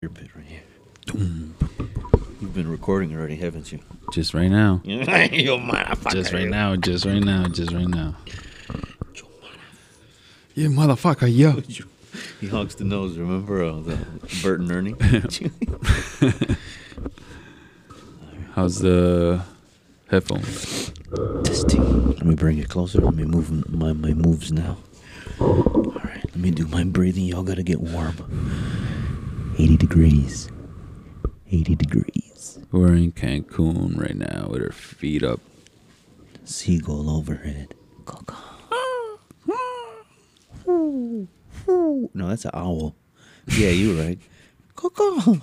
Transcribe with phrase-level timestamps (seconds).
[0.00, 0.62] Your bit right here.
[1.12, 3.80] You've been recording already, haven't you?
[4.12, 4.80] Just right now.
[4.84, 6.12] you motherfucker.
[6.12, 6.76] Just right now.
[6.76, 7.48] Just right now.
[7.48, 8.14] Just right now.
[10.54, 11.60] You motherfucker, yo.
[12.40, 13.18] He honks the nose.
[13.18, 13.98] Remember uh, the
[14.42, 14.94] Bert and Ernie?
[18.54, 19.42] How's the
[20.08, 20.92] headphones?
[21.42, 22.10] Testing.
[22.10, 23.00] Let me bring it closer.
[23.00, 24.76] Let me move my, my moves now.
[25.40, 27.24] All right, let me do my breathing.
[27.24, 28.14] Y'all gotta get warm.
[29.58, 30.48] 80 degrees.
[31.50, 32.58] 80 degrees.
[32.70, 35.40] We're in Cancun right now with our feet up.
[36.44, 37.74] Seagull overhead.
[42.14, 42.94] No, that's an owl.
[43.48, 44.18] Yeah, you're right.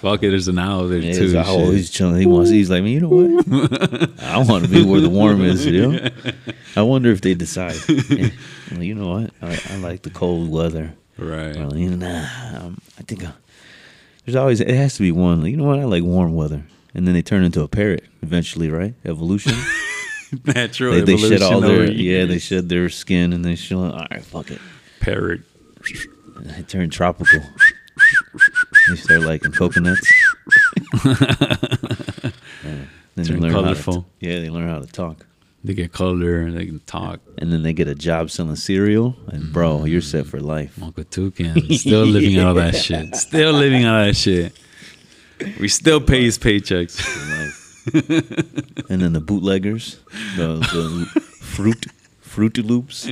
[0.00, 1.30] Fuck it, there's an owl there Yeah, too.
[1.30, 1.70] an owl.
[1.70, 2.16] He's chilling.
[2.20, 2.50] He wants.
[2.50, 4.20] He's like, man, you know what?
[4.22, 5.66] I want to be where the warm is.
[5.66, 6.08] You know.
[6.76, 7.76] I wonder if they decide.
[7.88, 8.28] Yeah.
[8.70, 9.30] Well, you know what?
[9.42, 10.94] I, I like the cold weather.
[11.22, 11.56] Right.
[11.56, 13.32] Well, you know, nah, um, I think uh,
[14.24, 15.44] there's always it has to be one.
[15.46, 15.78] You know what?
[15.78, 18.94] I like warm weather, and then they turn into a parrot eventually, right?
[19.04, 19.54] Evolution.
[20.46, 23.80] Natural they, they shed all their yeah, they shed their skin, and they show.
[23.84, 24.60] All right, fuck it.
[25.00, 25.42] parrot.
[26.36, 27.40] And they turn tropical.
[28.88, 30.10] they start liking coconuts.
[32.64, 32.84] Yeah.
[33.16, 35.26] Then Turn they learn how to, yeah, they learn how to talk.
[35.64, 37.20] They get color and they can talk.
[37.38, 39.86] and then they get a job selling cereal, and bro, mm-hmm.
[39.86, 40.76] you're set for life.
[40.78, 41.72] Mocha Toucan.
[41.74, 43.14] Still living out of that shit.
[43.14, 44.58] Still living out of that shit.
[45.60, 47.00] We still pay his paychecks.
[48.88, 49.98] And then the bootleggers,
[50.36, 51.86] the, the fruit,
[52.32, 53.06] fruity loops,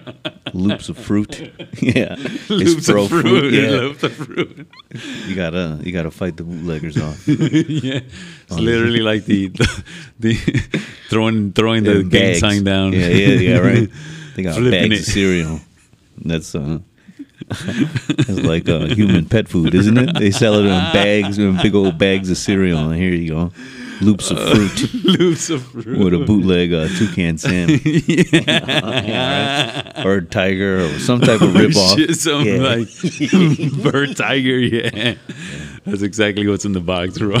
[0.54, 1.32] loops of fruit.
[1.80, 2.16] yeah,
[2.48, 3.52] Loops of fruit.
[3.52, 4.66] Yeah, Loops of fruit.
[5.26, 7.28] you gotta you gotta fight the bootleggers off.
[7.28, 8.00] yeah.
[8.48, 9.68] It's literally like the the,
[10.20, 10.34] the
[11.10, 12.92] throwing throwing the gang sign down.
[12.92, 13.58] Yeah, yeah, yeah.
[13.58, 13.88] Right.
[14.34, 15.08] They got Flipping bags it.
[15.08, 15.60] of cereal.
[16.24, 16.78] That's uh,
[17.50, 20.18] it's like uh, human pet food, isn't it?
[20.18, 22.78] They sell it in bags, in big old bags of cereal.
[22.78, 23.52] And here you go,
[24.02, 25.98] loops of fruit Loops of fruit.
[25.98, 27.68] with a bootleg uh, toucan Sam,
[30.06, 31.98] or tiger, or some type of rip off.
[31.98, 32.58] Shit, some Yeah.
[32.58, 32.88] like
[33.82, 35.14] bird tiger, yeah.
[35.86, 37.36] That's exactly what's in the box, bro.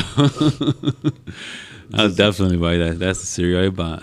[1.94, 2.98] I'll definitely buy that.
[2.98, 4.02] That's the cereal I bought.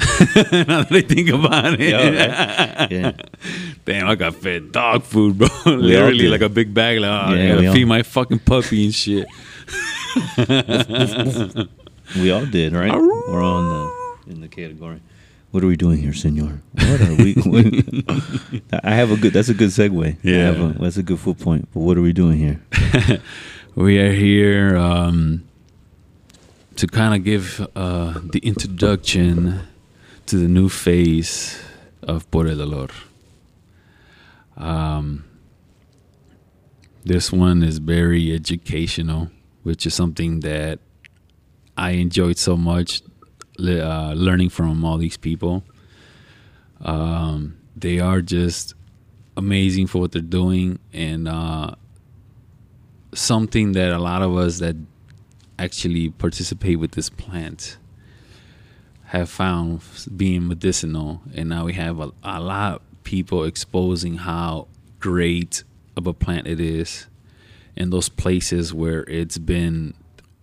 [0.52, 1.80] now that I think about it.
[1.80, 2.92] Yeah, right?
[2.92, 3.12] yeah.
[3.86, 5.48] Damn, I got fed dog food, bro.
[5.66, 7.00] Literally like a big bag.
[7.00, 9.28] Like, oh, Yeah, I gotta feed my fucking puppy and shit.
[12.16, 12.92] We all did, right?
[12.94, 15.02] We're all in the in the category.
[15.52, 16.62] What are we doing here, Senor?
[16.74, 17.34] What are we?
[17.34, 19.34] what- I have a good.
[19.34, 20.18] That's a good segue.
[20.22, 20.52] Yeah.
[20.52, 21.68] a, that's a good foot point.
[21.74, 22.62] But what are we doing here?
[23.76, 25.48] We are here um,
[26.76, 29.62] to kind of give uh, the introduction
[30.26, 31.58] to the new phase
[32.04, 32.90] of Por el Dolor.
[34.58, 35.24] Um,
[37.06, 39.30] this one is very educational,
[39.64, 40.80] which is something that
[41.80, 43.02] I enjoyed so much
[43.58, 45.64] uh, learning from all these people.
[46.82, 48.74] Um, they are just
[49.38, 51.76] amazing for what they're doing, and uh,
[53.14, 54.76] something that a lot of us that
[55.58, 57.78] actually participate with this plant
[59.06, 59.82] have found
[60.16, 64.68] being medicinal and now we have a, a lot of people exposing how
[65.00, 65.64] great
[65.98, 67.08] of a plant it is
[67.76, 69.94] in those places where it's been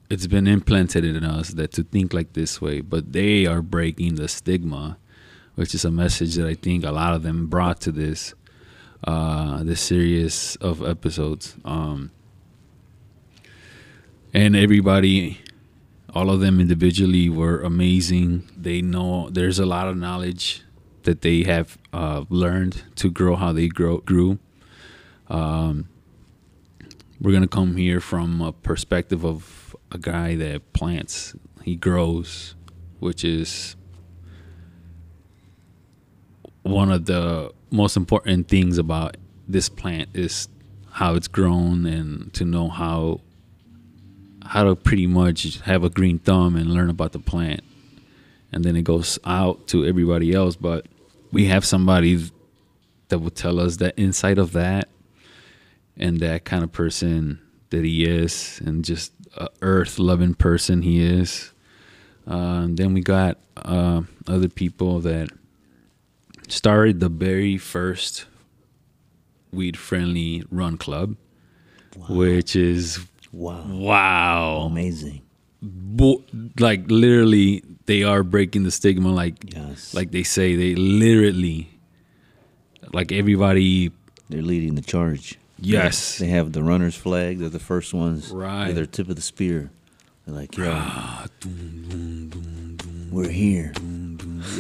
[0.08, 4.14] it's been implanted in us that to think like this way but they are breaking
[4.16, 4.98] the stigma
[5.54, 8.34] which is a message that i think a lot of them brought to this
[9.04, 11.56] uh this series of episodes.
[11.64, 12.10] Um
[14.32, 15.40] and everybody
[16.14, 18.48] all of them individually were amazing.
[18.56, 20.62] They know there's a lot of knowledge
[21.02, 24.38] that they have uh, learned to grow how they grow grew.
[25.28, 25.88] Um,
[27.20, 29.66] we're gonna come here from a perspective of
[29.96, 32.54] a guy that plants he grows
[33.00, 33.76] which is
[36.62, 39.16] one of the most important things about
[39.48, 40.48] this plant is
[40.90, 43.21] how it's grown and to know how
[44.44, 47.60] how to pretty much have a green thumb and learn about the plant.
[48.53, 50.86] And then it goes out to everybody else but
[51.32, 52.30] we have somebody
[53.09, 54.88] that will tell us that inside of that
[55.97, 57.41] and that kind of person
[57.71, 61.53] that he is and just a earth loving person he is
[62.27, 65.28] uh, then we got uh, other people that
[66.48, 68.27] started the very first
[69.53, 71.16] weed friendly run club
[72.09, 73.00] which is
[73.33, 75.22] Wow, wow amazing.
[75.62, 76.22] bo-
[76.59, 79.92] like literally they are breaking the stigma like Yes.
[79.94, 81.68] like they say they literally
[82.92, 83.91] like everybody
[84.30, 85.38] They're leading the charge.
[85.58, 86.18] Yes.
[86.18, 87.38] They have the runner's flag.
[87.38, 88.30] They're the first ones.
[88.30, 88.72] Right.
[88.72, 89.70] They're tip of the spear.
[90.26, 92.78] They're like, Ah, doom,
[93.10, 93.72] we're here.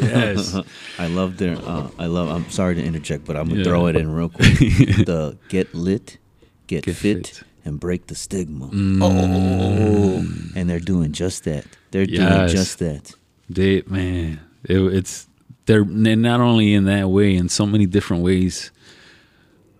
[0.00, 0.56] Yes.
[0.98, 1.56] I love their.
[1.56, 2.28] Uh, I love.
[2.28, 3.64] I'm sorry to interject, but I'm gonna Yeah.
[3.64, 4.58] throw it in real quick.
[4.58, 6.18] the get lit,
[6.66, 7.42] get, Get fit, fit.
[7.64, 8.68] and break the stigma.
[8.68, 8.98] Mm.
[9.02, 11.64] Oh, and they're doing just that.
[11.90, 13.12] They're doing just that.
[13.50, 15.26] They man, it, it's
[15.66, 18.70] they're they're not only in that way, in so many different ways.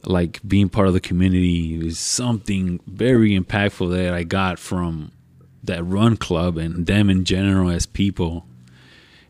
[0.06, 5.10] Like being part of the community is something very impactful that I got from
[5.64, 8.46] that run club and them in general as people,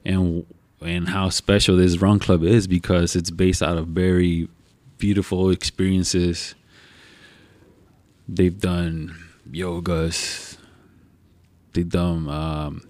[0.04, 0.44] and
[0.82, 4.48] and how special this run club is because it's based out of very
[4.98, 6.54] beautiful experiences.
[8.28, 9.16] They've done
[9.50, 10.58] yogas.
[11.72, 12.88] They've done um,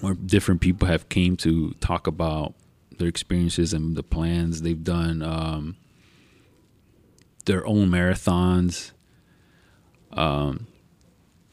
[0.00, 2.54] where different people have came to talk about
[2.98, 5.76] their experiences and the plans they've done um,
[7.46, 8.92] their own marathons.
[10.12, 10.66] Um,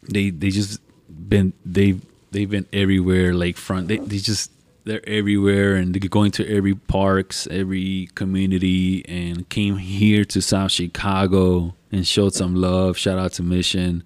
[0.10, 2.02] they they just been they've
[2.32, 3.88] they've been everywhere lakefront.
[3.88, 4.52] They, they just
[4.84, 10.72] they're everywhere and they're going to every parks every community and came here to south
[10.72, 12.98] chicago and showed some love.
[12.98, 14.04] Shout out to mission.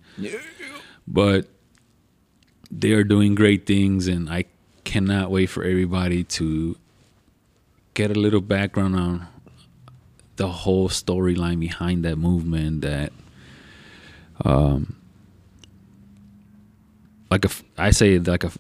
[1.07, 1.47] But
[2.69, 4.43] they are doing great things and i
[4.83, 6.75] cannot wait for everybody to
[7.93, 9.27] get a little background on
[10.37, 13.11] the whole storyline behind that movement that
[14.45, 14.95] um
[17.29, 18.51] like a i say like a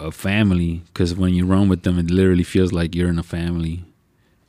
[0.00, 3.22] a family because when you run with them it literally feels like you're in a
[3.22, 3.84] family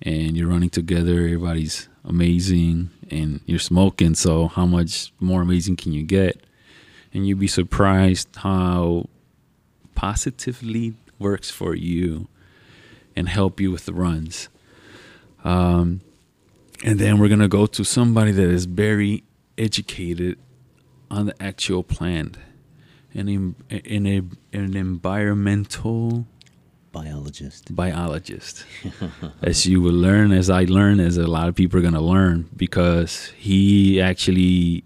[0.02, 5.92] and you're running together everybody's amazing and you're smoking so how much more amazing can
[5.92, 6.46] you get
[7.14, 9.06] and you'd be surprised how
[9.96, 12.28] positively works for you
[13.16, 14.50] and help you with the runs.
[15.44, 16.02] Um,
[16.84, 19.24] and then we're gonna go to somebody that is very
[19.58, 20.38] educated
[21.10, 22.38] on the actual plant,
[23.14, 23.30] and
[23.70, 24.22] in a
[24.56, 26.28] an environmental
[26.92, 27.76] Biologist.
[27.76, 28.66] biologist.
[29.42, 32.50] as you will learn, as I learn, as a lot of people are gonna learn,
[32.56, 34.84] because he actually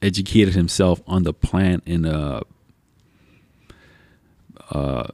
[0.00, 2.42] educated himself on the plant in a
[4.70, 5.08] uh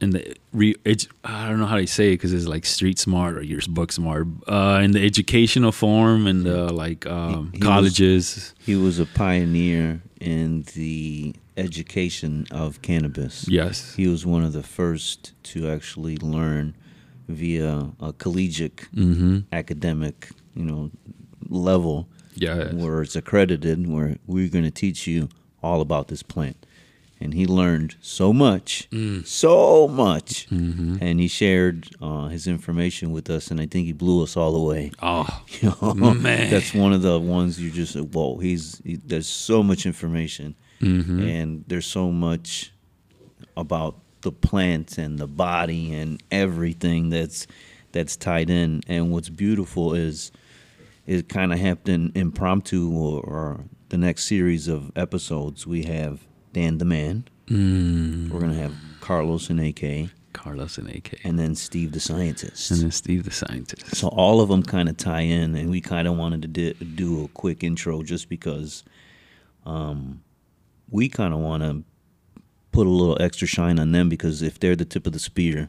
[0.00, 2.98] in the re, edu- I don't know how to say it because it's like street
[2.98, 4.26] smart or you're book smart.
[4.48, 8.54] Uh in the educational form and the like um He- he was- colleges.
[8.68, 13.46] He was a pioneer in the education of cannabis.
[13.48, 13.94] yes.
[13.94, 15.18] He was one of the first
[15.52, 16.74] to actually learn
[17.28, 19.38] via a collegiate mm-hmm.
[19.52, 20.90] academic, you know,
[21.48, 25.28] level yeah where it's accredited, where we're going to teach you
[25.62, 26.56] all about this plant.
[27.20, 28.88] And he learned so much,
[29.24, 30.96] so much, mm-hmm.
[31.00, 34.54] and he shared uh, his information with us, and I think he blew us all
[34.56, 34.90] away.
[35.00, 36.50] oh You know, Man.
[36.50, 38.38] that's one of the ones you just whoa.
[38.38, 41.22] He's he, there's so much information, mm-hmm.
[41.22, 42.72] and there's so much
[43.56, 47.46] about the plant and the body and everything that's
[47.92, 48.82] that's tied in.
[48.88, 50.32] And what's beautiful is
[51.06, 56.78] it kind of happened impromptu or, or the next series of episodes we have Dan
[56.78, 57.24] the Man.
[57.48, 58.30] mm.
[58.30, 62.70] We're gonna have Carlos and AK, Carlos and AK and then Steve the Scientist.
[62.70, 65.80] and then Steve the scientist So all of them kind of tie in, and we
[65.80, 68.82] kind of wanted to di- do a quick intro just because
[69.66, 70.22] um,
[70.90, 71.84] we kind of want to
[72.72, 75.68] put a little extra shine on them because if they're the tip of the spear,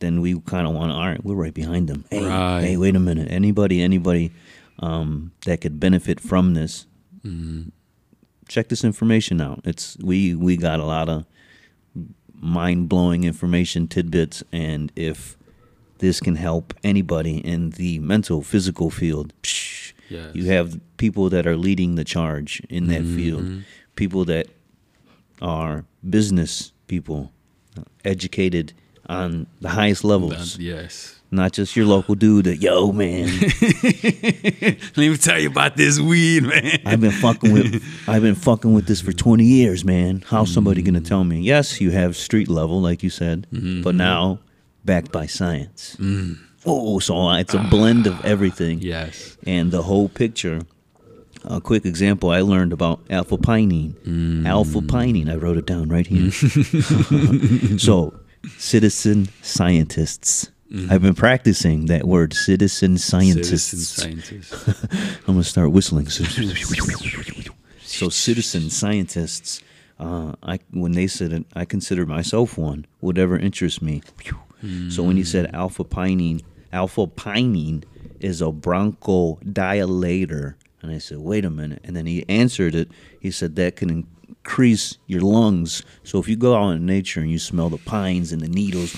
[0.00, 0.94] then we kind of want to.
[0.94, 2.04] All right, we're right behind them.
[2.10, 2.60] Hey, Right.
[2.62, 3.28] hey, wait a minute.
[3.30, 4.32] Anybody, anybody
[4.78, 6.86] um, that could benefit from this,
[7.24, 7.70] mm.
[8.48, 9.60] Check this information out.
[9.64, 11.24] It's we we got a lot of
[12.40, 15.36] mind blowing information tidbits, and if
[15.98, 20.34] this can help anybody in the mental physical field, psh, Yes.
[20.34, 23.62] you have people that are leading the charge in that field, Mhm.
[23.96, 24.46] people that
[25.42, 27.32] are business people,
[27.76, 28.72] uh, educated
[29.08, 32.46] on the highest levels, That- yes not just your local dude.
[32.46, 33.26] That yo man,
[34.96, 36.80] Let me tell you about this weed, man.
[36.84, 40.24] I've been fucking with I've been fucking with this for 20 years, man.
[40.26, 40.54] How's mm.
[40.54, 41.40] somebody going to tell me?
[41.40, 43.82] Yes, you have street level like you said, mm-hmm.
[43.82, 44.40] but now
[44.84, 45.96] backed by science.
[45.98, 46.38] Mm.
[46.66, 48.80] Oh, so it's a ah, blend of everything.
[48.80, 49.36] yes.
[49.46, 50.62] And the whole picture.
[51.44, 53.94] A quick example I learned about alpha pinene.
[54.04, 54.46] Mm.
[54.46, 56.30] Alpha pinene, I wrote it down right here.
[57.78, 58.12] so,
[58.56, 60.50] citizen scientists.
[60.90, 63.64] I've been practicing that word, citizen scientists.
[63.64, 64.68] Citizen scientist.
[65.26, 66.08] I'm gonna start whistling.
[66.08, 69.62] So, citizen scientists,
[69.98, 72.84] uh, I when they said it, I consider myself one.
[73.00, 74.02] Whatever interests me.
[74.90, 77.84] So when you said alpha pinene, alpha pinene
[78.20, 81.80] is a bronchodilator And I said, wait a minute.
[81.84, 82.88] And then he answered it.
[83.20, 84.06] He said, that can
[84.48, 85.82] increase your lungs.
[86.04, 88.94] So if you go out in nature and you smell the pines and the needles,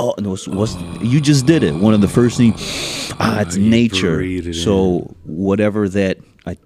[0.00, 1.72] oh, no, what's, what's, you just did it.
[1.72, 4.16] One of the first things, ah, it's nature.
[4.16, 6.56] breathe it So whatever that, I,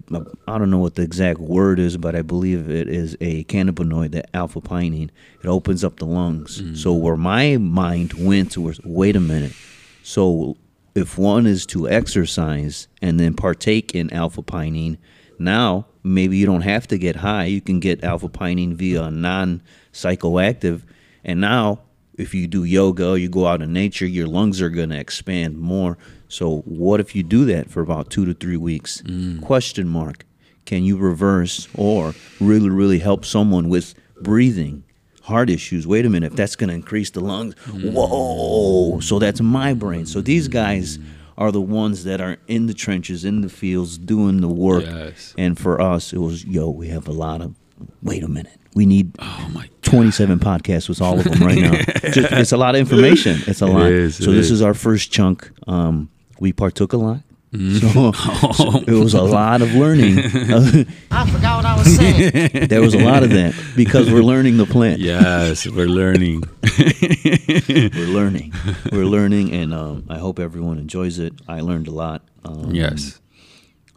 [0.47, 4.11] I don't know what the exact word is, but I believe it is a cannabinoid,
[4.11, 5.11] that alpha pinene.
[5.43, 6.81] It opens up the lungs.
[6.81, 9.53] So where my mind went to was, wait a minute.
[10.01, 10.57] So
[10.95, 14.97] if one is to exercise and then partake in alpha pinene,
[15.37, 17.45] now maybe you don't have to get high.
[17.45, 19.61] You can get alpha pinene via non
[19.93, 20.83] psychoactive.
[21.23, 21.81] And now,
[22.15, 24.99] if you do yoga or you go out in nature, your lungs are going to
[24.99, 25.97] expand more.
[26.27, 29.01] So, what if you do that for about two to three weeks?
[29.03, 29.41] Mm.
[29.41, 30.25] Question mark.
[30.65, 34.83] Can you reverse or really, really help someone with breathing?
[35.23, 35.85] heart issues.
[35.85, 37.93] Wait a minute, if that's going to increase the lungs, mm.
[37.93, 38.99] whoa!
[39.01, 40.07] So that's my brain.
[40.07, 40.97] So these guys
[41.41, 44.83] are the ones that are in the trenches, in the fields, doing the work.
[44.85, 45.33] Yes.
[45.37, 47.55] And for us, it was, yo, we have a lot of.
[48.03, 51.71] Wait a minute, we need Oh my 27 podcasts with all of them right now.
[52.11, 53.39] Just, it's a lot of information.
[53.47, 53.91] It's a It lot.
[53.91, 54.51] is, so this is.
[54.51, 55.49] is our first chunk.
[55.67, 57.21] Um, we partook a lot.
[57.53, 57.89] Mm-hmm.
[57.89, 58.11] So,
[58.53, 60.19] so it was a lot of learning.
[61.11, 62.67] I forgot what I was saying.
[62.69, 64.99] there was a lot of that because we're learning the plant.
[64.99, 66.43] Yes, we're learning.
[67.67, 68.53] we're learning.
[68.91, 71.33] We're learning, and um, I hope everyone enjoys it.
[71.47, 72.23] I learned a lot.
[72.45, 73.19] Um, yes.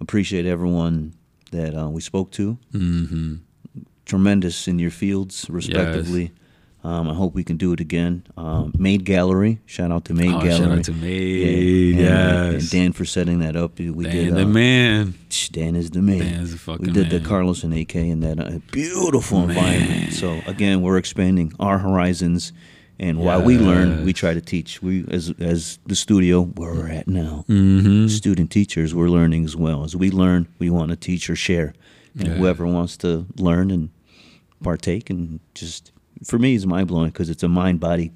[0.01, 1.15] Appreciate everyone
[1.53, 2.59] that uh, we spoke to.
[2.73, 3.37] Mm-hmm.
[4.05, 6.33] Tremendous in your fields, respectively.
[6.85, 8.25] Um, I hope we can do it again.
[8.37, 9.59] Um, Maid Gallery.
[9.65, 10.59] Shout out to Maid Oh, Gallery.
[10.59, 11.95] shout out to Maid.
[11.95, 12.55] and- yes.
[12.63, 13.79] And Dan for setting that up.
[13.79, 14.35] We Dan did.
[14.35, 15.15] the uh, man.
[15.31, 16.19] Shh, Dan is the man.
[16.19, 17.21] Dan's the fucking we did the.
[17.21, 20.13] Carlos and AK in that uh, beautiful environment.
[20.13, 22.53] So again, we're expanding our horizons,
[22.99, 24.83] and while we learn, we try to teach.
[24.83, 28.09] We as as the studio where we're at now, Mm-hmm.
[28.09, 29.85] student teachers, we're learning as well.
[29.85, 31.73] As we learn, we want to teach or share,
[32.19, 32.35] and Yeah.
[32.35, 33.89] whoever wants to learn and
[34.63, 35.93] partake and just
[36.25, 38.13] for me it's mind blowing because it's a mind body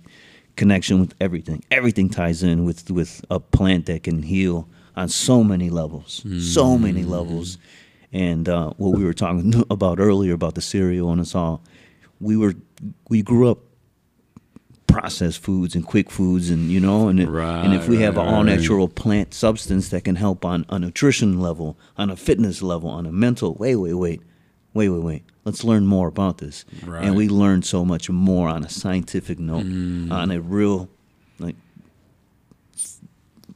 [0.57, 1.63] connection with everything.
[1.71, 6.77] Everything ties in with with a plant that can heal on so many levels, so
[6.77, 7.59] many levels.
[8.13, 11.63] And uh, what we were talking about earlier about the cereal and us all,
[12.21, 12.55] we were
[13.09, 13.59] we grew up
[14.87, 18.17] processed foods and quick foods and you know and it, and if we Right, have
[18.17, 18.57] an right, all right.
[18.57, 23.05] natural plant substance that can help on a nutrition level on a fitness level on
[23.05, 24.23] a mental wait wait wait
[24.75, 27.05] wait wait wait let's learn more about this Right.
[27.05, 30.11] and we learned so much more on a scientific note Mm.
[30.13, 30.89] on a real
[31.39, 31.57] like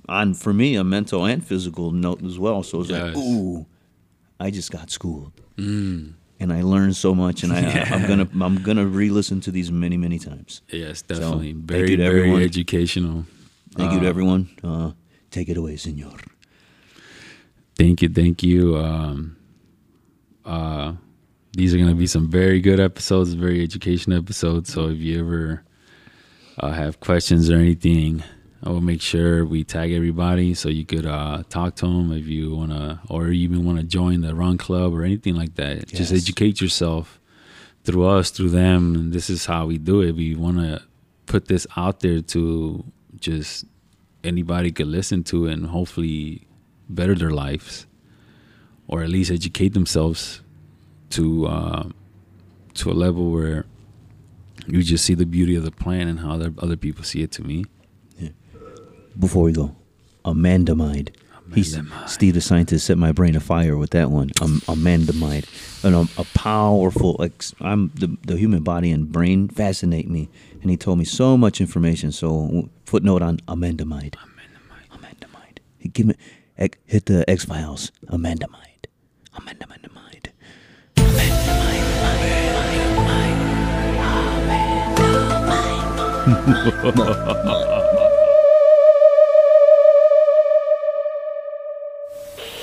[0.08, 3.16] on for me a mental and physical note as well so it's like Yes.
[3.16, 3.66] ooh
[4.40, 6.14] i just got schooled Mm.
[6.40, 7.60] and i learned so much and I,
[7.92, 11.52] i'm gonna i'm gonna re-listen to these many many times Yes, definitely.
[11.52, 12.42] thank very, very everyone.
[12.42, 13.26] educational.
[13.76, 14.48] Thank you to Uh, everyone.
[14.62, 14.90] Uh,
[15.30, 16.18] take it away, senor.
[17.78, 18.76] Thank you, thank you.
[18.76, 19.36] Um,
[20.44, 20.94] uh,
[21.52, 24.72] these are going to be some very good episodes, very educational episodes.
[24.72, 25.64] So if you ever
[26.58, 28.22] uh, have questions or anything,
[28.62, 32.26] I will make sure we tag everybody so you could uh, talk to them if
[32.26, 35.88] you want to, or even want to join the run club or anything like that.
[35.88, 37.20] Just educate yourself
[37.84, 40.12] through us, through them, and this is how we do it.
[40.12, 40.82] We want to
[41.26, 42.84] put this out there to
[43.18, 43.64] just
[44.22, 46.46] anybody could listen to and hopefully
[46.88, 47.86] better their lives
[48.88, 50.40] or at least educate themselves
[51.10, 51.88] to uh,
[52.74, 53.64] to a level where
[54.66, 57.32] you just see the beauty of the plant and how other, other people see it
[57.32, 57.64] to me.
[59.18, 59.76] Before we go,
[60.24, 61.14] Amandamide.
[61.52, 62.08] He's, Amandamide.
[62.08, 64.30] Steve the scientist set my brain afire with that one.
[64.40, 65.44] Um, Amandamide,
[65.84, 67.16] and um, a powerful.
[67.18, 70.30] Like I'm the the human body and brain fascinate me,
[70.62, 72.10] and he told me so much information.
[72.10, 74.14] So footnote on Amandamide.
[74.14, 74.88] Amandamide.
[74.92, 75.58] Amandamide.
[75.78, 76.14] He give me
[76.56, 77.92] hit the X Files.
[78.06, 78.71] Amandamide.
[79.34, 80.32] Amandamide.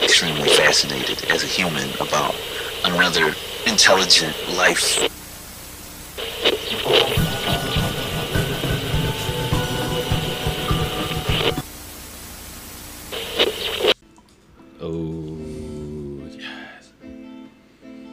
[0.01, 2.35] extremely fascinated as a human about
[2.83, 3.33] another
[3.65, 4.99] intelligent life.
[14.81, 15.38] Oh, yes.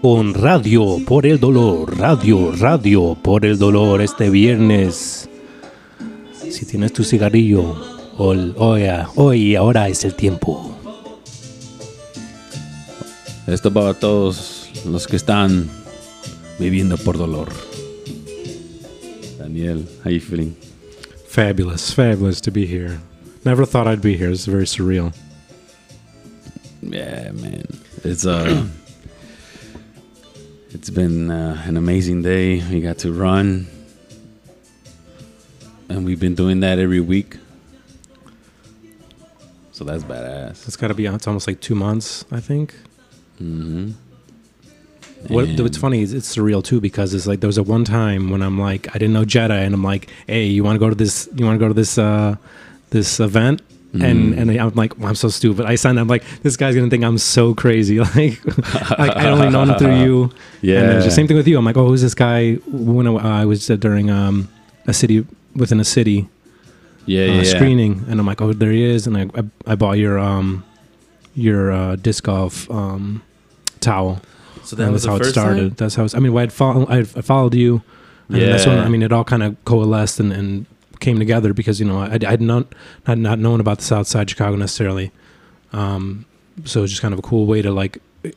[0.09, 5.29] Con Radio por el Dolor, Radio, Radio por el Dolor este viernes.
[6.49, 7.75] Si tienes tu cigarrillo,
[8.17, 8.83] hoy, hoy,
[9.17, 10.79] hoy ahora es el tiempo.
[13.49, 15.69] Esto para todos los que están
[16.61, 17.49] viviendo por dolor.
[19.41, 20.55] Daniel, how you feeling?
[21.27, 23.01] Fabulous, fabulous to be here.
[23.45, 24.31] Never thought I'd be here.
[24.31, 25.13] It's very surreal.
[26.81, 27.65] Yeah, man.
[28.05, 28.69] it's uh
[30.77, 32.63] it's been uh, an amazing day.
[32.71, 33.67] We got to run,
[35.89, 37.39] and we've been doing that every week.
[39.73, 40.67] So that's badass.
[40.69, 41.07] It's got to be.
[41.07, 42.75] It's almost like two months, I think.
[43.41, 43.93] Mm-hmm.
[45.33, 48.29] What, what's funny is it's surreal too because it's like there was a one time
[48.29, 50.91] when I'm like I didn't know Jedi and I'm like, hey, you want to go
[50.91, 51.27] to this?
[51.35, 51.97] You want to go to this?
[51.97, 52.37] uh
[52.91, 53.63] this event?
[54.03, 54.39] And Mhm.
[54.39, 55.67] and I'm like, well, I'm so stupid.
[55.67, 55.99] I signed.
[55.99, 57.99] I'm like, this guy's gonna think I'm so crazy.
[58.17, 58.41] Like,
[58.99, 60.31] like I only know him through you.
[60.63, 60.81] Yeah.
[60.81, 61.59] And then the same thing with you.
[61.59, 62.55] I'm like, oh, who's this guy?
[62.67, 64.49] When I, I was uh, during um
[64.87, 66.29] a city within a city
[67.07, 67.55] Yeah, uh, yeah, yeah.
[67.57, 69.07] screening, and I'm like, oh, there he is.
[69.07, 70.65] And I I, I bought your um
[71.35, 73.23] your uh, disc golf um
[73.81, 74.21] towel.
[74.65, 75.77] So and that's how it started.
[75.77, 77.83] That's how it's, I mean, I had follow, I, I followed you.
[78.29, 78.85] And then that's when Yeah.
[78.85, 80.67] I mean it all kind of coalesced and, and
[81.01, 82.67] came together because you know I, I had not
[83.05, 85.13] had not known about the South Side Chicago necessarily,
[85.73, 86.25] um,
[86.65, 88.37] so it was just kind of a cool way to like it-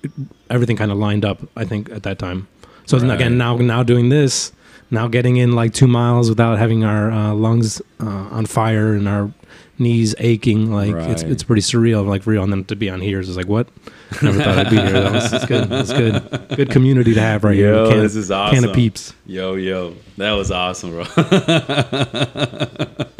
[0.49, 1.39] everything kind of lined up.
[1.55, 2.47] I think at that time.
[2.85, 3.11] So Right.
[3.11, 4.51] again, now now doing this,
[4.91, 9.07] now getting in like two miles without having our uh, lungs uh, on fire and
[9.07, 9.31] our
[9.77, 11.31] knees aching, like it's Right.
[11.31, 12.05] it's pretty surreal.
[12.05, 13.67] Like real, and then to be on here is like what?
[14.23, 14.91] Never thought I'd be here.
[14.91, 15.71] That was, it's good.
[15.71, 16.47] It's good.
[16.57, 17.73] Good community to have right here.
[17.73, 18.55] Yo, Can- this is awesome.
[18.61, 19.13] Can of peeps.
[19.25, 21.05] Yo, yo, that was awesome, bro.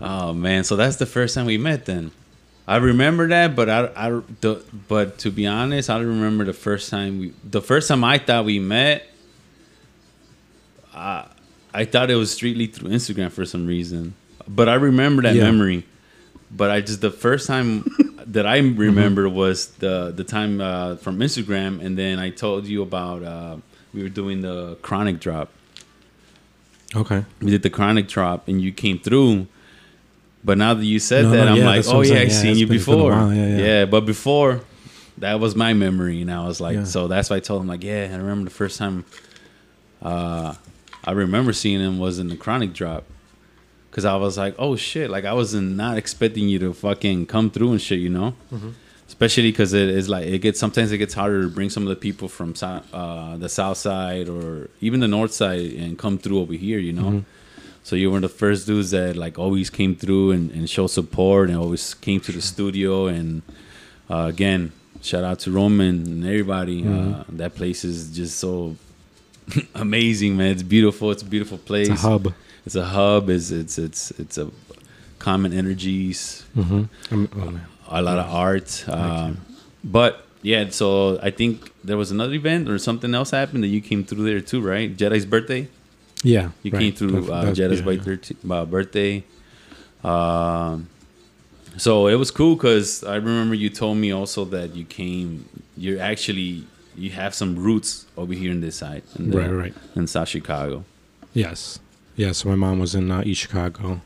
[0.00, 1.86] oh man, so that's the first time we met.
[1.86, 2.10] Then
[2.66, 4.10] I remember that, but I, I,
[4.40, 7.32] the, but to be honest, I don't remember the first time we.
[7.44, 9.06] The first time I thought we met,
[10.92, 11.26] I,
[11.72, 14.14] I thought it was strictly through Instagram for some reason.
[14.48, 15.44] But I remember that Yeah.
[15.44, 15.84] memory.
[16.50, 17.84] But I just the first time
[18.32, 22.82] that I remember was the the time uh, from Instagram, and then I told you
[22.82, 23.56] about uh,
[23.94, 25.50] we were doing the chronic drop.
[26.94, 27.24] Okay.
[27.40, 29.46] We did the chronic drop, and you came through.
[30.44, 32.20] But now that you said No, that, no, I'm yeah, like, oh yeah, saying.
[32.20, 33.34] I Yeah, seen you been- it's been a before.
[33.34, 33.84] yeah, yeah.
[33.86, 34.60] but before
[35.18, 37.82] that was my memory, and I was like, so that's why I told him like,
[37.84, 39.04] yeah, I remember the first time.
[40.00, 40.54] Uh,
[41.04, 43.04] I remember seeing him was in the chronic drop.
[43.98, 47.72] Cause I was like, oh shit, like I wasn't expecting you to fucking come through
[47.72, 48.32] and shit, you know.
[48.52, 48.70] Mm-hmm.
[49.08, 51.88] Especially because it is like it gets sometimes it gets harder to bring some of
[51.88, 56.38] the people from uh, the south side or even the north side and come through
[56.38, 57.10] over here, you know.
[57.10, 57.18] Mm-hmm.
[57.82, 61.48] So you were the first dudes that like always came through and, and showed support
[61.48, 63.42] and always came to the studio and
[64.08, 64.70] uh, again,
[65.02, 66.86] shout out to Roman and everybody.
[66.86, 68.76] Uh, that place is just so
[69.74, 70.52] amazing, man.
[70.52, 71.10] It's beautiful.
[71.10, 71.88] It's a beautiful place.
[71.88, 72.32] It's a hub.
[72.68, 73.30] It's a hub.
[73.30, 74.50] It's it's it's it's a
[75.18, 76.44] common energies.
[76.54, 77.14] Mm-hmm.
[77.14, 77.66] Um, oh, man.
[77.88, 78.84] A lot of art.
[78.86, 79.38] Um,
[79.82, 83.80] but yeah, so I think there was another event or something else happened that you
[83.80, 84.94] came through there too, right?
[84.94, 85.66] Jedi's birthday.
[86.22, 86.50] Yeah.
[86.62, 86.80] You right.
[86.80, 88.02] came through uh, that- Jedi's yeah, by yeah.
[88.02, 89.24] 13 uh, birthday.
[90.04, 90.90] Um,
[91.78, 95.48] so it was cool because I remember you told me also that you came.
[95.74, 99.74] You're actually you have some roots over here in this side, in the- Right, right.
[99.96, 100.84] in South Chicago.
[101.32, 101.80] Yes.
[102.18, 102.32] Yeah.
[102.32, 104.02] So my mom was in uh, East Chicago,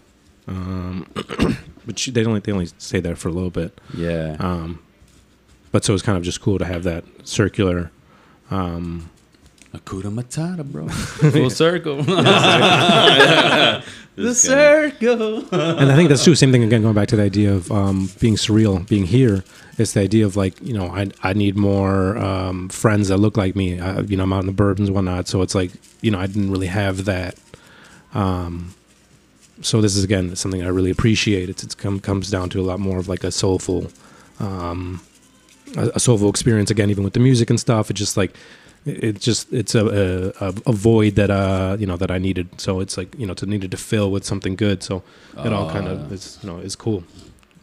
[0.47, 1.07] um,
[1.87, 3.81] but she, they only they only stayed there for a little bit.
[3.97, 4.79] Yeah, Um,
[5.73, 7.91] but so it's kind of just cool to have that circular.
[8.51, 9.09] Um,
[9.75, 10.87] Hakuna Matata, bro.
[10.89, 11.97] Full circle.
[14.17, 15.39] the circle.
[15.51, 16.35] and I think that's true.
[16.35, 19.43] Same thing again, going back to the idea of um, being surreal, being here.
[19.79, 23.39] It's the idea of like you know I I need more um, friends that look
[23.39, 23.81] like me.
[23.81, 25.71] I, you know I'm out in the burbs and whatnot, so it's like
[26.03, 27.37] you know I didn't really have that.
[28.15, 28.75] Um,
[29.61, 31.49] so this is again something I really appreciate.
[31.49, 33.91] It's it's come, comes down to a lot more of like a soulful,
[34.41, 35.01] um,
[35.77, 37.91] a, a soulful experience again, even with the music and stuff.
[37.91, 38.35] It's just like
[38.85, 42.49] it it just it's a, a a void that uh you know that I needed.
[42.61, 44.83] So it's like you know to needed to fill with something good.
[44.83, 45.03] So
[45.45, 47.05] it all kind of is you know is cool.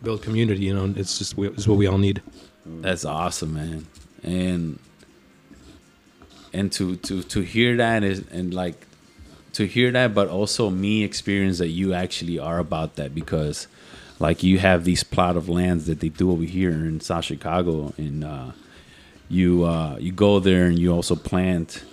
[0.02, 0.94] Build community, you know.
[0.96, 2.22] It's just we- it's what we all need.
[2.66, 3.86] That's awesome, man.
[4.24, 4.80] And
[6.54, 8.86] and to to to hear that is and like
[9.54, 13.68] to hear that, but also me experience that you actually are about that because
[14.20, 17.94] like you have these plot of lands that they do over here in South Chicago
[17.98, 18.52] and uh
[19.30, 21.84] you uh you go there and you also plant.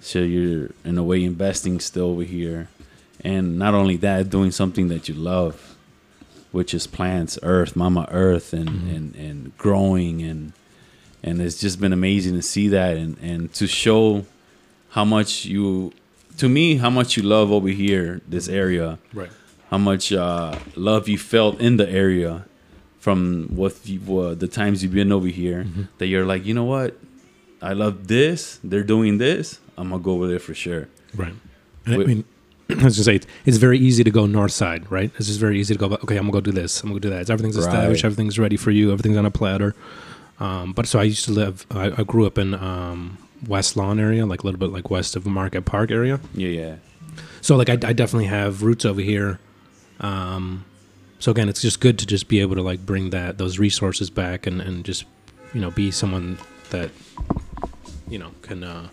[0.00, 2.68] So you're in a way investing still over here.
[3.20, 5.76] And not only that doing something that you love
[6.52, 10.52] which is plants earth mama earth and and and growing and
[11.22, 14.24] and it's just been amazing to see that and and to show
[14.90, 15.92] how much you
[16.38, 19.30] to me how much you love over here this area Right.
[19.70, 22.44] how much uh, love you felt in the area
[22.98, 25.66] from what you, uh, the times you've been over here
[25.98, 26.96] that you're like you know what
[27.62, 31.34] i love this they're doing this i'm gonna go over there for sure Right.
[31.86, 32.24] And I mean,
[32.68, 35.10] I was gonna say it's, it's very easy to go north side, right?
[35.16, 35.86] It's just very easy to go.
[36.04, 36.82] Okay, I'm gonna go do this.
[36.82, 37.20] I'm gonna do that.
[37.22, 38.02] It's, everything's established.
[38.02, 38.08] Right.
[38.10, 38.92] Everything's ready for you.
[38.92, 39.74] Everything's on a platter.
[40.40, 41.64] Um, but so I used to live.
[41.70, 45.16] I, I grew up in um, West Lawn area, like a little bit like west
[45.16, 46.20] of Marquette Park area.
[46.34, 46.76] Yeah, yeah.
[47.40, 49.38] So like I, I definitely have roots over here.
[50.00, 50.64] Um,
[51.18, 54.10] so again, it's just good to just be able to like bring that those resources
[54.10, 55.04] back and and just
[55.54, 56.38] you know be someone
[56.70, 56.90] that
[58.08, 58.88] you know can uh,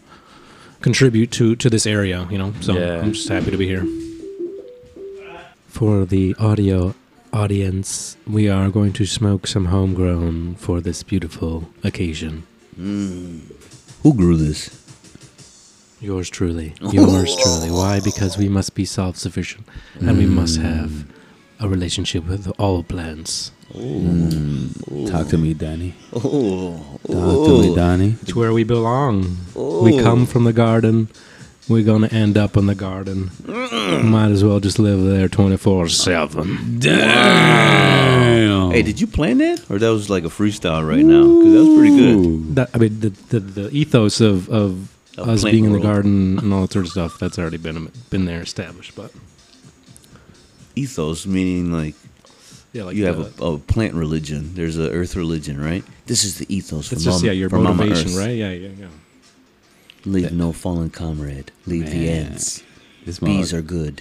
[0.81, 2.27] contribute to to this area.
[2.29, 3.01] You know, so Yeah.
[3.01, 3.85] I'm just happy to be here.
[5.67, 6.93] For the audio
[7.33, 12.43] audience, we are going to smoke some homegrown for this beautiful occasion.
[14.03, 14.69] Who grew this?
[16.01, 16.75] Yours truly.
[16.81, 17.71] Yours truly.
[17.71, 18.01] Why?
[18.01, 19.65] Because we must be self sufficient
[20.01, 20.63] and we must mm.
[20.63, 21.05] have
[21.61, 23.51] a relationship with all plants.
[23.71, 25.09] Mm.
[25.09, 25.95] Talk to me, Danny.
[26.13, 28.15] Oh, Talk to me, Danny.
[28.21, 29.37] It's where we belong.
[29.55, 31.07] We come from the garden.
[31.69, 33.29] We're going to end up in the garden.
[33.43, 34.03] Mm.
[34.05, 36.79] Might as well just live there 24 7.
[36.79, 38.71] Damn.
[38.71, 41.23] Hey, did you plan that, or that was like a freestyle right now?
[41.23, 42.55] Because that was pretty good.
[42.55, 45.79] That, I mean, the, the, the ethos of, of Of us plant being in the
[45.79, 45.83] world.
[45.93, 48.95] garden and all that sort of stuff, that's already been been there established.
[48.95, 49.11] But
[50.75, 51.93] Ethos meaning like
[52.73, 54.55] yeah, like you the- have a, a plant religion.
[54.55, 55.83] There's a earth religion, right?
[56.07, 56.91] This is the ethos.
[56.91, 58.17] It's for just Mama- yeah, your for Mama motivation, Earth.
[58.25, 58.35] right?
[58.35, 58.87] Yeah, yeah, yeah.
[60.05, 61.51] Leave no fallen comrade.
[61.65, 62.63] Leave the ants.
[63.05, 63.97] This, Bees are good.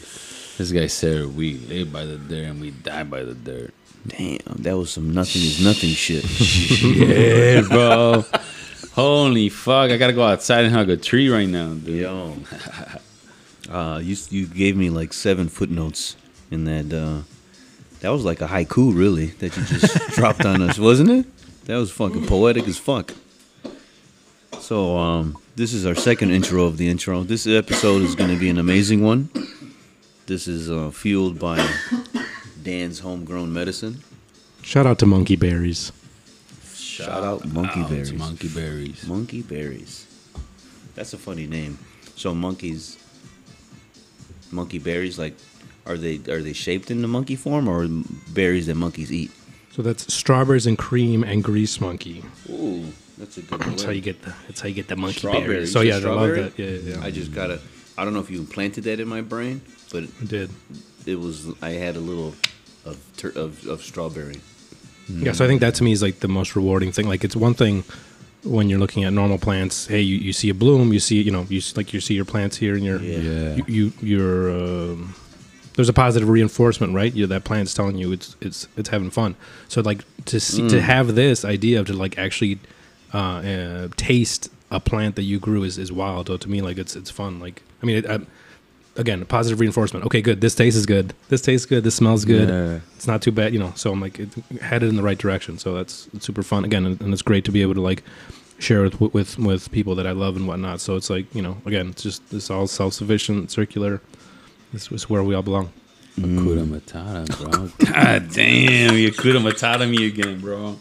[0.59, 3.75] this guy said we live by the dirt and we die by the dirt.
[4.07, 6.25] Damn, that was some nothing is nothing shit.
[6.83, 8.25] Yeah, bro.
[8.95, 9.91] Holy fuck!
[9.91, 12.03] I gotta go outside and hug a tree right now, dude.
[12.03, 12.37] Yo,
[13.71, 16.17] uh, you you gave me like seven footnotes
[16.51, 16.93] in that.
[16.93, 17.23] Uh,
[18.01, 21.65] that was like a haiku, really, that you just dropped on us, wasn't it?
[21.67, 23.15] That was fucking poetic as fuck.
[24.63, 27.25] So, um, this is our second intro of the intro.
[27.25, 29.29] This episode is going to be an amazing one.
[30.27, 31.69] This is uh, fueled by
[32.63, 34.05] Dan's homegrown medicine.
[34.63, 35.91] Shout out to Monkey Berries.
[36.77, 38.13] Shout out Monkey Berries.
[38.13, 39.05] Monkey berries.
[39.05, 40.07] Monkey berries.
[40.95, 41.77] That's a funny name.
[42.15, 42.99] So monkeys,
[44.53, 45.35] monkey berries, like,
[45.87, 47.89] are they are they shaped in the monkey form or
[48.29, 49.33] berries that monkeys eat?
[49.73, 52.23] So that's strawberries and cream and grease monkey.
[52.49, 52.93] Ooh,
[53.23, 53.61] that's a good.
[53.61, 54.35] That's how you get the.
[54.49, 55.47] That's how you get the monkey Strawberry.
[55.47, 55.73] berries.
[55.73, 56.59] So You yeah, I love that.
[56.59, 57.05] Yeah, yeah, yeah.
[57.05, 57.61] I just got to
[57.97, 59.61] I don't know if you implanted that in my brain,
[59.93, 60.51] but I did.
[61.07, 61.47] it was.
[61.63, 62.35] I had a little
[62.85, 64.41] of tur- of, of strawberry.
[65.09, 67.07] Yeah, so I think that to me is like the most rewarding thing.
[67.07, 67.85] Like it's one thing
[68.45, 69.87] when you're looking at normal plants.
[69.87, 72.25] Hey, you, you see a bloom, you see you know you like you see your
[72.25, 73.19] plants here, and you're Yeah.
[73.19, 73.55] Yeah.
[73.57, 75.15] you, you you're um,
[75.75, 77.13] there's a positive reinforcement, right?
[77.13, 79.37] You that plant's telling you it's it's it's having fun.
[79.69, 82.59] So like to see, to have this idea of to like actually
[83.13, 86.29] uh, uh, taste a plant that you grew is, is wild.
[86.29, 87.41] So to me, like it's it's fun.
[87.41, 88.21] Like I mean, it, I,
[88.97, 90.07] again, positive reinforcement.
[90.07, 90.41] Okay, good.
[90.41, 91.15] This tastes good.
[91.29, 91.85] This tastes good.
[91.85, 92.49] This smells good.
[92.49, 92.81] Yeah.
[92.97, 93.73] It's not too bad, you know.
[93.77, 95.59] So I'm like it, headed in the right direction.
[95.59, 98.03] So that's it's super fun again, and, and it's great to be able to like
[98.59, 100.81] share with, with with people that I love and whatnot.
[100.81, 104.01] So it's like you know, again, it's just it's all self sufficient, circular.
[104.73, 105.73] This is where we all belong.
[106.19, 107.69] Hakuna Matata, bro.
[107.93, 110.79] God damn, you Hakuna Matata me again, bro.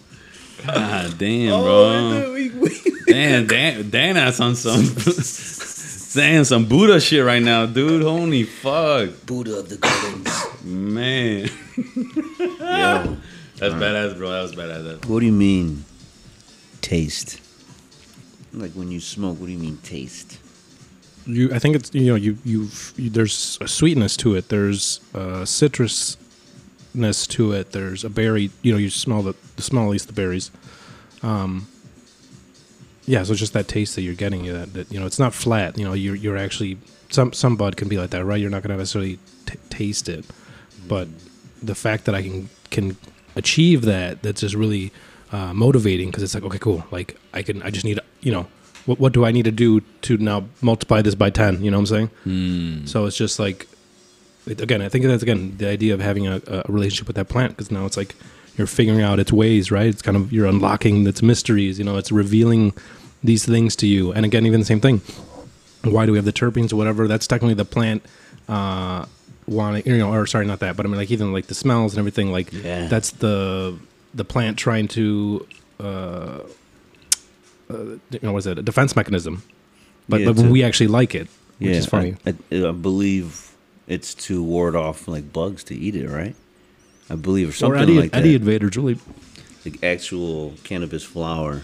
[0.65, 2.37] God damn, bro.
[3.07, 8.03] Damn, Dan, Dan has on some, saying some Buddha shit right now, dude.
[8.03, 10.63] Holy fuck, Buddha of the gardens.
[10.63, 11.49] man.
[12.39, 13.17] Yo,
[13.57, 14.29] That's badass, bro.
[14.29, 15.05] That was badass.
[15.07, 15.83] what do you mean,
[16.81, 17.41] taste?
[18.53, 20.39] Like when you smoke, what do you mean taste?
[21.25, 24.49] You, I think it's you know you you've, you there's a sweetness to it.
[24.49, 25.45] There's uh, a
[26.95, 27.71] citrusness to it.
[27.71, 28.51] There's a berry.
[28.61, 30.51] You know, you smell the, the smell at least the berries.
[31.23, 31.67] Um,
[33.05, 34.45] yeah, so it's just that taste that you're getting.
[34.45, 35.77] You that, that you know, it's not flat.
[35.77, 36.77] You know, you're you're actually
[37.09, 38.39] some some bud can be like that, right?
[38.39, 40.25] You're not gonna necessarily t- taste it,
[40.87, 41.07] but
[41.61, 42.97] the fact that I can can
[43.35, 44.91] achieve that, that's just really
[45.31, 46.85] uh, motivating because it's like okay, cool.
[46.91, 48.47] Like I can, I just need you know.
[48.87, 51.63] What, what do I need to do to now multiply this by 10?
[51.63, 52.07] You know what I'm saying?
[52.23, 52.85] Hmm.
[52.87, 53.67] So it's just like,
[54.47, 57.29] it, again, I think that's again the idea of having a, a relationship with that
[57.29, 58.15] plant because now it's like
[58.57, 59.87] you're figuring out its ways, right?
[59.87, 61.77] It's kind of you're unlocking its mysteries.
[61.79, 62.73] You know, it's revealing
[63.23, 64.11] these things to you.
[64.11, 65.01] And again, even the same thing.
[65.83, 67.07] Why do we have the terpenes or whatever?
[67.07, 68.03] That's technically the plant
[68.47, 69.05] uh,
[69.47, 71.93] wanting, you know, or sorry, not that, but I mean, like even like the smells
[71.93, 72.31] and everything.
[72.31, 72.87] Like Yeah.
[72.87, 73.77] that's the
[74.13, 75.47] the plant trying to.
[75.79, 76.39] Uh,
[77.69, 77.77] uh,
[78.11, 78.59] you know, what is it?
[78.59, 79.43] A defense mechanism,
[80.09, 81.27] but Yeah, but a- we actually like it,
[81.59, 82.15] which yeah, is funny.
[82.25, 83.50] I, I, I believe
[83.91, 86.35] it's to ward off like bugs to eat it, right?
[87.09, 88.35] I believe or or something any, like any that.
[88.35, 88.97] invaders really
[89.65, 91.63] like actual cannabis flower.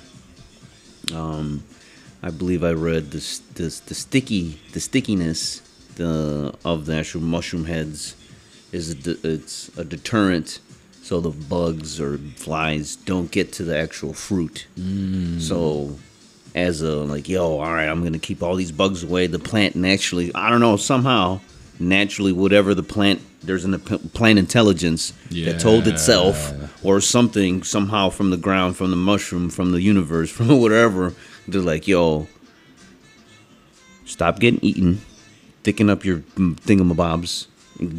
[1.14, 1.64] Um,
[2.22, 5.62] I believe I read this this the sticky the stickiness
[5.96, 8.16] the of the actual mushroom heads
[8.74, 10.60] is a it's a deterrent
[11.02, 14.68] so the bugs or flies don't get to the actual fruit.
[15.40, 15.98] So,
[16.54, 19.28] as a like, yo, all right, I'm gonna keep all these bugs away.
[19.28, 21.40] The plant naturally, I don't know, somehow,
[21.80, 28.30] naturally, whatever the plant, there's an plant intelligence that told itself or something somehow from
[28.30, 31.14] the ground, from the mushroom, from the universe, from whatever.
[31.48, 32.28] They're like, yo,
[34.06, 35.02] stop getting eaten,
[35.64, 37.48] thicken up your thingamabobs,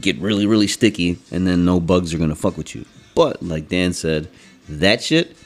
[0.01, 2.85] get really, really sticky, and then no bugs are gonna fuck with you.
[3.15, 4.29] But like Dan said,
[4.69, 5.37] that shit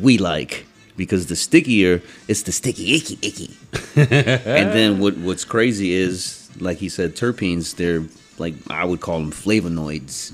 [0.00, 3.56] we like because the stickier, it's the sticky icky icky.
[3.96, 7.76] and then what what's crazy is, like he said, terpenes.
[7.76, 8.04] They're
[8.38, 10.30] like I would call them flavonoids.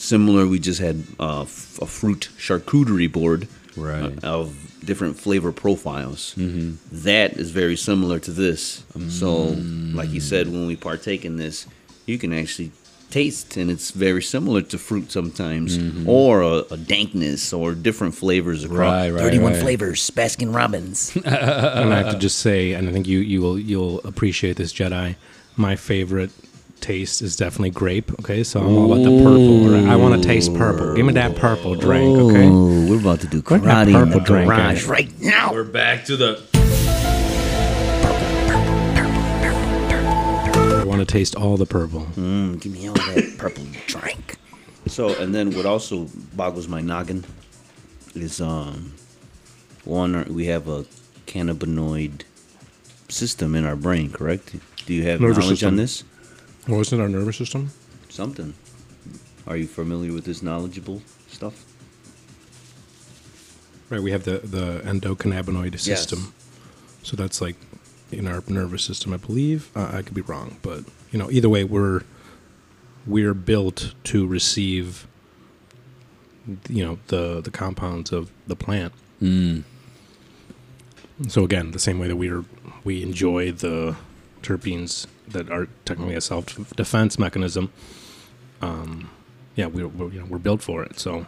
[0.00, 4.12] Similar, we just had uh, f- a fruit charcuterie board Right.
[4.24, 6.34] uh, of different flavor profiles.
[6.36, 8.82] That is very similar to this.
[9.08, 9.56] So,
[9.94, 11.66] like you said, when we partake in this,
[12.06, 12.72] you can actually
[13.10, 16.08] taste, and it's very similar to fruit sometimes, mm-hmm.
[16.08, 18.78] or a, a dankness, or different flavors across.
[18.78, 19.62] Right, right, 31 right.
[19.62, 21.14] flavors, Baskin Robbins.
[21.24, 24.72] and I have to just say, and I think you you will you'll appreciate this
[24.72, 25.16] Jedi.
[25.56, 26.30] My favorite
[26.80, 28.10] taste is definitely grape.
[28.20, 29.68] Okay, so I'm all about the purple.
[29.68, 29.88] Right?
[29.88, 30.94] I want to taste purple.
[30.94, 32.18] Give me that purple drink.
[32.18, 32.48] Okay.
[32.48, 34.90] Oh, we're about to do Where'd that in the purple drink garage eh?
[34.90, 35.52] right now.
[35.52, 36.42] We're back to the.
[40.90, 42.06] Want to taste all the purple.
[42.16, 44.36] Mm, give me all that purple drink.
[44.86, 47.24] So, and then what also boggles my noggin
[48.14, 48.92] is um,
[49.84, 50.84] one we have a
[51.26, 52.22] cannabinoid
[53.08, 54.56] system in our brain, correct?
[54.86, 55.68] Do you have Nervous knowledge system.
[55.68, 56.04] on this?
[56.66, 57.00] Was it?
[57.00, 57.70] Our nervous system.
[58.08, 58.54] Something.
[59.46, 61.64] Are you familiar with this knowledgeable stuff?
[63.90, 64.02] Right.
[64.02, 66.18] We have the the endocannabinoid system.
[66.18, 67.08] Yes.
[67.08, 67.56] So that's like
[68.12, 69.70] in our nervous system, I believe.
[69.76, 72.02] Uh, I could be wrong, but you know, either way, we're
[73.06, 75.06] we're built to receive
[76.68, 78.92] you know the the compounds of the plant.
[79.22, 79.62] Mm.
[81.28, 82.44] So again, the same way that we are
[82.84, 83.96] we enjoy the
[84.42, 86.46] terpenes that are technically a self
[86.76, 87.70] defense mechanism.
[88.62, 89.10] Um,
[89.56, 90.98] yeah, we're, we're you know we're built for it.
[90.98, 91.26] So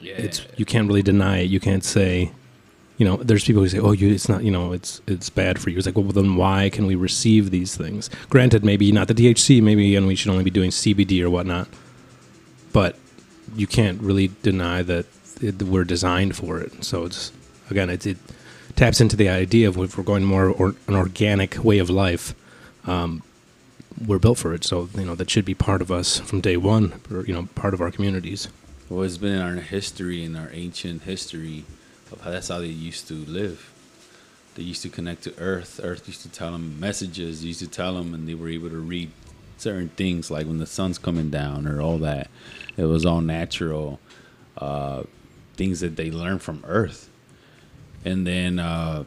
[0.00, 0.14] Yeah.
[0.14, 1.50] it's you can't really deny it.
[1.50, 2.32] You can't say,
[2.98, 5.60] you know, there's people who say, "Oh, you, it's not, you know, it's it's bad
[5.60, 8.10] for you." It's like, well, then why can we receive these things?
[8.28, 11.68] Granted, maybe not the THC, maybe and we should only be doing CBD or whatnot,
[12.72, 12.96] but
[13.54, 15.06] you can't really deny that
[15.40, 16.84] it, we're designed for it.
[16.84, 17.32] So it's
[17.70, 18.18] again, it, it
[18.74, 22.34] taps into the idea of if we're going more or, an organic way of life.
[22.84, 23.22] Um,
[24.06, 26.56] we're built for it, so you know that should be part of us from day
[26.56, 28.48] one, or you know, part of our communities.
[28.88, 31.64] Well, it's been in our history, in our ancient history,
[32.24, 33.72] that's how they used to live.
[34.54, 35.80] They used to connect to Earth.
[35.82, 37.44] Earth used to tell them messages.
[37.44, 39.10] Used to tell them, and they were able to read
[39.56, 42.28] certain things, like when the sun's coming down or all that.
[42.76, 44.00] It was all natural
[44.56, 45.04] uh,
[45.56, 47.08] things that they learned from Earth,
[48.04, 49.04] and then uh,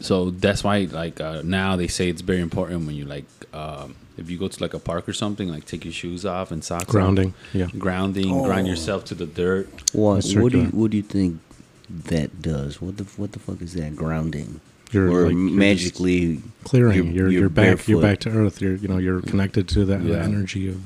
[0.00, 3.24] so that's why like uh, now they say it's very important when you like
[3.54, 6.50] um, if you go to like a park or something, like take your shoes off
[6.50, 6.84] and socks.
[6.84, 7.68] off Grounding, yeah.
[7.78, 9.68] grounding, grind yourself to the dirt.
[9.94, 10.24] What?
[10.34, 10.66] What do you.
[10.66, 11.40] What do you think
[11.88, 12.80] that does?
[12.80, 14.60] What the What the fuck is that grounding?
[14.92, 17.12] You're or like- you're just magically clearing.
[17.12, 17.88] You're you're, back.
[17.88, 18.60] You're back to Earth.
[18.60, 20.22] You're you know you're connected to that the Yeah.
[20.24, 20.80] energy of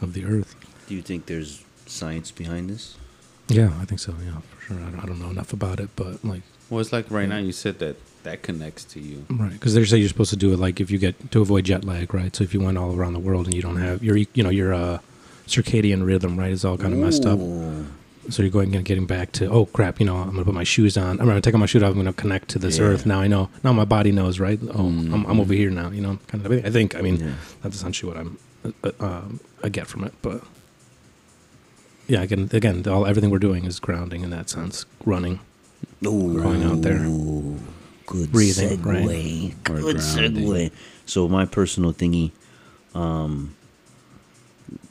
[0.00, 0.54] of the Earth.
[0.88, 2.94] Do you think there's science behind this?
[3.48, 4.14] Yeah, I think so.
[4.24, 4.76] Yeah, for sure.
[4.76, 7.38] I don't, I don't know enough about it, but like Well, it's like right now
[7.38, 9.24] you said that that connects to you.
[9.30, 11.64] right because they say you're supposed to do it like if you get to avoid
[11.64, 12.34] jet lag, right?
[12.36, 14.50] So if you went all around the world and you don't have your you know
[14.50, 14.98] your uh,
[15.46, 17.38] circadian rhythm, right, is all kind of messed up.
[18.28, 18.30] Ooh.
[18.30, 20.64] So you're going and getting back to oh crap, you know I'm gonna put my
[20.64, 21.20] shoes on.
[21.20, 21.90] I'm gonna take off my shoes off.
[21.92, 22.84] I'm gonna connect to this Yeah.
[22.84, 23.06] Earth.
[23.06, 23.48] Now I know.
[23.64, 24.58] Now my body knows, right?
[24.74, 25.90] Oh, I'm, I'm over here now.
[25.90, 26.52] You know, kind of.
[26.64, 26.94] I think.
[26.94, 27.32] I mean, Yeah.
[27.62, 28.38] that's essentially what I'm.
[28.84, 30.42] Uh, um, I get from it, but
[32.06, 34.84] yeah, again, again, all everything we're doing is grounding in that sense.
[35.04, 35.40] Running,
[36.06, 36.98] Ooh, Going out there.
[38.06, 38.84] Good Breathing, segue.
[38.86, 39.54] right.
[39.64, 39.96] Good grounding.
[40.46, 40.70] segue.
[41.06, 42.32] So my personal thingy,
[42.94, 43.54] um,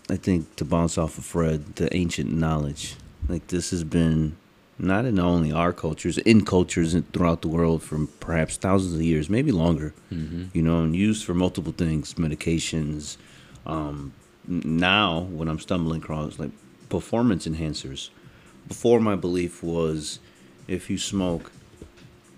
[0.09, 2.95] I think to bounce off of Fred, the ancient knowledge,
[3.27, 4.37] like this has been
[4.79, 9.29] not in only our cultures, in cultures throughout the world from perhaps thousands of years,
[9.29, 9.93] maybe longer.
[10.11, 10.45] Mm-hmm.
[10.53, 13.17] You know, and used for multiple things, medications.
[13.65, 14.13] Um,
[14.47, 16.51] now, when I'm stumbling across like
[16.89, 18.09] performance enhancers,
[18.67, 20.19] before my belief was
[20.67, 21.51] if you smoke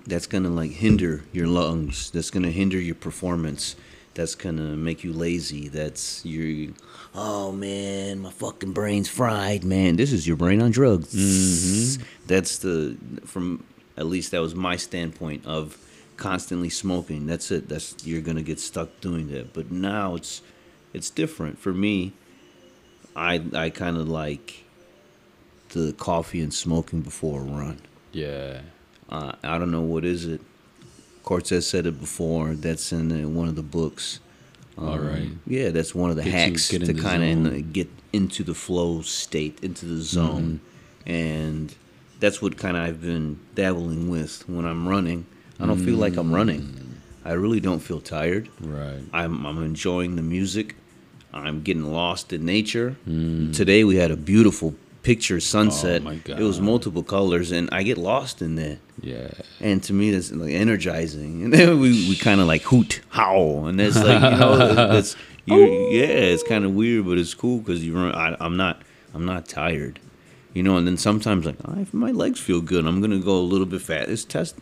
[0.05, 3.75] that's gonna like hinder your lungs that's gonna hinder your performance
[4.13, 6.73] that's gonna make you lazy that's your
[7.15, 12.97] oh man my fucking brain's fried man this is your brain on drugs that's the
[13.25, 13.63] from
[13.97, 15.77] at least that was my standpoint of
[16.17, 20.41] constantly smoking that's it that's you're gonna get stuck doing that but now it's
[20.93, 22.13] it's different for me
[23.15, 24.63] I I kind of like
[25.69, 27.79] the coffee and smoking before a run.
[28.11, 28.61] Yeah.
[29.09, 30.41] Uh, I don't know what is it.
[31.23, 32.53] Cortez said it before.
[32.53, 34.19] That's in uh, one of the books.
[34.79, 35.27] All right.
[35.45, 39.01] Yeah, that's one of the Get hacks in to kind of get into the flow
[39.01, 40.61] state, into the zone,
[41.05, 41.11] Mm-hmm.
[41.11, 41.75] and
[42.19, 45.25] that's what kind of I've been dabbling with when I'm running.
[45.59, 46.61] I don't feel like I'm running.
[46.61, 46.85] Mm.
[47.25, 48.47] I really don't feel tired.
[48.61, 49.01] Right.
[49.13, 50.75] I'm I'm enjoying the music.
[51.33, 52.95] I'm getting lost in nature.
[53.07, 53.53] Mm.
[53.55, 56.01] Today we had a beautiful picture sunset.
[56.05, 56.09] Oh
[56.39, 58.79] It was multiple colors, and I get lost in that.
[59.01, 59.29] Yeah.
[59.59, 61.41] And to me, that's like energizing.
[61.43, 65.15] And then we, we kind of like hoot, howl, and that's like you know, that's
[65.45, 65.57] you,
[65.89, 68.13] yeah, it's kind of weird, but it's cool because you run.
[68.13, 68.81] I, I'm not,
[69.13, 69.99] I'm not tired,
[70.53, 70.77] you know.
[70.77, 73.81] And then sometimes like if my legs feel good, I'm gonna go a little bit
[73.81, 74.09] fast.
[74.09, 74.57] It's test.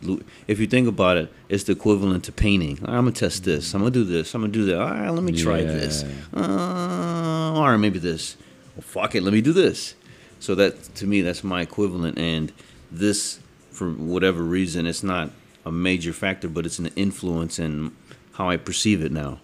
[0.46, 2.78] If you think about it, it's the equivalent to painting.
[2.84, 3.74] I'm gonna test this.
[3.74, 4.34] I'm gonna do this.
[4.34, 4.80] I'm gonna do that.
[4.80, 6.04] All right, let me try this.
[6.34, 8.36] Uh, all right, maybe this.
[8.76, 9.94] Well, fuck it, let me do this.
[10.40, 12.18] So that to me, that's my equivalent.
[12.18, 12.52] And
[12.90, 15.30] this, for whatever reason, it's not
[15.64, 17.94] a major factor, but it's an influence in
[18.32, 19.40] how I perceive it now.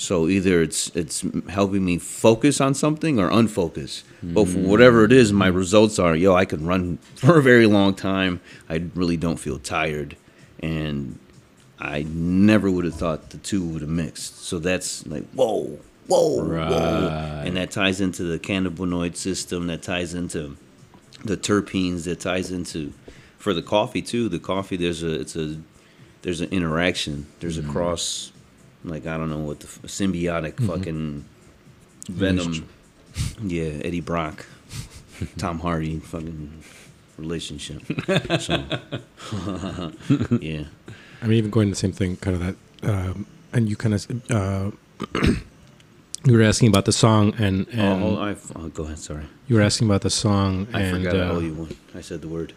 [0.00, 4.02] So either it's it's helping me focus on something or unfocus.
[4.22, 5.58] But for whatever it is, my mm-hmm.
[5.58, 8.40] results are yo, I can run for a very long time.
[8.68, 10.16] I really don't feel tired,
[10.60, 11.18] and
[11.78, 14.42] I never would have thought the two would have mixed.
[14.42, 15.78] So that's like whoa,
[16.10, 17.44] whoa, whoa, Right.
[17.46, 19.66] and that ties into the cannabinoid system.
[19.68, 20.56] That ties into
[21.24, 22.04] the terpenes.
[22.04, 22.92] That ties into
[23.38, 24.28] for the coffee too.
[24.28, 25.56] The coffee there's a it's a
[26.22, 27.26] there's an interaction.
[27.40, 28.32] There's a cross,
[28.84, 31.24] like I don't know what the f- symbiotic fucking
[32.08, 32.68] venom.
[33.42, 34.46] Yeah, Eddie Brock,
[35.38, 36.62] Tom Hardy, fucking
[37.18, 37.82] relationship.
[38.40, 38.62] So,
[40.40, 40.64] yeah.
[41.22, 44.30] I mean, even going the same thing, kind of that, um, and you kind of,
[44.30, 44.70] uh,
[46.24, 48.98] you were asking about the song, and, Oh, and hold- I, oh, go ahead.
[48.98, 51.76] Sorry, you were asking about the song, I and forgot I uh, owe you one.
[51.94, 52.52] I said the word.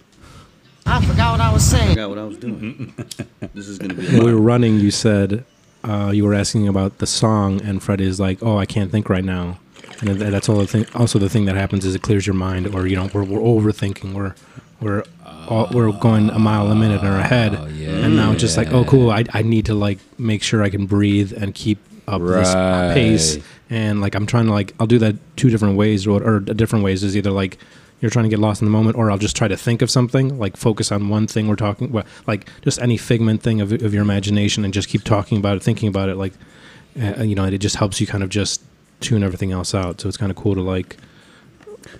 [0.85, 1.89] I forgot what I was I saying.
[1.91, 2.93] forgot what I was doing.
[3.53, 4.05] this is gonna be.
[4.07, 5.45] when A we were running, you said
[5.83, 9.09] uh, you were asking about the song, and Fred is like, "Oh, I can't think
[9.09, 9.59] right now,"
[10.01, 10.85] and that's all the thing.
[10.93, 13.39] Also, the thing that happens is it clears your mind, or you know, we're, we're
[13.39, 14.35] overthinking, we're
[14.81, 15.03] we're
[15.47, 17.89] all, we're going a mile a minute in our head, Oh, yeah.
[18.03, 19.09] and now it's just like, oh, cool.
[19.09, 22.53] I I need to like make sure I can breathe and keep up this
[22.93, 23.37] pace,
[23.69, 26.83] and like I'm trying to like I'll do that two different ways, or, or different
[26.85, 27.57] ways is either like.
[28.01, 29.89] You're trying to get lost in the moment, or I'll just try to think of
[29.89, 33.71] something, like focus on one thing we're talking about, like just any figment thing of,
[33.71, 36.33] of your imagination, and just keep talking about it, thinking about it, like
[37.01, 38.61] uh, you know, and it just helps you kind of just
[38.99, 40.01] tune everything else out.
[40.01, 40.97] So it's kind of cool to like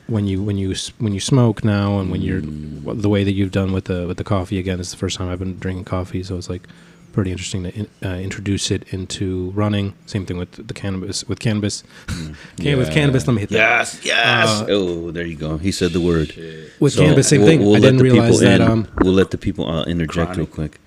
[0.08, 3.52] when you when you when you smoke now, and when you're the way that you've
[3.52, 4.82] done with the with the coffee again.
[4.82, 6.68] Is the first time I've been drinking coffee, so it's like
[7.14, 9.94] pretty interesting to in, uh, introduce it into running.
[10.06, 11.84] Same thing with the cannabis with cannabis.
[12.58, 13.58] Can- With cannabis, let me hit that.
[13.58, 14.48] Yes, yes.
[14.62, 15.58] Uh, oh, there you go.
[15.58, 16.34] He said the word.
[16.80, 17.60] With So, cannabis, same we'll- thing.
[17.62, 18.62] we'll I let didn't the people realize that.
[18.62, 18.68] in.
[18.68, 20.80] Um, we'll let the people uh, interject real quick.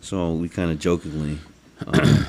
[0.00, 1.38] So we kind of jokingly,
[1.86, 2.26] um,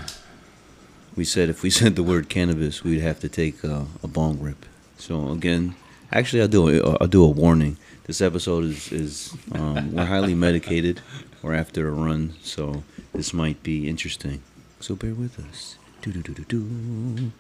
[1.16, 4.40] we said if we said the word cannabis, we'd have to take uh, a bong
[4.40, 4.66] rip.
[4.98, 5.76] So again,
[6.12, 7.78] actually, I'll do a, I'll do a warning.
[8.06, 11.02] This episode is is um, we're highly medicated.
[11.44, 12.84] We're after a run, so
[13.18, 14.42] this might be interesting.
[14.80, 15.76] So bear with us.
[16.02, 17.32] Do do do do do.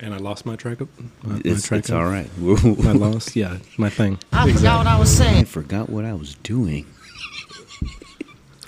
[0.00, 0.88] and I lost my track of
[1.22, 2.30] my, my It's, track it's of- all right.
[2.38, 4.18] I lost, yeah, my thing.
[4.32, 5.36] I forgot what I was saying.
[5.36, 6.86] I forgot what I was doing.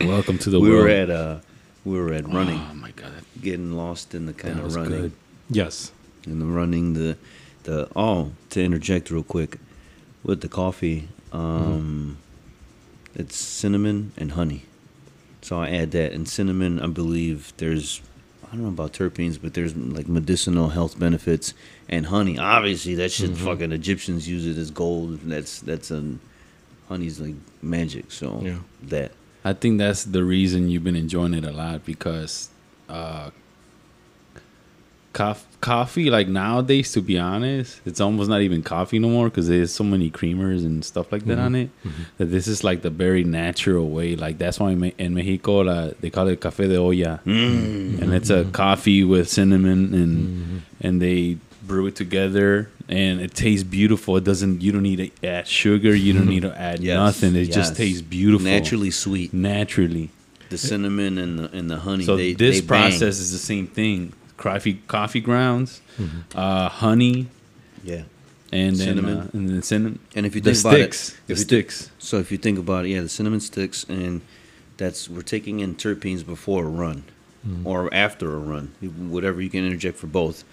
[0.00, 0.84] Welcome to the we world.
[0.84, 1.38] were at uh
[1.84, 3.12] we were at running Oh my god.
[3.40, 5.12] getting lost in the kind That of was running good.
[5.50, 5.92] Yes.
[6.26, 7.16] in the running the
[7.64, 9.58] the oh to interject real quick
[10.22, 12.16] with the coffee um
[13.14, 14.64] it's cinnamon and honey
[15.42, 18.00] so i add that and cinnamon i believe there's
[18.46, 21.54] i don't know about terpenes but there's like medicinal health benefits
[21.88, 22.38] and honey.
[22.38, 26.14] Obviously that shit fucking egyptians use it as gold that's that's a
[26.88, 28.58] honey's like magic so Yeah.
[28.84, 29.12] that.
[29.44, 32.50] I think that's the reason you've been enjoying it a lot because
[32.90, 33.30] uh,
[35.12, 39.48] cof- coffee, like nowadays, to be honest, it's almost not even coffee no more because
[39.48, 41.56] there's so many creamers and stuff like that on mm-hmm.
[41.56, 41.84] it.
[41.84, 42.02] Mm-hmm.
[42.18, 44.16] That this is like the very natural way.
[44.16, 48.00] Like that's why in Me- in Mexico la, they call it café de olla, mm.
[48.00, 50.58] and it's a coffee with cinnamon and mm-hmm.
[50.80, 54.16] and they brew it together and it tastes beautiful.
[54.16, 54.62] It doesn't.
[54.62, 55.94] You don't need to add sugar.
[55.94, 57.36] You don't need to add Yes, nothing.
[57.36, 57.54] It yes.
[57.54, 60.10] just tastes beautiful naturally sweet naturally.
[60.48, 62.04] the cinnamon and the and the honey.
[62.04, 62.90] So they, this they bang.
[62.90, 64.12] process is the same thing.
[64.40, 66.18] Coffee, coffee grounds, Mm-hmm.
[66.34, 67.26] uh, honey,
[67.84, 68.02] yeah.
[68.52, 69.18] and then Cinnamon.
[69.18, 69.98] uh, and then cinnamon.
[70.16, 71.90] And if you the think about it, sticks, if the you thi- sticks.
[71.98, 74.22] So if you think about it, yeah, the cinnamon sticks, and
[74.78, 77.04] that's we're taking in terpenes before a run,
[77.64, 78.72] or after a run,
[79.14, 80.44] whatever you can interject for both.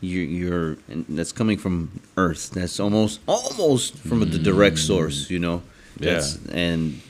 [0.00, 2.50] you're, you're and that's coming from Earth.
[2.50, 5.30] That's almost almost from the direct source.
[5.30, 5.62] You know.
[5.98, 7.00] That's, And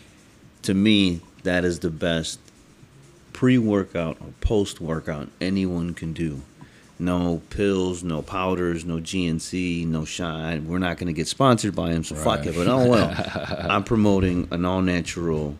[0.63, 2.39] to me, that is the best
[3.37, 6.41] pre-workout or post-workout anyone can do.
[6.99, 10.67] No pills, no powders, no GNC, no shine.
[10.67, 12.55] We're not going to get sponsored by them, so fuck it.
[12.57, 13.15] But oh well,
[13.71, 15.55] I'm promoting an all-natural.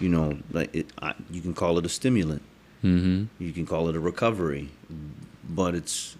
[0.00, 2.42] You know, like it, I, you can call it a stimulant.
[2.84, 3.42] Mm-hmm.
[3.42, 4.68] You can call it a recovery,
[5.48, 6.16] but it's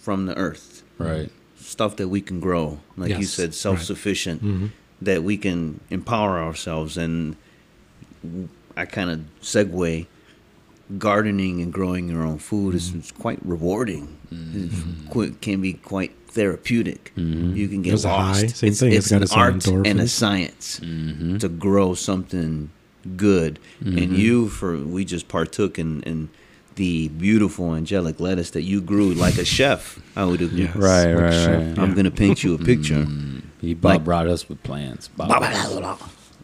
[0.00, 0.82] from the earth.
[0.98, 1.30] Right.
[1.56, 4.42] Stuff that we can grow, like you said, self-sufficient.
[4.42, 4.70] Mhm.
[5.00, 7.36] That we can empower ourselves, and
[8.76, 10.06] I kind of segue.
[10.98, 14.16] Gardening and growing your own food is, is quite rewarding.
[14.32, 14.64] Mm-hmm.
[15.06, 17.12] It's qu- can be quite therapeutic.
[17.16, 17.56] Mm-hmm.
[17.56, 18.40] You can get There's a lost.
[18.42, 20.08] high, same it's, thing, It's it's got an its own art and a endorphins.
[20.10, 20.78] science
[21.40, 22.70] to grow something
[23.16, 23.58] good.
[23.80, 26.28] And you, for we just partook in, in
[26.74, 30.00] the beautiful angelic lettuce that you grew like a chef.
[30.16, 30.62] I would agree.
[30.64, 30.74] Yes.
[30.76, 31.78] Right, Like right, chef, right.
[31.78, 33.04] I'm gonna paint you a picture.
[33.06, 33.42] Mm.
[33.60, 35.08] He Bob Like- brought us with plants.
[35.08, 35.30] Bob.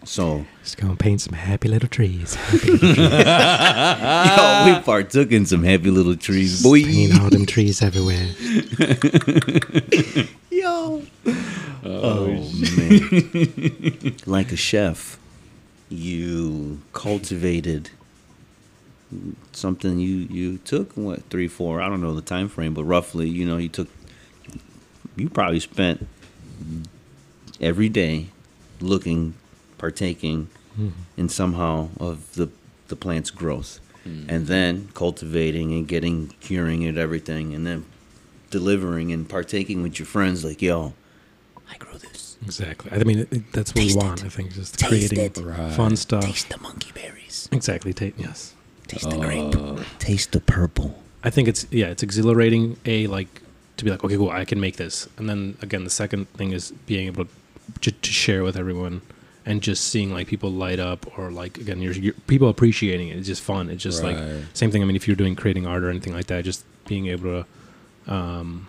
[0.05, 2.37] So Just gonna paint some happy little trees.
[2.65, 2.79] yo, we
[4.83, 6.83] partook in some happy little trees, boy.
[6.85, 8.19] Paint all them trees everywhere.
[10.51, 11.03] Yo.
[11.83, 14.17] Oh, oh man.
[14.27, 15.19] like a chef,
[15.89, 17.91] you cultivated
[19.53, 23.29] something you you took what three four I don't know the time frame but roughly
[23.29, 23.89] you know you took
[25.17, 26.07] you probably spent
[27.61, 28.27] every day
[28.81, 29.35] looking
[29.81, 30.91] partaking mm-hmm.
[31.17, 32.49] in somehow of the
[32.89, 34.29] the plant's growth mm-hmm.
[34.29, 37.85] and then cultivating and getting curing it everything and then
[38.51, 40.93] delivering and partaking with your friends like yo
[41.73, 42.91] I grew this Exactly.
[42.91, 44.23] I mean, it, that's what Taste we want.
[44.23, 44.27] it.
[44.27, 45.45] I think just Taste creating.
[45.45, 45.73] Right.
[45.75, 46.25] fun stuff.
[46.25, 47.93] taste the monkey berries Exactly.
[47.93, 48.55] Ta- yes.
[48.89, 52.77] taste the uh, grape taste the purple I think it's yeah, it's exhilarating.
[52.87, 53.29] A like
[53.77, 55.09] to be like, okay, cool, I can make this.
[55.17, 57.27] And then again, the second thing is being able
[57.81, 59.03] to, to share with everyone
[59.51, 63.17] and just seeing like people light up or like again, you're, you're people appreciating it.
[63.19, 63.69] It's just fun.
[63.71, 64.17] It's just Right.
[64.17, 64.83] like same thing.
[64.83, 67.45] I mean, if you're doing creating art or anything like that, just being able
[68.07, 68.67] to um,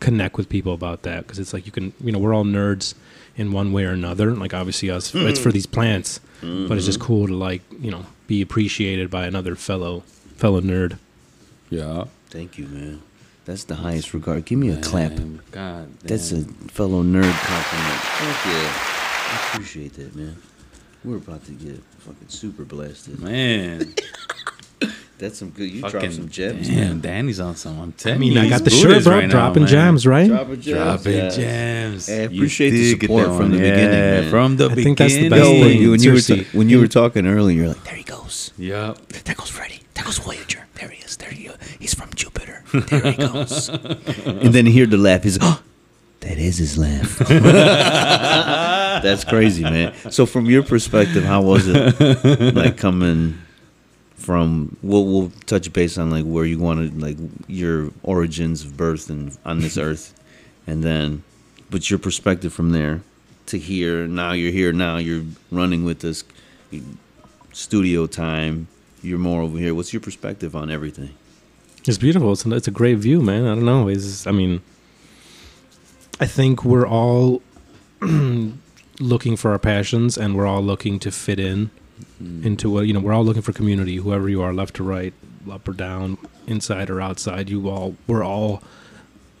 [0.00, 2.94] connect with people about that because it's like you can, you know, we're all nerds
[3.36, 4.34] in one way or another.
[4.34, 8.06] Like obviously us, it's for these plants, but it's just cool to like you know
[8.26, 10.00] be appreciated by another fellow
[10.36, 10.98] fellow nerd.
[11.70, 12.04] Yeah.
[12.30, 13.00] thank you man
[13.44, 15.88] that's the highest regard give me a clap Man, God.
[16.00, 16.42] that's a
[16.78, 19.03] fellow nerd compliment thank you
[19.34, 20.36] I appreciate that man
[21.04, 23.94] we're about to get fucking super blasted man.
[25.18, 27.78] that's some good you fucking dropped some gems Damn, man Danny's on some.
[27.80, 29.12] I'm I telling you, I he's got the shirt, bro.
[29.18, 29.70] right dropping man.
[29.70, 30.28] jams, right?
[30.28, 31.36] dropping gems Dropping yes.
[31.36, 32.10] gems.
[32.10, 33.50] I You appreciate the support from the one.
[33.58, 34.30] beginning, man.
[34.30, 34.80] From the I beginning.
[34.80, 35.82] I think that's the Yo, best when thing.
[35.82, 38.50] you, when you were ta- when you were talking earlier, you're like, there he goes.
[38.58, 38.94] Yeah.
[39.24, 39.80] There goes Freddy.
[39.94, 40.66] There goes Voyager.
[40.74, 41.16] There he is.
[41.18, 41.56] There he is.
[41.78, 42.64] He's from Jupiter.
[42.72, 43.68] There he goes.
[44.26, 45.22] and then hear the laugh.
[45.22, 45.62] He's, oh,
[46.24, 47.18] that is his laugh.
[49.02, 49.94] That's crazy, man.
[50.10, 53.38] So from your perspective, how was it like coming
[54.16, 54.76] from?
[54.82, 59.36] We'll, we'll touch base on like where you wanted, like your origins of birth and
[59.44, 60.18] on this earth,
[60.66, 61.22] and then,
[61.68, 63.02] but your perspective from there
[63.46, 64.06] to here.
[64.06, 64.72] Now you're here.
[64.72, 66.24] Now you're running with this
[67.52, 68.68] studio time.
[69.02, 69.74] You're more over here.
[69.74, 71.10] What's your perspective on everything?
[71.86, 72.32] It's beautiful.
[72.32, 73.44] It's, it's a great view, man.
[73.44, 73.88] I don't know.
[73.88, 74.62] It's, I mean,
[76.24, 77.42] I think we're all
[78.98, 81.68] looking for our passions and we're all looking to fit in
[82.00, 82.46] mm-hmm.
[82.46, 85.12] into what, you know, we're all looking for community, whoever you are, left to right,
[85.50, 86.16] up or down,
[86.46, 87.50] inside or outside.
[87.50, 88.62] You all, we're all,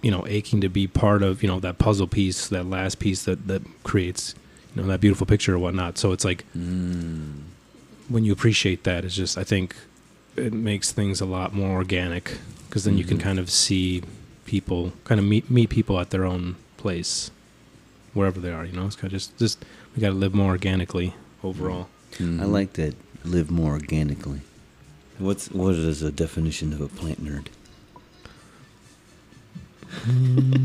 [0.02, 3.24] you know, aching to be part of, you know, that puzzle piece, that last piece
[3.24, 4.34] that, that creates,
[4.76, 5.96] you know, that beautiful picture or whatnot.
[5.96, 7.32] So it's like, mm.
[8.10, 9.74] when you appreciate that, it's just I think
[10.36, 12.36] it makes things a lot more organic
[12.68, 13.26] because then you can mm-hmm.
[13.26, 14.02] kind of see
[14.44, 17.30] people, kind of meet meet people at their own place,
[18.12, 18.62] wherever they are.
[18.62, 19.64] You know, it's kind of just just
[19.96, 21.88] we got to live more organically overall.
[22.20, 22.94] I like that.
[23.24, 24.42] Live more organically.
[25.16, 27.46] What's what is a definition of a plant nerd?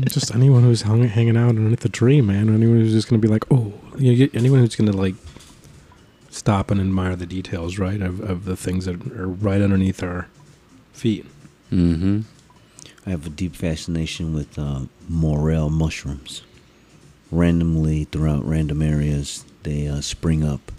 [0.08, 2.54] just anyone who's hung, hanging out underneath the tree, man.
[2.54, 5.14] Anyone who's just gonna be like, oh, you know, anyone who's gonna like
[6.28, 10.28] stop and admire the details, right, of of the things that are right underneath our
[10.92, 11.24] feet.
[11.72, 12.20] Mm-hmm.
[13.06, 16.42] I have a deep fascination with uh, morel mushrooms.
[17.30, 20.72] Randomly throughout random areas, they uh, spring up,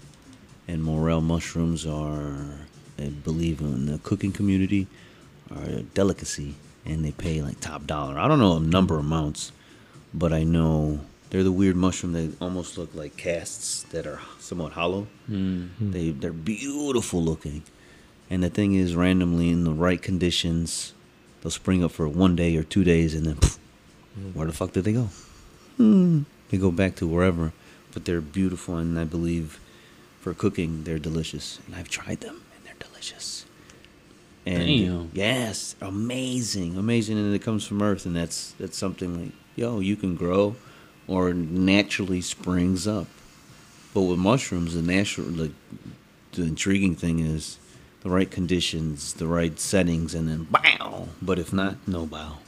[0.68, 2.58] and morel mushrooms are,
[2.98, 4.86] I believe, in the cooking community,
[5.50, 6.54] are a delicacy,
[6.84, 8.18] and they pay like top dollar.
[8.18, 9.50] I don't know a number of amounts,
[10.14, 11.00] but I know
[11.30, 15.08] they're the weird mushroom that almost look like casts that are somewhat hollow.
[15.28, 17.64] They they're beautiful looking,
[18.30, 20.92] and the thing is, randomly in the right conditions,
[21.42, 23.58] they'll spring up for one day or two days, and then pff,
[24.34, 25.08] where the fuck did they go?
[25.76, 26.22] Hmm.
[26.50, 27.52] They go back to wherever,
[27.92, 29.58] but they're beautiful, and I believe
[30.20, 31.58] for cooking they're delicious.
[31.66, 33.46] And I've tried them, and they're delicious.
[34.44, 35.10] And Damn.
[35.12, 39.96] yes, amazing, amazing, and it comes from Earth, and that's that's something like yo, you
[39.96, 40.56] can grow,
[41.06, 43.06] or naturally springs up.
[43.94, 45.52] But with mushrooms, the natural, like
[46.32, 47.58] the intriguing thing is
[48.02, 51.08] the right conditions, the right settings, and then bow.
[51.20, 52.38] But if not, no bow.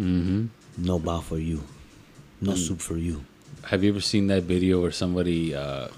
[0.00, 0.46] Mm-hmm.
[0.78, 1.62] No bow for you.
[2.40, 2.56] No Mm.
[2.66, 3.24] soup for you.
[3.64, 5.88] Have you ever seen that video where somebody uh,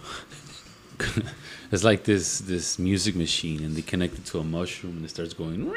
[1.72, 5.11] it's like this this music machine and they connect it to a mushroom and it
[5.11, 5.70] starts going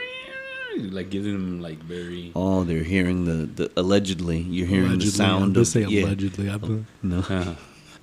[0.91, 4.39] like giving them like very Oh, they're hearing the, the allegedly.
[4.39, 6.05] You're hearing the sound I'm of say yeah.
[6.05, 6.49] allegedly.
[6.49, 7.55] I'm No, uh,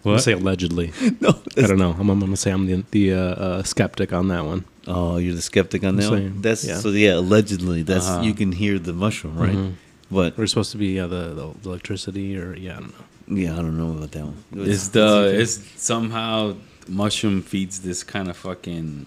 [0.04, 0.92] gonna say allegedly.
[1.20, 1.30] no.
[1.56, 1.96] I don't know.
[1.98, 4.64] I'm, I'm gonna say I'm the the uh, uh, skeptic on that one.
[4.90, 6.42] Oh, you're the skeptic on I'm that one.
[6.42, 6.78] That's yeah.
[6.78, 7.14] so yeah.
[7.14, 8.22] Allegedly, that's Uh-huh.
[8.22, 9.54] you can hear the mushroom, right?
[9.56, 9.72] Mhm.
[10.10, 13.04] But We're supposed to be uh, the, the electricity or yeah, I don't know.
[13.42, 14.36] yeah, I don't know about that one.
[14.68, 16.56] it's the it's somehow
[16.88, 19.06] mushroom feeds this kind of fucking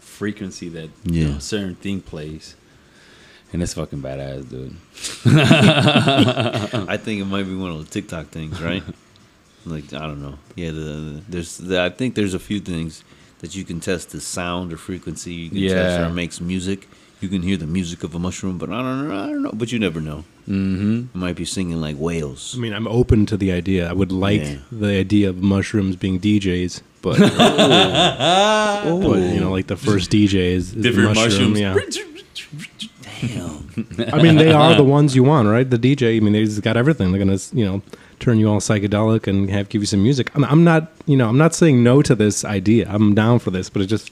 [0.00, 2.56] frequency that you know, certain thing plays
[3.52, 4.74] and it's fucking badass dude
[6.88, 8.82] I think it might be one of the TikTok things, right?
[9.64, 10.36] like I don't know.
[10.56, 13.04] Yeah, the, the- there's the, I think there's a few things
[13.40, 15.32] that you can test the sound or frequency.
[15.32, 16.06] You can test Yeah.
[16.06, 16.88] or it makes music.
[17.20, 19.14] You can hear the music of a mushroom, but I don't know.
[19.16, 19.50] I don't know.
[19.52, 20.24] But you never know.
[20.48, 22.54] mm-hmm It might be singing like whales.
[22.56, 23.88] I mean, I'm open to the idea.
[23.90, 24.56] I would like Yeah.
[24.70, 29.00] the idea of mushrooms being DJs, but, Oh.
[29.12, 31.54] but you know, like the first DJ is, is different mushroom.
[31.54, 32.04] mushrooms Yeah.
[33.20, 34.12] Damn.
[34.14, 35.68] I mean, they are the ones you want, right?
[35.68, 36.16] The DJ.
[36.16, 37.10] I mean, they've got everything.
[37.12, 37.82] They're gonna, you know,
[38.18, 40.34] turn you all psychedelic and have give you some music.
[40.34, 42.88] I'm, I'm not, you know, I'm not saying no to this idea.
[42.88, 44.10] I'm down for this, but it just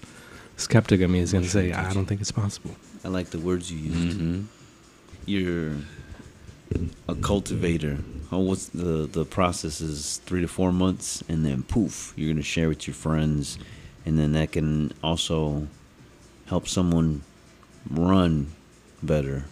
[0.56, 2.76] skeptic of me is gonna say I don't think it's possible.
[3.04, 4.18] I like the words you used.
[4.18, 4.42] mm-hmm
[5.26, 5.72] You're
[7.08, 7.98] a cultivator.
[8.32, 12.42] Oh, what's the the process is three to four months, and then poof, you're gonna
[12.42, 13.58] share with your friends,
[14.04, 15.68] and then that can also
[16.46, 17.22] help someone
[17.90, 18.52] run
[19.02, 19.44] better,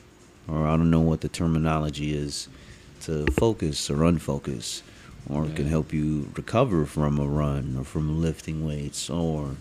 [0.49, 2.49] or I don't know what the terminology is
[3.07, 4.83] to focus or unfocus,
[5.29, 9.57] or it can help you recover from a run or from lifting weights, or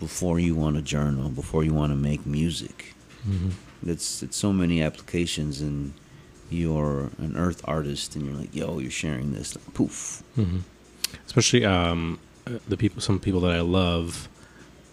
[0.00, 2.94] before you want to journal, before you want to make music.
[3.84, 5.92] It's it's so many applications, and
[6.50, 9.54] you're an earth artist, and you're like, yo, you're sharing this.
[9.54, 10.22] Like, poof.
[10.34, 10.58] hmm
[11.26, 14.28] Especially um, uh, the people, some people that I love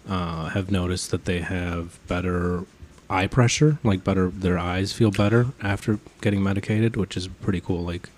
[0.08, 2.64] uh, have noticed that they have better
[3.08, 7.82] eye pressure, like better, their eyes feel better after getting medicated, which is pretty cool.
[7.82, 8.08] Like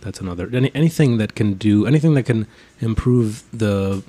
[0.00, 2.46] that's another any, anything that can do anything that can
[2.80, 4.02] improve the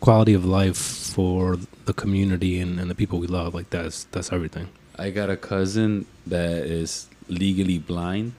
[0.00, 3.54] quality of life for the community and, and the people we love.
[3.54, 4.68] Like that's that's everything.
[4.96, 8.34] I got a cousin that is legally blind,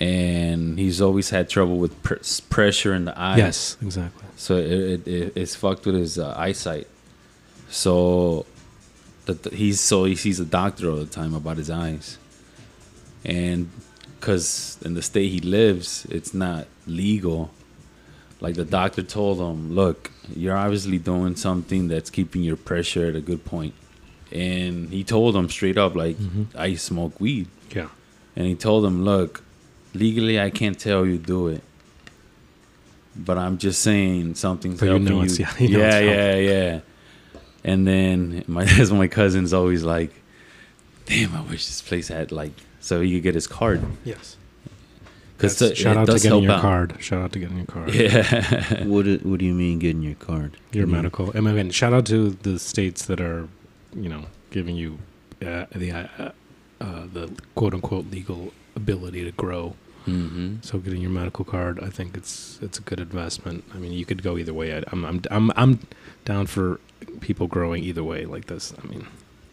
[0.00, 2.16] and he's always had trouble with pr-
[2.50, 3.38] pressure in the eyes.
[3.38, 4.26] yes, exactly.
[4.36, 6.88] So it, it, it it's fucked with his uh, eyesight.
[7.70, 8.44] So
[9.26, 12.18] that he's so he sees a doctor all the time about his eyes,
[13.24, 13.70] and
[14.20, 17.50] because in the state he lives, it's not legal.
[18.40, 23.14] Like the doctor told him, look, you're obviously doing something that's keeping your pressure at
[23.16, 23.74] a good point.
[24.32, 26.46] And he told him straight up, like, Mhm.
[26.56, 27.46] I smoke weed.
[27.74, 27.88] Yeah.
[28.36, 29.42] And he told him, look,
[29.94, 31.62] legally I can't tell you do it.
[33.16, 35.36] But I'm just saying something's But you helping know you.
[35.38, 36.80] yeah, you know yeah, yeah, yeah.
[37.64, 40.12] And then my that's when my cousin's always like,
[41.06, 43.82] damn, I wish this place had like so he could get his card.
[44.04, 44.36] Yes.
[45.36, 46.96] Because That's- shout out to getting your card.
[47.00, 47.92] Shout out to getting your card.
[47.94, 48.84] Yeah.
[48.84, 50.56] What do, What do you mean getting your card?
[50.72, 51.30] Your Can you- medical.
[51.32, 53.48] And again, shout out to the states that are,
[53.94, 54.98] you know, giving you
[55.44, 56.30] uh, the uh,
[56.80, 59.74] uh, the quote unquote legal ability to grow.
[60.04, 63.64] Hmm So getting your medical card, I think it's it's a good investment.
[63.74, 64.76] I mean, you could go either way.
[64.76, 65.78] I, I'm I'm I'm I'm
[66.24, 66.80] down for
[67.20, 68.72] people growing either way like this.
[68.82, 69.06] I mean,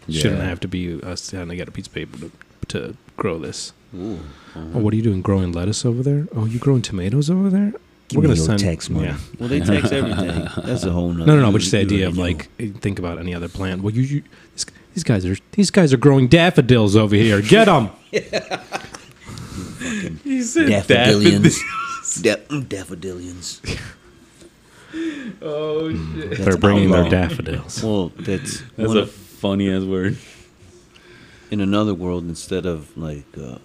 [0.09, 2.31] shouldn't have to be us having to get a piece of paper to
[2.69, 3.73] to grow this.
[3.95, 4.15] Ooh,
[4.55, 4.59] uh-huh.
[4.75, 5.21] Oh, what are you doing?
[5.21, 6.27] Growing lettuce over there?
[6.35, 7.73] Oh, you growing tomatoes over there?
[8.07, 9.07] Give me your tax money.
[9.07, 9.17] Yeah.
[9.39, 10.47] Well, they tax everything.
[10.65, 11.25] That's a whole nother.
[11.27, 11.47] No, no, no.
[11.47, 13.81] you- But just the idea of already like think about any other plant.
[13.83, 14.23] Well, you, you
[14.53, 17.41] this, these guys are these guys are growing daffodils over here.
[17.41, 17.89] Get them.
[20.23, 20.41] He know.
[20.43, 21.57] said daffodilians.
[22.21, 23.79] Da- mm, daffodilians.
[25.41, 26.29] Oh shit.
[26.31, 27.81] That's They're bringing their daffodils.
[27.81, 30.17] Well, that's That's a funny ass word.
[31.49, 33.57] in another world instead of like uh,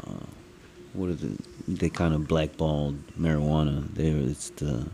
[0.93, 1.33] what is it?
[1.67, 3.93] They kind of blackballed marijuana.
[3.95, 4.87] There, it's the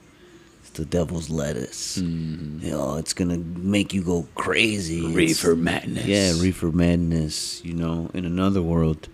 [0.60, 1.98] it's the devil's lettuce.
[1.98, 5.00] You know, it's gonna make you go crazy.
[5.00, 6.06] It's- Reefer madness.
[6.06, 7.62] Yeah, reefer madness.
[7.62, 9.08] You know, in another world,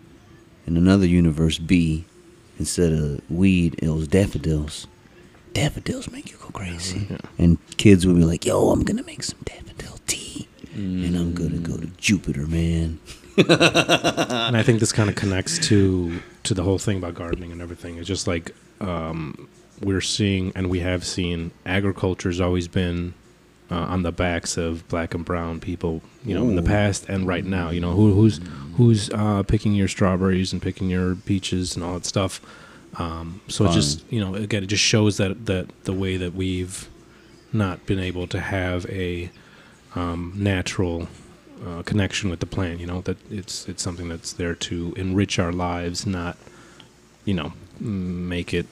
[0.68, 2.04] in another universe, B,
[2.58, 4.86] instead of weed, it was daffodils.
[5.54, 7.08] Daffodils make you go crazy.
[7.38, 11.56] And kids would be like, "Yo, I'm gonna make some daffodil tea, and I'm gonna
[11.56, 13.00] go to Jupiter, man."
[13.38, 17.62] and I think this kind of connects to to the whole thing about gardening and
[17.62, 17.96] everything.
[17.96, 19.48] It's just like um,
[19.80, 23.14] we're seeing, and we have seen, agriculture's always been
[23.70, 26.02] uh, on the backs of black and brown people.
[26.24, 27.70] You know, in the past and right now.
[27.70, 28.40] You know, who, who's
[28.76, 32.40] who's uh, picking your strawberries and picking your peaches and all that stuff.
[32.96, 36.34] Um, so it just you know again it just shows that that the way that
[36.34, 36.88] we've
[37.52, 39.30] not been able to have a
[39.94, 41.08] um, natural
[41.66, 42.80] uh, connection with the plant.
[42.80, 46.36] You know that it's it's something that's there to enrich our lives, not
[47.24, 48.66] you know make it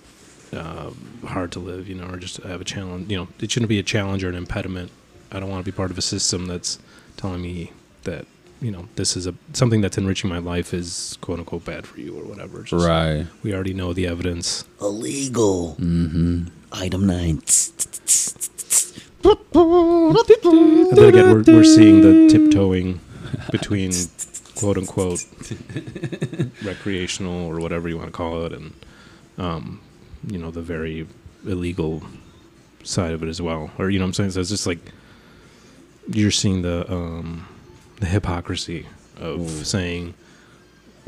[0.56, 0.90] uh,
[1.26, 1.88] hard to live.
[1.88, 3.10] You know, or just have a challenge.
[3.10, 4.90] You know, it shouldn't be a challenge or an impediment.
[5.30, 6.78] I don't want to be part of a system that's
[7.16, 7.72] telling me
[8.04, 8.26] that
[8.60, 12.00] you know this is a something that's enriching my life is quote unquote bad for
[12.00, 12.60] you or whatever.
[12.62, 13.26] It's just- Right.
[13.42, 14.64] We already know the evidence.
[14.80, 15.76] Illegal.
[15.78, 16.44] Mm-hmm.
[16.72, 17.42] Item nine.
[19.24, 23.00] And then again, we're, we're seeing the tiptoeing
[23.50, 23.92] between
[24.54, 25.24] quote unquote
[26.64, 28.72] recreational or whatever you want to call it, and
[29.38, 29.80] um,
[30.26, 31.06] you know the very
[31.44, 32.02] illegal
[32.84, 33.70] side of it as well.
[33.78, 34.30] Or you know what I'm saying?
[34.32, 34.78] So it's just like
[36.08, 37.46] you're seeing the um,
[38.00, 38.86] the hypocrisy
[39.18, 40.14] of saying,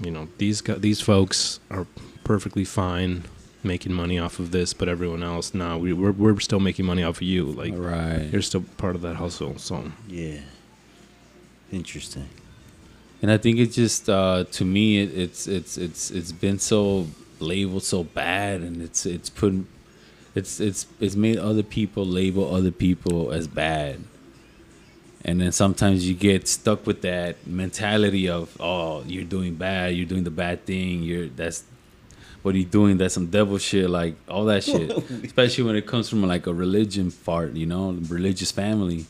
[0.02, 1.86] you know, these gu- these folks are
[2.24, 3.24] perfectly fine
[3.64, 7.02] making money off of this, but everyone else, no, we, we're we're still making money
[7.02, 7.44] off of you.
[7.44, 8.28] Like Right.
[8.32, 9.58] you're still part of that hustle.
[9.58, 10.40] So Yeah.
[11.70, 12.28] Interesting.
[13.20, 17.06] And I think it's just uh, to me it, it's it's it's it's been so
[17.40, 19.66] labeled so bad, and it's it's put
[20.34, 24.00] it's it's it's made other people label other people as bad.
[25.24, 30.06] And then sometimes you get stuck with that mentality of oh you're doing bad, you're
[30.06, 31.64] doing the bad thing, you're that's
[32.42, 32.98] what are you doing?
[32.98, 34.90] That's some devil shit, like all that shit.
[35.24, 39.06] Especially when it comes from like a religion part, you know, religious family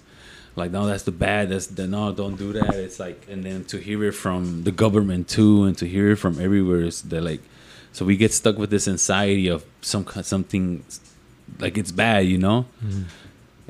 [0.58, 3.64] like no that's the bad that's the no don't do that it's like and then
[3.64, 7.22] to hear it from the government too and to hear it from everywhere is that
[7.22, 7.40] like
[7.98, 10.84] so we get stuck with this anxiety of some something
[11.58, 12.64] like it's bad you know?
[12.84, 13.02] Mm-hmm.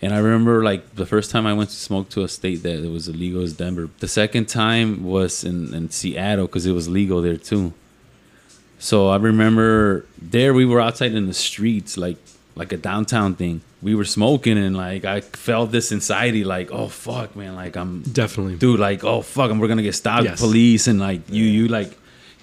[0.00, 2.84] And i remember like the first time i went to smoke to a state that
[2.86, 3.88] it was illegal is denver.
[4.00, 7.72] The second time was in, in seattle because it was legal there too.
[8.78, 12.18] So I remember there we were outside in the streets, like
[12.60, 13.60] like a downtown thing.
[13.82, 18.02] We were smoking and like I felt this anxiety, like oh fuck, man, like I'm
[18.02, 20.40] definitely, dude, like oh fuck, and we're gonna get stopped, Yes.
[20.40, 21.90] police, and like you you like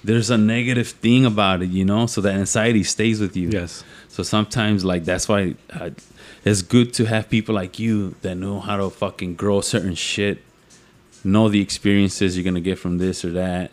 [0.05, 2.05] there's a negative thing about it, you know.
[2.07, 3.49] So that anxiety stays with you.
[3.49, 5.89] yes, So sometimes like that's why uh,
[6.43, 10.37] it's good to have people like you that know how to fucking grow certain shit,
[11.23, 13.71] know the experiences you're gonna get from this or that,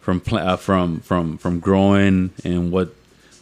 [0.00, 2.88] from pla- uh, from from from growing and what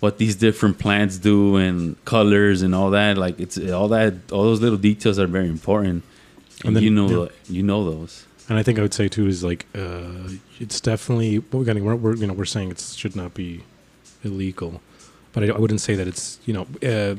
[0.00, 3.18] what these different plants do and colors and all that.
[3.18, 6.02] Like it's all that all those little details are very important,
[6.60, 7.28] and, And then- you know yeah.
[7.56, 8.26] you know those.
[8.52, 10.28] And I think I would say too is like uh,
[10.60, 13.62] it's definitely well, again we're, we're you know we're saying it should not be
[14.24, 14.80] illegal,
[15.32, 16.66] but I, I wouldn't say that it's you know.
[16.82, 17.16] Uh,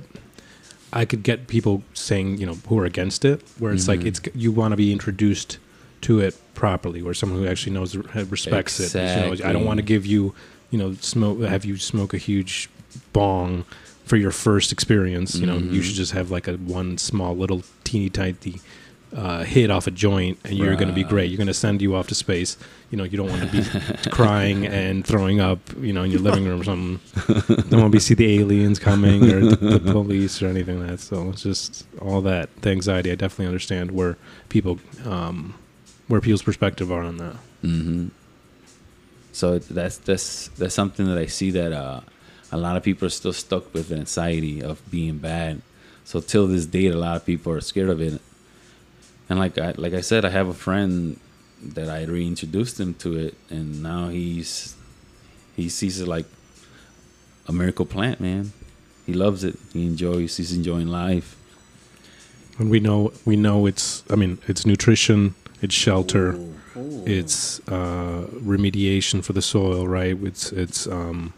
[0.96, 4.06] I could get people saying, you know, who are against it, where it's like Mhm.
[4.10, 5.58] it's you want to be introduced
[6.02, 7.96] to it properly, where someone who actually knows
[8.30, 8.94] respects it.
[8.94, 10.36] You know, I don't want to give you,
[10.70, 12.70] you know, smoke have you smoke a huge
[13.12, 13.66] bong
[14.06, 15.34] for your first experience.
[15.42, 15.84] You know, you Mhm.
[15.84, 18.62] should just have like a one small little teeny tiny
[19.16, 21.30] uh, hit off a joint, and you're going to be great.
[21.30, 22.57] You're going to send you off to space.
[22.89, 25.59] You know, you don't want to be crying and throwing up.
[25.80, 26.99] You know, in your living room or something.
[27.70, 30.89] don't want to be see the aliens coming or the, the police or anything like
[30.89, 30.99] that.
[30.99, 33.11] So it's just all that the anxiety.
[33.11, 34.18] I definitely understand where
[34.49, 35.53] people, um,
[36.07, 37.36] where people's perspective are on that.
[37.61, 38.07] hmm
[39.32, 42.01] So that's that's that's something that I see that uh,
[42.51, 45.61] a lot of people are still stuck with the anxiety of being bad.
[46.05, 48.22] So till this date, a lot of people are scared of it.
[49.30, 51.19] And like I like I said, I have a friend
[51.61, 54.76] that I reintroduced him to it, and now he's
[55.55, 56.26] he sees it like
[57.47, 58.51] a miracle plant, man.
[59.05, 59.57] He loves it.
[59.74, 60.38] He enjoys.
[60.38, 61.36] He's enjoying life.
[62.59, 64.03] And we know we know it's.
[64.09, 66.34] I mean, it's nutrition, it's shelter,
[66.78, 67.03] Ooh.
[67.05, 70.17] it's uh, remediation for the soil, right?
[70.24, 71.34] It's it's um,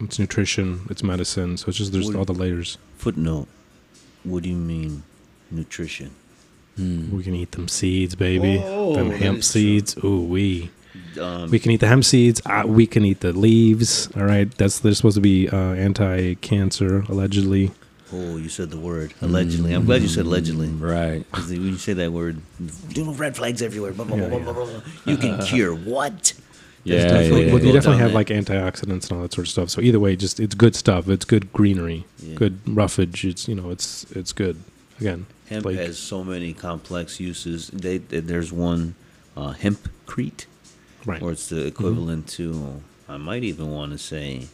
[0.00, 1.56] it's nutrition, it's medicine.
[1.56, 2.78] So it's just there's Would- all the layers.
[2.96, 3.46] Footnote.
[4.24, 5.02] What do you mean,
[5.50, 6.10] nutrition?
[6.76, 7.16] Hmm.
[7.16, 8.60] We can eat them seeds, baby.
[8.64, 9.60] Oh, them hemp is true.
[9.60, 9.96] seeds.
[10.04, 10.70] Ooh, we.
[11.20, 12.42] Um, We can eat the hemp seeds.
[12.44, 14.08] Uh, we can eat the leaves.
[14.16, 15.56] All right, that's they're supposed to be uh,
[16.20, 17.70] anti-cancer allegedly.
[18.12, 19.72] Oh, you said the word allegedly.
[19.72, 20.68] I'm glad you said allegedly.
[20.68, 21.24] Right.
[21.30, 22.40] Because when you say that word,
[22.94, 23.92] you know, red flags everywhere.
[23.92, 24.80] Blah, blah, blah, blah, blah, blah.
[25.06, 26.32] You can cure what?
[26.84, 28.14] Yeah, definitely- yeah, Well, you definitely have that.
[28.14, 29.70] like antioxidants and all that sort of stuff.
[29.70, 31.08] So either way, just it's good stuff.
[31.08, 32.34] It's good greenery, Yeah.
[32.36, 33.24] good roughage.
[33.24, 34.56] It's you know, it's it's good.
[35.00, 37.68] Again, Hemp has so many complex uses.
[37.68, 38.94] They, there's one,
[39.36, 40.46] uh, hempcrete,
[41.04, 41.22] right.
[41.22, 44.48] or it's the equivalent to, I might even want to say,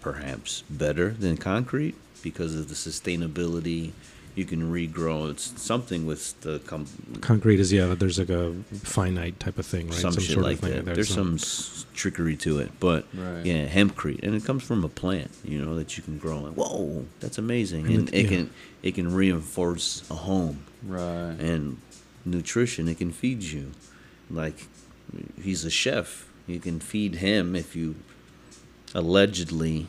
[0.00, 3.92] perhaps better than concrete because of the sustainability.
[4.38, 5.30] You can regrow.
[5.32, 6.86] It's something with the com-
[7.20, 7.94] Concrete is yeah.
[7.98, 9.96] There's like a finite type of thing, right?
[9.98, 10.84] some, shit like that.
[10.84, 13.44] There's not- some s- trickery to it, but Right.
[13.44, 16.38] yeah, hempcrete, and it comes from a plant, you know, that you can grow.
[16.40, 18.28] Like, whoa, that's amazing, And and it- it yeah.
[18.28, 18.50] can
[18.84, 21.34] it can reinforce a home Right.
[21.40, 21.78] and
[22.24, 22.86] nutrition.
[22.86, 23.72] It can feed you,
[24.30, 24.68] like
[25.42, 26.28] he's a chef.
[26.46, 27.96] You can feed him if you
[28.94, 29.88] allegedly,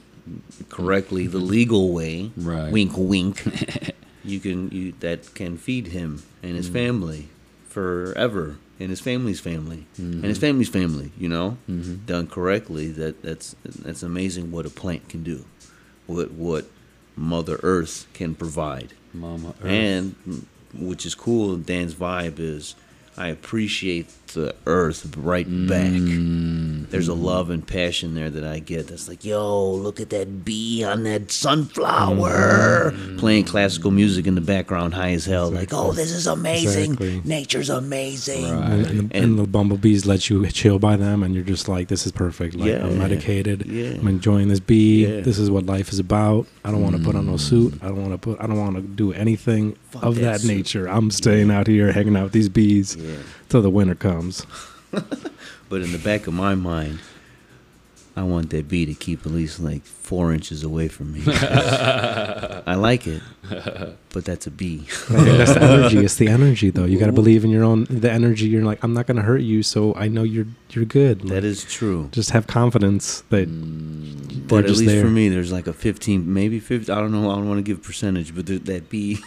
[0.70, 2.32] correctly, the legal way.
[2.36, 2.72] Right.
[2.72, 3.44] Wink, wink.
[4.30, 7.28] you can you that can feed him and his family
[7.68, 11.12] forever, and his family's family, and his family's family.
[11.18, 12.06] You know, Mhm.
[12.06, 12.92] done correctly.
[12.92, 14.52] That that's that's amazing.
[14.52, 15.46] What a plant can do,
[16.08, 16.66] what what
[17.16, 18.94] Mother Earth can provide.
[19.14, 19.70] Mama Earth.
[19.72, 22.76] And mm, which is cool, Dan's vibe is
[23.18, 25.92] I appreciate the earth right back.
[25.92, 26.90] Mm.
[26.90, 30.44] There's a love and passion there that I get that's like, yo, look at that
[30.46, 32.94] bee on that sunflower.
[33.18, 35.50] Playing classical music in the background, high as hell.
[35.52, 36.94] Like, oh, this is amazing.
[36.94, 37.22] Exactly.
[37.26, 38.46] Nature's amazing.
[38.46, 41.68] And, and, the, and And- the bumblebees let you chill by them, and you're just
[41.70, 42.56] like, "This is perfect.
[42.56, 42.86] Like Yeah.
[42.86, 43.66] I'm medicated.
[43.66, 43.92] Yeah.
[44.00, 45.06] I'm enjoying this bee.
[45.06, 45.22] Yeah.
[45.22, 46.48] This is what life is about.
[46.66, 47.76] I don't want to put on no suit.
[47.82, 48.42] I don't want to put.
[48.42, 50.88] I don't want to do anything Fuck of that that, nature.
[50.88, 53.16] I'm staying out here, hanging out with these bees Yeah.
[53.50, 54.46] Till the winter comes.
[55.70, 56.98] But in the back of my mind,
[58.16, 61.22] I want that bee to keep at least like four inches away from me.
[61.28, 63.22] I like it,
[64.10, 64.88] but that's a bee.
[65.10, 65.98] That's the energy.
[66.00, 66.86] It's the energy, though.
[66.86, 68.48] You got to believe in your own the energy.
[68.48, 71.22] You're like, I'm not going to hurt you, so I know you're you're good.
[71.22, 72.10] That Like, is true.
[72.12, 74.48] just have confidence that Mm.
[74.48, 75.04] But at least there.
[75.04, 76.92] for me, there's like a 15, maybe 50.
[76.92, 77.30] I don't know.
[77.30, 79.20] I don't want to give a percentage, but there, that bee.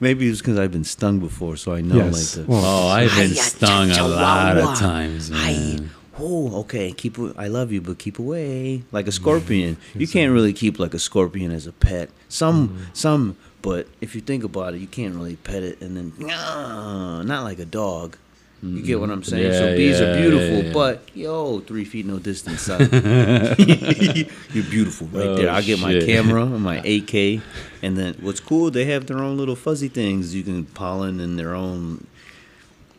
[0.00, 2.36] Maybe it's because I've been stung before, so I know Yes.
[2.36, 2.52] like the.
[2.52, 5.52] Well, Oh, I've been Hiya, stung a lot of times, Hi.
[5.52, 5.90] man.
[6.20, 6.90] Oh, okay.
[6.92, 7.18] Keep.
[7.18, 8.82] a- I love you, but keep away.
[8.90, 12.10] Like a scorpion, you can't really keep like a scorpion as a pet.
[12.28, 12.84] Some, mm-hmm.
[12.92, 13.36] some.
[13.62, 17.44] But if you think about it, you can't really pet it, and then nah, not
[17.44, 18.16] like a dog.
[18.60, 19.52] You get what I'm saying?
[19.52, 22.66] Yeah, so bees yeah, are beautiful, yeah, but yo, three feet no distance.
[22.68, 25.48] You're beautiful right there.
[25.48, 27.40] Oh, I'll get my camera and my AK,
[27.82, 28.72] and then what's cool?
[28.72, 32.08] They have their own little fuzzy things you can pollen and their own.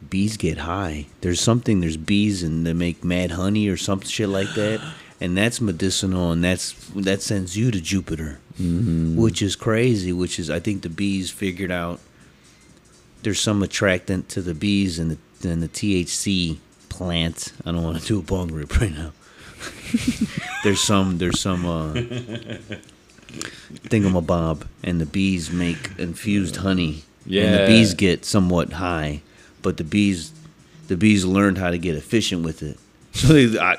[0.10, 1.08] Bees get high.
[1.20, 1.82] There's something.
[1.82, 4.82] There's bees and they make mad honey or some shit like that,
[5.20, 9.18] and that's medicinal, and that's that sends you to Jupiter, mm-hmm.
[9.18, 10.14] which is crazy.
[10.14, 12.00] Which is I think the bees figured out.
[13.24, 16.58] There's some attractant to the bees and the and the THC
[16.90, 17.54] plant.
[17.66, 19.12] I don't want to do a bong rip right now.
[20.64, 21.94] there's some there's some uh
[23.90, 27.44] thingamabob and the bees make infused honey Yeah.
[27.44, 29.22] and the bees get somewhat high
[29.62, 30.32] but the bees
[30.88, 32.78] the bees learned how to get efficient with it
[33.14, 33.76] so they I,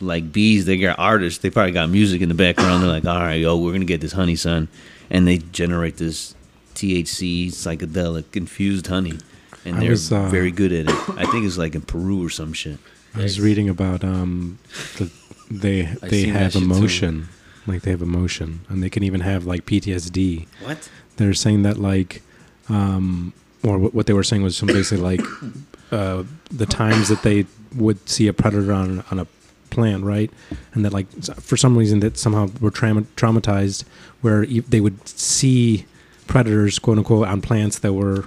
[0.00, 3.18] like bees they got artists they probably got music in the background they're like all
[3.20, 4.68] right yo we're gonna get this honey son
[5.10, 6.34] and they generate this
[6.74, 9.18] thc psychedelic infused honey
[9.66, 11.08] and I they're was, uh, very good at it.
[11.18, 12.78] I think it's like in peru or some shit.
[13.14, 14.58] I was reading about um,
[14.98, 15.10] the,
[15.50, 16.70] they they have shit too.
[16.72, 17.28] emotion,
[17.66, 20.46] like they have emotion, and they can even have like PTSD.
[20.62, 20.88] what?
[21.16, 22.22] They're saying that like,
[22.68, 23.32] um,
[23.64, 25.26] or what what they were saying was some basically like,
[25.90, 29.26] uh, the times that they would see a predator on on a
[29.70, 30.30] plant, right,
[30.74, 31.10] and that like
[31.40, 33.84] for some reason that somehow were trauma- traumatized,
[34.20, 35.86] where e- they would see
[36.26, 38.26] predators, quote unquote, on plants that were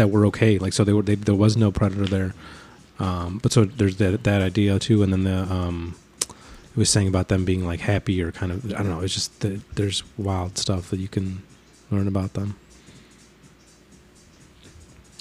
[0.00, 0.58] that were okay.
[0.58, 2.34] Like so, they were they, there was no predator there.
[2.98, 5.96] Um, but so there's that that idea too, and then the um,
[6.28, 9.00] it was saying about them being like happy or kind of I don't know.
[9.00, 11.42] It's just that there's wild stuff that you can
[11.90, 12.56] learn about them.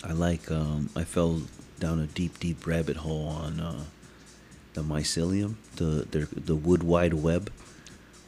[0.04, 0.50] I like.
[0.50, 1.42] Um, I fell
[1.80, 3.84] down a deep, deep rabbit hole on uh,
[4.74, 7.52] the mycelium, the the the wood wide web,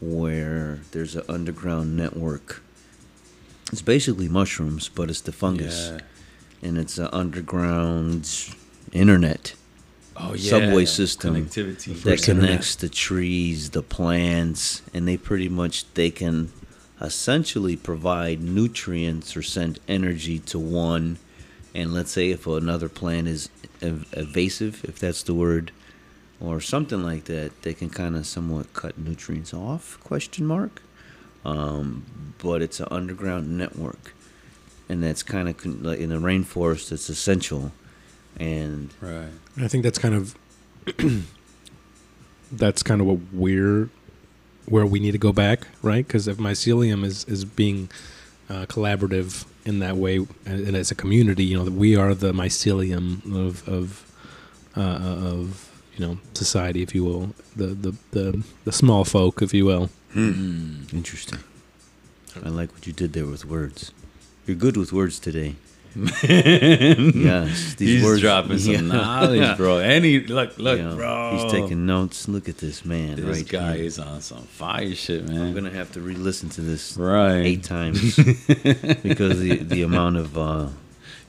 [0.01, 2.61] where there's an underground network.
[3.71, 5.99] It's basically mushrooms, but it's the fungus, Yeah.
[6.61, 8.29] And it's an underground
[8.91, 9.53] internet
[10.17, 10.49] Oh yeah.
[10.51, 11.85] subway system Connectivity.
[11.85, 12.49] that First internet.
[12.49, 16.51] connects the trees, the plants, and they pretty much they can
[16.99, 21.17] essentially provide nutrients or send energy to one.
[21.73, 23.49] And let's say if another plant is
[23.81, 25.71] ev- evasive, if that's the word,
[26.39, 29.97] or something like that, they can kind of somewhat cut nutrients off?
[30.03, 30.81] Question mark.
[31.45, 32.05] um,
[32.37, 34.13] but it's an underground network,
[34.91, 36.91] and that's kind of con- like in the rainforest.
[36.91, 37.71] It's essential,
[38.37, 39.29] and Right.
[39.57, 40.35] I think that's kind of
[42.51, 43.89] that's kind of what we're
[44.65, 46.05] where we need to go back, right?
[46.05, 47.89] Because if mycelium is is being
[48.49, 52.13] uh, collaborative in that way, and, and as a community, you know, that we are
[52.13, 54.05] the mycelium of of
[54.75, 59.53] uh, of you know society, if you will, the the the, the small folk, if
[59.53, 59.89] you will.
[60.15, 61.39] interesting.
[62.45, 63.91] I like what you did there with words.
[64.51, 65.55] You're good with words today.
[65.95, 68.81] yes, these He's words dropping some Yeah.
[68.81, 69.79] knowledge, bro.
[69.79, 71.37] And he look, look, know, bro.
[71.37, 72.27] He's taking notes.
[72.27, 73.85] Look at this man This right guy here.
[73.85, 75.41] is on some fire shit, man.
[75.41, 77.45] I'm gonna have to re-listen to this right.
[77.45, 78.17] eight times
[79.03, 80.67] because the the amount of uh,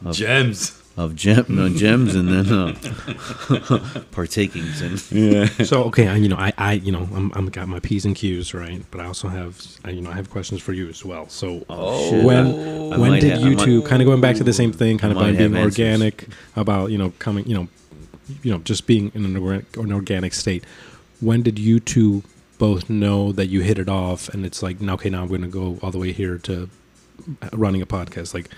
[0.05, 0.82] of, gems.
[0.97, 2.73] Of gem no gems and then uh,
[4.13, 5.47] partakings and Yeah.
[5.65, 8.15] So okay, I, you know, I, I, you know, I'm, I'm got my p's and
[8.15, 11.05] q's right, but I also have, I, you know, I have questions for you as
[11.05, 11.29] well.
[11.29, 14.37] So oh, when I when did have- I you might- two kind of going back
[14.37, 15.79] to the same thing, kind of by being have answers.
[15.79, 17.69] organic about you know coming, you know,
[18.43, 20.65] you know, just being in an organic, an organic state.
[21.21, 22.23] When did you two
[22.59, 25.43] both know that you hit it off, and it's like, now, okay, now I'm going
[25.43, 26.69] to go all the way here to
[27.53, 28.49] running a podcast, like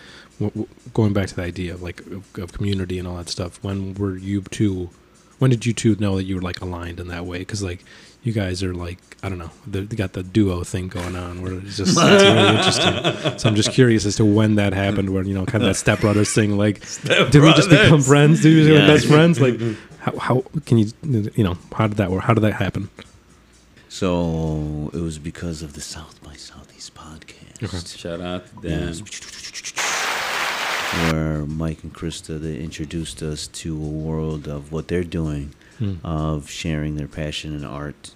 [0.41, 3.29] w- w- going back to the idea of like of, of community and all that
[3.29, 3.59] stuff.
[3.63, 4.91] When were you two?
[5.39, 7.39] When did you two know that you were like aligned in that way?
[7.41, 7.85] Because like
[8.23, 11.43] you guys are like I don't know, they they got the duo thing going on
[11.43, 13.39] where it's just it's really interesting.
[13.39, 15.75] So I'm just curious as to when that happened, where you know, kind of that
[15.77, 16.57] Step Brothers thing.
[16.57, 18.43] Like, did we just become friends?
[18.43, 18.95] Did we become Yeah.
[18.95, 19.41] best friends?
[19.41, 19.59] Like,
[19.99, 22.23] how, how can you you know how did that work?
[22.23, 22.89] How did that happen?
[23.89, 26.74] So it was because of the South by Southeast
[27.69, 27.99] podcast.
[27.99, 28.89] Shout out to them.
[28.89, 29.01] Yes.
[31.13, 35.95] Where Mike and Krista they introduced us to a world of what they're doing, Hmm.
[36.05, 38.13] of sharing their passion and art,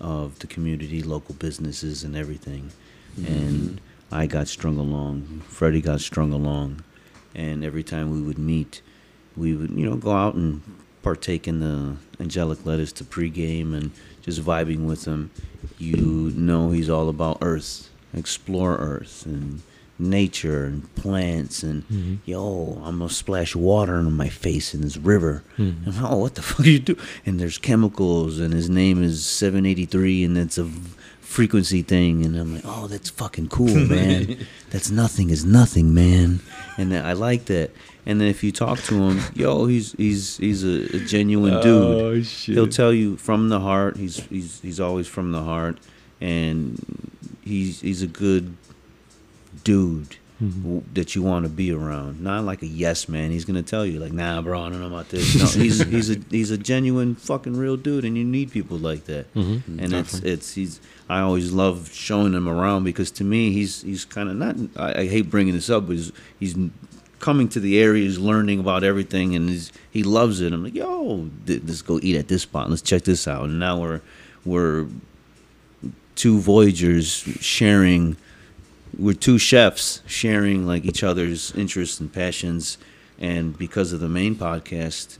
[0.00, 2.70] of the community, local businesses, and everything.
[3.26, 3.80] And
[4.12, 5.42] I got strung along.
[5.48, 6.84] Freddie got strung along,
[7.34, 8.80] and every time we would meet,
[9.36, 10.62] we would you know go out and
[11.02, 13.90] partake in the angelic lettuce to pregame and
[14.22, 15.30] just vibing with him.
[15.78, 19.62] You know he's all about Earth, explore Earth and
[20.00, 22.14] nature and plants and mm-hmm.
[22.24, 25.42] yo, I'm gonna splash water on my face in this river.
[25.58, 25.84] Mm-hmm.
[25.84, 26.96] And I'm like, oh, what the fuck you do?
[27.26, 32.36] And there's chemicals and his name is 783 and it's a v- frequency thing and
[32.36, 34.46] I'm like, oh, that's fucking cool, man.
[34.70, 36.40] that's nothing is nothing, man.
[36.78, 37.70] And I like that.
[38.06, 42.02] And then if you talk to him, yo, he's he's he's a, a genuine dude.
[42.02, 42.54] Oh shit.
[42.54, 43.98] He'll tell you from the heart.
[43.98, 45.76] He's he's he's always from the heart,
[46.20, 47.10] and
[47.42, 48.56] he's he's a good
[49.64, 50.62] dude mm-hmm.
[50.62, 52.20] w- that you want to be around.
[52.20, 53.30] Not like a yes man.
[53.30, 55.36] He's gonna tell you like, nah, bro, I don't know about this.
[55.36, 59.04] No, he's he's a he's a genuine fucking real dude, and you need people like
[59.04, 59.32] that.
[59.34, 59.78] Mm-hmm.
[59.78, 59.94] And mm-hmm.
[59.94, 60.80] it's it's he's.
[61.08, 64.56] I always love showing him around because to me he's he's kind of not.
[64.76, 66.56] I, I hate bringing this up, but he's he's
[67.20, 70.52] coming to the area, he's learning about everything, and he's, he loves it.
[70.52, 72.70] I'm like, yo, th- let's go eat at this spot.
[72.70, 73.44] Let's check this out.
[73.44, 74.00] And now we're
[74.44, 74.86] we're
[76.20, 77.08] two voyagers
[77.40, 78.14] sharing.
[78.98, 82.76] We're two chefs sharing like each other's interests and passions,
[83.18, 85.18] and because of the main podcast,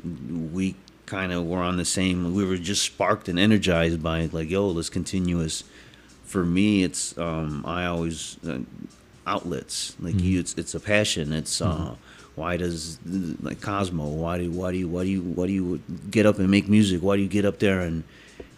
[0.53, 0.77] we
[1.07, 2.35] kind of were on the same.
[2.35, 4.35] We were just sparked and energized by it.
[4.35, 5.65] Like, yo, let's continue this.
[6.25, 8.59] For me, it's um, I always uh,
[9.27, 10.39] outlets like you.
[10.39, 11.33] It's it's a passion.
[11.33, 11.95] It's uh,
[12.35, 12.99] why does
[13.41, 14.07] like Cosmo?
[14.07, 15.81] Why do why do you why do you why do you
[16.11, 17.03] get up and make music?
[17.03, 18.05] Why do you get up there and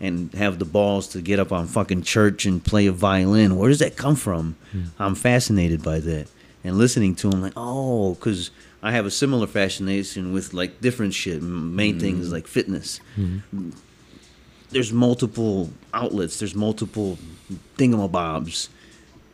[0.03, 3.57] and have the balls to get up on fucking church and play a violin?
[3.57, 4.57] Where does that come from?
[4.72, 4.82] Hmm.
[4.98, 6.28] I'm fascinated by that
[6.64, 8.50] and listening to him like oh because
[8.82, 11.40] I have a similar fascination with like different shit.
[11.40, 12.00] Main hmm.
[12.00, 13.70] thing is like fitness hmm.
[14.70, 16.38] there's multiple outlets.
[16.38, 17.18] There's multiple
[17.76, 18.68] thingamabobs.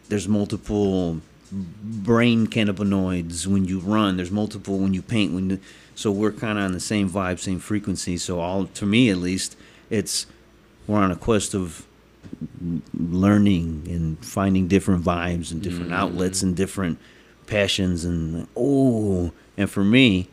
[0.08, 4.16] There's multiple brain cannabinoids when you run.
[4.16, 5.32] There's multiple when you paint.
[5.32, 5.60] When you,
[5.94, 8.16] so we're kind of on the same vibe, same frequency.
[8.18, 9.56] So all to me at least,
[9.90, 10.26] it's
[10.88, 11.86] we're on a quest of
[12.98, 16.00] learning and finding different vibes and different mm-hmm.
[16.00, 16.98] outlets and different
[17.46, 20.28] passions and oh and for me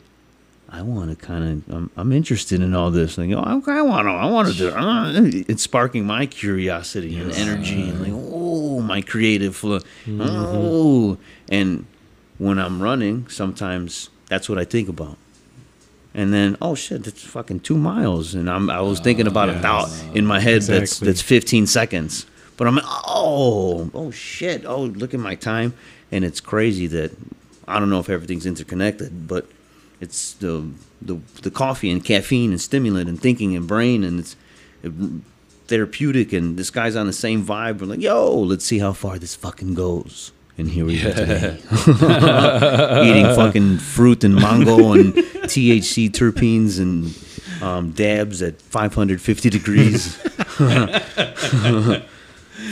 [0.76, 1.74] I want to kind of.
[1.74, 3.18] I'm, I'm interested in all this.
[3.18, 4.12] Like, oh, I want to.
[4.12, 4.70] I want to do.
[4.72, 5.12] Uh,
[5.48, 8.34] it's sparking my curiosity and energy, and like, mm-hmm.
[8.34, 9.80] oh, my creative flow.
[9.80, 10.22] Mm-hmm.
[10.22, 11.18] Oh,
[11.50, 11.86] and
[12.40, 15.18] when I'm running, sometimes that's what I think about.
[16.18, 18.70] And then, oh shit, that's fucking two miles, and I'm.
[18.70, 21.08] I was thinking about a oh, thought in my head that's Exactly.
[21.08, 22.80] that's 15 seconds, but I'm.
[23.06, 24.66] Oh, oh shit.
[24.66, 25.74] Oh, look at my time,
[26.14, 27.12] and it's crazy that
[27.68, 29.46] I don't know if everything's interconnected, but
[30.00, 34.38] it's the the the coffee and caffeine and stimulant and thinking and brain and it's
[34.84, 34.94] it,
[35.68, 37.82] therapeutic, and this guy's on the same vibe.
[37.82, 40.32] We're like, yo, let's see how far this fucking goes.
[40.58, 41.58] And here we are today,
[43.10, 47.14] eating fucking fruit and mango and THC terpenes and
[47.62, 50.16] um, dabs at 550 degrees.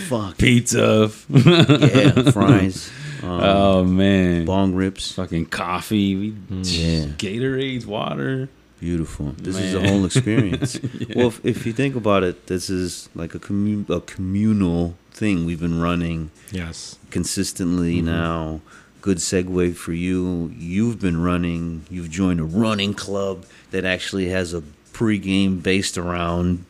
[0.07, 1.11] Fuck Pizza.
[1.29, 2.89] yeah, fries,
[3.23, 4.45] um, oh man.
[4.45, 5.11] bong rips.
[5.11, 6.15] Fucking coffee.
[6.15, 7.05] We, Yeah.
[7.17, 8.47] Gatorades, water.
[8.79, 9.33] Beautiful.
[9.37, 10.79] This is a whole experience.
[11.15, 15.45] Well, if, if you think about it, this is like a commun- a communal thing
[15.45, 16.97] we've been running Yes.
[17.09, 18.07] consistently mm-hmm.
[18.07, 18.59] now.
[18.99, 20.53] Good segue for you.
[20.57, 21.85] You've been running.
[21.89, 24.61] You've joined a running club that actually has a
[24.91, 26.65] pregame based around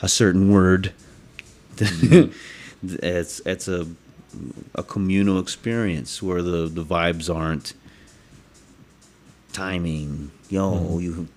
[0.00, 0.92] a certain word.
[1.76, 2.32] Mm-hmm.
[3.02, 3.88] it's it's a
[4.76, 7.74] a communal experience where the the vibes aren't
[9.52, 10.30] timing.
[10.48, 11.00] Yo, mm-hmm.
[11.00, 11.28] you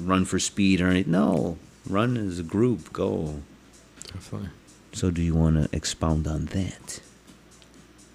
[0.00, 1.12] run for speed or anything.
[1.12, 2.90] No, run as a group.
[2.92, 3.42] Go.
[4.12, 4.48] Definitely.
[4.98, 7.00] So, do you want to expound on that?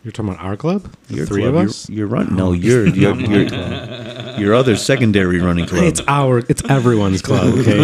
[0.03, 0.93] You're talking about our club?
[1.07, 1.89] The Your three club, of you're- us?
[1.89, 2.35] You're, running.
[2.35, 3.43] No, you're your your
[4.37, 5.85] your other secondary running club.
[5.85, 7.53] It's our, it's everyone's club.
[7.59, 7.77] Okay,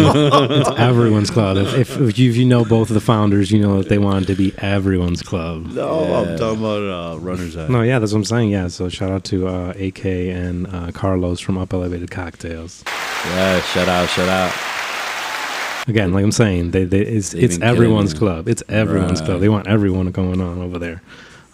[0.60, 1.56] it's everyone's club.
[1.56, 3.96] If, if, if, you, if you know both of the founders, you know that they
[3.96, 5.64] wanted to be everyone's club.
[5.68, 7.56] no, I'm talking about uh, runners.
[7.56, 7.68] Eye.
[7.68, 8.50] No, yeah, that's what I'm saying.
[8.50, 12.84] Yeah, so shout out to uh, AK and uh, Carlos from Up Elevated Cocktails.
[13.24, 14.52] Yeah, shout out, shout out.
[15.88, 18.48] Again, like I'm saying, they, they it's They've it's everyone's club.
[18.48, 19.26] It's everyone's Right.
[19.26, 19.40] club.
[19.40, 21.02] They want everyone going on over there.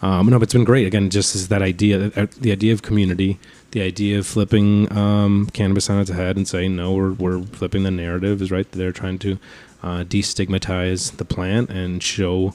[0.02, 0.86] Um, no, but it's been great.
[0.86, 3.38] Again, just as that idea, uh, the idea of community,
[3.70, 7.82] the idea of flipping um, cannabis on its head and saying no, we're we're flipping
[7.82, 8.70] the narrative is right.
[8.72, 9.38] They're trying to
[9.82, 12.54] uh, destigmatize the plant and show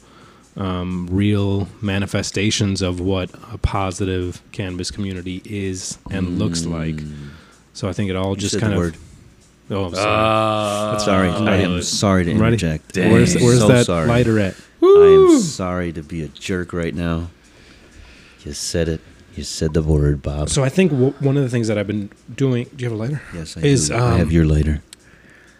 [0.56, 7.00] um, real manifestations of what a positive cannabis community is and looks like.
[7.74, 8.80] So I think it all You just kind of.
[8.80, 8.98] word.
[9.72, 10.96] Oh, I'm sorry.
[10.96, 12.94] Uh, Sorry, I am sorry to interject.
[12.94, 13.12] Dang.
[13.12, 14.08] Where's, where's so that sorry.
[14.08, 14.56] lighter at?
[14.84, 17.30] I am sorry to be a jerk right now.
[18.44, 19.02] You said it.
[19.36, 20.50] You said the word, Bob.
[20.50, 22.66] So I think w- one of the things that I've been doing.
[22.76, 23.22] Do you have a lighter?
[23.34, 23.96] yes, I is, do.
[23.96, 24.82] I have um, your lighter.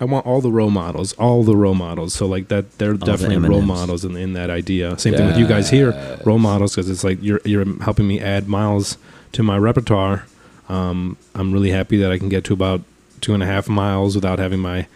[0.02, 2.14] I want all the role models, all the role models.
[2.14, 3.68] So like that, they're the definitely role M&Ms.
[3.68, 4.98] models in, in that idea.
[5.00, 8.20] Same thing with you guys here, role models, because it's like you're you're helping me
[8.20, 8.98] add miles
[9.34, 10.26] to my repertoire.
[10.68, 12.82] Um, I'm really happy that I can get to about
[13.22, 14.88] two and a half miles without having my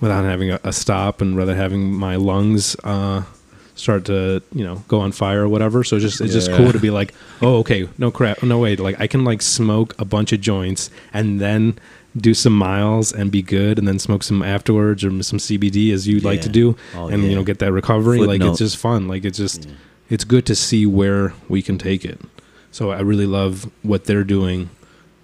[0.00, 3.22] without having a, a stop and rather having my lungs uh,
[3.74, 5.82] start to you know go on fire or whatever.
[5.84, 6.56] So it's just it's just Yeah.
[6.56, 9.94] cool to be like, oh okay, no crap, no wait, like I can like smoke
[9.98, 11.78] a bunch of joints and then
[12.16, 16.08] do some miles and be good and then smoke some afterwards or some CBD as
[16.08, 18.18] you'd like to do Oh, and you know get that recovery.
[18.20, 19.06] Like it's just fun.
[19.08, 19.68] Like it's just
[20.10, 22.18] it's good to see where we can take it.
[22.72, 24.70] So I really love what they're doing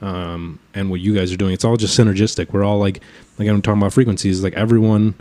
[0.05, 3.01] um, and what you guys are doing it's all just synergistic we're all like
[3.39, 5.15] like I'm talking about frequencies like everyone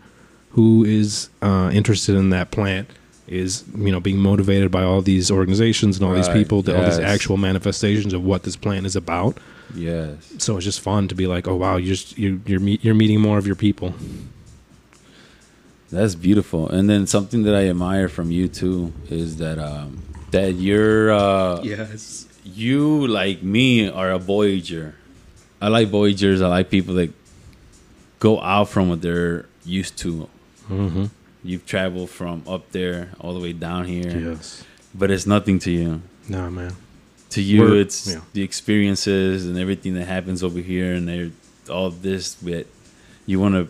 [0.51, 2.87] who is uh, interested in that plant
[3.27, 6.83] is you know being motivated by all these organizations and all these Right, people all
[6.83, 9.37] these actual manifestations of what this plant is about
[9.75, 10.33] Yes.
[10.37, 12.93] so it's just fun to be like, oh wow, you're just, you're you're, meet, you're
[12.93, 13.95] meeting more of your people.
[15.91, 16.67] That's beautiful.
[16.69, 21.61] And then something that I admire from you too is that um, that you're uh,
[21.63, 22.27] Yes.
[22.43, 24.95] You like me are a voyager.
[25.61, 26.41] I like voyagers.
[26.41, 27.11] I like people that
[28.19, 30.29] go out from what they're used to.
[30.69, 31.05] Mm-hmm.
[31.43, 34.63] You've traveled from up there all the way down here, Yes.
[34.95, 36.01] but it's nothing to you.
[36.29, 36.73] Nah, man.
[37.31, 38.21] To you, We're- it's yeah.
[38.33, 41.33] the experiences and everything that happens over here, and
[41.69, 42.35] all this.
[42.35, 42.67] But
[43.25, 43.67] you want to,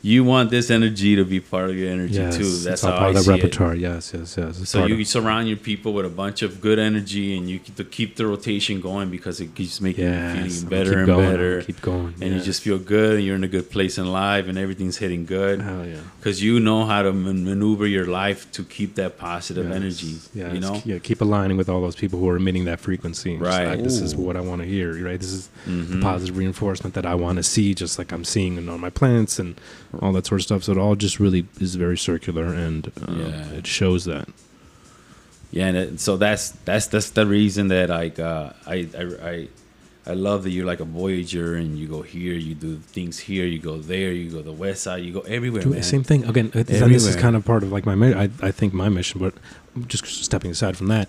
[0.00, 2.36] you want this energy to be part of your energy Yes.
[2.36, 2.56] too.
[2.58, 3.34] That's how part I of the see it.
[3.34, 3.74] repertoire.
[3.74, 4.60] Yes, yes, yes.
[4.60, 7.58] It's So you of- surround your people with a bunch of good energy, and you
[7.58, 11.06] keep to keep the rotation going because it keeps making yes, you feeling better and
[11.06, 12.14] going, better, Keep going.
[12.20, 14.98] and you just feel good, and you're in a good place in life, and everything's
[14.98, 15.96] hitting good hell yeah.
[16.20, 20.14] because you know how to man- maneuver your life to keep that positive Yes, energy.
[20.32, 20.54] Yes.
[20.54, 20.98] You know, yeah.
[20.98, 23.36] Keep aligning with all those people who are emitting that frequency.
[23.36, 23.66] Right.
[23.66, 24.92] like, this is what I want to hear.
[25.04, 25.18] Right.
[25.18, 26.02] This is the Mhm.
[26.02, 29.38] positive reinforcement that I want to see, just like I'm seeing in all my plants
[29.40, 29.56] and
[30.00, 30.64] all that sort of stuff.
[30.64, 33.48] So it all just really is very circular, and uh, Yeah.
[33.58, 34.28] it shows that.
[35.50, 39.48] Yeah, and it, so that's that's that's the reason that like uh, I, I I
[40.06, 43.44] I love that you're like a voyager and you go here, you do things here,
[43.46, 46.50] you go there, you go the west side, you go everywhere, the same thing again.
[46.52, 47.94] this is kind of part of like my.
[48.24, 49.34] I, I think my mission, but
[49.86, 51.08] just stepping aside from that,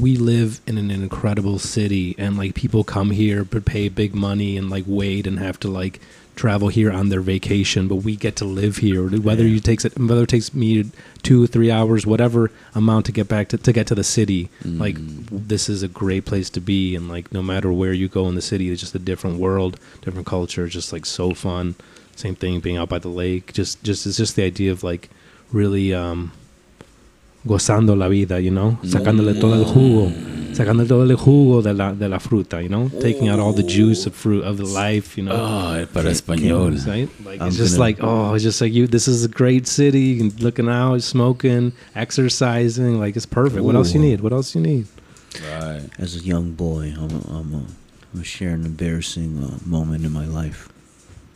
[0.00, 4.56] we live in an incredible city, and like people come here but pay big money
[4.56, 6.00] and like wait and have to like
[6.36, 9.06] travel here on their vacation, but we get to live here.
[9.08, 10.90] Whether you takes it, whether it takes me
[11.22, 14.96] two, three hours, whatever amount to get back to to get to the city, like
[14.98, 16.96] this is a great place to be.
[16.96, 19.78] And like no matter where you go in the city, it's just a different world,
[20.00, 20.66] different culture.
[20.66, 21.74] Just like so fun.
[22.16, 23.52] Same thing, being out by the lake.
[23.52, 25.08] Just, just it's just the idea of like
[25.50, 26.32] really um,
[27.44, 30.12] gozando la vida, you know, sacándole todo el jugo,
[30.52, 33.62] sacándole todo el jugo de la de la fruta, you know, taking out all the
[33.62, 35.34] juice of fruit of the life, you know.
[35.34, 36.74] Oh, para español.
[36.86, 37.08] Right?
[37.24, 38.86] Like I'm it's just gonna- like oh, it's just like you.
[38.86, 40.00] This is a great city.
[40.00, 42.98] You can looking out, smoking, exercising.
[43.00, 43.62] Like it's perfect.
[43.62, 44.20] What else you need?
[44.20, 44.86] What else you need?
[45.40, 45.88] Right.
[45.98, 47.64] As a young boy, I'm a, I'm a,
[48.14, 50.68] I'm gonna an embarrassing uh, moment in my life.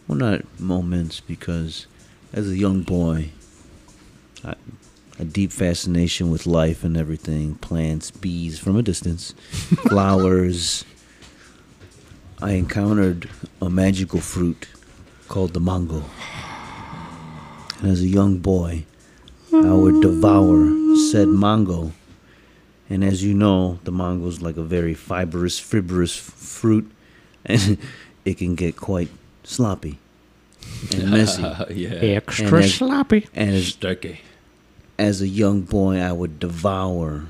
[0.07, 1.87] Well, not moments because
[2.33, 3.31] as a young boy,
[4.45, 4.55] I,
[5.19, 9.33] a deep fascination with life and everything plants, bees from a distance,
[9.89, 10.85] flowers.
[12.43, 13.31] I encountered
[13.63, 14.69] a magical fruit
[15.29, 16.05] called the mango.
[17.81, 18.85] And as a young boy,
[19.53, 20.71] I would devour
[21.11, 21.93] said mango.
[22.91, 26.91] And as you know, the mango is like a very fibrous, fibrous f- fruit,
[27.45, 27.79] and
[28.25, 29.09] it can get quite
[29.45, 29.99] sloppy
[30.93, 31.43] and messy.
[31.71, 31.91] yeah.
[31.95, 33.27] Extra And as- sloppy.
[33.35, 34.21] And as, Turkey.
[34.99, 37.25] As a young boy, I would devour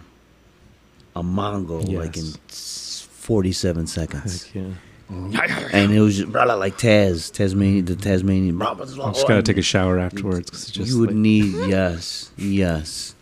[1.15, 4.49] a mango like in 47 seconds.
[4.55, 4.65] Yeah.
[5.09, 8.59] And it was just blah, blah, like Taz, Tasmanian, the Tasmanian.
[8.59, 10.51] blah, blah, blah, I just gotta take a shower afterwards.
[10.51, 13.15] 'cause it's just you would like- need yes, yes.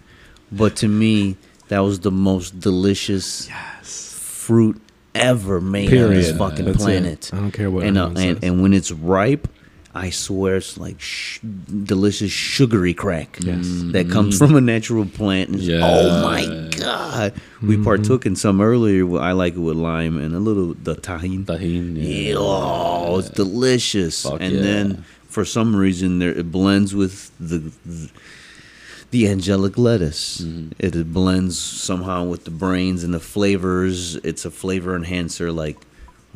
[0.51, 1.37] But to me,
[1.69, 3.49] that was the most delicious
[3.83, 4.81] fruit
[5.15, 6.81] ever made on this fucking That's it.
[6.81, 7.31] planet.
[7.33, 9.47] I don't care what And, uh, and and when it's ripe,
[9.97, 11.39] I swear it's like sh-
[11.85, 13.65] delicious sugary crack Yes.
[13.93, 15.51] that comes from a natural plant.
[15.51, 16.69] And it's- Oh my Yeah.
[16.77, 17.33] god!
[17.63, 19.07] We partook in some earlier.
[19.19, 21.45] I like it with lime and a little the tahini.
[21.45, 21.95] Tajin.
[21.97, 24.23] Yeah, oh, it's delicious.
[24.25, 24.63] Fuck and yeah.
[24.63, 27.71] then for some reason there it blends with the
[29.13, 30.41] the angelic lettuce.
[30.41, 30.73] Mm-hmm.
[30.81, 34.17] It, it blends somehow with the brains and the flavors.
[34.25, 35.79] It's a flavor enhancer like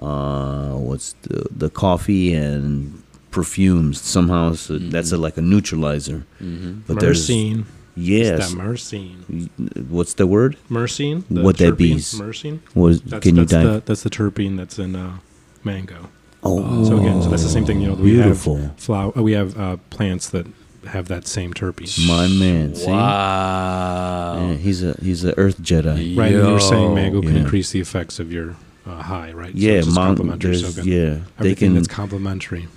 [0.00, 3.02] uh what's the the coffee and
[3.39, 4.01] perfumes.
[4.01, 6.24] Somehow it's a, that's a, like a neutralizer.
[6.43, 6.80] Mm-hmm.
[6.86, 7.64] But there's Myrcene.
[7.95, 8.39] yes.
[8.41, 9.89] It's that myrcene.
[9.89, 10.57] What's the word?
[10.70, 11.24] Myrcene.
[11.30, 11.95] the What that terpene, be?
[12.24, 12.59] Myrcene.
[12.74, 13.72] Was That's, can you that's dive?
[13.74, 15.18] the that's the terpene that's in uh,
[15.64, 16.09] mango.
[16.43, 17.80] oh, So again, so that's the same thing.
[17.80, 18.57] You know, we beautiful.
[18.59, 19.11] have flower.
[19.28, 20.47] We have uh, plants that
[20.86, 21.91] have that same terpene.
[22.09, 22.74] My man.
[22.74, 22.86] See?
[22.91, 24.47] Wow.
[24.49, 26.16] Yeah, he's a he's a Earth Jedi.
[26.16, 27.41] Right, and you were saying mango can Yeah.
[27.43, 29.53] increase the effects of your uh, high, right?
[29.53, 30.57] So Yeah, it's mon- complementary.
[30.57, 30.86] So there's- good.
[30.86, 31.74] yeah, they everything can.
[31.74, 32.68] that's complementary.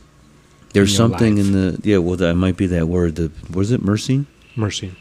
[0.73, 1.45] There's in your something life.
[1.45, 1.97] in the yeah.
[1.97, 3.15] Well, that might be that word.
[3.15, 4.91] The was it mercy Mercy.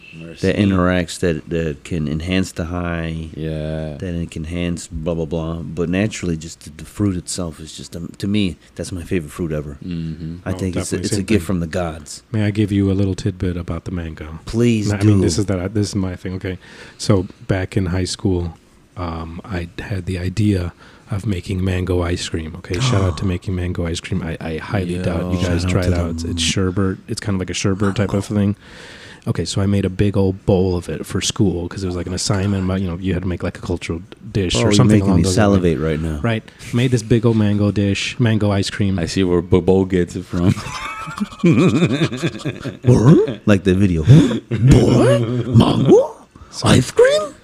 [0.43, 3.29] that interacts that that can enhance the high.
[3.35, 3.97] Yeah.
[3.99, 5.57] That it can enhance blah blah blah.
[5.62, 9.31] But naturally, just the, the fruit itself is just um, to me that's my favorite
[9.31, 9.77] fruit ever.
[9.85, 10.39] Mm-hmm.
[10.49, 11.47] I Oh, think it's a, it's a gift thing.
[11.47, 12.23] from the gods.
[12.33, 14.39] May I give you a little tidbit about the mango?
[14.47, 15.09] Please I do.
[15.09, 15.75] mean, this is that.
[15.75, 16.35] This is my thing.
[16.37, 16.59] Okay,
[16.99, 18.55] so back in high school,
[18.97, 20.73] um, I had the idea
[21.11, 22.55] of making mango ice cream.
[22.57, 23.29] Okay, shout out to oh.
[23.29, 24.23] making mango ice cream.
[24.23, 25.03] I, I highly Yo.
[25.03, 26.11] doubt you guys try it out.
[26.11, 26.99] It's, it's sherbet.
[27.09, 28.57] It's kind of like a sherbet type of thing.
[29.27, 31.97] Okay, so I made a big old bowl of it for school because it was
[31.97, 32.65] like an assignment.
[32.65, 34.01] About, you know, you had to make like a cultural
[34.33, 35.63] dish oh, or you're something making along me those lines.
[35.63, 36.21] salivate right now.
[36.21, 36.43] Right,
[36.73, 38.99] made this big old mango dish, mango ice cream.
[38.99, 40.45] I see where Bobo gets it from.
[43.45, 44.05] like the video.
[44.05, 46.27] Boy, mango,
[46.65, 47.35] ice cream.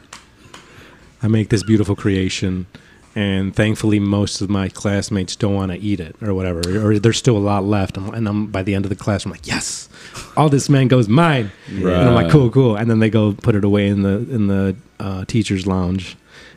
[1.22, 2.66] I make this beautiful creation,
[3.16, 7.16] and thankfully, most of my classmates don't want to eat it or whatever, or there's
[7.16, 7.96] still a lot left.
[7.96, 9.88] I'm, and I'm by the end of the class, I'm like, yes,
[10.36, 11.50] all this mango is mine.
[11.66, 12.76] And I'm like, cool, cool.
[12.76, 16.16] And then they go put it away in the in the uh, teachers' lounge.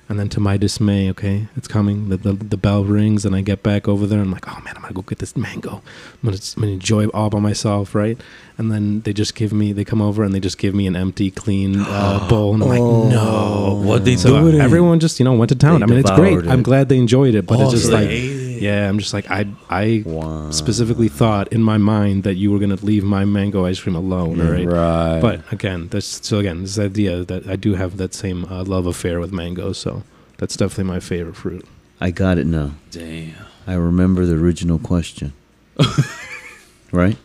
[0.09, 2.09] And then to my dismay, okay, it's coming.
[2.09, 4.19] The, the the bell rings, and I get back over there.
[4.19, 5.83] I'm like, oh man, I'm gonna go get this mango.
[6.23, 8.19] I'm gonna, I'm gonna enjoy it all by myself, right?
[8.57, 10.95] And then they just give me, they come over and they just give me an
[10.95, 12.79] empty, clean uh, bowl, and I'm like,
[13.13, 13.81] no.
[13.85, 14.61] What they So do with it?
[14.61, 15.81] everyone just you know went to town.
[15.81, 16.39] They I mean, it's great.
[16.39, 16.47] it.
[16.47, 18.48] I'm glad they enjoyed it, but Oh, it's just so like, they ate it.
[18.61, 20.51] Yeah, I'm just like I I Wow.
[20.51, 24.39] specifically thought in my mind that you were gonna leave my mango ice cream alone,
[24.41, 24.65] all right?
[24.67, 25.19] Right.
[25.21, 28.85] But again, this so again, this idea that I do have that same uh, love
[28.85, 30.03] affair with mango, so
[30.37, 31.65] that's definitely my favorite fruit.
[32.01, 32.71] I got it now.
[32.91, 33.33] damn.
[33.67, 35.33] I remember the original question.
[36.91, 37.17] right?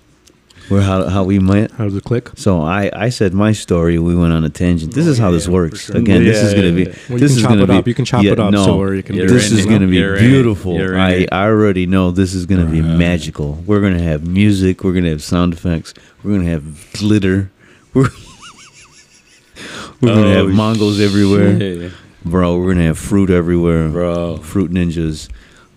[0.70, 1.73] Where how how we met?
[1.73, 2.31] How does it click?
[2.36, 3.99] So I I said my story.
[3.99, 4.95] We went on a tangent.
[4.95, 5.86] This Oh, is how yeah, this works.
[5.86, 5.97] sure.
[5.99, 6.82] Again, this Yeah, is gonna yeah, be.
[6.91, 6.97] yeah.
[7.11, 7.74] Well, this can is chop gonna it be.
[7.74, 7.86] up.
[7.89, 9.15] You can chop yeah, it up no, so where you can.
[9.16, 9.69] You're this in is it.
[9.69, 10.81] gonna be You're beautiful.
[10.81, 11.27] In I.
[11.31, 13.62] I already know this is gonna be magical.
[13.66, 14.82] We're gonna have music.
[14.85, 15.93] We're gonna have sound effects.
[16.23, 17.51] We're gonna have glitter.
[17.93, 18.09] We're
[20.01, 21.93] we're gonna Oh, have Mongols everywhere, shit.
[22.24, 22.57] bro.
[22.59, 24.39] We're gonna have fruit everywhere, Bro.
[24.39, 25.28] Fruit ninjas.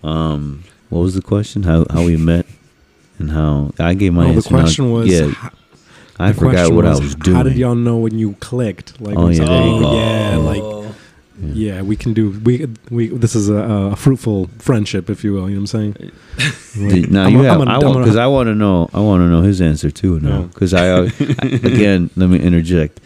[0.04, 1.64] Um, what was the question?
[1.64, 2.46] How how we met
[3.19, 4.53] and how I gave my Oh, the answer.
[4.53, 5.07] Now- question was.
[5.10, 5.27] yeah.
[5.27, 5.35] h-
[6.19, 7.38] I the forgot question what I was doing.
[7.38, 8.99] How did y'all know when you clicked?
[8.99, 9.88] Like, Oh, when yeah, something- there you go.
[9.89, 10.73] Oh, yeah, like oh.
[11.53, 12.31] Yeah, we can do.
[12.44, 13.10] We we.
[13.10, 13.53] This is a,
[13.91, 15.48] a fruitful friendship, if you will.
[15.48, 16.11] You know what I'm saying?
[16.89, 17.61] Did- now you a- have.
[17.61, 18.89] I'm a- I I'm want because I want to know.
[18.91, 20.19] I want to know his answer too.
[20.19, 20.45] Now, Yeah.
[20.48, 21.03] because I, I
[21.72, 22.99] again, let me interject.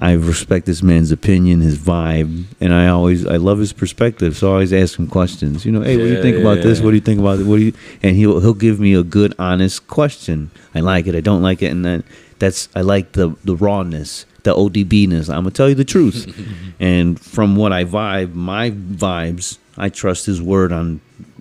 [0.00, 4.36] I respect this man's opinion, his vibe, and I always I love his perspective.
[4.36, 5.64] So I always ask him questions.
[5.64, 6.78] You know, hey, what do you think yeah, about this?
[6.78, 6.84] yeah.
[6.84, 7.46] What do you think about it?
[7.46, 7.72] What do you?
[8.02, 10.50] And he'll he'll give me a good, honest question.
[10.74, 11.14] I like it.
[11.14, 12.04] I don't like it, and then
[12.38, 15.28] that's I like the the rawness, the ODBness.
[15.28, 16.34] I'm gonna tell you the truth.
[16.80, 21.00] and from what I vibe, my vibes, I trust his word on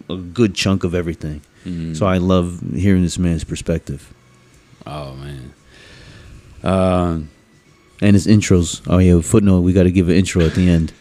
[0.10, 1.42] a good chunk of everything.
[1.66, 1.96] Mm.
[1.96, 4.14] So I love hearing this man's perspective
[4.86, 5.54] Oh man.
[6.64, 7.30] Um,
[8.04, 8.82] and his intros.
[8.88, 9.62] Oh yeah, footnote.
[9.62, 10.94] We got to give an intro at the end.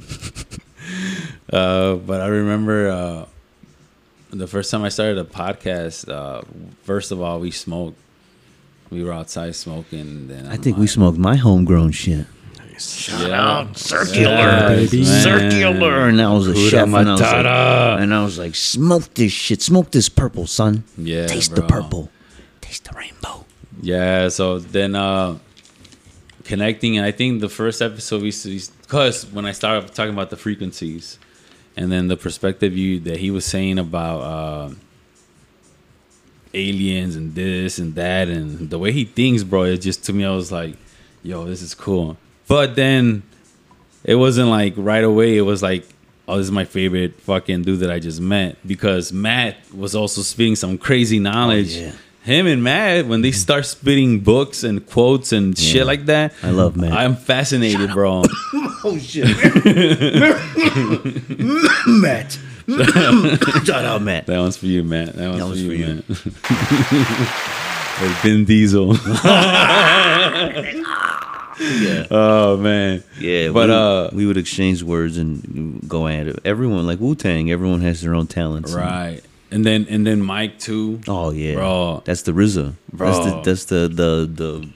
[1.52, 3.26] uh, but I remember uh,
[4.30, 6.08] the first time I started a podcast.
[6.08, 6.42] Uh,
[6.82, 7.98] first of all, we smoked.
[8.90, 10.28] We were outside smoking.
[10.28, 12.26] Then I I'm think we smoked my homegrown shit.
[13.08, 13.40] yeah.
[13.60, 15.04] Out circular, Yes, baby.
[15.04, 18.54] circular, and I was a Hakuna chef, and I, was like, and I was like,
[18.54, 20.84] smoke this shit, smoke this purple, son.
[20.98, 22.10] Yeah, Taste the purple,
[22.60, 23.46] taste the rainbow.
[23.80, 25.38] Yeah, so then uh
[26.44, 30.30] connecting and I think the first episode we see because when I started talking about
[30.30, 31.18] the frequencies
[31.76, 34.74] and then the perspective you that he was saying about uh
[36.54, 40.24] aliens and this and that and the way he thinks, bro, it just to me
[40.24, 40.76] I was like,
[41.22, 42.16] yo, this is cool.
[42.48, 43.22] But then
[44.04, 45.86] it wasn't like right away, it was like
[46.28, 50.22] Oh, this is my favorite fucking dude that I just met because Matt was also
[50.22, 51.74] spitting some crazy knowledge.
[51.74, 51.92] yeah.
[52.24, 55.72] Him and Matt, when they start spitting books and quotes and Yeah.
[55.72, 56.92] shit like that, I love Matt.
[56.92, 58.22] I'm fascinated, bro.
[58.84, 59.26] Oh shit,
[61.86, 62.36] Matt.
[63.64, 64.26] Shout out, Matt.
[64.26, 65.14] That one's for you, Matt.
[65.14, 65.86] That one's That for, was you, for you.
[65.86, 66.02] man.
[68.08, 68.96] Like Vin Diesel.
[71.60, 73.04] Yeah, oh man.
[73.20, 73.50] yeah.
[73.50, 76.40] But, we, uh, we would exchange words and go at it.
[76.44, 78.72] Everyone, like Wu Tang, everyone has their own talents.
[78.72, 79.20] Right.
[79.22, 79.31] And
[79.66, 81.00] then and then Mike too.
[81.06, 82.02] Oh yeah, Bro.
[82.06, 82.74] That's the RZA.
[82.92, 83.42] That's the Bro.
[83.44, 84.68] that's the the the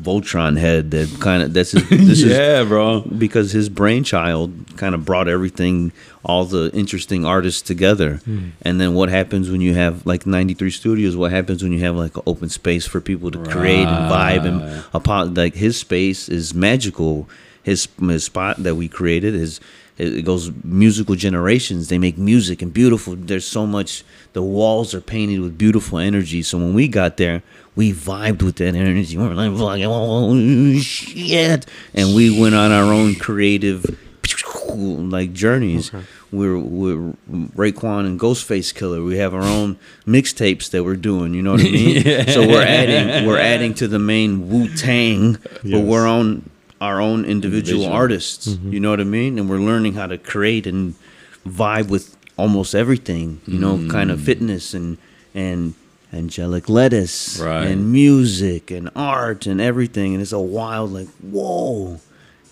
[0.00, 3.02] Voltron head that kind of that's his, this is yeah, bro.
[3.02, 5.92] because his brainchild kind of brought everything,
[6.24, 8.16] all the interesting artists together.
[8.24, 8.48] Hmm.
[8.62, 11.14] And then what happens when you have like 93 studios?
[11.16, 14.44] What happens when you have like an open space for people to create and vibe?
[14.44, 14.84] And Right.
[14.94, 17.28] upon like his space is magical.
[17.62, 19.60] His his spot that we created is
[19.96, 21.88] it goes musical generations.
[21.88, 23.14] They make music and beautiful.
[23.14, 24.04] There's so much.
[24.32, 26.42] The walls are painted with beautiful energy.
[26.42, 27.42] So when we got there,
[27.76, 29.16] we vibed with that energy.
[29.16, 33.84] We were like, oh shit, and we went on our own creative
[34.74, 35.92] like journeys.
[36.32, 39.04] We're we're Raekwon and Ghostface Killah.
[39.04, 41.34] We have our own mixtapes that we're doing.
[41.34, 42.02] You know what I mean?
[42.34, 46.50] So we're adding we're adding to the main Wu Tang, but we're on
[46.80, 47.92] our own individual, Individual.
[47.92, 48.48] artists.
[48.48, 48.72] Mm-hmm.
[48.72, 49.38] You know what I mean?
[49.38, 50.94] And we're learning how to create and
[51.46, 53.40] vibe with almost everything.
[53.46, 54.24] You know, kind of mm.
[54.24, 54.98] fitness and
[55.34, 55.74] and
[56.12, 57.66] angelic lettuce Right.
[57.66, 60.12] and music and art and everything.
[60.14, 62.00] And it's a wild like whoa.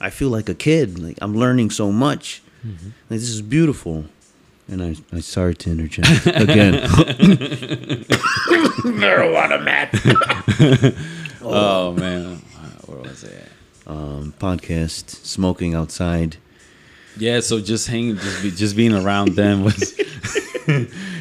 [0.01, 0.99] I feel like a kid.
[0.99, 2.43] Like I'm learning so much.
[2.67, 2.87] Mm-hmm.
[3.11, 4.05] Like this is beautiful.
[4.69, 6.75] And I, I sorry to interject again.
[8.83, 9.91] Marijuana Matt.
[11.43, 12.41] Oh man.
[13.85, 14.13] Where was it?
[14.13, 16.37] Um, podcast, smoking outside.
[17.17, 19.75] Yeah, so just hanging, just be, just being around them was,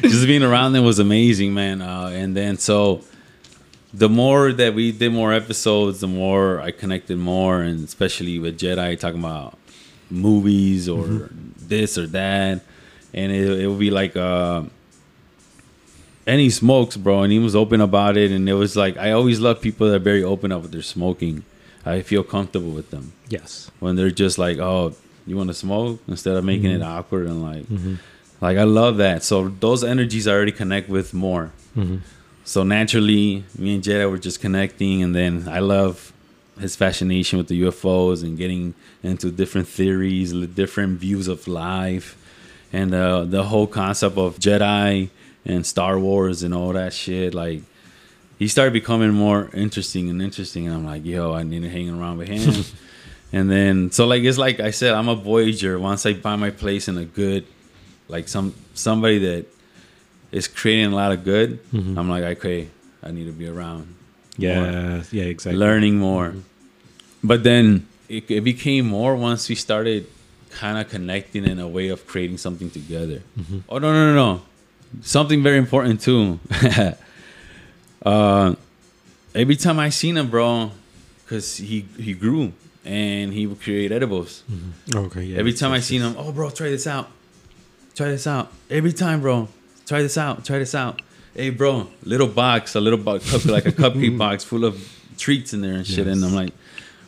[0.02, 1.82] just being around them was amazing, man.
[1.82, 3.02] Uh, and then so,
[3.92, 8.58] the more that we did more episodes, the more I connected more, and especially with
[8.58, 9.58] Jedi talking about
[10.10, 11.28] movies or
[11.58, 12.62] this or that,
[13.12, 14.62] and it it would be like uh,
[16.26, 19.12] and he smokes, bro, and he was open about it, and it was like I
[19.12, 21.44] always love people that are very open up with their smoking.
[21.84, 23.70] I feel comfortable with them Yes.
[23.80, 24.94] when they're just like, "Oh,
[25.26, 26.98] you want to smoke?" instead of making it mm-hmm.
[26.98, 27.94] awkward and like, mm-hmm.
[28.40, 29.22] like I love that.
[29.22, 31.52] So those energies I already connect with more.
[31.76, 31.98] Mm-hmm.
[32.44, 36.12] So naturally, me and Jedi were just connecting, and then I love
[36.58, 42.16] his fascination with the UFOs and getting into different theories, different views of life,
[42.72, 45.08] and uh, the whole concept of Jedi
[45.44, 47.34] and Star Wars and all that shit.
[47.34, 47.62] Like
[48.42, 51.88] he started becoming more interesting and interesting, and I'm like, yo, I need to hang
[51.88, 52.64] around with him.
[53.32, 55.78] and then so like it's like I said, I'm a voyager.
[55.78, 57.46] Once I find my place in a good,
[58.08, 59.46] like some somebody that
[60.32, 61.96] is creating a lot of good, mm-hmm.
[61.96, 62.68] I'm like, okay,
[63.00, 63.94] I need to be around
[64.36, 65.04] Yeah.
[65.12, 65.22] Yeah.
[65.22, 65.56] Exactly.
[65.56, 66.30] learning more.
[66.30, 66.40] Mm-hmm.
[67.22, 70.08] But then it, it became more once we started
[70.50, 73.22] kind of connecting in a way of creating something together.
[73.38, 73.58] Mm-hmm.
[73.68, 74.42] Oh no no no no,
[75.00, 76.40] something very important too.
[78.04, 78.54] uh,
[79.34, 80.70] every time I seen him, bro,
[81.24, 82.52] because he he grew
[82.84, 84.42] and he would create edibles.
[84.94, 85.38] Okay, yeah.
[85.38, 87.08] Every time I seen him, oh bro, try this out.
[87.94, 88.50] Try this out.
[88.70, 89.48] Every time, bro.
[89.86, 90.44] Try this out.
[90.44, 91.02] Try this out.
[91.34, 94.76] Hey bro, little box, a little box, cup, like a cupcake box full of
[95.16, 96.06] treats in there and shit.
[96.06, 96.52] And I'm like,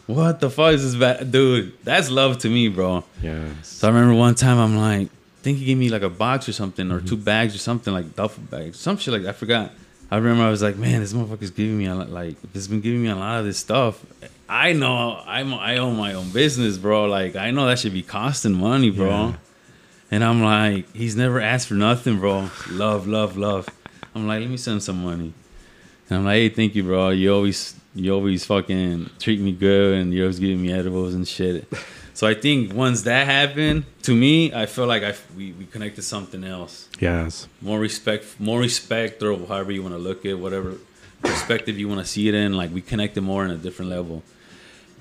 [0.07, 1.73] what the fuck is this bad dude?
[1.85, 3.05] That's love to me, bro.
[3.23, 3.69] Yes.
[3.69, 6.49] So I remember one time I'm like, I think he gave me like a box
[6.49, 7.05] or something, Mm-hmm.
[7.05, 9.31] or two bags or something, like duffel bags, some shit like that.
[9.31, 9.73] I forgot.
[10.11, 12.81] I remember I was like, man, this motherfucker's giving me a lot, like, he's been
[12.81, 14.05] giving me a lot of this stuff.
[14.49, 17.07] I know I'm, I own my own business, bro.
[17.07, 19.09] Like, I know that should be costing money, bro.
[19.09, 19.35] Yeah.
[20.11, 22.51] And I'm like, he's never asked for nothing, bro.
[22.71, 23.69] Love, love, love.
[24.15, 25.33] I'm like, let me send some money.
[26.09, 27.09] And I'm like, hey, thank you, bro.
[27.09, 31.27] You always, you always fucking treat me good, and you're always giving me edibles and
[31.27, 31.67] shit.
[32.15, 36.03] So I think once that happened to me, I feel like I we, we connected
[36.03, 36.89] something else.
[37.01, 37.49] Yes.
[37.61, 40.77] More respect, more respect, or however you want to look at whatever
[41.23, 42.53] perspective you want to see it in.
[42.53, 44.23] Like we connected more on a different level.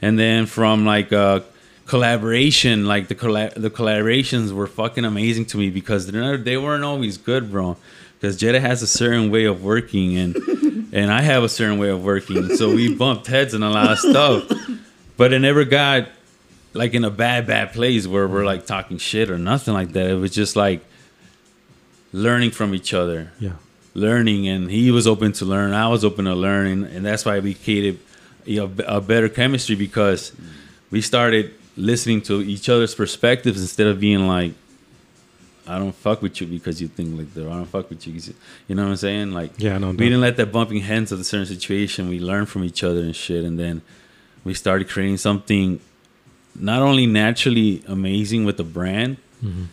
[0.02, 1.41] And then from like uh,
[1.85, 6.57] collaboration, like the colla- the collaborations were fucking amazing to me because they're not, they
[6.57, 7.77] weren't always good, bro.
[8.19, 10.35] Because Jedi has a certain way of working and
[10.94, 13.91] and I have a certain way of working, so we bumped heads on a lot
[13.91, 14.52] of stuff.
[15.15, 16.07] But it never got
[16.74, 20.10] like in a bad bad place where we're like talking shit or nothing like that.
[20.10, 20.82] It was just like
[22.12, 23.54] learning from each other Yeah.
[23.95, 27.40] learning and he was open to learn i was open to learning, and that's why
[27.40, 28.00] we created
[28.45, 30.32] you know, a better chemistry because
[30.91, 34.54] we started listening to each other's perspectives instead of being like
[35.68, 38.14] i don't fuck with you because you think like that i don't fuck with you
[38.68, 40.04] you know what i'm saying like Yeah, no we doubt.
[40.04, 43.16] didn't let that bumping heads of a certain situation we learned from each other and
[43.16, 43.82] shit and then
[44.44, 45.80] we started creating something
[46.56, 49.64] not only naturally amazing with the brand Mm-hmm.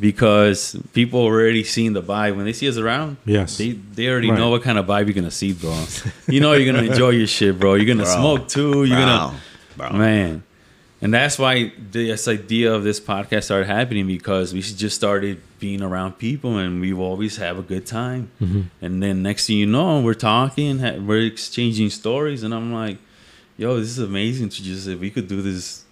[0.00, 3.56] because people already seen the vibe when they see us around Yes.
[3.56, 4.38] they they already Right.
[4.38, 5.84] know what kind of vibe you're gonna see, bro.
[6.28, 7.74] you know you're gonna enjoy your shit, bro.
[7.74, 8.14] You're gonna Bro.
[8.20, 8.84] smoke too.
[8.84, 9.06] You're Bro.
[9.06, 9.40] gonna
[9.76, 9.92] Bro.
[9.92, 10.42] man.
[11.02, 15.82] And that's why this idea of this podcast started happening because we just started being
[15.82, 18.30] around people and we always have a good time.
[18.40, 18.62] Mm-hmm.
[18.80, 22.96] And then next thing you know, we're talking, we're exchanging stories, and I'm like,
[23.58, 25.84] yo, this is amazing to just if we could do this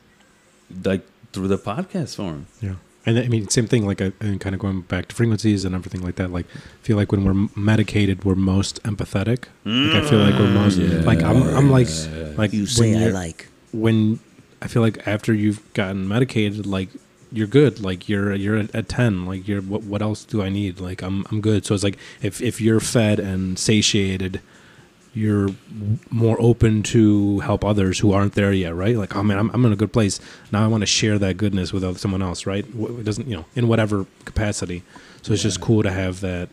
[0.84, 2.46] like through the podcast form.
[2.60, 2.74] Yeah.
[3.06, 5.74] And I mean, same thing, like, uh, and kind of going back to frequencies and
[5.74, 6.30] everything like that.
[6.32, 9.44] Like, I feel like when we're medicated, we're most empathetic.
[9.66, 11.88] Like, I feel like we're most, like, I'm, I'm like,
[12.38, 13.48] like, You when say I like.
[13.72, 14.20] when
[14.62, 16.88] I feel like after you've gotten medicated, like
[17.30, 17.80] you're good.
[17.80, 19.26] Like you're you're at, at ten.
[19.26, 20.80] Like you're what what else do I need?
[20.80, 21.66] Like I'm I'm good.
[21.66, 24.40] So it's like if if you're fed and satiated,
[25.14, 25.50] you're
[26.10, 28.96] more open to help others who aren't there yet, right?
[28.96, 30.20] Like oh man, I'm I'm in a good place
[30.52, 30.64] now.
[30.64, 32.64] I want to share that goodness with someone else, right?
[32.66, 34.82] It doesn't you know in whatever capacity.
[35.22, 36.48] So it's just cool to have that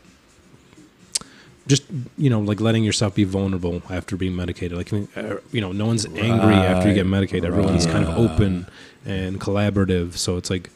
[1.67, 1.83] just
[2.17, 5.85] you know like letting yourself be vulnerable after being medicated like uh, you know no
[5.85, 8.65] one's angry after you get Right, medicated everyone's kind of open
[9.05, 10.69] and collaborative so it's like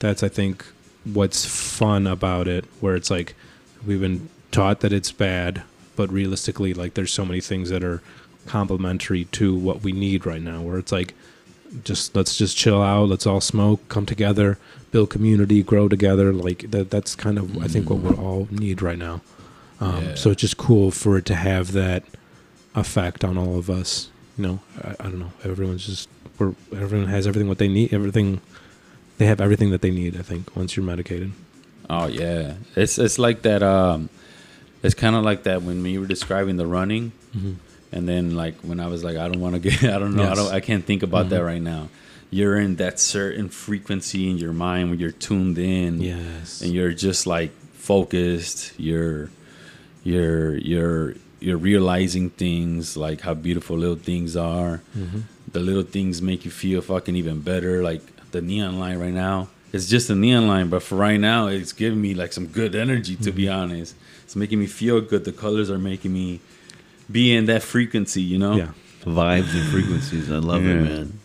[0.00, 0.64] that's i think
[1.04, 3.34] what's fun about it where it's like
[3.86, 5.62] we've been taught that it's bad
[5.96, 8.02] but realistically like there's so many things that are
[8.46, 11.14] complementary to what we need right now where it's like
[11.82, 14.58] just let's just chill out let's all smoke come together
[14.92, 18.80] build community grow together like that that's kind of i think what we all need
[18.82, 19.20] right now
[19.80, 20.14] um, Yeah.
[20.14, 22.04] so it's just cool for it to have that
[22.74, 26.08] effect on all of us you know i, I don't know everyone's just
[26.38, 28.40] we're, everyone has everything what they need everything
[29.18, 31.32] they have everything that they need i think once you're medicated
[31.90, 33.62] Oh yeah, it's it's like that.
[33.62, 34.08] Um,
[34.84, 37.54] it's kind of like that when you were describing the running, mm-hmm.
[37.90, 40.30] and then like when I was like, I don't want to get, I don't know,
[40.30, 41.46] I don't, I can't think about that mm-hmm.
[41.46, 41.88] right now.
[42.30, 46.92] You're in that certain frequency in your mind when you're tuned in, yes and you're
[46.92, 48.72] just like focused.
[48.78, 49.30] You're,
[50.02, 54.82] you're, you're, you're realizing things like how beautiful little things are.
[54.96, 55.20] Mm-hmm.
[55.52, 57.82] The little things make you feel fucking even better.
[57.82, 58.02] Like
[58.32, 61.72] the neon line right now, it's just a neon line, but for right now, it's
[61.72, 63.16] giving me like some good energy.
[63.16, 65.24] To be honest, it's making me feel good.
[65.24, 66.40] The colors are making me
[67.10, 68.22] be in that frequency.
[68.22, 68.56] You know?
[68.56, 68.68] yeah
[69.04, 70.30] vibes and frequencies.
[70.30, 71.18] I love it, man.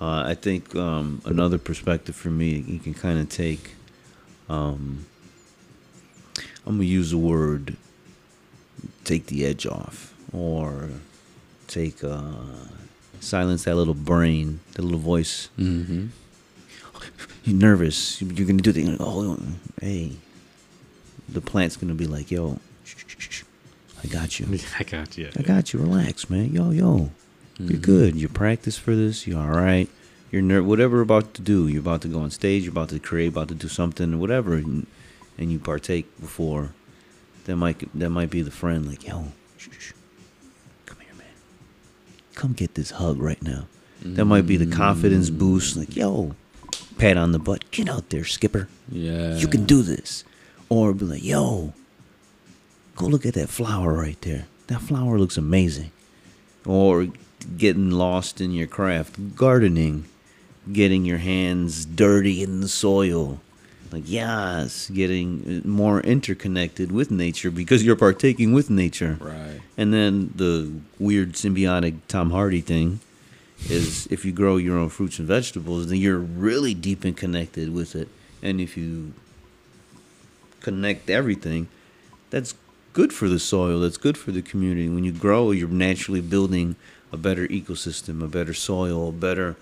[0.00, 3.74] Uh, I think um, another perspective for me, you can kind of take.
[4.48, 5.06] Um,
[6.66, 7.76] I'm gonna use the word,
[9.04, 10.90] take the edge off, or
[11.68, 12.32] take uh,
[13.20, 15.48] silence that little brain, that little voice.
[15.58, 16.08] Mm-hmm.
[17.44, 18.20] You're nervous.
[18.22, 19.38] You're gonna do the oh,
[19.80, 20.12] hey.
[21.28, 23.42] The plant's gonna be like, yo, shh, shh, shh.
[24.04, 24.46] I got you.
[24.78, 25.80] i got you I got you.
[25.80, 26.52] Relax, man.
[26.52, 27.10] Yo, yo.
[27.58, 27.76] You're Mm-hmm.
[27.82, 28.16] good.
[28.16, 29.26] You practice for this.
[29.26, 29.88] You're all right.
[30.30, 31.68] You're ner- whatever you're about to do.
[31.68, 32.62] You're about to go on stage.
[32.64, 33.28] You're about to create.
[33.28, 34.18] About to do something.
[34.18, 34.86] Whatever, and,
[35.38, 36.72] and you partake before.
[37.44, 38.86] That might that might be the friend.
[38.86, 39.26] Like, yo,
[40.86, 41.26] come here, man.
[42.34, 43.66] Come get this hug right now.
[44.04, 45.76] That might be the confidence boost.
[45.76, 46.34] Like, yo,
[47.02, 47.68] pat on the butt.
[47.70, 48.68] Get out there, skipper.
[48.88, 49.36] Yeah.
[49.36, 50.24] You can do this.
[50.68, 51.74] Or be like, yo,
[52.96, 54.46] go look at that flower right there.
[54.68, 55.90] That flower looks amazing.
[56.64, 57.08] Or
[57.58, 60.04] getting lost in your craft, gardening,
[60.72, 63.40] getting your hands dirty in the soil.
[63.90, 69.18] Like, yes, getting uh, more interconnected with nature because you're partaking with nature.
[69.20, 69.60] Right.
[69.76, 73.00] And then the weird symbiotic Tom Hardy thing
[73.70, 77.72] is if you grow your own fruits and vegetables, then you're really deep and connected
[77.72, 78.08] with it.
[78.42, 79.12] And if you
[80.60, 81.68] connect everything,
[82.30, 82.54] that's
[82.92, 84.88] good for the soil, that's good for the community.
[84.88, 86.76] When you grow, you're naturally building
[87.12, 89.56] a better ecosystem, a better soil, a better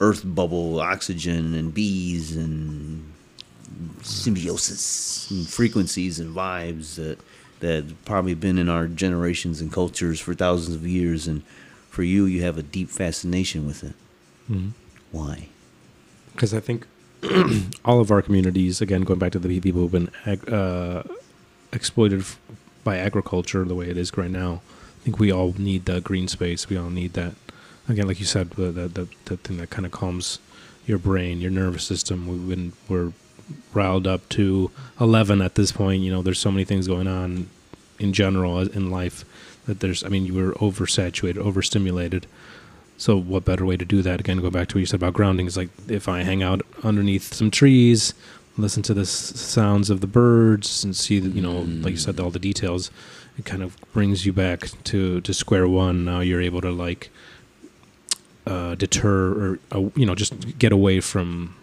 [0.00, 3.12] earth bubble, oxygen, and bees, and
[4.02, 7.18] symbiosis, and frequencies, and vibes that
[7.60, 11.28] that probably been in our generations and cultures for thousands of years.
[11.28, 11.42] And
[11.92, 13.94] for you, you have a deep fascination with it.
[15.12, 15.48] Why?
[16.32, 16.86] because I think
[17.84, 21.02] all of our communities, again, going back to the people who've been ag- uh,
[21.72, 22.38] exploited f-
[22.84, 24.60] by agriculture the way it is right now,
[25.00, 26.68] I think we all need that green space.
[26.68, 27.34] We all need that.
[27.88, 30.38] Again, like you said, the the, the, the thing that kind of calms
[30.86, 32.26] your brain, your nervous system.
[32.26, 33.12] We've been we're
[33.74, 34.70] riled up to
[35.00, 36.02] eleven at this point.
[36.02, 37.48] You know, there's so many things going on
[37.98, 39.24] in general uh, in life
[39.66, 40.04] that there's.
[40.04, 42.26] I mean, you were oversaturated, overstimulated.
[42.98, 44.20] So what better way to do that?
[44.20, 45.46] Again, go back to what you said about grounding.
[45.46, 48.14] Is like if I hang out underneath some trees,
[48.56, 51.96] listen to the s- sounds of the birds, and see the, you know, like you
[51.98, 52.90] said, all the details.
[53.38, 56.04] It kind of brings you back to to square one.
[56.04, 57.10] Now you're able to like
[58.46, 61.54] uh, deter or uh, you know just get away from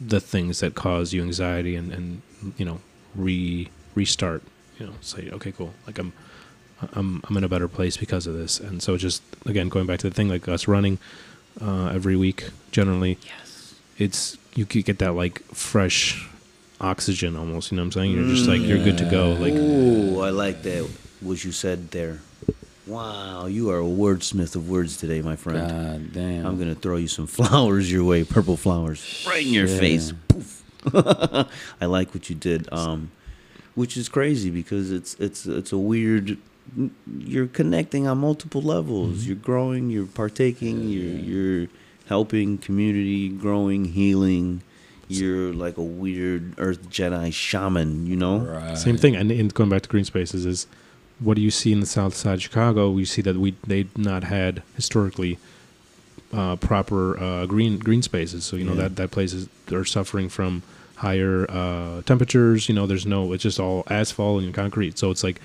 [0.00, 2.22] the things that cause you anxiety and and
[2.56, 2.80] you know
[3.14, 4.42] re restart.
[4.78, 5.72] You know, say okay, cool.
[5.86, 6.12] Like I'm
[6.92, 8.60] I'm I'm in a better place because of this.
[8.60, 10.98] And so just again going back to the thing like us running
[11.60, 13.18] uh, every week generally.
[13.24, 13.74] Yes.
[13.98, 16.28] It's you could get that like fresh
[16.80, 17.70] oxygen almost.
[17.72, 18.12] You know what I'm saying?
[18.12, 19.32] You're just like you're good to go.
[19.32, 20.88] Like Ooh, I like that.
[21.20, 22.20] What you said there.
[22.86, 25.68] Wow, you are a wordsmith of words today, my friend.
[25.68, 26.46] God damn.
[26.46, 29.80] I'm gonna throw you some flowers your way, purple flowers, right in your Shit.
[29.80, 30.12] face.
[30.28, 30.62] Poof.
[31.80, 33.10] I like what you did, um,
[33.74, 36.38] which is crazy because it's it's it's a weird.
[37.18, 39.26] You're connecting on multiple levels.
[39.26, 39.90] You're growing.
[39.90, 40.88] You're partaking.
[40.88, 41.68] You're you're
[42.06, 44.62] helping community growing, healing.
[45.08, 48.06] You're like a weird Earth Jedi shaman.
[48.06, 48.38] You know.
[48.40, 48.76] Right.
[48.76, 49.16] Same thing.
[49.16, 50.66] And, and going back to green spaces is
[51.20, 52.90] what do you see in the south side of Chicago?
[52.90, 55.38] We see that we they've not had historically
[56.32, 58.44] uh, proper uh, green green spaces.
[58.44, 58.82] So you know Yeah.
[58.82, 60.62] that that place is they're suffering from
[60.96, 62.68] higher uh, temperatures.
[62.68, 64.98] You know, there's no it's just all asphalt and concrete.
[64.98, 65.40] So it's like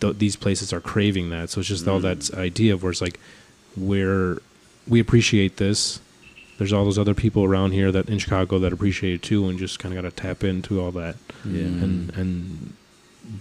[0.00, 1.50] th- these places are craving that.
[1.50, 2.02] So it's just all mm.
[2.02, 3.20] that idea of where it's like
[3.76, 4.40] we're
[4.86, 6.00] we appreciate this.
[6.58, 9.58] There's all those other people around here that in Chicago that appreciate it too, and
[9.58, 11.62] just kind of got to tap into all that Yeah.
[11.62, 12.72] and and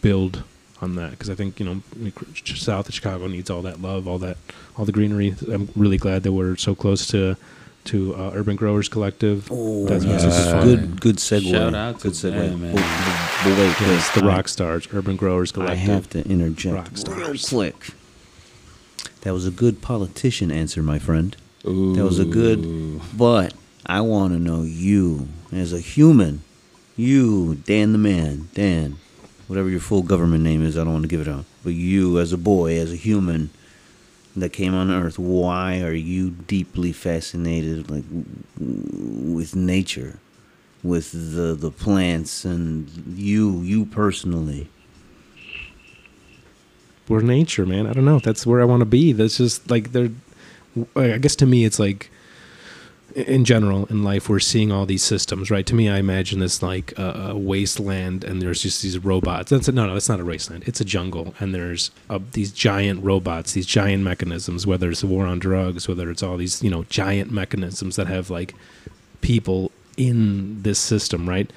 [0.01, 0.43] build
[0.81, 2.13] on that because I think you know
[2.45, 4.37] South of Chicago needs all that love, all that,
[4.77, 5.35] all the greenery.
[5.51, 7.35] I'm really glad that we're so close to
[7.87, 9.47] to uh, Urban Growers Collective.
[9.51, 10.23] Oh, That's yes.
[10.23, 11.01] this good.
[11.01, 11.49] Good segue.
[11.51, 12.31] Shout out to good segue.
[12.33, 12.75] them, man.
[12.77, 15.79] Oh, but wait, Yes, wait, the I- rock stars, Urban Growers Collective.
[15.79, 16.13] I Collective.
[16.13, 17.89] have to interject Rock real quick.
[19.21, 21.35] That was a good politician answer, my friend.
[21.65, 21.95] Ooh.
[21.95, 23.01] That was a good.
[23.17, 23.53] But
[23.85, 26.41] I want to know you as a human.
[26.95, 28.97] You, Dan the man, Dan,
[29.47, 31.45] whatever your full government name is, I don't want to give it out.
[31.63, 33.49] But you, as a boy, as a human
[34.39, 38.03] that came on Earth, why are you deeply fascinated, like,
[38.59, 40.19] with nature,
[40.83, 44.69] with the the plants, and you, you personally?
[47.07, 47.87] we're nature, man.
[47.87, 48.19] I don't know.
[48.19, 49.13] That's where I want to be.
[49.13, 50.09] That's just like they're.
[50.95, 52.11] I guess to me, it's like
[53.17, 55.65] in general in life we're seeing all these systems right?
[55.65, 59.49] To me i imagine this like a, a wasteland and there's just these robots.
[59.49, 60.63] That's no no it's not a wasteland.
[60.67, 65.07] It's a jungle and there's uh, these giant robots these giant mechanisms whether it's the
[65.07, 68.53] war on drugs whether it's all these you know giant mechanisms that have like
[69.21, 71.51] people in this system right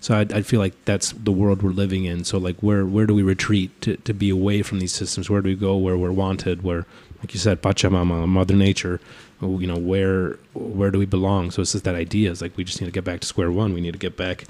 [0.00, 2.24] so I, I feel like that's the world we're living in.
[2.24, 5.28] So like where where do we retreat to, to be away from these systems?
[5.30, 6.86] Where do we go where we're wanted where
[7.20, 8.98] like you said pachamama mother nature
[9.42, 11.50] you know where where do we belong?
[11.50, 12.30] So it's just that idea.
[12.30, 13.72] It's like we just need to get back to square one.
[13.74, 14.44] We need to get back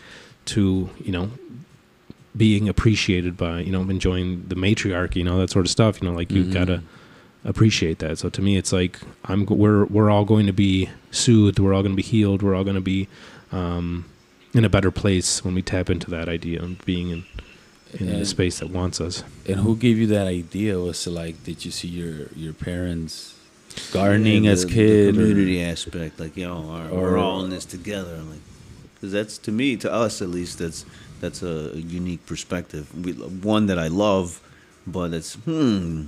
[0.46, 1.30] to you know
[2.36, 6.00] being appreciated by you know enjoying the matriarchy you know that sort of stuff.
[6.00, 6.52] You know like you Mhm.
[6.52, 6.82] gotta
[7.44, 8.18] appreciate that.
[8.18, 11.58] So to me it's like i'm we're we're all going to be soothed.
[11.58, 12.42] We're all going to be healed.
[12.42, 13.08] We're all going to be
[13.52, 14.04] um
[14.54, 17.24] in a better place when we tap into that idea of being in
[17.98, 20.78] in the And- space that wants us And who gave you that idea?
[20.78, 23.34] Was it like, did you see your your parents
[23.92, 25.08] gardening Yeah, as the- the kid.
[25.08, 28.40] or- community aspect, like you know, our, or- we're all in this together, like
[28.94, 30.84] because that's to me, to us at least, that's
[31.20, 32.84] that's a, unique perspective.
[33.04, 34.40] We, one that I love,
[34.86, 36.04] but it's hmm,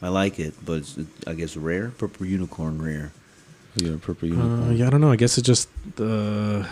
[0.00, 0.96] I like it, but it's,
[1.26, 3.10] I guess rare, purple unicorn rare.
[3.76, 4.76] Yeah, purple Uh, unicorn.
[4.76, 5.10] yeah, I don't know.
[5.10, 5.68] I guess it just
[5.98, 6.64] uh,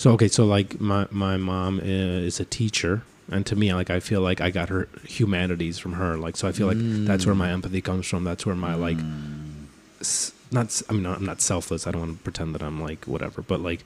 [0.00, 0.28] so okay.
[0.28, 4.22] So like my my mom eh, is a teacher, and to me, like I feel
[4.22, 6.16] like I got her humanities from her.
[6.16, 7.52] Like so, I feel like that's where my mm.
[7.52, 8.24] empathy comes from.
[8.24, 9.66] That's where my like mm.
[10.00, 10.80] s- not.
[10.88, 11.86] I mean, I'm not selfless.
[11.86, 13.84] I don't want to pretend that I'm like whatever, but like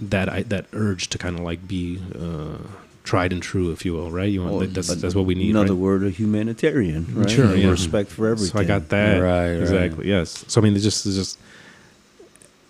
[0.00, 2.56] that I that urge to kind of like be uh,
[3.04, 4.32] tried and true, if you will, right?
[4.32, 5.50] You want Well, that's that's what we need.
[5.50, 5.82] Another right?
[5.82, 7.28] word, a humanitarian, right?
[7.28, 7.68] Sure, yeah.
[7.68, 8.54] Respect for everything.
[8.54, 9.18] So I got that.
[9.18, 9.60] Right, right.
[9.60, 10.08] Exactly.
[10.08, 10.46] Yes.
[10.48, 11.38] So I mean, it just it's just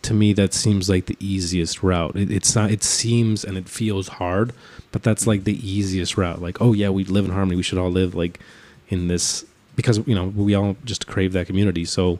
[0.02, 2.16] to me that seems like the easiest route.
[2.16, 2.70] It, it's not.
[2.70, 4.52] It seems and it feels hard,
[4.92, 6.40] but that's like the easiest route.
[6.40, 7.56] Like, oh yeah, we live in harmony.
[7.56, 8.38] We should all live like
[8.88, 9.44] in this
[9.74, 11.84] because you know we all just crave that community.
[11.84, 12.18] So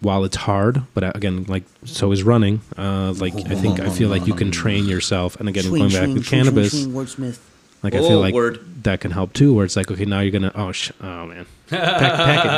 [0.00, 2.60] while it's hard, but uh, again, like so is running.
[2.76, 5.36] Uh, like I think I feel like you can train yourself.
[5.40, 6.86] And again, going back with cannabis.
[6.86, 7.38] wordsmith.
[7.82, 8.82] Like I Oh, feel like word.
[8.82, 9.54] that can help too.
[9.54, 10.50] Where it's like, okay, now you're gonna.
[10.54, 12.50] Oh, sh- oh man, pack, pack it.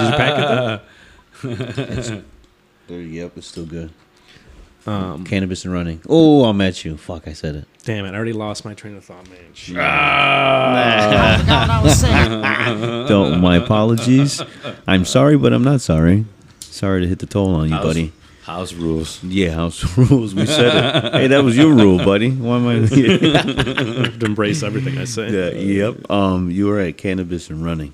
[1.43, 2.25] Did you pack it?
[2.91, 2.97] Though?
[2.97, 3.91] There, yep, it's still good.
[4.87, 6.01] Um, Cannabis and running.
[6.09, 6.97] Oh, I'm at you.
[6.97, 7.65] Fuck, I said it.
[7.85, 8.13] damn it!
[8.13, 9.39] I already lost my train of thought, man.
[9.55, 9.77] Shit.
[9.77, 13.07] I forgot what I was saying.
[13.09, 13.41] Don't.
[13.41, 14.43] My apologies.
[14.89, 16.25] I'm sorry, but I'm not sorry.
[16.61, 18.13] Sorry to hit the toll on you, House- buddy.
[18.45, 19.23] House rules.
[19.23, 20.35] Yeah, house rules.
[20.35, 21.13] We said it.
[21.13, 22.31] Hey, that was your rule, buddy.
[22.33, 22.73] Why am I?
[22.73, 22.79] I
[24.09, 25.31] have to embrace everything I say.
[25.31, 25.51] yeah,
[25.91, 26.11] yep.
[26.11, 27.93] Um, you were at cannabis and running.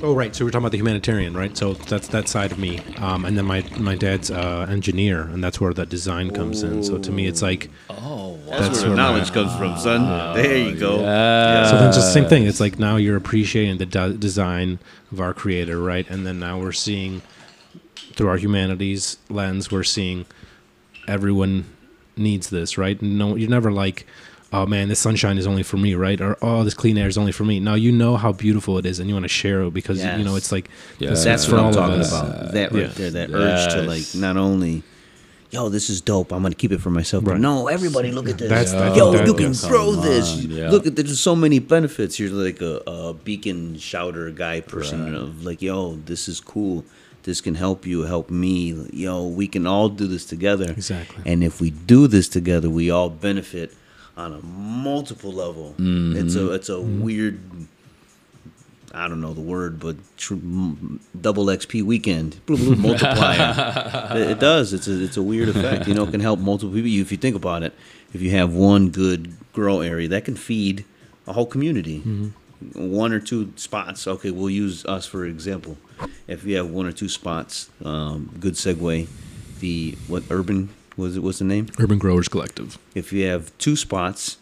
[0.00, 0.34] Oh, right.
[0.34, 1.56] So we're talking about the humanitarian, right?
[1.56, 2.78] So that's that side of me.
[2.98, 6.82] Um, and then my my dad's uh, engineer, and that's where the design comes in.
[6.84, 9.76] So to me, it's like Oh, That's, That's where the where my- knowledge comes from,
[9.78, 10.34] son.
[10.36, 11.00] there you go.
[11.00, 11.70] Yeah.
[11.70, 12.44] so then just same thing.
[12.46, 14.78] It's like now you're appreciating the de- design
[15.12, 16.08] of our creator, right?
[16.08, 17.22] And then now we're seeing
[18.14, 20.26] through our humanities lens, we're seeing
[21.06, 21.64] everyone
[22.16, 23.00] needs this, right?
[23.00, 24.06] No, you're never like,
[24.52, 26.20] oh man, this sunshine is only for me, right?
[26.20, 27.60] Or oh, this clean air is only for me.
[27.60, 30.24] Now you know how beautiful it is, and you want to share it because you
[30.24, 30.68] know it's like
[30.98, 31.10] Yeah.
[31.10, 32.12] this is That's for what I'm all of talking us.
[32.12, 32.52] about.
[32.52, 32.88] That right Yeah.
[32.88, 34.82] there, that urge to like not only,
[35.50, 36.32] yo, this is dope.
[36.32, 37.24] I'm gonna keep it for myself.
[37.24, 38.48] But no, everybody, look at this.
[38.48, 39.66] That's- I yo, think that- you can yes.
[39.66, 40.36] grow this.
[40.44, 40.70] yeah.
[40.70, 42.18] Look at there's so many benefits.
[42.18, 46.84] You're like a, a beacon shouter guy person of like, yo, this is cool.
[47.24, 48.86] This can help you, help me.
[48.92, 50.70] Yo, we can all do this together.
[50.70, 51.22] Exactly.
[51.30, 53.74] And if we do this together, we all benefit
[54.18, 55.74] on a multiple level.
[55.78, 57.40] It's a it's a weird
[58.92, 60.34] I don't know the word, but tr-
[61.20, 64.16] double XP weekend multiplier.
[64.16, 64.72] it, it does.
[64.72, 65.86] It's a it's a weird effect.
[65.86, 66.90] You know, it can help multiple people.
[66.90, 67.72] If you think about it,
[68.12, 70.84] if you have one good grow area, that can feed
[71.26, 72.00] a whole community.
[72.74, 74.06] One or two spots.
[74.08, 75.78] Okay, we'll use us for example.
[76.26, 79.06] If you have one or two spots, um, good segue.
[79.60, 81.22] The what urban was it?
[81.22, 81.66] What's the name?
[81.78, 82.76] Urban Growers Collective.
[82.94, 84.36] if you have two spots,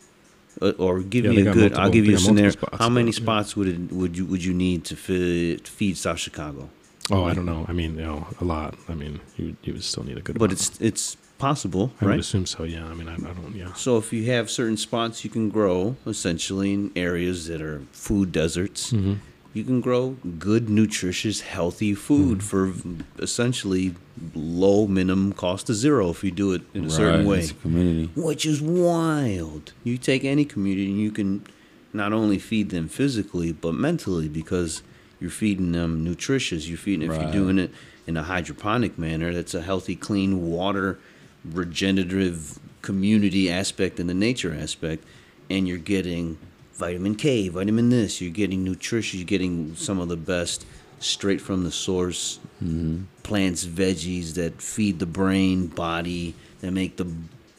[0.63, 2.51] uh, or give Yeah, me a good, multiple- I'll give you a scenario.
[2.51, 3.23] spots, How many but, yeah.
[3.25, 6.71] spots would it, would you would you need to feed, feed South Chicago?
[7.11, 7.65] Oh, I don't know.
[7.69, 8.75] I mean, you know, a lot.
[8.89, 10.39] I mean, you you would still need a good.
[10.39, 10.53] But amount.
[10.53, 12.21] it's it's possible, I would right?
[12.21, 12.65] assume so.
[12.65, 12.87] Yeah.
[12.87, 13.55] I mean, I, I don't.
[13.55, 13.73] Yeah.
[13.75, 18.33] So if you have certain spots you can grow, essentially in areas that are food
[18.33, 19.15] deserts, Mm-hmm.
[19.57, 22.99] You can grow good, nutritious, healthy food Mm-hmm.
[23.01, 23.95] for essentially
[24.35, 27.47] low minimum cost of zero if you do it in a certain way.
[27.63, 28.11] community.
[28.15, 29.73] which is wild.
[29.83, 31.45] You take any community and you can
[31.93, 34.83] not only feed them physically but mentally because
[35.21, 36.69] you're feeding them nutritious.
[36.69, 37.71] You're feeding if you're doing it
[38.07, 39.33] in a hydroponic manner.
[39.33, 40.99] That's a healthy, clean water,
[41.45, 45.03] regenerative community aspect and the nature aspect,
[45.49, 46.37] and you're getting
[46.77, 48.21] vitamin K, vitamin this.
[48.21, 49.19] You're getting nutrition.
[49.19, 50.67] You're getting some of the best
[50.99, 53.05] straight from the source mm-hmm.
[53.23, 57.13] plants, veggies that feed the brain, body, that make the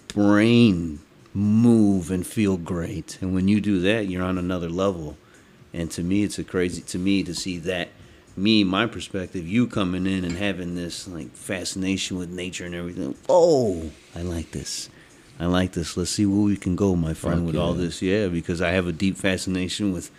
[0.08, 1.00] brain
[1.34, 3.18] move and feel great.
[3.22, 5.18] And when you do that, you're on another level.
[5.74, 7.90] And to me, it's a crazy to me to see that
[8.36, 13.16] me, my perspective, you coming in and having this like fascination with nature and everything.
[13.28, 14.90] Oh, I like this.
[15.40, 15.96] I like this.
[15.98, 18.02] Let's see where we can go, my friend, Fuck with all this.
[18.02, 20.10] Yeah, because I have a deep fascination with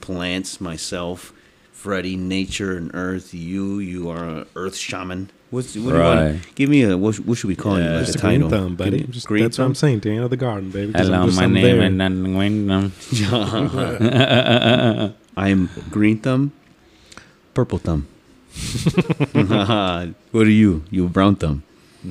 [0.00, 1.32] plants myself.
[1.72, 3.34] Freddie, nature and earth.
[3.34, 5.28] You, you are an earth shaman.
[5.50, 6.54] What's what do you want?
[6.54, 7.84] Give me a what, what should we call you?
[7.84, 7.96] Yeah.
[7.98, 8.90] Like Just a a green thumb, buddy.
[9.00, 9.74] Me- Just, green that's what I'm thumb.
[9.74, 9.98] saying.
[10.00, 10.92] Daniel the Garden, baby.
[10.92, 11.86] Just- Hello, just my something name there.
[11.86, 12.36] is Nan-
[15.36, 16.52] I am green thumb,
[17.52, 18.06] purple thumb.
[20.32, 20.84] what are you?
[20.90, 21.62] You brown thumb.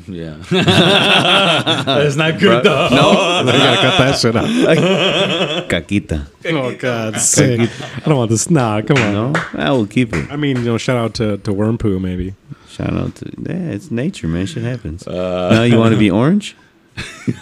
[0.07, 0.37] Yeah.
[0.49, 2.89] That's not good though.
[2.89, 4.45] No, you gotta cut that shit out.
[5.69, 6.27] Caquita.
[6.47, 7.69] Oh God, sake!
[7.97, 8.49] I don't want this.
[8.49, 9.13] Nah, come on.
[9.13, 10.31] No, I will keep it.
[10.31, 12.33] I mean, you know, shout out to to Worm Poo, maybe.
[12.69, 14.47] Shout out to yeah, it's nature, man.
[14.47, 15.05] Shit happens.
[15.07, 16.55] Uh, now you want to be orange?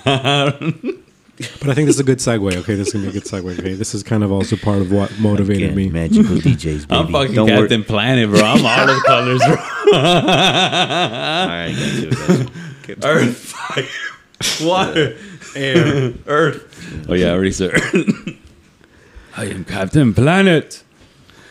[1.60, 2.56] But I think this is a good segue.
[2.58, 3.58] Okay, this is gonna be a good segue.
[3.58, 5.90] Okay, this is kind of also part of what motivated Again, me.
[5.90, 6.88] magical DJs, baby.
[6.92, 8.42] I'm fucking Don't worry- Captain Planet, bro.
[8.44, 9.56] I'm all the colors, bro.
[9.94, 12.40] All right, got you, got
[12.88, 12.96] you.
[13.04, 15.18] Earth, fire, water,
[15.56, 17.08] air, earth.
[17.10, 18.38] Oh yeah, I already said Earth.
[19.38, 20.84] I am Captain Planet.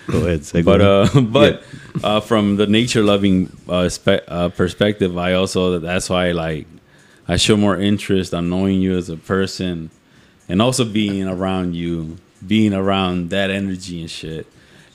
[0.07, 0.65] Go ahead, segue.
[0.65, 1.62] But uh, but
[2.05, 6.67] uh, from the nature loving uh, spe- uh, perspective, I also that's why like
[7.29, 9.91] I show more interest on knowing you as a person,
[10.49, 14.47] and also being around you, being around that energy and shit.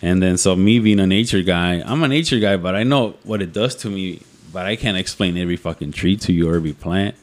[0.06, 3.16] And then so me being a nature guy, I'm a nature guy, but I know
[3.24, 4.22] what it does to me,
[4.54, 7.16] but I can't explain every fucking tree to you or every plant.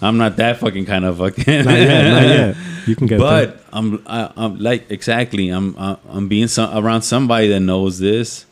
[0.00, 1.64] I'm not that fucking kind of fucking.
[1.64, 2.56] Not yet, not yet.
[2.86, 3.18] You can get.
[3.20, 5.48] But I'm, I, I'm like exactly.
[5.50, 8.44] I'm, I- I'm being some, around somebody that knows this,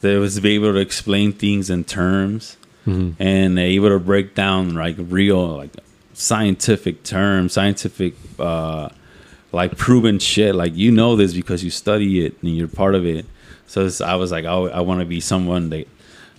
[0.00, 3.22] that was be able to explain things in terms, Mm-hmm.
[3.22, 5.70] and able to break down like real, like
[6.12, 8.88] scientific terms, scientific, uh,
[9.54, 10.54] like proven shit.
[10.54, 13.26] Like you know this because you study it and you're part of it.
[13.66, 15.86] So it's, I was like, oh, I want to be someone that.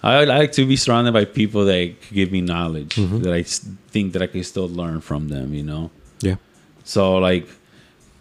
[0.03, 3.21] I like to be surrounded by people that could give me knowledge Mm-hmm.
[3.23, 5.53] that I think that I can still learn from them.
[5.55, 5.89] You know.
[6.21, 6.35] Yeah.
[6.83, 7.47] So like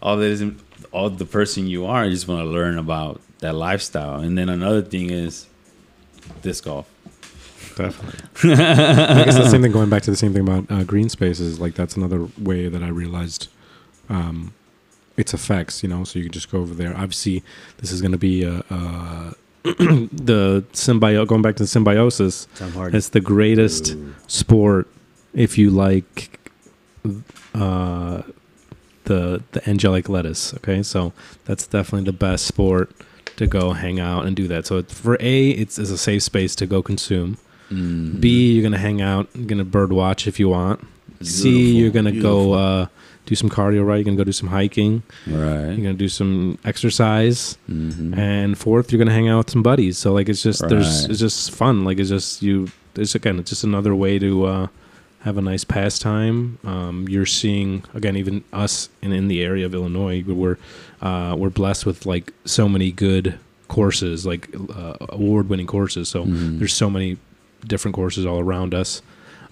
[0.00, 0.58] all that isn't
[0.92, 4.20] all the person you are, you just want to learn about that lifestyle.
[4.20, 5.46] And then another thing is
[6.40, 6.86] disc golf.
[7.76, 8.52] Definitely.
[8.54, 9.72] I guess the same thing.
[9.72, 12.82] Going back to the same thing about uh, green spaces, like that's another way that
[12.82, 13.48] I realized
[14.08, 14.54] um,
[15.16, 15.82] its effects.
[15.82, 16.94] You know, so you can just go over there.
[16.96, 17.42] Obviously,
[17.78, 19.32] this is going to be uh, uh,
[19.62, 21.26] the symbio.
[21.26, 22.46] Going back to symbiosis,
[22.94, 23.96] it's the greatest
[24.26, 24.88] sport
[25.32, 26.38] if you like
[27.54, 28.22] uh,
[29.04, 30.54] the the angelic lettuce.
[30.54, 31.12] Okay, so
[31.44, 32.90] that's definitely the best sport
[33.36, 34.66] to go hang out and do that.
[34.66, 37.38] So for A, it's, it's a safe space to go consume.
[37.70, 38.20] Mm.
[38.20, 40.86] B, you're gonna hang out, you're gonna bird watch if you want.
[41.22, 42.52] C, you're gonna beautiful.
[42.52, 42.86] go uh,
[43.26, 43.96] do some cardio, right?
[43.96, 45.02] You're gonna go do some hiking.
[45.26, 45.66] right.
[45.68, 48.16] You're gonna do some exercise, Mhm.
[48.16, 49.96] and fourth, you're gonna hang out with some buddies.
[49.98, 51.84] So like, it's just there's it's just fun.
[51.84, 52.68] Like it's just you.
[52.96, 54.66] It's again, it's just another way to uh,
[55.20, 56.58] have a nice pastime.
[56.64, 60.58] Um, you're seeing again, even us in in the area of Illinois, we're
[61.02, 63.34] uh, we're blessed with like so many good
[63.68, 66.08] courses, like uh, award winning courses.
[66.08, 66.58] So Mhm.
[66.58, 67.16] there's so many
[67.66, 69.00] different courses all around us.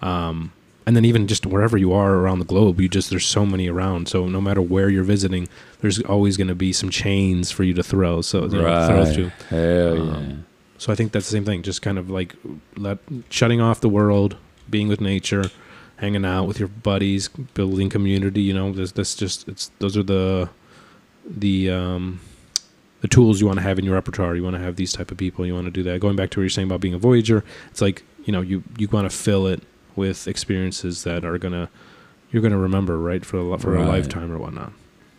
[0.02, 0.52] Um,
[0.86, 3.68] and then even just wherever you are around the globe, you just there's so many
[3.68, 4.08] around.
[4.08, 5.48] So no matter where you're visiting,
[5.80, 8.20] there's always going to be some chains for you to throw.
[8.22, 9.14] So you know, throw Right.
[9.14, 9.30] through.
[9.48, 10.12] Hell yeah.
[10.16, 10.44] Um,
[10.78, 11.62] So I think that's the same thing.
[11.62, 12.34] Just kind of like
[12.76, 12.98] let
[13.30, 14.36] shutting off the world,
[14.68, 15.50] being with nature,
[15.96, 18.42] hanging out with your buddies, building community.
[18.42, 20.48] You know, this this just it's those are the
[21.24, 22.20] the um
[23.00, 24.34] the tools you want to have in your repertoire.
[24.36, 25.46] You want to have these type of people.
[25.46, 26.00] You want to do that.
[26.00, 28.62] Going back to what you're saying about being a voyager, it's like you know you
[28.78, 29.62] you want to fill it
[29.96, 31.68] with experiences that are gonna
[32.30, 34.72] you're gonna remember right for a, for a lifetime or whatnot.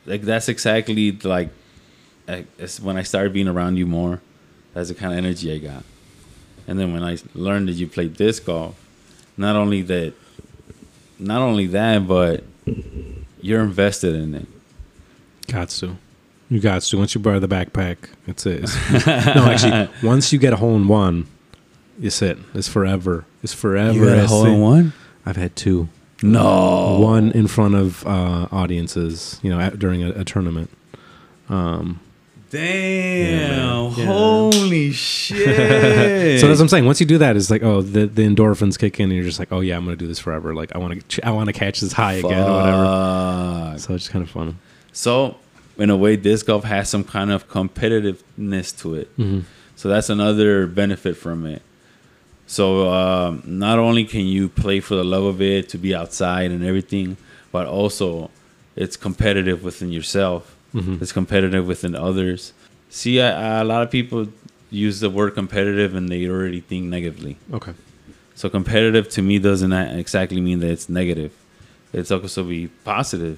[0.06, 1.50] like that's exactly like
[2.28, 4.22] I- it's when I started being around you more.
[4.74, 5.84] That's the kind of energy I got.
[6.68, 8.76] And then when I learned that you played disc golf,
[9.38, 10.14] not only that,
[11.20, 12.44] not only that, but
[13.41, 14.48] you're invested in it.
[15.48, 15.98] Got to.
[16.50, 16.98] You got to.
[16.98, 18.64] Once you buy the backpack, it's it.
[18.64, 19.06] It's-
[19.36, 21.28] no, actually, once you get a hole in one,
[22.02, 22.38] it's it.
[22.54, 23.26] It's forever.
[23.44, 23.94] It's forever.
[23.94, 24.94] You had a It's hole in one?
[25.26, 25.90] I've had two.
[26.22, 26.99] No.
[26.99, 30.70] One in front of uh, audiences, you know, at, during a, a tournament.
[31.49, 31.99] Um,
[32.49, 33.91] Damn.
[33.94, 34.06] Yeah.
[34.06, 36.40] Holy shit.
[36.40, 36.86] so that's what I'm saying.
[36.86, 39.40] Once you do that, it's like, oh, the, the endorphins kick in, and you're just
[39.40, 40.53] like, oh yeah, I'm gonna do this forever.
[40.53, 43.80] Like I want to, I want to catch this high again, or whatever.
[43.80, 44.60] So it's kind of fun.
[44.91, 45.38] So,
[45.78, 49.18] in a way, disc golf has some kind of competitiveness to it.
[49.18, 49.40] Mm-hmm.
[49.76, 51.64] So that's another benefit from it.
[52.48, 56.52] So um, not only can you play for the love of it, to be outside
[56.52, 57.18] and everything,
[57.52, 58.30] but also
[58.76, 60.56] it's competitive within yourself.
[60.74, 61.02] Mhm.
[61.02, 62.53] It's competitive within others.
[62.90, 64.28] See, I, a lot of people
[64.70, 67.38] use the word competitive and they already think negatively.
[67.53, 67.74] Okay.
[68.36, 71.32] So competitive to me doesn't exactly mean that it's negative.
[71.94, 73.38] It's also be positive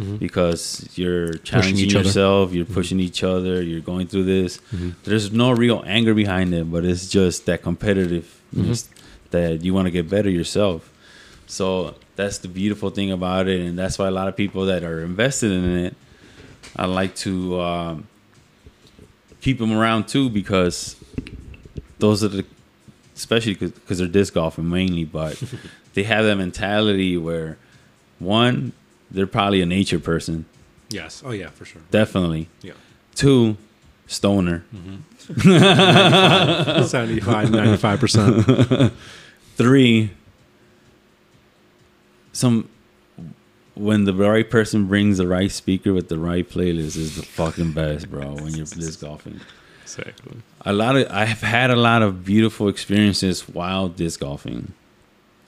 [0.00, 0.18] Mhm.
[0.18, 2.04] because you're challenging each other.
[2.04, 4.58] yourself, you're pushing each other, you're going through this.
[5.04, 7.62] There's no real anger behind it, but it's just that
[8.54, 8.88] competitiveness
[9.30, 10.90] that you want to get better yourself.
[11.46, 14.82] So that's the beautiful thing about it, and that's why a lot of people that
[14.84, 15.94] are invested in it,
[16.76, 18.08] I like to um,
[19.40, 20.96] keep them around too because
[21.98, 22.44] those are the,
[23.16, 25.42] especially because they're disc golfing mainly, but
[25.94, 27.58] they have that mentality where
[28.18, 28.72] one,
[29.10, 30.46] they're probably a nature person,
[30.90, 31.22] Yes.
[31.26, 31.82] Oh yeah, for sure.
[31.90, 32.48] definitely.
[32.62, 32.74] Yeah.
[33.16, 33.56] Two,
[34.06, 34.64] stoner.
[35.28, 38.92] 75, 95%.
[39.56, 40.10] Three,
[42.32, 42.68] some
[43.74, 47.72] when the right person brings the right speaker with the right playlist is the fucking
[47.72, 48.34] best, bro.
[48.34, 49.40] When you're disc golfing,
[49.82, 50.36] Exactly.
[50.62, 54.72] a lot of I've had a lot of beautiful experiences while disc golfing,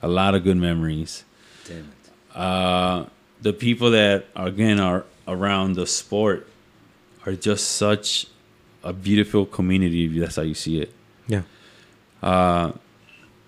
[0.01, 1.23] a lot of good memories.
[1.65, 2.35] Damn it.
[2.37, 3.05] uh,
[3.41, 6.47] the people that again are around the sport
[7.25, 8.27] are just such
[8.89, 10.05] a beautiful community.
[10.05, 10.91] if That's how you see it.
[11.27, 11.41] Yeah.
[12.21, 12.71] Uh,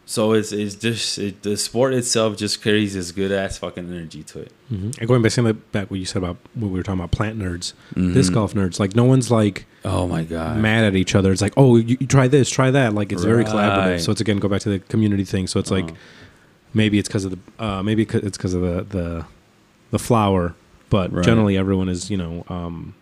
[0.06, 4.24] so it's it's just it, the sport itself just carries this good ass fucking energy
[4.24, 4.52] to it.
[4.70, 7.12] hmm And going back, saying back what you said about what we were talking about
[7.12, 8.14] plant nerds, Mhm.
[8.16, 10.58] disc golf nerds, like no one's like Oh my god!
[10.58, 11.32] mad at each other.
[11.32, 12.94] It's like, oh, you, you try this, try that.
[12.96, 14.02] Like it's very collaborative.
[14.02, 15.46] So it's again go back to the community thing.
[15.48, 15.96] So it's like Uh-huh.
[16.74, 19.26] maybe it's because of the uh, maybe it's because of the the
[19.92, 20.56] the flower,
[20.90, 21.24] but Right.
[21.26, 22.94] generally everyone is you know um,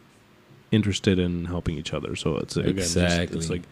[0.71, 2.15] interested in helping each other.
[2.15, 3.37] So it's again, Exactly.
[3.37, 3.63] it's like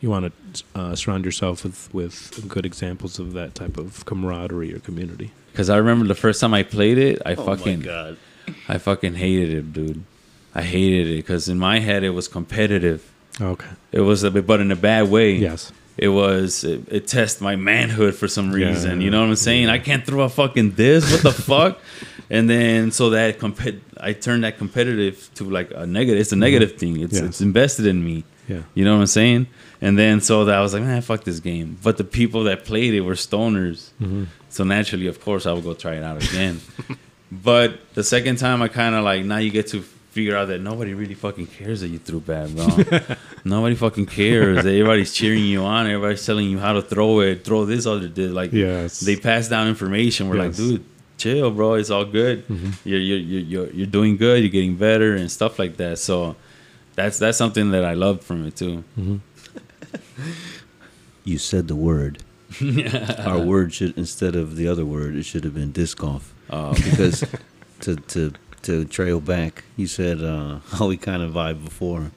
[0.00, 4.72] you want to uh, surround yourself with with good examples of that type of camaraderie
[4.74, 5.30] or community.
[5.52, 8.16] Because I remember the first time I played it, I Oh fucking my god.
[8.68, 10.04] I fucking hated it, dude.
[10.54, 13.10] I hated it because in my head it was competitive.
[13.40, 13.66] Okay.
[13.92, 15.32] It was a bit, but in a bad way.
[15.32, 15.72] Yes.
[15.98, 19.00] it was it, it tests my manhood for some Yeah, reason.
[19.00, 19.68] you know what I'm saying?
[19.70, 21.10] I can't throw a fucking this.
[21.10, 21.78] What the fuck?
[22.28, 26.20] And then so that compet I turned that competitive to like a negative.
[26.20, 27.00] It's a negative thing.
[27.00, 27.22] It's Yes.
[27.24, 28.24] it's invested in me.
[28.48, 28.62] Yeah.
[28.74, 29.46] You know what I'm saying?
[29.80, 31.78] And then so that I was like, man, fuck this game.
[31.82, 33.90] But the people that played it were stoners.
[34.00, 34.24] Mm-hmm.
[34.48, 36.60] So naturally, of course, I would go try it out again.
[37.32, 40.60] but the second time, I kind of like now you get to figure out that
[40.60, 42.66] nobody really fucking cares that you threw bad, bro.
[43.44, 44.58] nobody fucking cares.
[44.58, 45.86] Everybody's cheering you on.
[45.86, 47.44] Everybody's telling you how to throw it.
[47.44, 49.00] Throw this other did like Yes.
[49.00, 50.28] they pass down information.
[50.28, 50.82] We're like, dude,
[51.16, 51.74] chill, bro.
[51.74, 52.44] It's all good.
[52.84, 54.40] You're, you're you're you're you're doing good.
[54.42, 55.98] You're getting better and stuff like that.
[55.98, 56.36] So
[56.94, 58.84] that's that's something that I love from it too.
[61.24, 62.22] You said the word.
[63.18, 66.32] Our word should instead of the other word, it should have been disc golf.
[66.48, 67.24] Uh, Because
[67.80, 68.32] to to
[68.62, 72.12] to trail back, you said uh, how we kind of vibe before.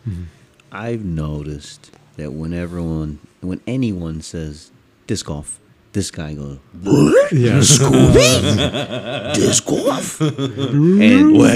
[0.72, 4.72] I've noticed that when everyone, when anyone says
[5.08, 5.60] disc golf,
[5.92, 6.60] this guy goes
[7.32, 7.60] Yeah.
[7.60, 11.54] Scooby disc golf, and for,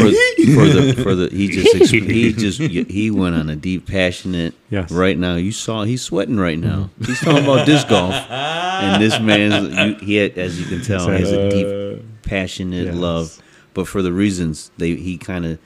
[0.54, 4.54] for the for the he just ex- he just he went on a deep passionate.
[4.70, 4.92] Yes.
[4.92, 6.90] Right now, you saw he's sweating right now.
[7.06, 11.32] He's talking about disc golf, and this man, he had, as you can tell has
[11.32, 12.96] a deep passionate Yes.
[12.96, 13.42] love,
[13.74, 15.60] but for the reasons they he kind of.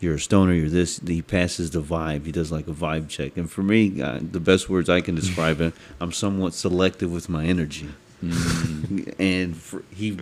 [0.00, 0.52] You're a stoner.
[0.52, 1.00] You're this.
[1.00, 2.24] He passes the vibe.
[2.24, 3.36] He does like a vibe check.
[3.36, 7.28] And for me, uh, the best words I can describe it, I'm somewhat selective with
[7.28, 7.88] my energy
[9.18, 10.18] and fr- he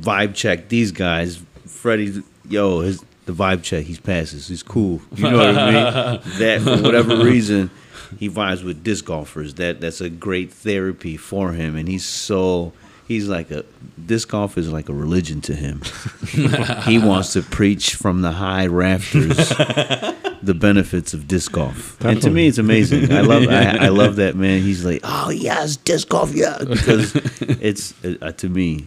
[0.00, 1.42] vibe checked these guys.
[1.66, 3.84] Freddie, yo, his the vibe check.
[3.84, 4.48] He passes.
[4.48, 5.00] He's cool.
[5.16, 6.20] You know what I mean?
[6.38, 7.70] That for whatever reason,
[8.18, 9.54] he vibes with disc golfers.
[9.54, 12.72] That that's a great therapy for him, and he's so.
[13.06, 13.64] He's like a
[14.04, 15.82] disc golf is like a religion to him.
[16.84, 19.36] he wants to preach from the high rafters
[20.42, 23.12] the benefits of disc golf, and to me, it's amazing.
[23.12, 24.62] I love I, I love that man.
[24.62, 28.86] He's like, oh yes, disc golf, yeah, because it's uh, to me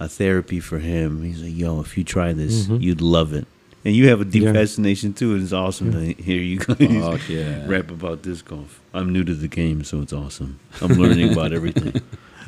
[0.00, 1.22] a therapy for him.
[1.22, 3.46] He's like, yo, if you try this, you'd love it,
[3.84, 4.52] and you have a deep Yeah.
[4.54, 5.34] fascination too.
[5.34, 7.66] And it's awesome to hear you guys oh yeah.
[7.66, 8.80] rap about disc golf.
[8.94, 10.58] I'm new to the game, so it's awesome.
[10.80, 12.00] I'm learning about everything.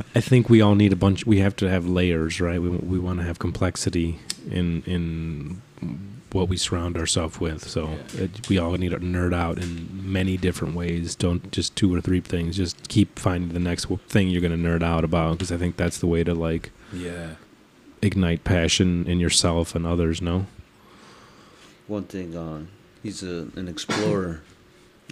[0.14, 1.27] I think we all need a bunch.
[1.27, 2.60] We have to have layers, right?
[2.60, 4.18] We we want to have complexity
[4.51, 5.62] in in
[6.32, 7.68] what we surround ourselves with.
[7.68, 11.16] So it, we all need to nerd out in many different ways.
[11.16, 12.56] Don't just two or three things.
[12.56, 15.77] Just keep finding the next thing you're going to nerd out about because I think
[15.77, 17.35] that's the way to like Yeah.
[18.01, 20.22] ignite passion in yourself and others.
[20.22, 20.47] No.
[21.89, 22.68] One thing on,
[23.02, 24.43] he's a, an explorer,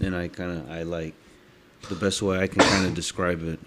[0.01, 1.15] and I kind of I like
[1.89, 3.59] the best way I can kind of describe it.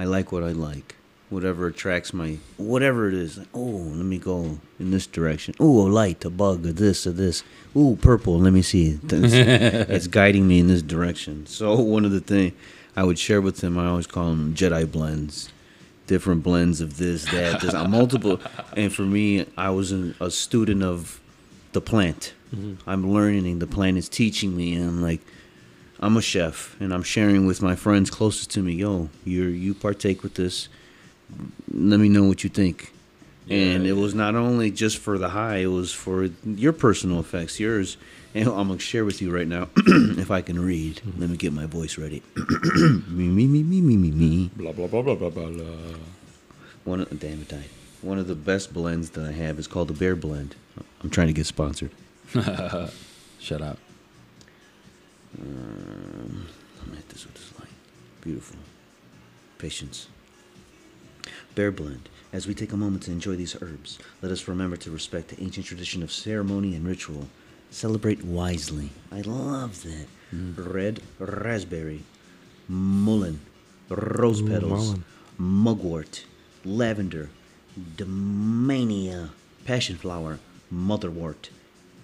[0.00, 0.96] I like what I like,
[1.28, 3.36] whatever attracts my whatever it is.
[3.36, 5.54] Like, oh, let me go in this direction.
[5.60, 7.44] Oh, a light, a bug, or this, or this.
[7.76, 8.38] Oh, purple.
[8.38, 8.98] Let me see.
[9.02, 11.44] It's, it's guiding me in this direction.
[11.44, 12.54] So one of the things
[12.96, 15.52] I would share with him, I always call them Jedi blends.
[16.06, 18.40] Different blends of this, that, this, multiple.
[18.78, 21.20] And for me, I was an, a student of
[21.72, 22.32] the plant.
[22.56, 22.88] Mm-hmm.
[22.88, 23.58] I'm learning.
[23.58, 25.20] The plant is teaching me, and I'm like,
[26.02, 28.72] I'm a chef, and I'm sharing with my friends closest to me.
[28.72, 30.68] Yo, you you partake with this.
[31.72, 32.92] Let me know what you think.
[33.48, 37.60] and it was not only just for the high; it was for your personal effects,
[37.60, 37.98] yours.
[38.34, 41.02] And I'm gonna share with you right now, if I can read.
[41.18, 42.22] Let me get my voice ready.
[42.36, 44.50] me me me me me me me.
[44.56, 45.64] Blah blah blah blah blah blah.
[46.84, 47.68] One of, damn it, died.
[48.00, 50.54] One of the best blends that I have is called the Bear Blend.
[51.02, 51.90] I'm trying to get sponsored.
[53.38, 53.78] Shut up.
[55.38, 56.46] Um,
[56.82, 57.68] I'm this with this light.
[58.20, 58.56] Beautiful.
[59.58, 60.08] Patience.
[61.54, 62.08] Bear blend.
[62.32, 65.42] As we take a moment to enjoy these herbs, let us remember to respect the
[65.42, 67.28] ancient tradition of ceremony and ritual.
[67.70, 68.90] Celebrate wisely.
[69.12, 70.06] I love that.
[70.32, 72.02] Red raspberry,
[72.68, 73.40] mullein,
[73.88, 75.04] rose petals, mullein.
[75.38, 76.24] mugwort,
[76.64, 77.30] lavender,
[77.96, 79.30] damiana,
[79.64, 80.38] passion flower,
[80.72, 81.50] motherwort,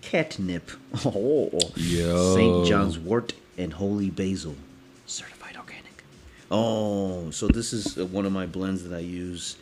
[0.06, 0.70] catnip,
[1.04, 2.34] oh, Yo.
[2.36, 2.66] St.
[2.66, 4.54] John's wort, and holy basil.
[5.06, 6.04] Certified organic.
[6.48, 9.56] Oh, so this is uh, one of my blends that I use.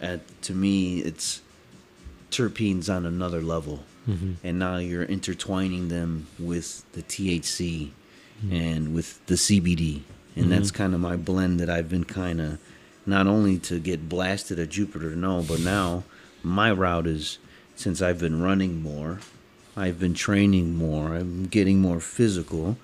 [0.00, 1.42] At to me, it's
[2.32, 4.32] terpenes on another level, mm-hmm.
[4.42, 7.90] and now you're intertwining them with the THC
[8.44, 8.52] mm-hmm.
[8.52, 10.02] and with the CBD,
[10.34, 10.76] and that's mm-hmm.
[10.76, 12.58] kind of my blend that I've been kind of
[13.06, 16.02] not only to get blasted at Jupiter, no, but now
[16.42, 17.38] my route is
[17.76, 19.20] since I've been running more,
[19.76, 22.76] I've been training more, I'm getting more physical.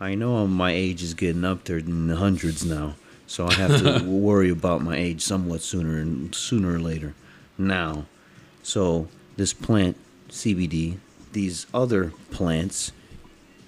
[0.00, 2.94] I know my age is getting up there in the hundreds now,
[3.26, 7.14] so I have to worry about my age somewhat sooner and sooner or later.
[7.56, 8.06] Now,
[8.62, 9.96] so this plant
[10.28, 10.98] CBD,
[11.32, 12.92] these other plants,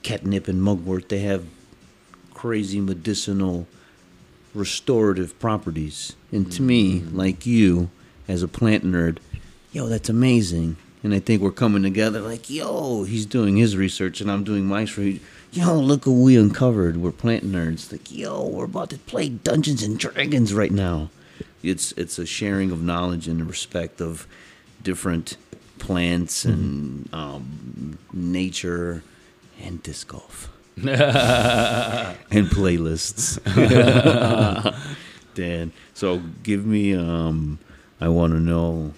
[0.03, 1.47] catnip and mugwort, they have
[2.33, 3.67] crazy medicinal
[4.55, 6.15] restorative properties.
[6.33, 7.17] And to me, mm-hmm.
[7.17, 7.91] like you,
[8.29, 9.19] as a plant nerd,
[9.73, 10.77] yo, that's amazing.
[11.03, 14.67] And I think we're coming together like, yo, he's doing his research and I'm doing
[14.67, 15.21] my research.
[15.53, 16.99] Yo, look what we uncovered.
[16.99, 17.91] We're plant nerds.
[17.91, 21.11] Like, yo, we're about to play Dungeons and Dragons right now.
[21.63, 24.27] It's it's a sharing of knowledge and respect of
[24.83, 25.37] different
[25.79, 29.03] plants and um, nature
[29.61, 30.87] and disc golf and
[32.49, 33.41] playlists.
[35.35, 36.95] Dan, so give me.
[36.95, 37.59] Um,
[38.01, 38.95] I want to know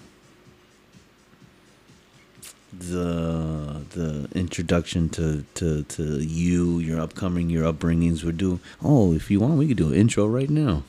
[2.79, 8.23] the the introduction to, to to you, your upcoming, your upbringings.
[8.23, 8.59] We're doing.
[8.83, 10.83] Oh, if you want, we could do an intro right now.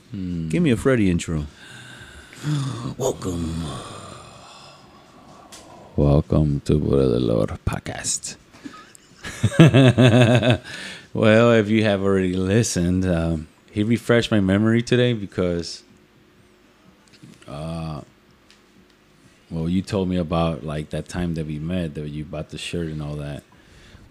[0.49, 1.45] Give me a Freddie intro.
[2.97, 3.63] Welcome.
[5.95, 8.35] Welcome to the Lord podcast.
[11.13, 15.83] well, if you have already listened, um, he refreshed my memory today because,
[17.47, 18.01] uh,
[19.55, 22.57] well, you told me about like that time that we met, that you bought the
[22.57, 23.41] shirt and all that,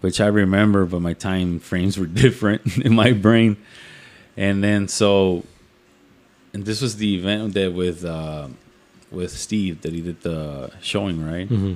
[0.01, 3.57] which I remember, but my time frames were different in my brain.
[4.35, 5.43] And then so,
[6.51, 8.47] and this was the event that with uh,
[9.11, 11.47] with Steve that he did the showing, right?
[11.47, 11.75] Mm-hmm.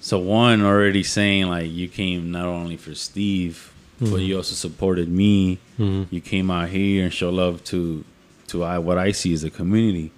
[0.00, 4.18] So one already saying like you came not only for Steve, but mm-hmm.
[4.18, 5.58] you also supported me.
[5.78, 6.14] Mm-hmm.
[6.14, 8.04] You came out here and show love to
[8.48, 10.10] to I what I see as a community.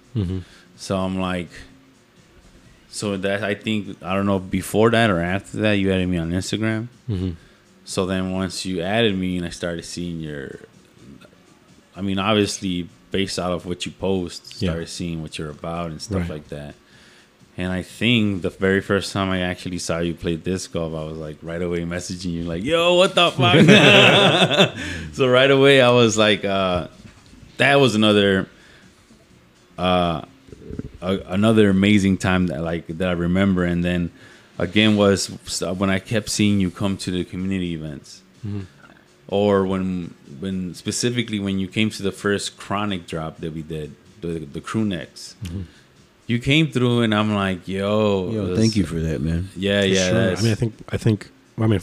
[0.79, 1.49] So I'm like,
[2.91, 6.17] so that I think I don't know before that or after that you added me
[6.17, 6.87] on Instagram.
[7.85, 10.59] So then once you added me and I started seeing your,
[11.95, 14.69] I mean obviously based out of what you post, Yeah.
[14.71, 16.29] started seeing what you're about and stuff Right.
[16.29, 16.75] like that.
[17.57, 21.03] And I think the very first time I actually saw you play disc golf, I
[21.03, 24.75] was like right away messaging you like, "Yo, what the fuck?"
[25.13, 26.87] so right away I was like, uh,
[27.57, 28.47] "That was another,
[29.77, 30.21] uh,
[31.01, 34.11] a, another amazing time that like that I remember." And then
[34.57, 35.27] again was
[35.61, 38.61] when I kept seeing you come to the community events, mm-hmm.
[39.27, 43.95] or when when specifically when you came to the first chronic drop that we did,
[44.21, 45.35] the the crew necks.
[45.43, 45.61] Mm-hmm.
[46.27, 49.49] You came through and I'm like, yo, Yo, thank you for that, man.
[49.55, 50.09] Yeah, yeah.
[50.09, 50.37] Sure.
[50.37, 51.31] I mean, I think I think.
[51.61, 51.79] I mean,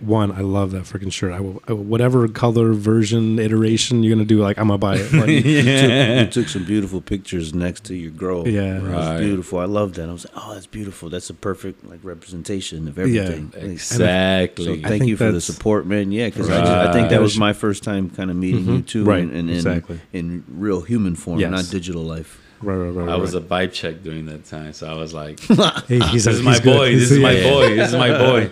[0.00, 1.32] one, I love that freaking shirt.
[1.32, 4.96] I will, I will- whatever color version iteration you're gonna do, like I'm gonna buy
[4.96, 5.12] it.
[5.18, 5.90] Like, You, took,
[6.20, 8.46] you took some beautiful pictures next to your girl.
[8.46, 8.76] Yeah.
[8.78, 9.20] it was Right.
[9.20, 9.58] beautiful.
[9.58, 10.08] I love that.
[10.08, 11.10] I was like, oh, that's beautiful.
[11.10, 13.52] That's a perfect like representation of everything.
[13.54, 14.82] Like, exactly.
[14.82, 16.12] So thank you for the support, man.
[16.12, 18.74] Yeah, because I, I think that was my first time kind of meeting mm-hmm.
[18.76, 20.00] you too, Right, in, in, in, exactly.
[20.12, 21.50] in real human form, Yes.
[21.50, 22.40] not digital life.
[22.62, 23.68] Right, right, right, I was a right.
[23.68, 26.58] vibe check during that time, so I was like, Hey, ah, he's "This is my
[26.58, 26.94] boy.
[26.94, 27.74] This is my boy.
[27.76, 28.50] This is my boy."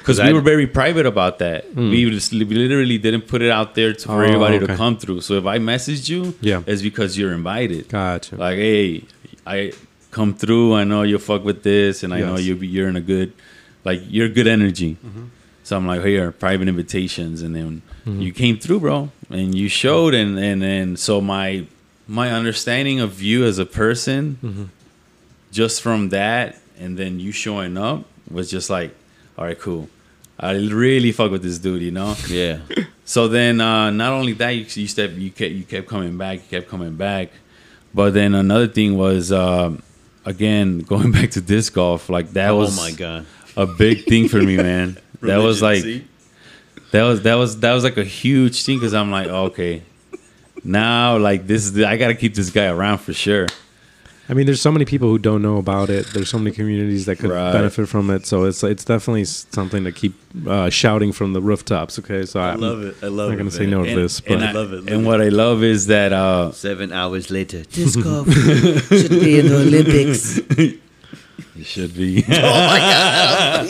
[0.00, 1.72] Because we were very private about that.
[1.74, 4.96] We just we literally didn't put it out there to, for Oh, everybody to come
[4.98, 5.20] through.
[5.22, 6.62] So if I messaged you, Yeah.
[6.66, 7.88] it's because you're invited.
[7.88, 8.36] Gotcha.
[8.36, 9.04] Like, hey,
[9.46, 9.72] I
[10.10, 10.74] come through.
[10.74, 12.44] I know you fuck with this, and I know Yes.
[12.46, 13.32] you you're in a good,
[13.84, 14.96] like you're good energy.
[15.04, 15.24] Mm-hmm.
[15.64, 20.14] So I'm like, here, private invitations, and then you came through, bro, and you showed,
[20.14, 21.66] and and and so my
[22.08, 24.64] my understanding of you as a person, Mm-hmm.
[25.52, 28.94] just from that, and then you showing up was just like,
[29.36, 29.88] all right, cool.
[30.40, 32.14] I really fuck with this dude, you know.
[32.28, 32.60] Yeah.
[33.04, 36.34] So then, uh, not only that, you, you step, you kept, you kept coming back,
[36.40, 37.30] you kept coming back.
[37.94, 39.82] But then another thing was, um,
[40.26, 42.08] again, going back to disc golf.
[42.10, 43.26] Like that oh was my god.
[43.56, 44.98] a big thing for me, man.
[45.22, 45.82] that was like,
[46.92, 49.82] that was that was that was like a huge thing because I'm like, okay,
[50.64, 53.46] now like this is the, I got to keep this guy around for sure.
[54.30, 56.06] I mean, there's so many people who don't know about it.
[56.12, 57.50] There's so many communities that could Right.
[57.50, 58.26] benefit from it.
[58.26, 60.12] So it's it's definitely something to keep
[60.46, 61.98] uh, shouting from the rooftops.
[61.98, 62.96] Okay, so I I'm love it.
[63.02, 63.30] I love it.
[63.30, 63.36] not it.
[63.38, 63.70] gonna say man.
[63.70, 65.06] no to And- this, and but I, love it, love and it.
[65.06, 69.56] what I love is that uh, Seven hours later, disc golf should be in the
[69.66, 70.36] Olympics.
[70.58, 70.78] it
[71.64, 72.22] should be.
[72.28, 73.68] oh my god!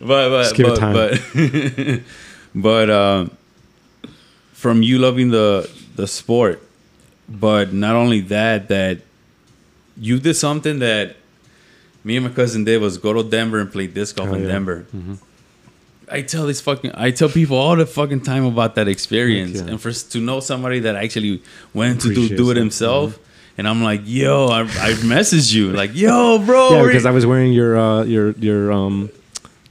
[0.00, 0.94] but but Just give it but time.
[0.94, 2.00] but,
[2.52, 3.30] but um,
[4.52, 6.62] from you loving the the sport,
[7.28, 8.98] but not only that, that
[9.98, 11.16] you did something that
[12.02, 14.42] me and my cousin did was go to Denver and play disc golf Oh, in
[14.42, 14.48] yeah.
[14.48, 14.86] Denver.
[16.10, 19.68] I tell this fucking I tell people all the fucking time about that experience, yeah.
[19.68, 21.42] and for to know somebody that actually
[21.72, 22.60] went to do, do it it.
[22.60, 23.18] himself,
[23.56, 27.24] and I'm like, yo, I, I messaged you like, yo, bro, yeah, because I was
[27.24, 29.08] wearing your uh, your your um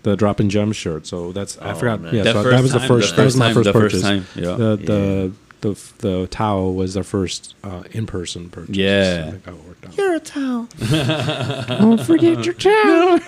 [0.02, 1.06] the drop and gem shirt.
[1.06, 2.02] So that's I Oh, forgot.
[2.02, 2.16] man.
[2.16, 3.12] Yeah, That so that was the first.
[3.12, 4.02] the that was first my time- first the first purchase.
[4.02, 4.56] time, yeah.
[4.56, 5.32] The the
[5.64, 8.76] the the towel was our first uh, in person purchase.
[8.76, 9.26] Yeah.
[9.28, 9.98] I think that worked out.
[9.98, 10.68] You're a towel.
[11.80, 13.20] Don't forget your towel.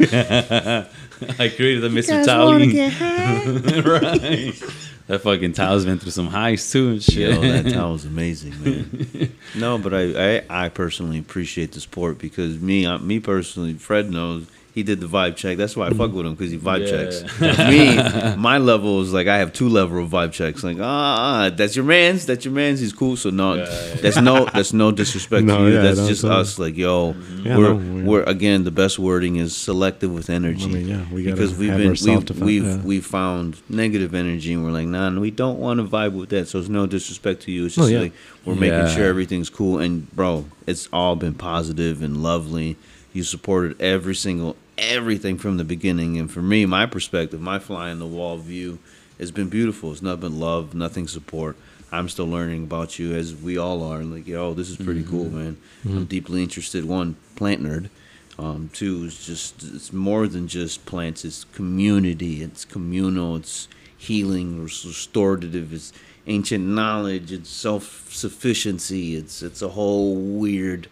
[1.40, 2.10] I created the Mr.
[2.10, 2.72] guys want to Towel.
[2.72, 3.80] get high?
[3.80, 4.64] right.
[5.08, 7.30] That fucking towel's been through some highs too and shit.
[7.36, 9.32] Yo, that towel's amazing, man.
[9.56, 14.12] No, but I, I, I personally appreciate the sport because me, I, me personally, Fred
[14.12, 15.56] knows he did the vibe check.
[15.58, 16.92] That's why I fuck with him because he vibe Yeah.
[16.92, 17.40] checks.
[18.36, 20.64] me, my level is like I have two level of vibe checks.
[20.66, 22.82] Like ah, ah, that's your man's, that's your man's.
[22.82, 23.16] He's cool.
[23.16, 23.96] So no, Yeah, yeah.
[24.02, 25.74] that's no, that's no disrespect No, to you.
[25.76, 26.32] yeah, that's that's just all.
[26.32, 26.60] us.
[26.60, 30.66] Like yo, Yeah, we're no, we- we're again the best wording is selective with energy.
[30.66, 32.78] I mean, yeah, we gotta because we've have been we've self-defen- we've, yeah.
[32.84, 36.48] we've found negative energy and we're like nah we don't want to vibe with that
[36.48, 38.00] so it's no disrespect to you it's Oh, just yeah.
[38.02, 42.76] like we're making sure everything's cool and bro it's all been positive and lovely
[43.14, 47.90] you supported every single everything from the beginning and for me my perspective my fly
[47.90, 48.78] in the wall view
[49.18, 51.56] has been beautiful it's not been love nothing support
[51.92, 55.04] i'm still learning about you as we all are And like yo this is pretty
[55.04, 57.90] cool man i'm deeply interested one plant nerd
[58.38, 61.24] um, two is just it's more than just plants.
[61.24, 62.44] It's community.
[62.44, 63.38] It's communal.
[63.38, 64.64] It's healing.
[64.64, 65.74] It's restorative.
[65.74, 65.94] It's
[66.28, 67.32] ancient knowledge.
[67.32, 69.16] It's self sufficiency.
[69.16, 70.90] It's it's a whole weird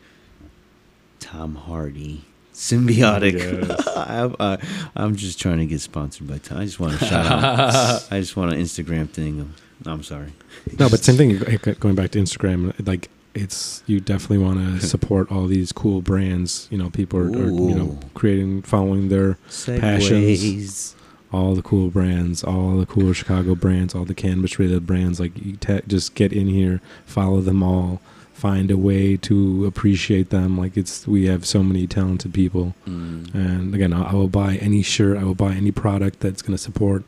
[1.19, 2.23] Tom Hardy
[2.53, 3.34] symbiotic.
[3.34, 3.88] Yes.
[3.97, 4.57] I, I, uh,
[4.95, 6.59] I'm just trying to get sponsored by Tom.
[6.59, 8.07] I just want to shout out.
[8.11, 9.53] I just want an Instagram thing.
[9.85, 10.34] I'm sorry.
[10.80, 11.38] No, but same thing.
[11.80, 16.67] Going back to Instagram, like it's you definitely want to support all these cool brands.
[16.71, 20.95] You know, people are, are you know creating, following their Passions.
[21.31, 25.19] All the cool brands, all the cool Chicago brands, all the cannabis related brands.
[25.19, 28.01] Like you te- just get in here, follow them all,
[28.44, 30.57] find a way to appreciate them.
[30.57, 33.34] Like it's we have so many talented people, Mm.
[33.34, 36.57] and again, I, I will buy any shirt, I will buy any product that's going
[36.60, 37.02] to support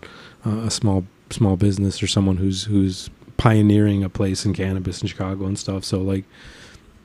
[0.46, 5.08] uh, a small small business or someone who's who's pioneering a place in cannabis in
[5.10, 5.84] Chicago and stuff.
[5.84, 6.24] So like,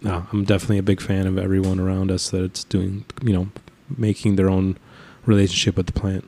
[0.00, 3.48] no, I'm definitely a big fan of everyone around us that's doing, you know,
[3.96, 4.76] making their own
[5.26, 6.24] relationship with the plant.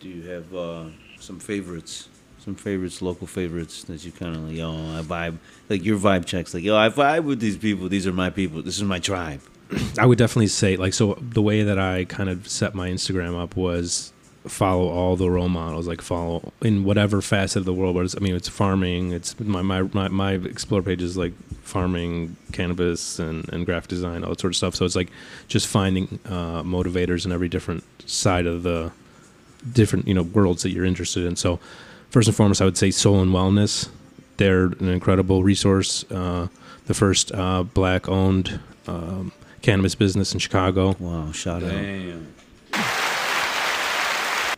[0.00, 0.84] Do you have uh,
[1.20, 2.08] some favorites?
[2.48, 5.36] Some favorites, local favorites that you kind of like, yo, I vibe,
[5.68, 7.90] like your vibe checks, like, yo, I vibe with these people.
[7.90, 8.62] These are my people.
[8.62, 9.42] This is my tribe.
[9.98, 13.38] I would definitely say like so the way that I kind of set my Instagram
[13.38, 14.14] up was
[14.46, 18.34] follow all the role models like follow in whatever facet of the world I mean
[18.34, 21.34] it's farming it's my my my, my explore page is like
[21.64, 25.10] farming cannabis and, and graphic design all that sort of stuff so it's like
[25.48, 28.90] just finding uh, motivators in every different side of the
[29.70, 31.60] different you know worlds that you're interested in so
[32.10, 33.88] first and foremost I would say soul and wellness
[34.36, 36.48] they're an incredible resource uh,
[36.86, 39.32] the first uh, black owned um,
[39.62, 40.96] cannabis business in Chicago.
[40.98, 41.70] Wow, shout out.
[41.70, 42.34] Damn.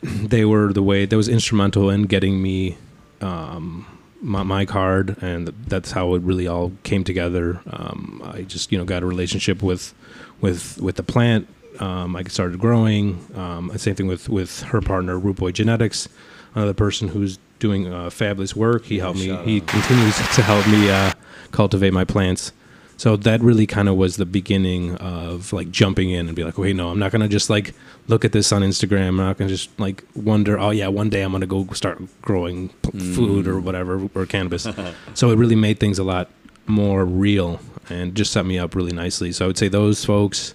[0.02, 2.78] They were the way that was instrumental in getting me
[3.20, 3.86] um,
[4.22, 7.60] my, my card, and that's how it really all came together.
[7.70, 9.92] Um, I just you know got a relationship with
[10.40, 11.48] with with the plant.
[11.80, 13.26] Um, I started growing.
[13.34, 16.08] Um, same thing with with her partner, Root Boy Genetics,
[16.54, 18.84] another person who's doing uh, fabulous work.
[18.84, 19.26] He helped me.
[19.28, 19.66] shout He out.
[19.68, 21.12] continues to help me uh,
[21.52, 22.52] cultivate my plants.
[22.96, 26.58] So that really kind of was the beginning of like jumping in and be like,
[26.58, 27.74] wait, no, I'm not gonna just like
[28.08, 29.08] look at this on Instagram.
[29.08, 32.68] I'm not gonna just like wonder, oh yeah, one day I'm gonna go start growing
[32.82, 34.68] p- food or whatever or cannabis.
[35.14, 36.28] so it really made things a lot
[36.66, 37.58] more real
[37.88, 39.32] and just set me up really nicely.
[39.32, 40.54] So I would say those folks.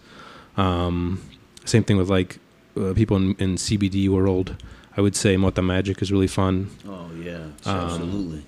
[0.55, 1.21] Um,
[1.65, 2.37] same thing with like
[2.79, 4.55] uh, people in, in CBD world.
[4.97, 6.69] I would say Mota Magic is really fun.
[6.87, 8.43] Oh yeah, Um, absolutely.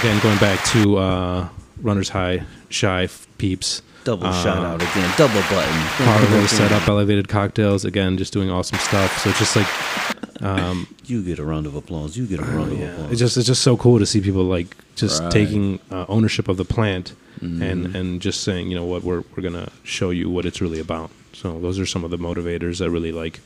[0.00, 1.48] Again, going back to uh,
[1.80, 3.08] Runners High, Shy
[3.38, 3.82] Peeps.
[4.04, 5.12] Double uh, shout out again.
[5.16, 5.86] Double button.
[5.96, 10.86] Carlo set up elevated cocktails again just doing awesome stuff so it's just like Um,
[11.04, 12.16] You get a round of applause.
[12.16, 13.10] You get a round of yeah, applause.
[13.12, 15.32] it's just it's just so cool to see people like just Right.
[15.32, 17.62] taking uh, ownership of the plant Mm-hmm.
[17.62, 20.80] and and just saying, you know what, we're we're gonna show you what it's really
[20.80, 21.10] about.
[21.32, 23.38] So those are some of the motivators that really like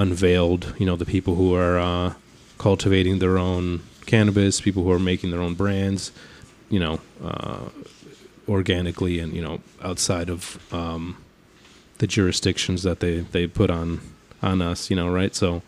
[0.00, 0.74] unveiled.
[0.78, 2.14] You know, the people who are uh,
[2.58, 6.10] cultivating their own cannabis, people who are making their own brands.
[6.68, 7.68] You know, uh,
[8.48, 11.16] organically and you know outside of um,
[11.98, 14.00] the jurisdictions that they they put on
[14.42, 14.90] on us.
[14.90, 15.34] You know, right?
[15.34, 15.62] So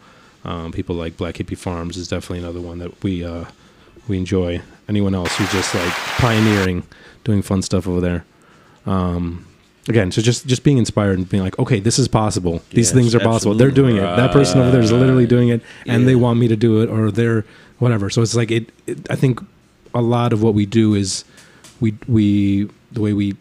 [0.44, 3.44] um, people like Black Hippie Farms is definitely another one that we uh,
[4.09, 4.60] we enjoy.
[4.88, 6.82] Anyone else who's just like pioneering,
[7.24, 8.24] doing fun stuff over there.
[8.84, 9.46] Um,
[9.88, 12.62] again, so just just being inspired and being like, okay, this is possible.
[12.70, 13.54] These Yes, things are possible.
[13.54, 14.02] They're doing it.
[14.02, 16.88] That person over there is literally doing it, and they want me to do it,
[16.88, 17.44] or they're
[17.78, 18.10] whatever.
[18.10, 19.10] So it's like it, it.
[19.10, 19.40] I think
[19.94, 21.24] a lot of what we do is
[21.80, 23.36] we we the way we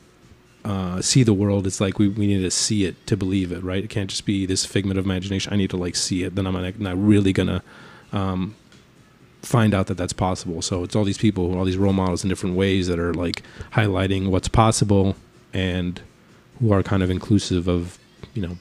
[0.65, 1.68] uh, see the world.
[1.68, 3.84] It's like we, we need to see it to believe it, right?
[3.84, 5.53] It can't just be this figment of imagination.
[5.53, 6.35] I need to like see it.
[6.35, 7.63] Then I'm like, not really gonna
[8.11, 8.55] um,
[9.41, 10.61] find out that that's possible.
[10.61, 13.43] So it's all these people, all these role models in different ways that are like
[13.73, 15.15] highlighting what's possible
[15.53, 16.01] and
[16.61, 17.99] who are kind of inclusive of
[18.33, 18.57] you know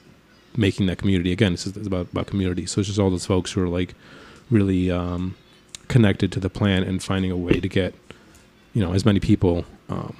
[0.57, 1.31] making that community.
[1.31, 2.65] Again, it's, it's about about community.
[2.65, 3.93] So it's just all those folks who are like
[4.49, 5.35] really um,
[5.87, 7.93] connected to the plan and finding a way to get
[8.73, 10.15] you know as many people um,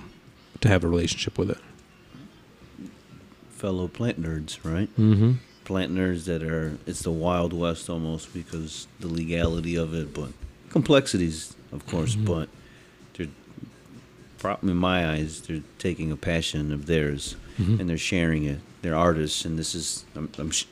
[0.62, 1.58] to have a relationship with it.
[3.50, 4.90] fellow plant nerds, right?
[4.98, 5.34] Mm-hmm.
[5.66, 10.30] Plant nerds that are it's the wild west almost because the legality of it, but
[10.70, 12.16] complexities, of course.
[12.16, 12.26] Mhm.
[12.26, 12.50] But
[14.64, 17.80] in my eyes, they're taking a passion of theirs Mhm.
[17.80, 18.60] and they're sharing it.
[18.82, 20.66] They're artists, and this is I'm I'm, sh-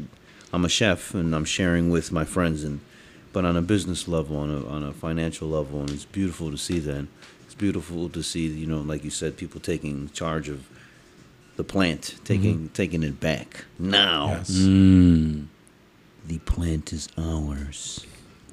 [0.51, 2.79] I'm a chef, and I'm sharing with my friends, and
[3.33, 6.57] but on a business level, on a on a financial level, and it's beautiful to
[6.57, 7.05] see that.
[7.45, 10.59] It's beautiful to see, you know, like you said, people taking charge of
[11.57, 14.29] the plant, taking taking it back now.
[14.29, 14.51] Yes.
[14.51, 15.45] Mm.
[16.27, 18.05] The plant is ours.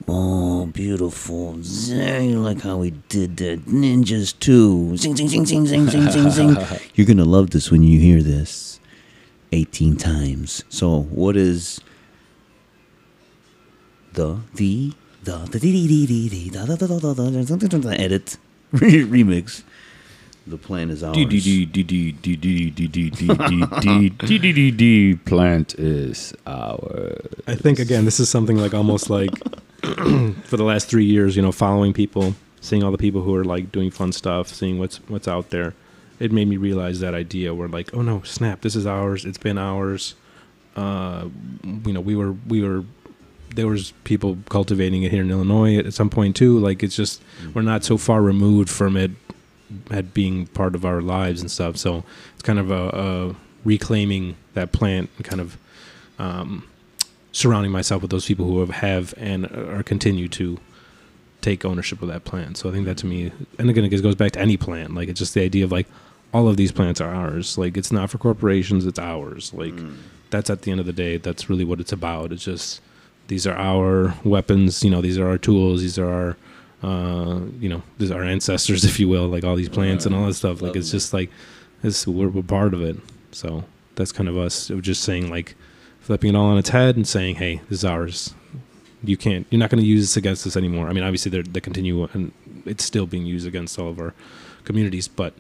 [0.09, 1.59] Oh, beautiful.
[1.63, 3.67] Zing, like how we did that.
[3.67, 4.97] Ninjas too.
[4.97, 6.57] Zing, zing, zing, zing, zing, zing, zing, zing.
[6.95, 8.79] You're going to love this when you hear this
[9.53, 10.63] 18 times.
[10.69, 11.81] So, what is
[14.13, 14.93] the, the,
[15.25, 18.37] the, the, the, the, the, the, the, the, the, the, the, the, the, the, edit,
[18.73, 19.63] remix.
[20.49, 21.17] The plant is ours.
[21.17, 24.71] D D D D D D D D D D D D D D D
[24.71, 27.17] D plant is our.
[27.49, 29.33] I think again, this is something like almost like
[30.45, 33.45] for the last three years, you know, following people, seeing all the people who are
[33.45, 35.75] like doing fun stuff, seeing what's what's out there.
[36.19, 39.25] It made me realize that idea where like, oh no, snap, this is ours.
[39.25, 40.15] It's been ours.
[40.75, 41.29] Uh,
[41.85, 42.85] you know, we were we were
[43.55, 46.59] there was people cultivating it here in Illinois at some point too.
[46.59, 47.23] Like it's just
[47.55, 49.13] we're not so far removed from it
[49.91, 51.77] at being part of our lives and stuff.
[51.77, 52.05] So
[52.35, 55.59] it's kind of a, a reclaiming that plant and kind of
[56.19, 56.67] um,
[57.37, 60.59] surrounding myself with those people who have, have and are continue to
[61.43, 62.57] take ownership of that plant.
[62.57, 64.95] So I think that to me, and again, it goes back to any plant.
[64.95, 65.87] Like it's just the idea of like
[66.33, 67.59] all of these plants are ours.
[67.59, 69.53] Like it's not for corporations, it's ours.
[69.53, 69.75] Like
[70.31, 72.33] that's at the end of the day, that's really what it's about.
[72.33, 72.81] It's just
[73.29, 74.83] these are our weapons.
[74.83, 75.83] You know, these are our tools.
[75.83, 76.37] These are our
[76.83, 80.15] uh, you know, these are our ancestors, if you will, like all these plants and
[80.15, 80.63] all that stuff.
[80.63, 81.31] Like it's just like
[81.83, 82.97] this, we're, we're part of it.
[83.33, 83.65] So
[83.95, 84.71] that's kind of us.
[84.71, 85.55] It was just saying like
[86.07, 88.35] flipping it all on its head and saying, "Hey, this is ours.
[89.03, 89.47] You can't.
[89.51, 92.05] You're not going to use this against us anymore." I mean, obviously they they continue
[92.15, 92.33] and
[92.65, 94.15] it's still being used against all of our
[94.65, 95.33] communities, but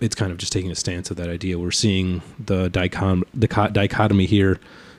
[0.00, 1.58] it's kind of just taking a stance of that idea.
[1.58, 4.58] We're seeing the dichom- dicho- dichotomy here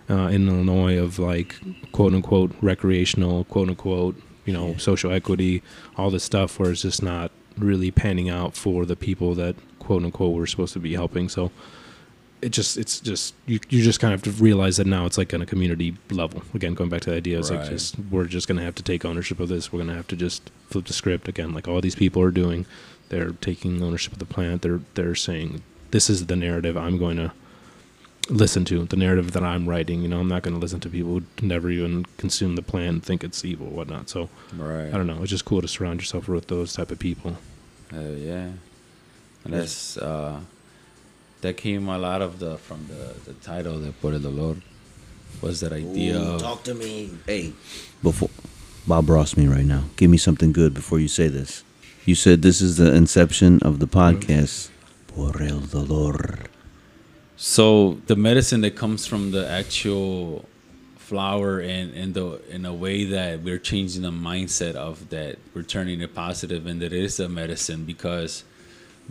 [0.10, 1.56] uh, in Illinois of like
[1.92, 4.16] quote unquote recreational, quote unquote,
[4.46, 4.78] you know, Yeah.
[4.78, 5.62] social equity,
[5.98, 10.04] all this stuff where it's just not really panning out for the people that quote
[10.04, 11.30] unquote we're supposed to be helping.
[11.30, 11.52] So
[12.42, 15.18] it just it's just you you just kind of have to realize that now it's
[15.18, 16.44] like on a community level.
[16.54, 19.06] Again, going back to the idea, it's like just we're just gonna have to take
[19.06, 19.72] ownership of this.
[19.72, 22.66] We're gonna have to just flip the script again, like all these people are doing.
[23.10, 24.62] They're taking ownership of the plant.
[24.62, 27.32] They're they're saying this is the narrative I'm going to
[28.30, 30.02] listen to, the narrative that I'm writing.
[30.02, 32.90] You know, I'm not going to listen to people who never even consume the plant
[32.90, 34.10] and think it's evil, or whatnot.
[34.10, 34.88] So Right.
[34.88, 35.22] I don't know.
[35.22, 37.38] It's just cool to surround yourself with those type of people.
[37.94, 38.50] Uh, yeah,
[39.44, 40.40] and that's uh,
[41.46, 44.58] that came a lot of the from the the title de Por el Dolor
[45.42, 47.12] was that idea Ooh, of talk to me.
[47.28, 47.54] Hey,
[48.02, 48.32] before
[48.88, 49.84] Bob Ross me right now.
[49.96, 51.64] Give me something good before you say this.
[52.06, 54.70] You said this is the inception of the podcast.
[55.08, 56.40] Por el dolor.
[57.38, 60.46] So the medicine that comes from the actual
[60.98, 65.62] flower and in the in a way that we're changing the mindset of that we're
[65.62, 68.44] turning it positive and that it is a medicine because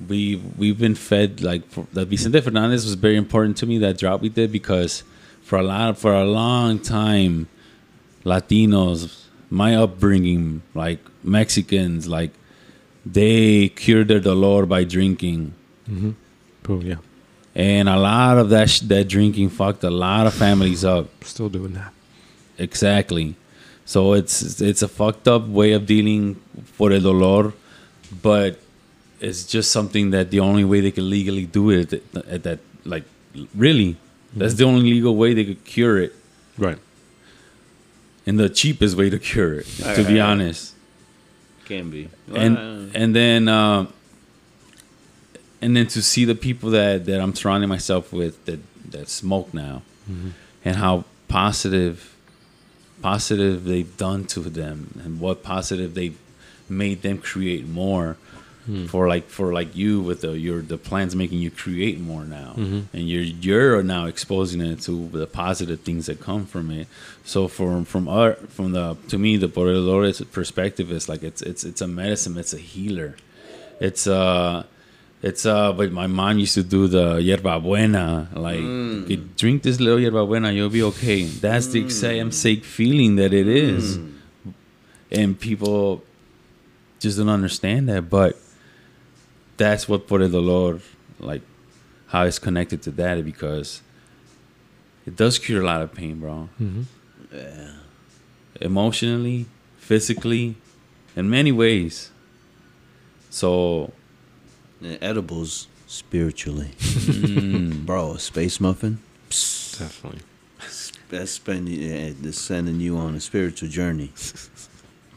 [0.09, 3.99] we we've been fed like for, the Vicente Fernandez was very important to me that
[3.99, 5.05] drop we did because
[5.43, 7.49] for a lot for a long time
[8.25, 12.31] Latinos, my upbringing, like Mexicans, like
[13.05, 15.55] they cure their dolor by drinking.
[15.89, 16.13] Mm-hmm.
[16.63, 16.97] Cool, yeah.
[17.55, 21.09] And a lot of that sh- that drinking fucked a lot of families up.
[21.25, 21.93] Still doing that.
[22.59, 23.37] Exactly.
[23.85, 27.53] So it's it's a fucked up way of dealing for el dolor,
[28.23, 28.59] but
[29.25, 32.59] it's just something that the only way they can legally do it at, at that
[32.85, 33.05] like
[33.55, 34.39] really mm-hmm.
[34.39, 36.13] that's the only legal way they could cure it.
[36.57, 36.79] Right.
[38.27, 40.75] and the cheapest way to cure it to be honest.
[41.65, 42.11] Can be.
[42.35, 43.87] and Well, uh, and then uh,
[45.61, 48.61] and then to see the people that that I'm surrounding myself with that
[48.91, 50.31] that smoke now mm-hmm.
[50.65, 52.15] and how positive
[53.03, 56.19] positive they've done to them and what positive they've
[56.69, 58.17] made them create more
[58.67, 58.87] Hmm.
[58.87, 62.55] for like for like you with the your the plans making you create more now.
[62.57, 62.97] Mm-hmm.
[62.97, 66.89] And you're you're now exposing it to the positive things that come from it.
[67.25, 71.63] So from from our from the to me the dolores perspective is like it's it's
[71.65, 73.17] it's a medicine it's a healer.
[73.81, 74.65] It's uh
[75.21, 79.07] it's uh but my mom used to do the yerba buena like mm.
[79.11, 81.25] you drink this little yerba buena you'll be okay.
[81.25, 82.33] That's the same mm.
[82.33, 83.99] sake feeling that it is.
[83.99, 84.13] Mm.
[85.13, 86.03] And people
[86.99, 88.39] just don't understand that but
[89.57, 90.81] that's what por el dolor
[91.21, 91.43] like
[92.09, 93.83] how it's connected to that because
[95.07, 96.49] it does cure a lot of pain bro
[97.33, 97.73] Yeah,
[98.61, 99.47] emotionally
[99.79, 100.57] physically
[101.17, 102.11] in many ways
[103.31, 103.93] so
[105.01, 106.71] edibles spiritually.
[106.79, 108.99] mm, Bro, a space muffin?
[109.31, 110.21] Psst, Definitely.
[111.09, 114.11] that's spending, yeah, that's sending you on a spiritual journey.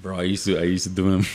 [0.08, 1.26] Bro i used to i used to do him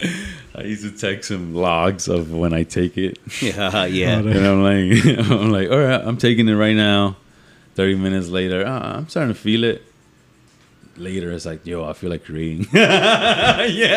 [0.56, 3.18] i used to text him logs of when i take it.
[3.40, 4.18] Yeah, yeah.
[4.18, 7.16] and i'm like i'm like all right i'm taking it right now.
[7.76, 9.82] 30 minutes later "Ah, i'm starting to feel it.
[10.96, 12.66] Later it's like yo i feel like creating.
[12.72, 13.96] Yeah.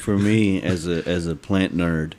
[0.00, 2.12] For me, as a as a plant nerd,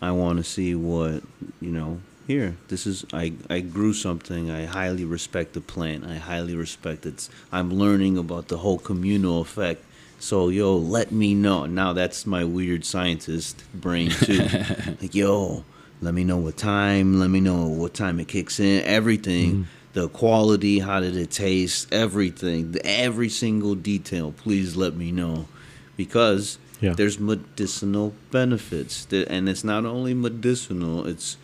[0.00, 1.22] I want to see what
[1.60, 2.00] you know.
[2.30, 4.52] Here, this is I I grew something.
[4.52, 6.06] I highly respect the plant.
[6.06, 7.28] I highly respect its.
[7.50, 9.82] I'm learning about the whole communal effect.
[10.20, 11.66] So yo, let me know.
[11.66, 14.46] Now that's my weird scientist brain too.
[15.00, 15.64] like yo,
[16.00, 17.18] let me know what time.
[17.18, 18.84] Let me know what time it kicks in.
[18.84, 19.50] Everything.
[19.50, 19.62] Mm-hmm.
[19.94, 24.30] The quality, how did it taste, everything, every single detail.
[24.30, 25.48] Please let me know,
[25.96, 26.92] because Yeah.
[26.92, 31.08] there's medicinal benefits, and it's not only medicinal.
[31.08, 31.36] It's,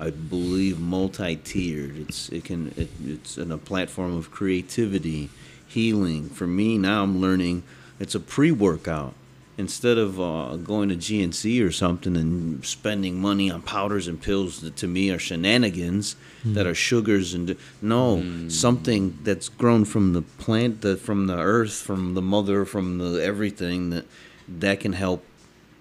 [0.00, 1.96] I believe, multi-tiered.
[1.96, 5.30] It's it can it, it's in a platform of creativity,
[5.66, 6.28] healing.
[6.28, 7.64] For me now, I'm learning.
[7.98, 9.14] It's a pre-workout
[9.58, 14.60] instead of uh, going to GNC or something and spending money on powders and pills
[14.60, 16.14] that to me are shenanigans
[16.44, 21.74] that are sugars and no something that's grown from the plant that from the earth
[21.74, 24.06] from the mother from the everything that
[24.48, 25.24] that can help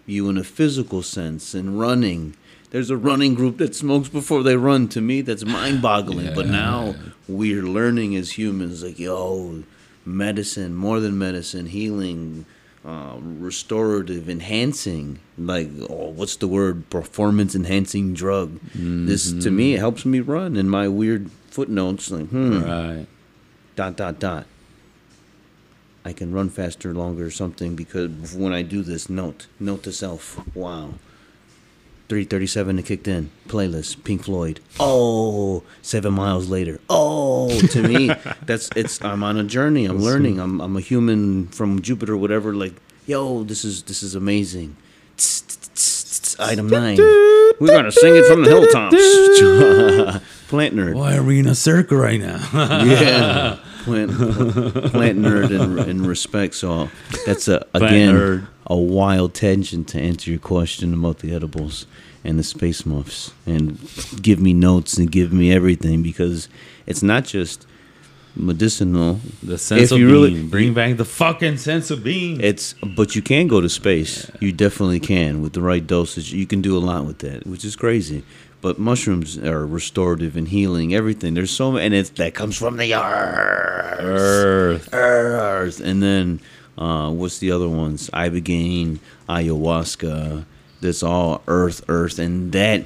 [0.07, 2.35] you in a physical sense and running
[2.69, 6.95] there's a running group that smokes before they run to me that's mind-boggling but now
[7.27, 9.63] we're learning as humans like yo
[10.05, 12.45] medicine more than medicine healing
[12.85, 16.89] uh, restorative enhancing like oh, what's the word?
[16.89, 18.59] Performance enhancing drug.
[18.73, 23.07] This to me it helps me run and my weird footnotes like hmm right.
[23.75, 24.45] dot dot dot.
[26.05, 29.91] I can run faster longer or something because when I do this note note to
[29.91, 30.93] self wow
[32.09, 33.29] 337 it kicked in.
[33.47, 34.59] Playlist Pink Floyd.
[34.79, 36.79] Oh seven miles later.
[36.89, 38.11] Oh to me
[38.45, 39.85] that's it's I'm on a journey.
[39.85, 40.39] I'm learning.
[40.39, 42.73] I'm I'm a human from Jupiter whatever like
[43.05, 44.75] yo this is this is amazing.
[46.39, 46.97] Item nine.
[46.97, 51.97] We're gonna sing it from the hilltops plant nerd why are we in a circle
[51.97, 56.55] right now yeah, plant, plant nerd in, in respect.
[56.55, 56.89] So
[57.25, 58.47] that's a again nerd.
[58.65, 61.85] a wild tangent to answer your question about the edibles
[62.23, 63.77] and the space muffs, and
[64.21, 66.49] give me notes and give me everything because
[66.85, 67.65] it's not just
[68.35, 69.19] medicinal.
[69.41, 73.15] the sense If of you being bring back the fucking sense of being It's but
[73.15, 74.29] you can go to space.
[74.39, 76.33] You definitely can with the right dosage.
[76.33, 78.23] You can do a lot with that, which is crazy.
[78.59, 80.93] But mushrooms are restorative and healing.
[80.93, 81.33] Everything.
[81.35, 83.99] There's so many, and it's that comes from the earth.
[83.99, 85.79] earth Earth.
[85.79, 86.39] And then
[86.77, 88.09] uh, what's the other ones?
[88.11, 90.45] Ibogaine, ayahuasca.
[90.81, 92.85] That's all earth, earth, and that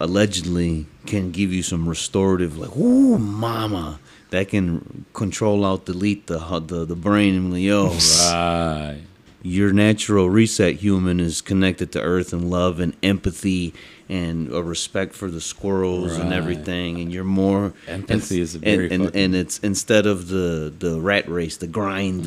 [0.00, 3.98] allegedly can give you some restorative, like ooh, mama.
[4.30, 7.88] That can control out, delete the the the brain, and like, yo,
[8.30, 9.00] right
[9.46, 13.72] your natural reset human is connected to earth and love and empathy
[14.08, 18.58] and a respect for the squirrels and everything, and you're more Empathy and, is a
[18.60, 22.24] very and, and, and it's instead of the the rat race, the grind,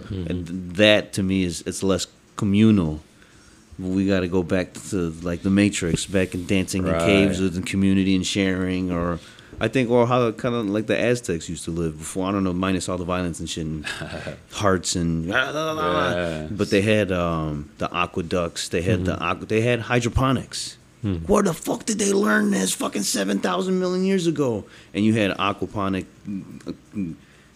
[0.00, 0.26] Mm-hmm.
[0.26, 2.06] And that to me is it's less
[2.36, 3.00] communal.
[3.78, 7.54] We got to go back to like the Matrix, back in dancing in caves with
[7.54, 9.18] the community and sharing, or
[9.62, 12.26] I think, or how kind of like the Aztecs used to live before.
[12.26, 13.84] I don't know, minus all the violence and shit, and
[14.52, 15.28] hearts and.
[16.50, 18.68] But they had um, the aqueducts.
[18.68, 20.78] They had the aqua, They had hydroponics.
[21.02, 22.74] Where the fuck did they learn this?
[22.74, 24.64] Fucking seven thousand million years ago.
[24.94, 26.04] And you had aquaponic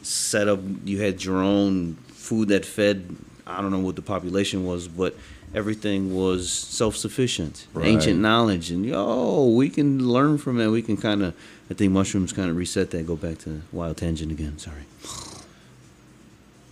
[0.02, 0.60] setup.
[0.84, 3.16] You had your own food that fed.
[3.46, 5.14] I don't know what the population was, but
[5.54, 7.66] everything was self sufficient.
[7.74, 7.86] Right.
[7.86, 10.68] Ancient knowledge, and yo, we can learn from it.
[10.68, 11.34] We can kind of.
[11.70, 13.06] I think mushrooms kind of reset that.
[13.06, 14.58] Go back to wild tangent again.
[14.58, 14.82] Sorry.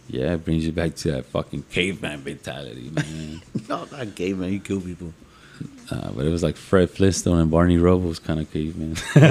[0.09, 3.40] Yeah, it brings you back to that fucking caveman mentality, man.
[3.69, 4.52] No, not gay man.
[4.52, 5.14] You kill people.
[5.90, 8.94] uh, but it was like Fred Flintstone and Barney Rubbles kind of caveman.
[9.14, 9.23] Shout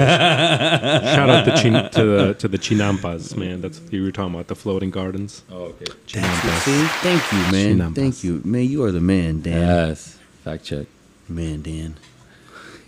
[1.30, 3.60] out to, chin- to the to the chinampas, man.
[3.60, 5.44] That's what you were talking about, the floating gardens.
[5.52, 5.84] oh, okay.
[6.14, 7.78] That's see, thank you, man.
[7.78, 7.94] Chinampas.
[7.94, 8.64] Thank you, man.
[8.64, 9.60] You are the man, Dan.
[9.60, 10.18] Yes.
[10.42, 10.86] Fact check.
[11.28, 11.94] Man, Dan.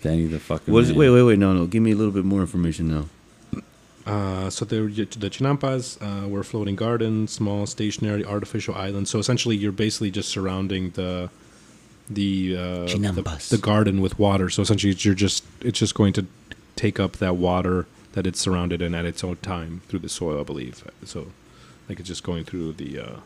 [0.05, 0.99] Danny the fucking What is, man.
[0.99, 1.39] wait, wait, wait.
[1.39, 1.65] No, no.
[1.65, 3.05] Give me a little bit more information now.
[4.05, 9.09] Uh, so the the chinampas uh, were floating gardens, small stationary artificial islands.
[9.09, 11.29] So essentially, you're basically just surrounding the
[12.07, 14.49] the, uh, the the garden with water.
[14.51, 16.27] So essentially, you're just it's just going to
[16.75, 20.39] take up that water that it's surrounded in at its own time through the soil,
[20.39, 20.83] I believe.
[21.03, 21.31] So
[21.89, 23.19] like it's just going through the uh,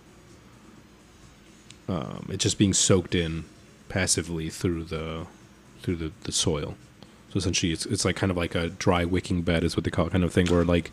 [1.89, 3.43] um, it's just being soaked in
[3.89, 5.25] passively through the
[5.89, 6.75] through the, the soil.
[7.29, 9.91] So essentially, it's it's like kind of like a dry wicking bed is what they
[9.91, 10.91] call it, kind of thing where like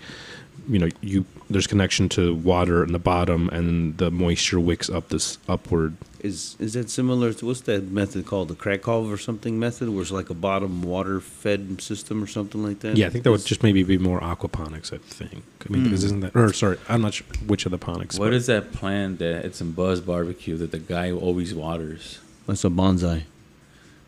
[0.69, 5.09] you know you there's connection to water in the bottom and the moisture wicks up
[5.09, 5.97] this upward.
[6.21, 10.03] Is is that similar to what's that method called the Krakow or something method, where
[10.03, 12.99] it's like a bottom water fed system or something like that?
[12.99, 14.93] Yeah, I think that would just maybe be more aquaponics.
[14.93, 15.43] I think.
[15.65, 16.07] I mean, because hmm.
[16.07, 18.19] isn't that or sorry, I'm not sure which of the ponics.
[18.19, 22.19] What but- is that plant that it's in Buzz Barbecue that the guy always waters?
[22.47, 23.23] That's a bonsai.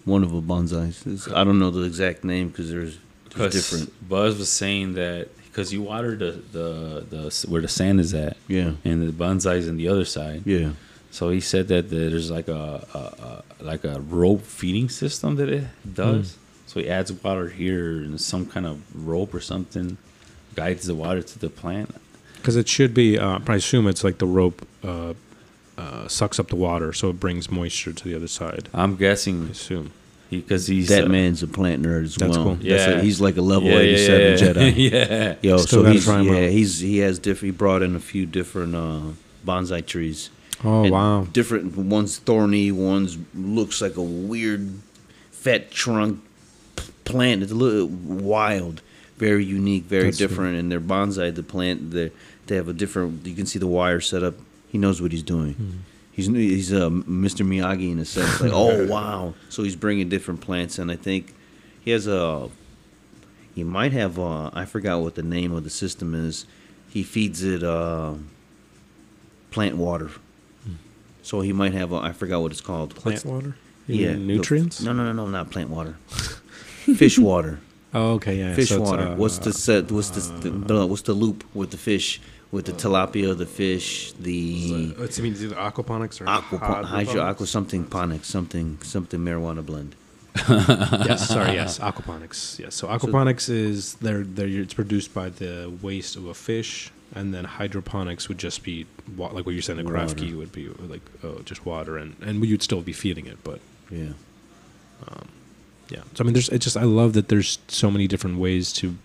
[0.09, 1.07] One of the bonsais.
[1.07, 2.97] It's- I don't know the exact name because there's,
[3.37, 4.09] there's different.
[4.09, 8.37] Buzz was saying that because you water the, the the where the sand is at,
[8.49, 10.43] Yeah, and the bonsai's on the other side.
[10.47, 10.71] yeah.
[11.11, 15.49] So he said that there's like a, a, a like a rope feeding system that
[15.49, 15.65] it
[15.95, 16.37] does.
[16.67, 18.77] So he adds water here and some kind of
[19.09, 19.97] rope or something
[20.55, 21.95] guides the water to the plant.
[22.37, 25.15] Because it should be, uh, I assume it's like the rope uh,
[25.79, 28.69] uh, sucks up the water, so it brings moisture to the other side.
[28.75, 29.93] I'm I guessing assume.
[30.31, 32.45] because he's That uh, man's a plant nerd as That's well.
[32.45, 32.55] cool.
[32.57, 32.91] That's Yeah.
[32.99, 34.37] a- he's like a level yeah, yeah, 87 yeah,
[34.73, 34.91] Jedi.
[34.93, 35.35] yeah.
[35.43, 37.55] Yo, Still so he's try 'em yeah, he's he has different.
[37.55, 39.01] He brought in a few different uh,
[39.47, 40.31] bonsai trees.
[40.65, 41.25] Oh wow!
[41.33, 41.77] Different.
[41.77, 42.73] One's thorny.
[42.73, 44.69] One's looks like a weird,
[45.31, 46.19] fat trunk
[46.75, 47.45] p- plant.
[47.45, 48.83] It's a little wild,
[49.19, 50.27] very unique, very That's sweet.
[50.29, 50.57] different.
[50.59, 52.11] And their bonsai, the plant, they
[52.49, 53.25] they have a different.
[53.25, 54.35] You can see the wire set up.
[54.69, 55.55] He knows what he's doing.
[55.55, 55.71] Hmm.
[56.13, 57.47] He's he's uh, Mr.
[57.47, 58.41] Miyagi in a sense.
[58.41, 59.35] Like, oh wow!
[59.49, 61.35] So he's bringing different plants, and I think
[61.81, 62.49] he has a.
[63.55, 64.19] He might have.
[64.19, 66.45] Uh, I forgot what the name of the system is.
[66.91, 68.15] He feeds it uh,
[69.51, 70.11] plant water.
[71.23, 71.93] So he might have.
[71.93, 72.95] A, I forgot what it's called.
[72.95, 73.55] Plant water.
[73.87, 74.83] You Yeah, nutrients.
[74.83, 75.97] No, no, no, no, not plant water.
[76.09, 77.61] fish water.
[77.93, 78.55] Oh, okay, yeah.
[78.55, 79.09] Fish so water.
[79.09, 79.93] uh, what's the set?
[79.93, 82.21] What's the, the, the what's the loop with the fish?
[82.51, 86.59] With the tilapia, the fish, the It's, I oh, mean, it's either aquaponics or aqua,
[86.85, 89.95] hydro, aqua, something ponics, something, something marijuana blend.
[90.49, 92.59] yes, sorry, yes, aquaponics.
[92.59, 97.35] Yes, so aquaponics is they're, they're it's produced by the waste of a fish, and
[97.35, 99.81] then hydroponics would just be wa- like what you're saying.
[99.81, 103.39] A Kratky would be like oh, just water, and and you'd still be feeding it,
[103.45, 103.61] but
[103.91, 104.13] Yeah.
[105.07, 105.29] Um,
[105.91, 106.03] yeah.
[106.15, 108.97] So I mean, there's it's just I love that there's so many different ways to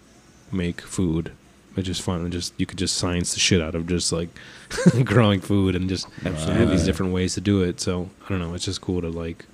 [0.51, 1.31] make food.
[1.75, 4.29] It's just fun and just you could just science the shit out of just like
[5.05, 7.79] growing food and just have these different ways to do it.
[7.79, 8.53] So I don't know.
[8.53, 9.45] It's just cool to like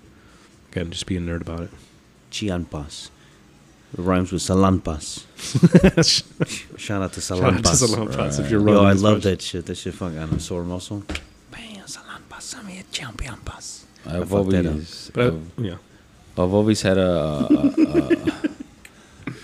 [0.72, 1.70] again just be a nerd about it.
[2.32, 3.10] Chinampas.
[3.98, 5.26] It rhymes with salampas.
[6.78, 7.88] Shout out to Shout out to salampas.
[7.88, 9.24] Salonpas if you're Yo, I love much.
[9.24, 9.66] that shit.
[9.66, 11.04] That shit fucking on a sore muscle.
[11.52, 13.86] Bam, salampas, some champions.
[14.06, 14.72] I've fucked that up.
[14.74, 15.76] always But I- I've, yeah,
[16.38, 18.56] I've always had a, a,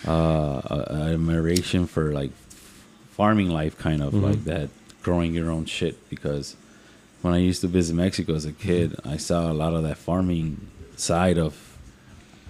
[0.07, 2.31] a, a, a admiration for like
[3.15, 4.49] farming life, kind of like mm-hmm.
[4.49, 4.69] that,
[5.03, 5.95] growing your own shit.
[6.09, 6.55] Because
[7.21, 9.09] when I used to visit Mexico as a kid, mm-hmm.
[9.09, 11.53] I saw a lot of that farming side of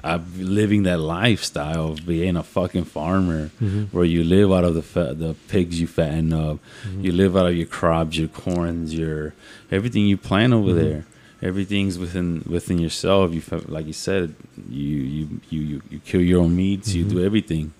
[0.03, 3.85] uh, living that lifestyle of being a fucking farmer, mm-hmm.
[3.85, 6.59] where you live out of the fa- the pigs you fatten up,
[6.99, 9.33] you live out of your crops, your corns, your
[9.71, 11.05] everything you plant over there.
[11.41, 13.33] everything's within within yourself.
[13.33, 14.35] You like you said,
[14.69, 16.93] you you you you, you kill your own meats.
[16.93, 17.73] You do everything,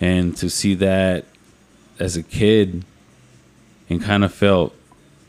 [0.00, 1.24] and to see that
[1.98, 2.84] as a kid,
[3.88, 4.74] and kind of felt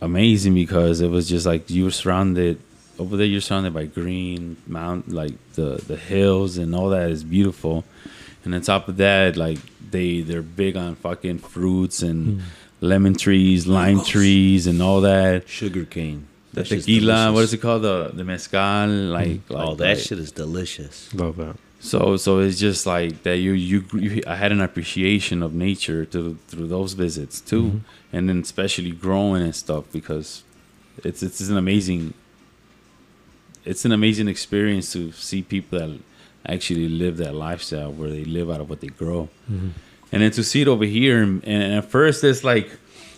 [0.01, 2.59] amazing because it was just like you were surrounded
[2.99, 3.25] over there.
[3.25, 7.83] You're surrounded by green mount, like the the hills and all that is beautiful,
[8.43, 9.59] and on top of that, like
[9.91, 12.41] they they're big on fucking fruits and.
[12.41, 12.47] Hmm.
[12.81, 16.27] Lemon trees, lime trees, and all that Sugar cane.
[16.51, 17.47] the That shit's tequila, what delicious.
[17.47, 17.81] is it called?
[17.83, 19.53] The the mezcal, like, hmm.
[19.53, 21.11] like Oh, that like- shit is delicious.
[21.13, 21.55] Love that.
[21.85, 23.37] So so it's just like that.
[23.37, 27.77] You, you you I had an appreciation of nature through through those visits too, mm-hmm.
[28.11, 30.43] and then especially growing and stuff because
[31.03, 32.15] it's it's an amazing.
[33.65, 35.99] It's an amazing experience to see people that
[36.47, 39.69] actually live that lifestyle where they live out of what they grow, mm-hmm.
[40.11, 41.21] and then to see it over here.
[41.21, 42.69] And, and at first, it's like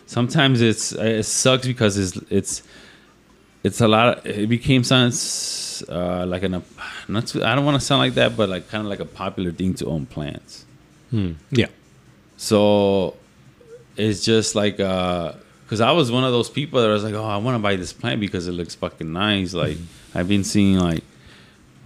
[0.07, 2.64] sometimes it's it sucks because it's it's
[3.68, 4.19] it's a lot.
[4.19, 6.64] Of, it became sounds uh, like an
[7.07, 7.27] not.
[7.27, 9.52] To, I don't want to sound like that, but like kind of like a popular
[9.52, 10.65] thing to own plants.
[11.52, 11.68] Yeah.
[12.38, 13.15] So
[13.98, 17.38] it's just like because I was one of those people that was like, oh, I
[17.38, 19.53] want to buy this plant because it looks fucking nice.
[19.53, 19.77] Like
[20.15, 21.03] I've been seeing like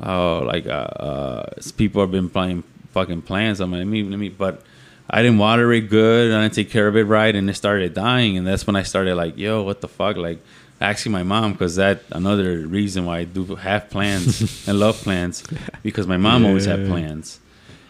[0.03, 3.59] oh like uh, uh people have been buying fucking plants.
[3.59, 4.61] I'm like, let me let me, but
[5.09, 6.27] I didn't water it good.
[6.29, 8.37] And I didn't take care of it right, and it started dying.
[8.37, 10.39] And that's when I started like, yo, what the fuck, like.
[10.81, 15.43] Asking my mom because that another reason why I do have plants and love plants
[15.83, 16.87] because my mom always had Yeah.
[16.87, 17.39] plants.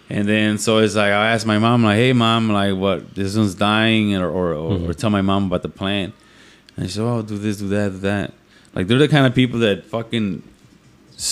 [0.10, 3.16] And then so it's like I asked my mom like, "Hey, mom, like what?
[3.16, 6.14] This one's dying," or or, or, or tell my mom about the plant.
[6.76, 8.34] And she said, "Oh, do this, do that, do that."
[8.76, 10.44] Like they're the kind of people that fucking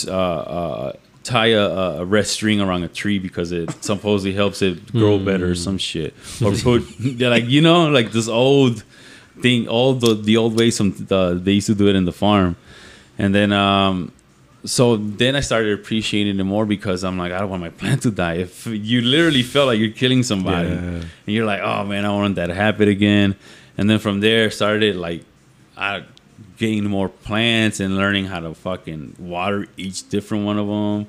[0.08, 1.62] uh, uh, tie a,
[2.02, 5.78] a red string around a tree because it supposedly helps it grow better or some
[5.78, 6.14] shit.
[6.42, 8.84] Or put they're like you know like this old
[9.42, 12.12] thing, all the the old ways from the they used to do it in the
[12.12, 12.56] farm.
[13.18, 14.12] And then um,
[14.66, 18.02] so then I started appreciating it more because I'm like, I don't want my plant
[18.04, 18.36] to die.
[18.36, 20.76] If you literally felt like you're killing somebody, Yeah.
[20.76, 23.36] and you're like, oh man, I want that to happen again.
[23.78, 25.24] And then from there started like,
[25.78, 26.04] I
[26.58, 31.08] gained more plants and learning how to fucking water each different one of them,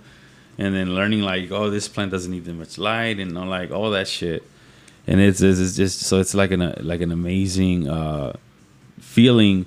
[0.59, 3.70] and then learning like, oh, this plant doesn't need that much light, and all like
[3.73, 4.43] all that shit.
[5.06, 8.35] And it's, it's, it's just so it's like an like an amazing uh,
[9.01, 9.66] feeling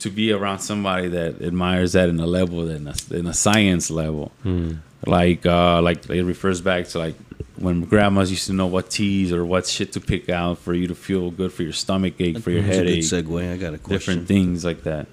[0.00, 3.34] to be around somebody that admires that in a level that in a, in a
[3.34, 4.32] science level.
[5.06, 7.14] Like uh like it refers back to like
[7.56, 10.86] when grandmas used to know what teas or what shit to pick out for you
[10.88, 13.04] to feel good for your stomach ache for your That's a good headache.
[13.04, 13.52] segue.
[13.52, 13.88] I got a question.
[14.14, 15.06] different things like that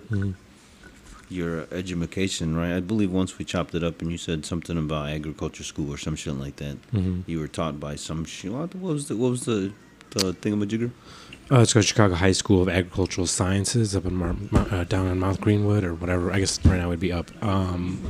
[1.29, 2.75] Your education, right?
[2.75, 5.97] I believe once we chopped it up and you said something about agriculture school or
[5.97, 6.77] some shit like that.
[7.25, 8.51] You were taught by some shit.
[8.51, 9.71] What was the what was the
[10.11, 10.91] the thingamajigger?
[11.51, 15.07] Oh, it's called Chicago High School of Agricultural Sciences up in Mar- Mar- uh, down
[15.07, 16.31] in Mount Greenwood or whatever.
[16.31, 17.29] I guess right now it would be up.
[17.43, 18.01] Um,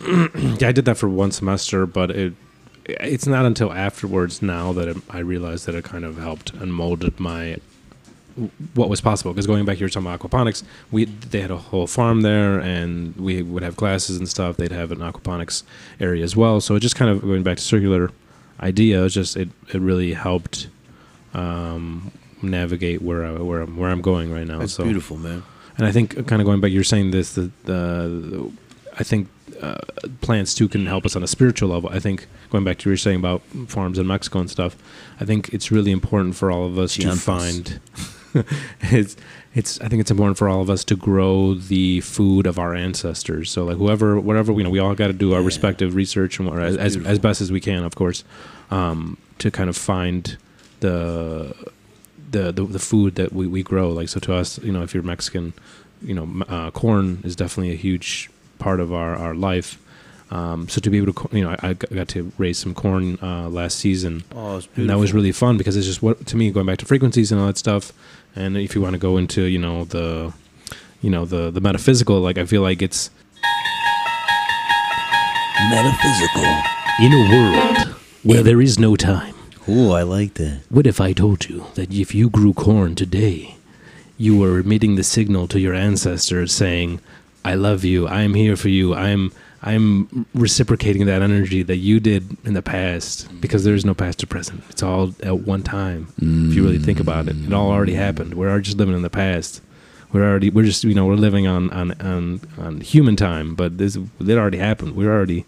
[0.58, 2.34] yeah, I did that for one semester, but it
[2.86, 6.74] it's not until afterwards now that it, I realized that it kind of helped and
[6.74, 7.58] molded my
[8.74, 9.32] what was possible.
[9.32, 10.62] Because going back, you were talking about aquaponics.
[10.90, 14.56] We they had a whole farm there, and we would have classes and stuff.
[14.56, 15.62] They'd have an aquaponics
[16.00, 16.60] area as well.
[16.60, 18.10] So it just kind of going back to circular
[18.60, 19.04] idea.
[19.04, 20.68] It just it it really helped
[21.34, 24.58] um, navigate where I where I'm where I'm going right now.
[24.58, 25.42] That's so beautiful, man.
[25.76, 28.50] and I think kind of going back, you're saying this the the,
[28.98, 29.28] I think
[29.60, 29.78] uh,
[30.20, 31.88] plants too can help us on a spiritual level.
[31.90, 34.76] I think going back to what you were saying about farms in Mexico and stuff.
[35.20, 37.80] I think it's really important for all of us to find.
[38.82, 39.16] it's
[39.54, 42.74] it's I think it's important for all of us to grow the food of our
[42.74, 43.50] ancestors.
[43.50, 45.46] So like whoever whatever you know we all got to do our Yeah.
[45.46, 48.24] respective research and what, as, as as best as we can, of course,
[48.70, 50.36] um, to kind of find
[50.80, 51.54] the
[52.30, 53.90] the, the the food that we, we grow.
[53.90, 55.52] Like so to us, you know, if you're Mexican,
[56.02, 59.78] you know, uh, corn is definitely a huge part of our our life.
[60.30, 63.18] Um, so to be able to, you know, I, I got to raise some corn
[63.22, 66.50] uh, last season, Oh, and that was really fun because it's just what to me
[66.50, 67.92] going back to frequencies and all that stuff.
[68.34, 70.32] And if you want to go into, you know, the,
[71.02, 73.10] you know, the the metaphysical, like I feel like it's
[75.70, 76.44] metaphysical.
[77.00, 77.88] In a world
[78.22, 79.34] where there is no time,
[79.68, 80.60] Ooh, I like that.
[80.68, 83.56] what if I told you that if you grew corn today,
[84.18, 87.00] you were emitting the signal to your ancestors saying,
[87.44, 88.06] "I love you.
[88.06, 88.94] I am here for you.
[88.94, 89.32] I'm
[89.64, 93.40] I'm reciprocating that energy that you did in the past mm.
[93.40, 94.64] because there is no past or present.
[94.70, 96.12] It's all at one time.
[96.18, 97.96] If you really think about it, it all already mm.
[97.96, 98.34] happened.
[98.34, 99.60] We're just living in the past.
[100.12, 103.78] We're already we're just you know we're living on on on, on human time, but
[103.78, 104.96] this it already happened.
[104.96, 105.46] We're already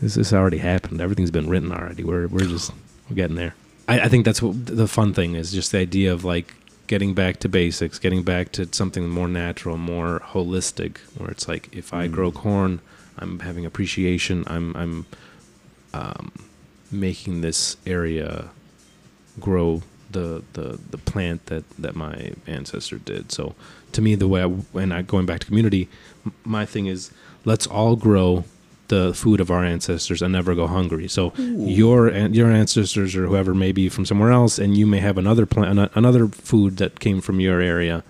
[0.00, 1.00] this this already happened.
[1.00, 2.04] Everything's been written already.
[2.04, 2.72] We're we're just
[3.08, 3.54] we're getting there.
[3.86, 5.52] I, I think that's what the fun thing is.
[5.52, 6.54] Just the idea of like
[6.86, 11.74] getting back to basics, getting back to something more natural, more holistic, where it's like
[11.74, 12.12] if I mm.
[12.12, 12.80] grow corn,
[13.18, 14.44] I'm having appreciation.
[14.46, 15.06] I'm I'm
[15.94, 16.32] um,
[16.90, 18.50] making this area
[19.40, 23.32] grow the, the the plant that that my ancestor did.
[23.32, 23.54] So
[23.92, 25.88] to me, the way I, when I going back to community,
[26.24, 27.10] m- my thing is
[27.44, 28.44] let's all grow
[28.88, 31.08] the food of our ancestors and never go hungry.
[31.08, 35.00] So your an- your ancestors or whoever may be from somewhere else, and you may
[35.00, 38.04] have another plant, another food that came from your area.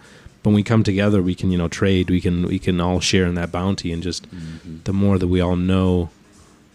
[0.47, 2.09] When we come together, we can you know trade.
[2.09, 4.29] We can we can all share in that bounty, and just
[4.85, 6.11] the more that we all know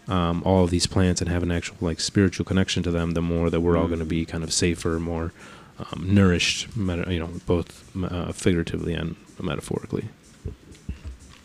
[0.08, 3.22] um, all of these plants and have an actual like spiritual connection to them, the
[3.22, 5.32] more that we're all going to be kind of safer, more
[5.78, 10.08] um, nourished, you know, both uh, figuratively and metaphorically.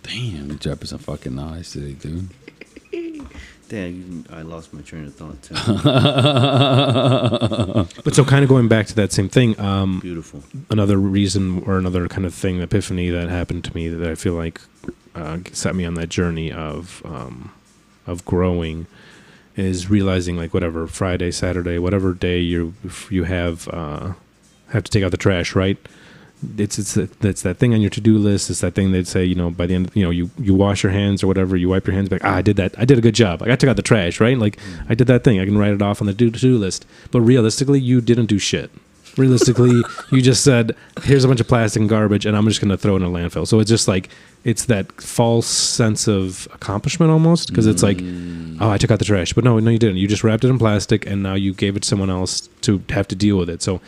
[0.04, 2.28] Damn, you're dropping some fucking nice today, dude.
[3.70, 5.54] Damn, you- I lost my train of thought too.
[8.04, 10.44] But so, kind of going back to that same thing, um, Beautiful.
[10.70, 14.34] another reason or another kind of thing, epiphany that happened to me that I feel
[14.34, 14.62] like
[15.16, 17.52] uh, set me on that journey of um,
[18.06, 18.88] of growing
[19.58, 22.74] is realizing like whatever Friday, Saturday, whatever day you
[23.10, 24.14] you have uh,
[24.70, 25.78] have to take out the trash, right?
[26.58, 28.50] It's it's it's that thing on your to do list.
[28.50, 30.84] It's that thing they'd say, you know, by the end, you know, you you wash
[30.84, 32.98] your hands or whatever, you wipe your hands, like ah, I did that, I did
[32.98, 33.42] a good job.
[33.42, 34.38] Like, I took out the trash, right?
[34.38, 35.40] Like I did that thing.
[35.40, 36.86] I can write it off on the to do list.
[37.12, 38.70] But realistically, you didn't do shit.
[39.18, 39.82] Realistically,
[40.12, 42.78] you just said, "Here's a bunch of plastic and garbage, and I'm just going to
[42.78, 44.10] throw it in a landfill." So it's just like
[44.44, 48.00] it's that false sense of accomplishment almost because it's like,
[48.62, 49.98] "Oh, I took out the trash," but no, no, you didn't.
[49.98, 52.82] You just wrapped it in plastic, and now you gave it to someone else to
[52.90, 53.64] have to deal with it.
[53.64, 53.82] So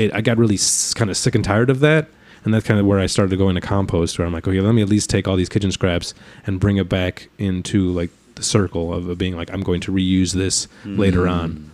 [0.00, 2.08] it, I got really s- kind of sick and tired of that.
[2.42, 4.72] And that's kind of where I started going to compost, where I'm like, okay, let
[4.72, 6.14] me at least take all these kitchen scraps
[6.46, 9.92] and bring it back into like the circle of, of being like, I'm going to
[9.92, 11.50] reuse this later on.
[11.52, 11.64] Mm.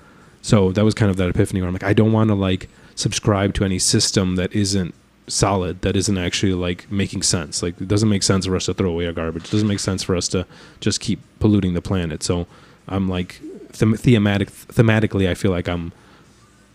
[0.42, 2.68] So that was kind of that epiphany where I'm like, I don't want to like
[2.96, 4.92] subscribe to any system that isn't
[5.28, 7.62] solid, that isn't actually like making sense.
[7.62, 9.44] Like it doesn't make sense for us to throw away our garbage.
[9.44, 10.46] It doesn't make sense for us to
[10.80, 12.24] just keep polluting the planet.
[12.24, 12.48] So
[12.88, 13.40] I'm like
[13.78, 15.92] them- thematic, thematically, I feel like I'm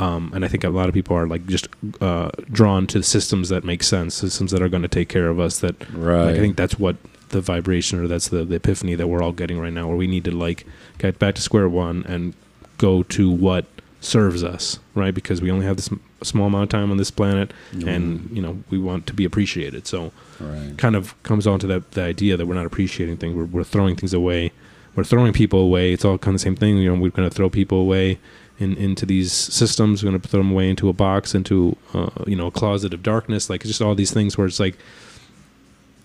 [0.02, 1.68] um, and I think a lot of people are like just
[2.02, 5.40] uh, drawn to systems that make sense, systems that are going to take care of
[5.40, 5.60] us.
[5.60, 6.26] That Right.
[6.26, 6.96] like, I think that's what
[7.30, 10.08] the vibration or that's the, the epiphany that we're all getting right now, where we
[10.08, 10.66] need to like
[10.98, 12.34] get back to square one and
[12.78, 13.66] go to what
[14.02, 15.14] serves us, right?
[15.14, 17.52] Because we only have this m- small amount of time on this planet,
[17.86, 19.88] and you know we want to be appreciated.
[19.88, 20.76] So Right.
[20.78, 23.36] kind of comes on to that the idea that we're not appreciating things.
[23.36, 24.52] We're, we're throwing things away.
[24.96, 25.94] We're throwing people away.
[25.94, 26.78] It's all kind of the same thing.
[26.80, 28.18] You know, we're going to throw people away
[28.62, 30.04] in, into these systems.
[30.04, 32.94] We're going to throw them away into a box, into uh, you know a closet
[32.94, 33.50] of darkness.
[33.50, 34.78] Like just all these things where it's like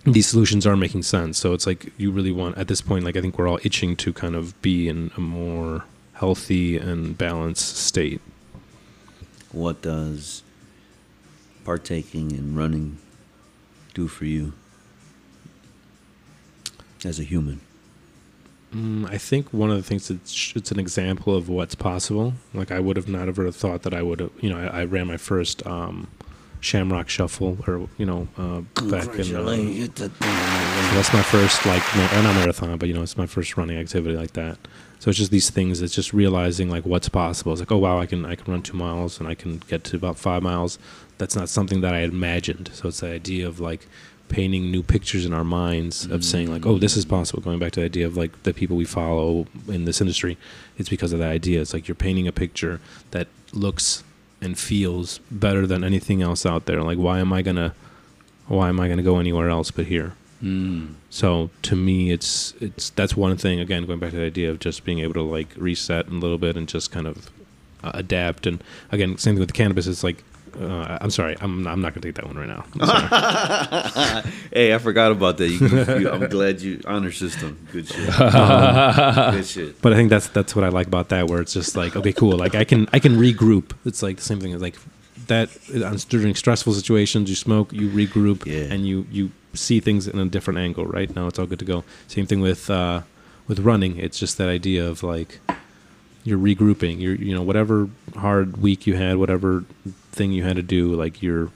[0.04, 1.38] these solutions are making sense.
[1.38, 3.04] So it's like you really want at this point.
[3.04, 5.84] Like I think we're all itching to kind of be in a more
[6.14, 8.20] healthy and balanced state.
[9.52, 10.42] What does
[11.64, 12.98] partaking in running
[13.94, 14.52] do for you
[17.04, 17.60] as a human?
[18.76, 22.34] Mm, I think one of the things it's it's an example of what's possible.
[22.52, 24.30] Like I would have not ever thought that I would have.
[24.40, 26.08] You know, I, I ran my first um,
[26.60, 29.20] Shamrock Shuffle, or you know, uh, back in.
[29.34, 33.56] Uh, that's my first like ma- uh, not marathon, but you know, it's my first
[33.56, 34.58] running activity like that.
[34.98, 35.80] So it's just these things.
[35.80, 37.52] It's just realizing like what's possible.
[37.52, 39.84] It's like, oh wow, I can I can run two miles and I can get
[39.84, 40.78] to about five miles.
[41.18, 42.70] That's not something that I imagined.
[42.74, 43.86] So it's the idea of like
[44.28, 47.42] painting new pictures in our minds of saying like, oh, this is possible.
[47.42, 50.36] Going back to the idea of like the people we follow in this industry,
[50.78, 51.60] it's because of that idea.
[51.60, 52.80] It's like you're painting a picture
[53.12, 54.04] that looks
[54.40, 56.82] and feels better than anything else out there.
[56.82, 57.74] Like, why am I gonna,
[58.48, 60.14] why am I gonna go anywhere else but here?
[60.42, 60.94] Mm.
[61.08, 63.58] So to me, it's it's that's one thing.
[63.60, 66.38] Again, going back to the idea of just being able to like reset a little
[66.38, 67.30] bit and just kind of
[67.82, 68.46] uh, adapt.
[68.46, 68.62] And
[68.92, 69.86] again, same thing with the cannabis.
[69.86, 70.22] It's like,
[70.60, 72.64] uh, I'm sorry, I'm I'm not gonna take that one right now.
[74.52, 75.48] Hey, I forgot about that.
[75.48, 75.68] You,
[76.00, 77.58] you, I'm glad you honor system.
[77.72, 78.06] Good shit.
[78.16, 79.82] Good shit.
[79.82, 82.12] but I think that's that's what I like about that, where it's just like, okay,
[82.12, 82.36] cool.
[82.38, 83.72] Like I can I can regroup.
[83.84, 84.76] It's like the same thing as like
[85.26, 87.28] that uh, during stressful situations.
[87.28, 88.72] You smoke, you regroup, Yeah.
[88.74, 90.86] and you you see things in a different angle.
[90.86, 91.84] Right now, it's all good to go.
[92.08, 93.02] Same thing with uh,
[93.46, 93.98] with running.
[93.98, 95.40] It's just that idea of like
[96.24, 96.98] you're regrouping.
[97.00, 99.64] You're you know whatever hard week you had, whatever
[100.16, 101.50] thing you had to do, like you're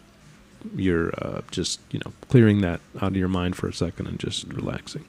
[0.76, 4.18] you're uh, just you know clearing that out of your mind for a second and
[4.18, 5.04] just relaxing.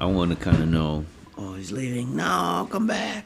[0.00, 1.06] I want to kind of know.
[1.36, 2.16] Oh, he's leaving.
[2.16, 3.24] No, come back.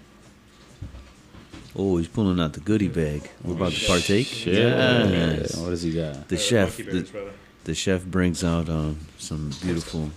[1.75, 3.31] Oh, he's pulling out the goodie bag.
[3.43, 4.45] We're about to partake.
[4.45, 5.57] Yes.
[5.57, 6.29] What does he got?
[6.29, 6.77] The chef.
[6.77, 7.31] The,
[7.65, 10.11] the chef brings out um, some beautiful.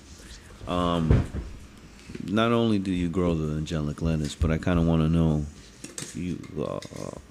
[0.68, 1.26] Um,
[2.26, 5.46] not only do you grow the angelic lettuce, but I kind of want to know
[6.16, 6.80] you uh,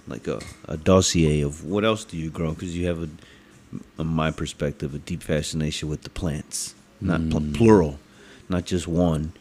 [0.08, 2.52] like a, a dossier of what else do you grow?
[2.52, 3.08] Because you have a,
[3.98, 7.98] in my perspective, a deep fascination with the plants, not pl- plural,
[8.48, 9.32] not just one,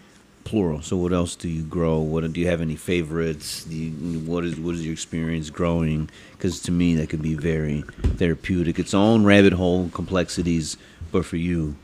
[0.43, 0.81] plural.
[0.81, 1.99] So what else do you grow?
[1.99, 3.63] What do you have any favorites?
[3.65, 6.09] Do you, what is what is your experience growing?
[6.33, 7.81] Because to me, that could be very
[8.17, 8.79] therapeutic.
[8.79, 10.77] Its own rabbit hole complexities,
[11.11, 11.75] but for you,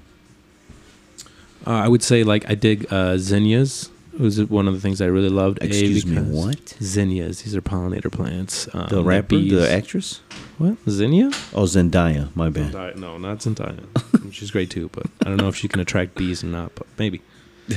[1.68, 3.90] Uh, I would say like I dig uh, zinnias.
[4.20, 5.60] It was one of the things I really loved.
[5.62, 6.76] A, excuse me, what?
[6.84, 7.44] Zinnias.
[7.44, 8.68] These are pollinator plants.
[8.74, 9.52] Um, The rapper, bees.
[9.54, 10.20] the actress?
[10.58, 10.76] What?
[10.90, 11.28] Zinnia?
[11.54, 12.36] Oh, Zendaya.
[12.36, 12.74] My bad.
[12.74, 13.80] Zendaya- No, not Zendaya.
[14.34, 16.76] She's great too, but I don't know if she can attract bees or not.
[16.76, 17.22] But maybe.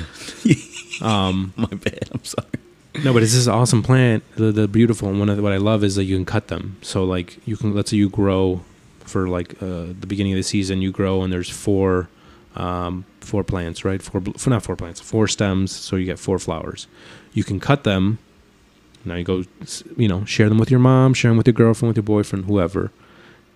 [1.01, 2.09] Um, My bad.
[2.12, 2.47] I'm sorry.
[3.05, 4.23] no, but it's this awesome plant.
[4.36, 6.48] The, the beautiful and one of the, what I love is that you can cut
[6.48, 6.77] them.
[6.82, 8.60] So like you can let's say you grow
[9.01, 12.09] for like uh, the beginning of the season, you grow and there's four
[12.57, 14.03] um, four plants, right?
[14.03, 15.73] Four for not four plants, four stems.
[15.73, 16.87] So you get four flowers.
[17.33, 18.19] You can cut them.
[19.05, 19.45] Now you go,
[19.97, 22.45] you know, share them with your mom, share them with your girlfriend, with your boyfriend,
[22.45, 22.91] whoever.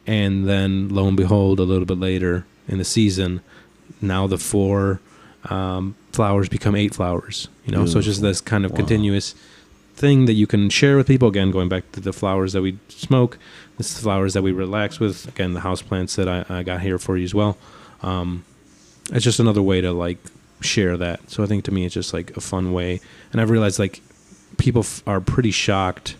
[0.06, 3.42] And then lo and behold, a little bit later in the season,
[4.00, 5.00] now the four
[5.44, 7.48] um, flowers become eight flowers.
[7.64, 8.78] You know, so it's just this kind of Wow.
[8.78, 9.34] continuous
[9.94, 11.28] thing that you can share with people.
[11.28, 13.38] Again, going back to the flowers that we smoke,
[13.78, 15.26] this is the flowers that we relax with.
[15.28, 17.56] Again, the house plants that I, I got here for you as well.
[18.02, 18.44] Um,
[19.12, 20.18] it's just another way to like
[20.60, 21.30] share that.
[21.30, 23.00] So I think to me, it's just like a fun way.
[23.32, 24.00] And I've realized like
[24.58, 26.16] people f- are pretty shocked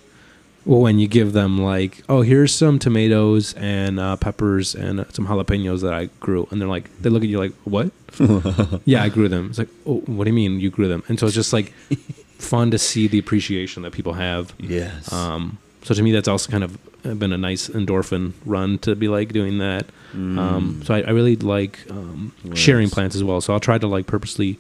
[0.65, 5.27] when you give them like, oh, here's some tomatoes and uh, peppers and uh, some
[5.27, 7.91] jalapenos that I grew, and they're like, they look at you like, what?
[8.85, 9.47] yeah, I grew them.
[9.49, 11.05] It's like, oh, what do you mean you grew them?
[11.09, 11.71] And so it's just like
[12.39, 14.55] fun to see the appreciation that people have.
[14.59, 15.13] Yes.
[15.13, 16.77] Um, so to me, that's also kind of
[17.15, 19.87] been a nice endorphin run to be like doing that.
[20.15, 23.41] Um, so I, I really like um, sharing plants as well.
[23.43, 24.59] So I'll try to like purposely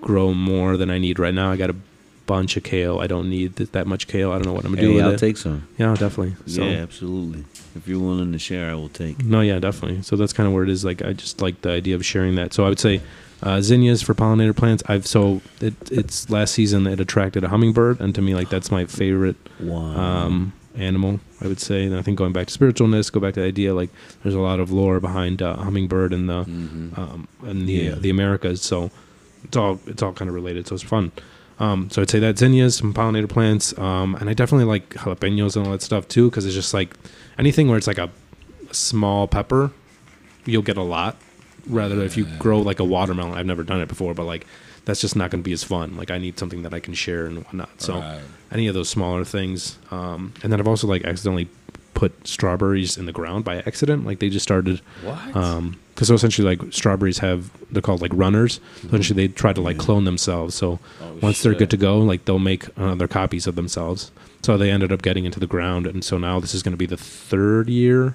[0.00, 1.50] grow more than I need right now.
[1.52, 1.76] I got a
[2.26, 2.98] bunch of kale.
[2.98, 4.32] I don't need th- that much kale.
[4.32, 5.18] I don't know what I'm gonna do hey, with I'll it.
[5.18, 5.68] take some.
[5.78, 6.34] yeah, definitely.
[6.46, 7.44] So Yeah, absolutely.
[7.74, 9.22] If you're willing to share, I will take.
[9.22, 10.00] no, yeah, definitely.
[10.02, 10.82] So that's kind of where it is.
[10.84, 12.54] Like I just like the idea of sharing that.
[12.54, 13.02] So I would say
[13.42, 14.82] uh, zinnias for pollinator plants.
[14.86, 18.70] I've so it, it's last season it attracted a hummingbird, and to me like that's
[18.70, 19.76] my favorite Wow.
[20.24, 21.20] um, animal.
[21.40, 23.74] I would say, and I think going back to spiritualness, go back to the idea
[23.74, 23.90] like
[24.22, 26.98] there's a lot of lore behind uh, hummingbird and the Mhm.
[26.98, 27.94] um, and the Yeah.
[27.96, 28.62] the Americas.
[28.62, 28.90] So
[29.44, 30.66] it's all it's all kind of related.
[30.66, 31.12] So it's fun.
[31.58, 35.56] Um, so I'd say that zinnias, some pollinator plants, um, and I definitely like jalapenos
[35.56, 36.94] and all that stuff too, because it's just like
[37.38, 38.10] anything where it's like a,
[38.70, 39.70] a small pepper,
[40.44, 41.16] you'll get a lot.
[41.66, 44.46] Rather, if you grow like a watermelon, I've never done it before, but like
[44.84, 45.96] that's just not going to be as fun.
[45.96, 47.80] Like I need something that I can share and whatnot.
[47.80, 48.20] So Right.
[48.52, 51.48] Any of those smaller things, um, and then I've also like accidentally
[51.94, 54.04] put strawberries in the ground by accident.
[54.06, 55.34] Like they just started What?
[55.36, 58.60] um because so essentially like strawberries have they're called like runners.
[58.82, 60.54] So essentially they try to like clone themselves.
[60.54, 64.10] So Oh, once they're good to go like they'll make other copies of themselves.
[64.42, 65.86] So they ended up getting into the ground.
[65.86, 68.14] And so now this is going to be the third year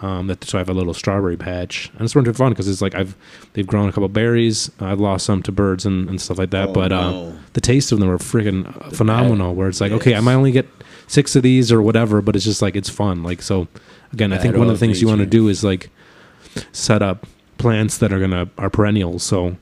[0.00, 2.80] um, that so I have a little strawberry patch, and it's been fun because it's
[2.80, 3.16] like I've
[3.54, 4.70] they've grown a couple berries.
[4.80, 7.38] I've lost some to birds and, and stuff like that, Oh, but uh, no.
[7.54, 9.54] the taste of them are freaking phenomenal.
[9.54, 10.68] Where it's like, okay, I might only get
[11.08, 13.22] six of these or whatever, but it's just like it's fun.
[13.22, 13.66] Like so,
[14.12, 15.90] again, I think one of the things you want to do is like
[16.72, 17.26] set up
[17.58, 19.22] plants that are gonna are perennials.
[19.24, 19.56] So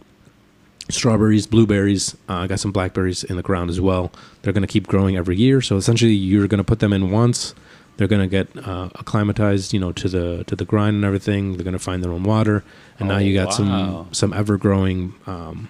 [0.88, 4.12] strawberries, blueberries, uh, I got some blackberries in the ground as well.
[4.42, 5.60] They're gonna keep growing every year.
[5.60, 7.54] So essentially, you're gonna put them in once.
[7.96, 11.56] They're gonna get uh, acclimatized, you know, to the to the grind and everything.
[11.56, 12.62] They're gonna find their own water,
[12.98, 13.52] and now Oh, you got wow.
[13.52, 15.68] some some ever growing um,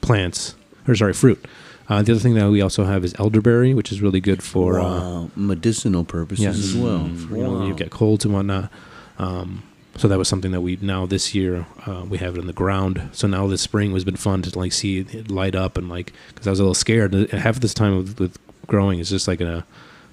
[0.00, 0.54] plants
[0.86, 1.44] or sorry fruit.
[1.90, 4.78] Uh, the other thing that we also have is elderberry, which is really good for
[4.78, 7.08] uh, medicinal purposes yes, as well.
[7.08, 8.70] for, you know, you get colds and whatnot.
[9.18, 9.62] Um,
[9.96, 12.52] so that was something that we now this year uh, we have it in the
[12.52, 13.08] ground.
[13.12, 16.12] So now this spring has been fun to like see it light up and like
[16.28, 17.14] because I was a little scared.
[17.14, 19.64] Uh, Half this time with, with growing is just like a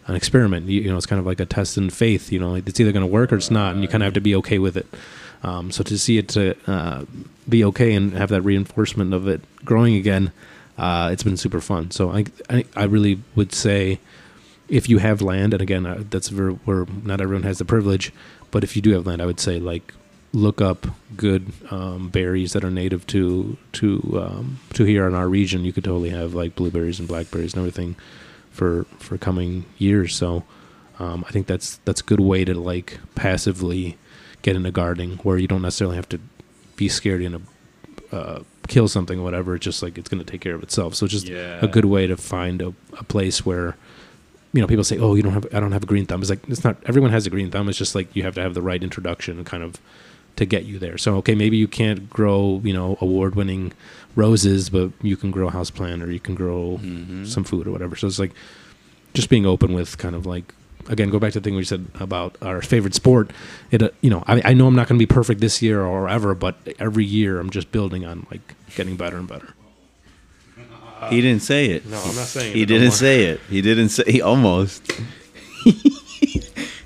[0.08, 0.68] an experiment.
[0.68, 2.32] You, you know, it's kind of like a test in faith.
[2.32, 4.14] You know, it's either going to work or it's not, and you kind of have
[4.14, 4.88] to be okay with it.
[5.44, 7.06] Um, so to see it to uh,
[7.48, 10.32] be okay and have that reinforcement of it growing again,
[10.78, 11.92] uh, it's been super fun.
[11.92, 14.00] So I, I I really would say
[14.68, 18.12] if you have land, and again, uh, that's where, where not everyone has the privilege,
[18.52, 19.94] but if you do have land, I would say like
[20.34, 25.30] look up good um, berries that are native to to um, to here in our
[25.30, 25.64] region.
[25.64, 27.96] You could totally have like blueberries and blackberries and everything
[28.56, 30.16] for for coming years.
[30.16, 30.44] So
[31.00, 33.98] um, I think that's that's a good way to like passively
[34.42, 36.20] get into gardening, where you don't necessarily have to
[36.76, 37.42] be scared gonna
[38.12, 39.56] uh, kill something or whatever.
[39.56, 40.96] It's just like it's gonna take care of itself.
[40.96, 41.60] So it's just Yeah.
[41.62, 43.76] a good way to find a, a place where
[44.54, 46.30] you know people say oh you don't have i don't have a green thumb it's
[46.30, 48.54] like it's not everyone has a green thumb it's just like you have to have
[48.54, 49.76] the right introduction kind of
[50.38, 53.74] to get you there so okay maybe you can't grow you know award winning
[54.16, 57.28] roses but you can grow a house plant or you can grow Mhm.
[57.28, 58.32] some food or whatever so it's like
[59.14, 60.54] just being open with kind of like
[60.88, 63.32] again go back to the thing we said about our favorite sport
[63.72, 65.82] it uh, you know I, I know i'm not going to be perfect this year
[65.82, 69.50] or ever but every year i'm just building on like getting better and better
[71.10, 71.86] He didn't say it.
[71.86, 72.96] no i'm not saying He it no didn't more.
[72.98, 73.40] say it.
[73.50, 74.04] He didn't say.
[74.08, 74.82] He almost.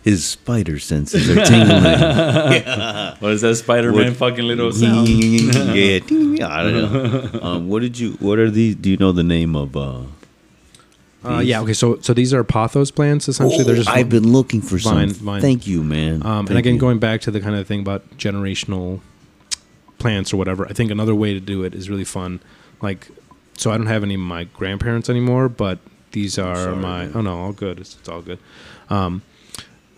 [0.10, 1.84] His spider senses are tingling.
[3.22, 5.08] What is that Spider Man What- fucking little sound?
[5.10, 6.00] yeah,
[6.48, 7.40] I don't know.
[7.42, 8.14] Um, what did you?
[8.20, 8.76] What are these?
[8.76, 9.76] Do you know the name of?
[9.78, 10.02] uh
[11.26, 14.32] uh, yeah okay so so these are pothos plants essentially they're Oh, just I've been
[14.32, 15.26] looking for vine- some.
[15.26, 15.42] vine.
[15.42, 16.26] Thank you, man.
[16.26, 16.80] Um, and again, you.
[16.80, 19.02] going back to the kind of thing about generational
[19.98, 22.40] plants or whatever, I think another way to do it is really fun.
[22.82, 23.10] Like,
[23.58, 25.80] so I don't have any of my grandparents anymore, but
[26.14, 27.00] these are sorry, my.
[27.06, 27.12] man.
[27.16, 27.82] Oh no, all good.
[27.82, 28.40] It's, it's all good.
[28.90, 29.22] Um,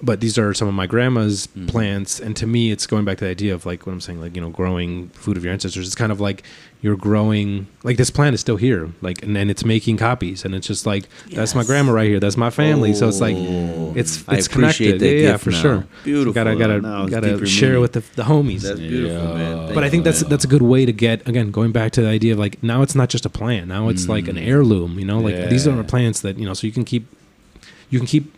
[0.04, 1.68] but these are some of my grandma's Mm-hmm.
[1.68, 4.22] plants, and to me, it's going back to the idea of like what I'm saying,
[4.22, 5.86] like you know, growing food of your ancestors.
[5.88, 6.44] It's kind of like
[6.82, 10.56] you're growing, like this plant is still here, like, and, and it's making copies, and
[10.56, 12.94] it's just like that's my grandma right here, that's my family.
[12.94, 13.94] so it's like Oh.
[13.96, 15.62] it's I it's appreciate connected, that yeah, yeah, for now.
[15.62, 15.88] sure.
[16.04, 16.34] Beautiful.
[16.34, 17.82] Gotta gotta Now it's gotta share meaning.
[17.82, 18.62] with the the homies.
[18.62, 19.34] That's beautiful, Yeah.
[19.36, 19.58] man.
[19.66, 22.02] Thank but I think that's that's a good way to get again going back to
[22.02, 24.98] the idea of like now it's not just a plant now it's like an heirloom
[25.00, 25.78] you know like these Yeah.
[25.78, 27.06] are plants that you know so you can keep
[27.92, 28.34] you can keep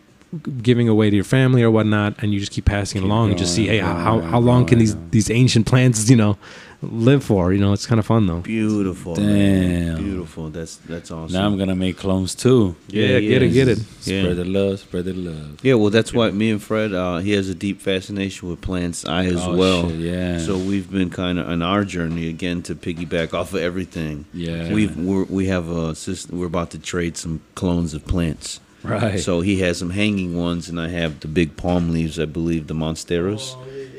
[0.62, 3.38] giving away to your family or whatnot and you just keep passing it along and
[3.38, 5.10] just see hey growing, how how growing, long can these growing.
[5.10, 6.36] these ancient plants you know
[6.82, 9.14] live for you know it's kind of fun though beautiful.
[9.14, 9.26] Damn.
[9.26, 9.96] man.
[10.02, 10.50] Beautiful.
[10.50, 11.32] That's that's awesome.
[11.32, 12.76] Now I'm gonna make clones too.
[12.88, 14.22] yeah, get it get it Yeah.
[14.22, 15.58] Spread the love, spread the love.
[15.62, 19.06] Yeah, well, that's why me and Fred, uh, he has a deep fascination with plants.
[19.06, 19.88] I as Oh, well.
[19.88, 20.38] shit, yeah.
[20.38, 24.26] So we've been kind of on our journey again to piggyback off of everything.
[24.34, 24.70] Yeah.
[24.72, 26.38] We've we're, we have a system.
[26.38, 28.60] We're about to trade some clones of plants.
[28.84, 29.18] Right.
[29.18, 32.18] So he has some hanging ones, and I have the big palm leaves.
[32.20, 33.56] I believe the monsteros.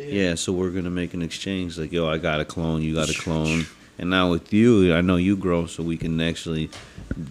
[0.07, 1.77] yeah, So we're gonna make an exchange.
[1.77, 2.81] Like, yo, I got a clone.
[2.83, 3.65] You got a clone.
[3.97, 6.69] And now with you, I know you grow, so we can actually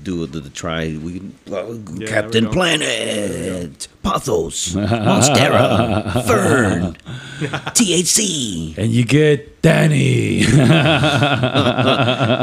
[0.03, 0.97] do the, the try.
[0.97, 2.53] We can uh, we Captain go.
[2.53, 4.73] Planet, Pothos,
[5.07, 6.95] Monstera, Fern,
[7.77, 8.79] THC.
[8.79, 10.41] and you get Danny.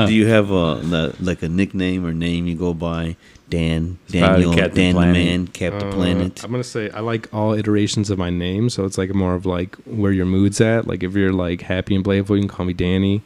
[0.08, 3.16] Do you have a like a nickname or name you go by?
[3.52, 5.14] Dan, Daniel, Captain Dan Planet.
[5.16, 6.44] the Man, Captain Uh, Planet.
[6.44, 9.46] I'm gonna say I like all iterations of my name, so it's like more of
[9.46, 10.88] like where your mood's at.
[10.88, 13.22] Like if you're like happy and playful, you can call me Danny.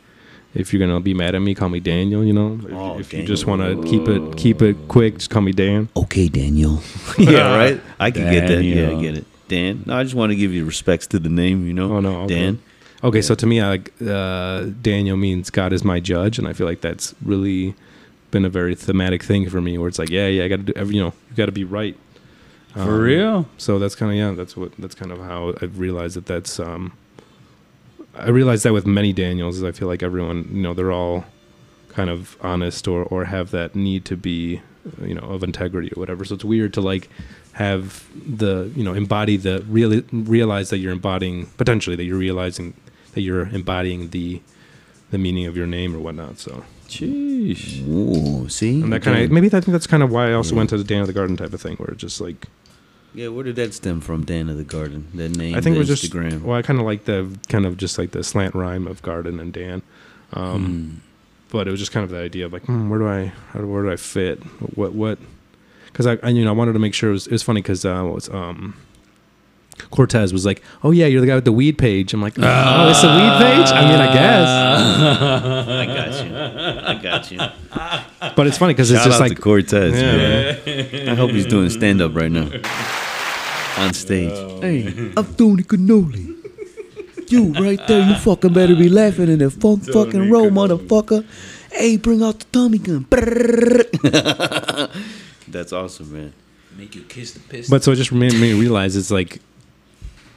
[0.54, 2.24] If you're gonna be mad at me, call me Daniel.
[2.24, 5.30] You know, if, Oh, if you just want to keep it keep it quick, just
[5.30, 5.88] call me Dan.
[5.96, 6.82] Okay, Daniel.
[7.18, 7.82] yeah, right.
[8.00, 8.64] I can get that.
[8.64, 9.02] Yeah, I Daniel.
[9.02, 9.26] get it.
[9.48, 9.84] Dan.
[9.86, 11.68] No, I just want to give you respects to the name.
[11.68, 11.96] You know.
[11.96, 12.36] Oh no, okay.
[12.36, 12.60] Dan.
[13.04, 16.54] Okay, so to me, I like uh, Daniel means God is my judge, and I
[16.54, 17.76] feel like that's really
[18.32, 19.78] been a very thematic thing for me.
[19.78, 21.52] Where it's like, yeah, yeah, I got to do every, you know, you got to
[21.52, 21.96] be right.
[22.74, 23.50] For Um, real?
[23.58, 26.60] So that's kind of yeah, that's what that's kind of how I've realized that that's
[26.60, 26.92] um
[28.18, 31.26] I realized that with many Daniels is I feel like everyone, you know, they're all
[31.90, 34.62] kind of honest or or have that need to be,
[35.02, 36.26] you know, of integrity or whatever.
[36.26, 37.10] So it's weird to like
[37.54, 42.74] have the, you know, embody the really realize that you're embodying potentially that you're realizing
[43.14, 44.42] that you're embodying the
[45.12, 46.40] the meaning of your name or whatnot.
[46.40, 46.66] So
[47.00, 47.88] Sheesh.
[47.88, 48.82] Ooh, see.
[48.82, 50.78] and that kind of maybe I think that's kind of why I also went to
[50.78, 52.48] the Dan of the Garden type of thing where it's just like
[53.14, 54.24] Yeah, where did that stem from?
[54.26, 55.08] Dan of the Garden.
[55.14, 55.56] That name.
[55.56, 56.42] I think it was just Instagram.
[56.42, 59.40] well, I kind of like the kind of just like the slant rhyme of Garden
[59.40, 59.82] and Dan,
[60.34, 61.02] um,
[61.50, 63.28] but it was just kind of the idea of like, hmm, where do I,
[63.60, 64.42] where do I fit?
[64.76, 65.18] What what?
[65.88, 67.62] Because I, I you know I wanted to make sure it was, it was funny
[67.62, 68.76] because uh, was um.
[69.92, 72.90] Cortez was like, "Oh yeah, you're the guy with the weed page." I'm like, "Oh,
[72.90, 74.50] it's a weed page." I mean, I guess,
[75.82, 76.36] I got you.
[76.88, 77.38] I got you.
[78.36, 79.94] but it's funny because it's just like, Cortez.
[79.94, 81.10] Yeah, man.
[81.10, 82.50] I hope he's doing stand up right now.
[83.78, 84.32] On stage.
[84.62, 84.88] Hey,
[85.18, 86.32] I'm Tony Cannoli.
[87.28, 91.26] You right there, you fucking better be laughing in the funk fucking row, motherfucker.
[91.72, 93.06] Hey, bring out the Tommy gun.
[95.48, 96.34] That's awesome, man.
[96.78, 97.70] Make you kiss the piss.
[97.70, 99.40] but so it just made me realize it's like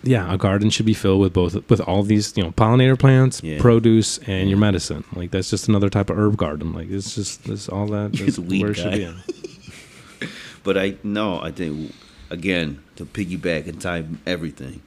[0.02, 3.40] yeah a garden should be filled with both with all these you know pollinator plants
[3.42, 3.60] Yeah.
[3.60, 7.44] produce and your medicine like that's just another type of herb garden like it's just
[7.44, 8.98] this all that You're that's the weed where it should guy.
[8.98, 10.28] be
[10.64, 11.94] But I no, I think
[12.30, 14.82] again to piggyback and tie everything.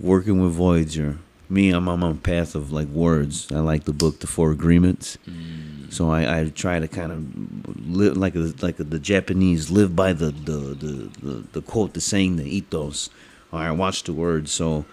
[0.00, 1.18] Working with Voyager,
[1.50, 3.46] me, I'm on my path of like words.
[3.52, 5.18] I like the book, The Four Agreements.
[5.28, 5.92] Mm.
[5.92, 10.12] So I, I try to kind of live like a, like the Japanese live by
[10.14, 13.10] the the, the, the the quote, the saying, the ethos.
[13.54, 14.50] Or I watch the words.
[14.50, 14.84] So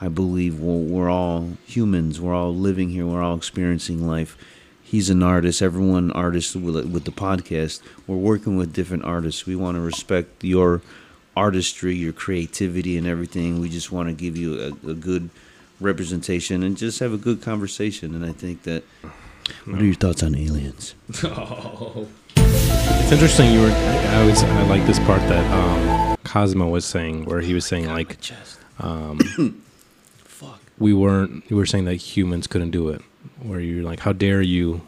[0.00, 2.20] I believe we're, we're all humans.
[2.20, 3.06] We're all living here.
[3.06, 4.36] We're all experiencing life.
[4.82, 5.62] He's an artist.
[5.62, 7.80] Everyone artists with with the podcast.
[8.06, 9.46] We're working with different artists.
[9.46, 10.80] We want to respect your
[11.36, 13.60] artistry, your creativity, and everything.
[13.60, 15.30] We just want to give you a, a good
[15.78, 18.14] representation and just have a good conversation.
[18.14, 18.82] And I think that.
[19.64, 20.94] What are your thoughts on aliens?
[21.24, 22.08] Oh.
[22.42, 23.52] It's interesting.
[23.52, 23.70] You were.
[23.70, 24.42] I always.
[24.42, 28.18] I like this part that um, Cosmo was saying, where he was saying like,
[28.80, 29.18] um,
[30.78, 31.44] we weren't.
[31.50, 33.00] You were saying that humans couldn't do it.
[33.40, 34.82] Where you're like, how dare you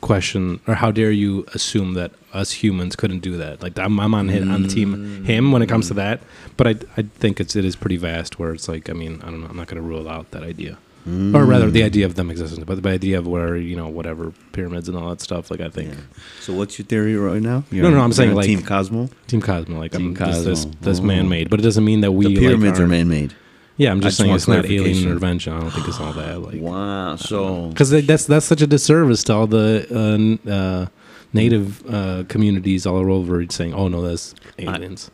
[0.00, 3.62] question or how dare you assume that us humans couldn't do that?
[3.62, 6.20] Like I'm, I'm on on team him when it comes to that.
[6.56, 8.38] But I, I think it's it is pretty vast.
[8.38, 9.46] Where it's like, I mean, I don't know.
[9.48, 10.76] I'm not going to rule out that idea.
[11.04, 14.32] Or rather, the idea of them existing, but the idea of where you know whatever
[14.52, 15.50] pyramids and all that stuff.
[15.50, 15.94] Like I think
[16.40, 17.64] So what's your theory right now?
[17.72, 19.08] No, no, no, I'm saying, like- Team Cosmo.
[19.26, 21.02] Team Cosmo, like Team I'm, this, this, this Oh.
[21.02, 23.34] man-made, but it doesn't mean that we The pyramids are aren't- man-made.
[23.78, 25.54] Yeah, I'm just just saying want it's not alien intervention.
[25.54, 26.40] I don't think it's all that.
[26.40, 27.16] Like, Wow.
[27.16, 30.86] So because that's that's such a disservice to all the uh, uh,
[31.32, 35.10] native uh, communities all over saying, "Oh no, that's aliens."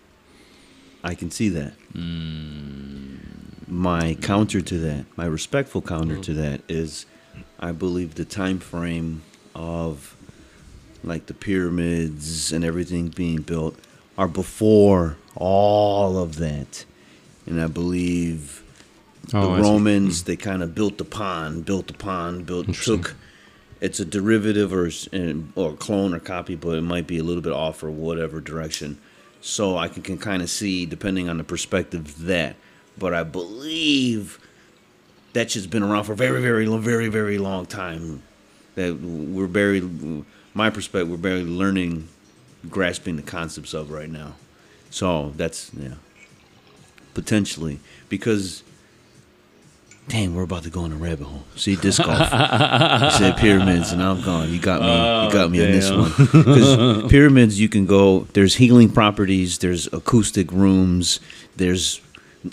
[1.02, 1.72] I can see that.
[3.68, 6.40] My counter to that, my respectful counter to mm-hmm.
[6.40, 7.06] that is,
[7.60, 9.22] I believe the time frame
[9.54, 10.16] of,
[11.04, 13.78] like the pyramids and everything being built,
[14.16, 16.84] are before all of that,
[17.46, 18.64] and I believe
[19.34, 19.62] Oh, the see.
[19.62, 20.24] Romans mm.
[20.26, 23.14] they kind of built the pond, built the pond, built took.
[23.80, 24.90] It's a derivative or
[25.54, 28.98] or clone or copy, but it might be a little bit off or whatever direction.
[29.40, 32.56] So I can, can kind of see, depending on the perspective, that.
[32.98, 34.38] But I believe
[35.32, 38.22] that shit's been around for a very, very, very, very long time.
[38.74, 42.08] That we're barely, my perspective, we're barely learning,
[42.68, 44.34] grasping the concepts of right now.
[44.90, 45.94] So that's yeah,
[47.14, 48.62] potentially because
[50.08, 51.44] Damn, we're about to go in a rabbit hole.
[51.54, 52.18] See, disc golf.
[52.18, 54.50] you said pyramids, and I'm gone.
[54.50, 54.86] You got me.
[54.86, 56.10] you oh, got me on this one.
[56.32, 58.20] Because pyramids, you can go.
[58.32, 59.58] There's healing properties.
[59.58, 61.20] There's acoustic rooms.
[61.56, 62.00] There's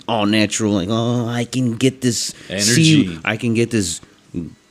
[0.08, 0.72] all natural.
[0.72, 3.20] Like, oh, I can get this See, Energy.
[3.24, 4.00] I can get this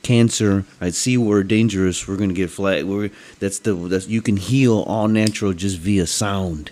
[0.02, 0.64] cancer.
[0.80, 2.06] I see we're dangerous.
[2.06, 2.86] We're gonna get flat.
[2.86, 6.70] We're that's the that's you can heal all natural just via sound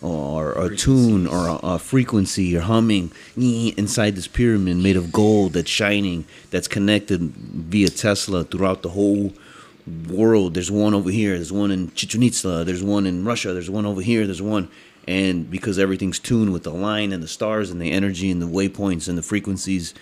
[0.00, 5.52] or a tune or a, a frequency or humming inside this pyramid made of gold
[5.52, 9.32] that's shining that's connected via Tesla throughout the whole
[10.08, 10.54] world.
[10.54, 11.34] There's one over here.
[11.34, 12.64] There's one in Chichen Itza.
[12.64, 13.52] There's one in Russia.
[13.52, 14.26] There's one over here.
[14.26, 14.68] There's one.
[15.08, 18.46] And because everything's tuned with the line and the stars and the energy and the
[18.46, 19.94] waypoints and the frequencies,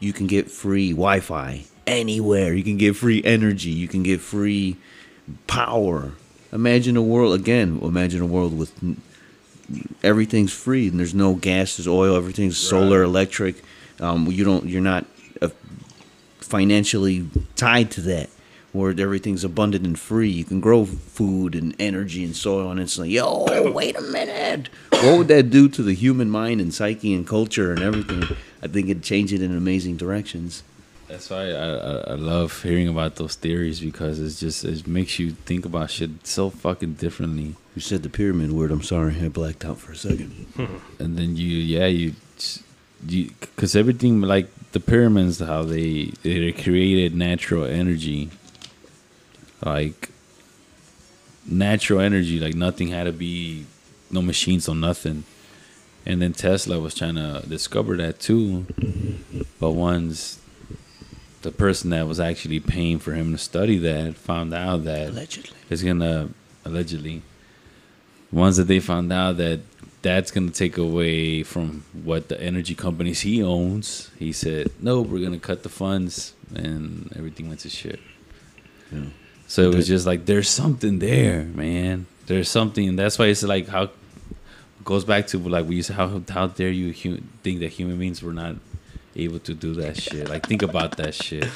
[0.00, 2.52] you can get free Wi-Fi anywhere.
[2.52, 3.70] You can get free energy.
[3.70, 4.76] You can get free
[5.46, 6.12] power.
[6.52, 7.78] Imagine a world again.
[7.82, 8.72] Imagine a world with
[10.02, 13.62] everything's free and there's no gas, there's oil, everything's solar, electric.
[14.00, 14.66] Um, you don't.
[14.66, 15.04] You're not
[15.40, 15.48] uh,
[16.40, 18.30] financially tied to that.
[18.74, 22.98] Where everything's abundant and free, you can grow food and energy and soil, and it's
[22.98, 27.14] like, yo, wait a minute, what would that do to the human mind and psyche
[27.14, 28.36] and culture and everything?
[28.60, 30.64] I think it'd change it in amazing directions.
[31.06, 35.20] That's why I, I, I love hearing about those theories because it's just it makes
[35.20, 37.54] you think about shit so fucking differently.
[37.76, 38.72] You said the pyramid word.
[38.72, 40.46] I'm sorry, I blacked out for a second.
[40.98, 42.14] and then you yeah you
[43.06, 48.30] you because everything like the pyramids how they they created natural energy
[49.64, 50.10] like
[51.46, 53.66] natural energy like nothing had to be
[54.10, 55.24] no machines or nothing
[56.06, 58.66] and then tesla was trying to discover that too
[59.60, 60.40] but once
[61.42, 65.50] the person that was actually paying for him to study that found out that Allegedly.
[65.68, 66.30] it's gonna
[66.64, 67.22] allegedly
[68.32, 69.60] once that they found out that
[70.00, 75.22] that's gonna take away from what the energy companies he owns he said no we're
[75.22, 78.00] gonna cut the funds and everything went to shit
[78.90, 79.04] Yeah.
[79.46, 82.06] So it was just like there's something there man.
[82.26, 82.96] There's something.
[82.96, 83.90] That's why it's like how
[84.84, 87.98] goes back to like we used to, how how dare you hu- think that human
[87.98, 88.56] beings were not
[89.16, 90.28] able to do that shit.
[90.28, 91.48] Like think about that shit.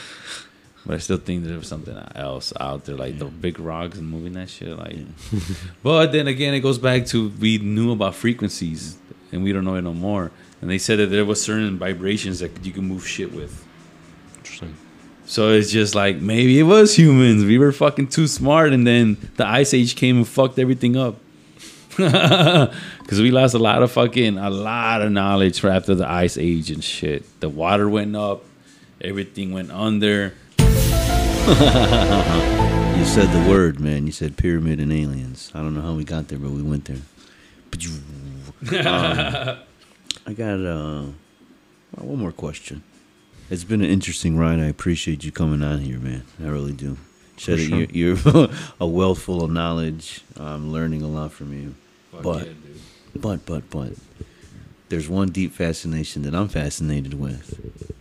[0.87, 4.09] But I still think there was something else out there, like the big rocks and
[4.09, 4.79] moving that shit.
[4.79, 4.97] Like,
[5.83, 8.97] but then again, it goes back to we knew about frequencies
[9.33, 10.31] and we don't know it no more.
[10.61, 13.67] And they said that there was certain vibrations that you can move shit with.
[15.29, 17.45] So it's just like maybe it was humans.
[17.45, 21.17] We were fucking too smart, and then the ice age came and fucked everything up.
[21.99, 26.71] Because we lost a lot of fucking a lot of knowledge after the ice age
[26.71, 27.25] and shit.
[27.41, 28.45] The water went up,
[29.01, 30.35] everything went under.
[32.99, 34.07] You said the word, man.
[34.07, 35.53] You said pyramid and aliens.
[35.55, 36.99] I don't know how we got there, but we went there.
[37.71, 37.91] But you,
[38.81, 39.59] um,
[40.27, 41.05] I got uh,
[41.95, 42.83] one more question.
[43.51, 44.61] It's been an interesting ride.
[44.61, 46.25] I appreciate you coming on here, man.
[46.43, 46.99] I really do.
[47.39, 47.79] Shed sure.
[47.79, 48.49] you're, you're
[48.81, 50.23] a wealth full of knowledge.
[50.37, 51.75] I'm learning a lot from you.
[52.13, 52.49] But,
[53.15, 53.93] but, but, but,
[54.91, 57.95] there's one deep fascination that I'm fascinated with.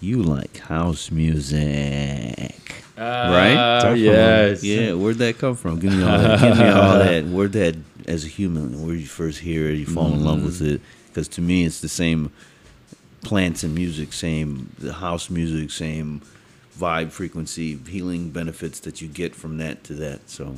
[0.00, 2.74] You like house music.
[2.96, 3.54] right?
[3.54, 4.64] Uh, yes.
[4.64, 5.78] Yeah, where'd that come from?
[5.78, 6.40] Give me all that.
[6.40, 7.24] Give me all that.
[7.26, 7.76] Where'd that,
[8.08, 10.80] as a human, where you first hear it, you fall in love with it?
[11.08, 12.32] Because to me, it's the same
[13.22, 16.22] plants and music, same the house music, same
[16.78, 20.30] vibe, frequency, healing benefits that you get from that to that.
[20.30, 20.56] So,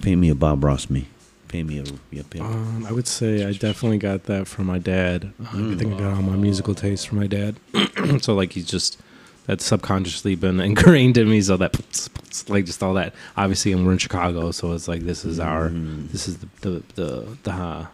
[0.00, 1.08] pay me a Bob Ross me.
[1.48, 4.78] Pay me a yeah, pay Um, I would say I definitely got that from my
[4.78, 5.32] dad.
[5.38, 7.56] Uh, I think I got all my musical taste from my dad.
[8.22, 8.98] so like he's just
[9.46, 11.42] that's subconsciously been ingrained in me.
[11.42, 12.08] So that
[12.48, 13.14] like just all that.
[13.36, 16.82] Obviously, and we're in Chicago, so it's like this is our this is the the
[16.94, 17.86] the, the uh,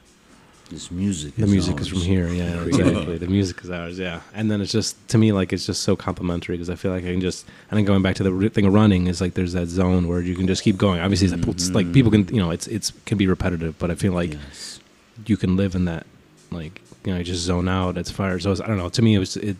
[0.70, 1.34] this music.
[1.36, 2.28] the is music is from here.
[2.28, 3.18] Yeah, exactly.
[3.18, 3.98] the music is ours.
[3.98, 6.90] Yeah, and then it's just to me like it's just so complimentary because I feel
[6.90, 9.34] like I can just and then going back to the thing of running is like
[9.34, 11.00] there's that zone where you can just keep going.
[11.00, 13.94] Obviously, it's, it's like people can you know it's it's can be repetitive, but I
[13.94, 14.80] feel like Yes.
[15.26, 16.06] you can live in that
[16.50, 19.14] like you know just zone out it's fire so it's, i don't know to me
[19.14, 19.56] it was it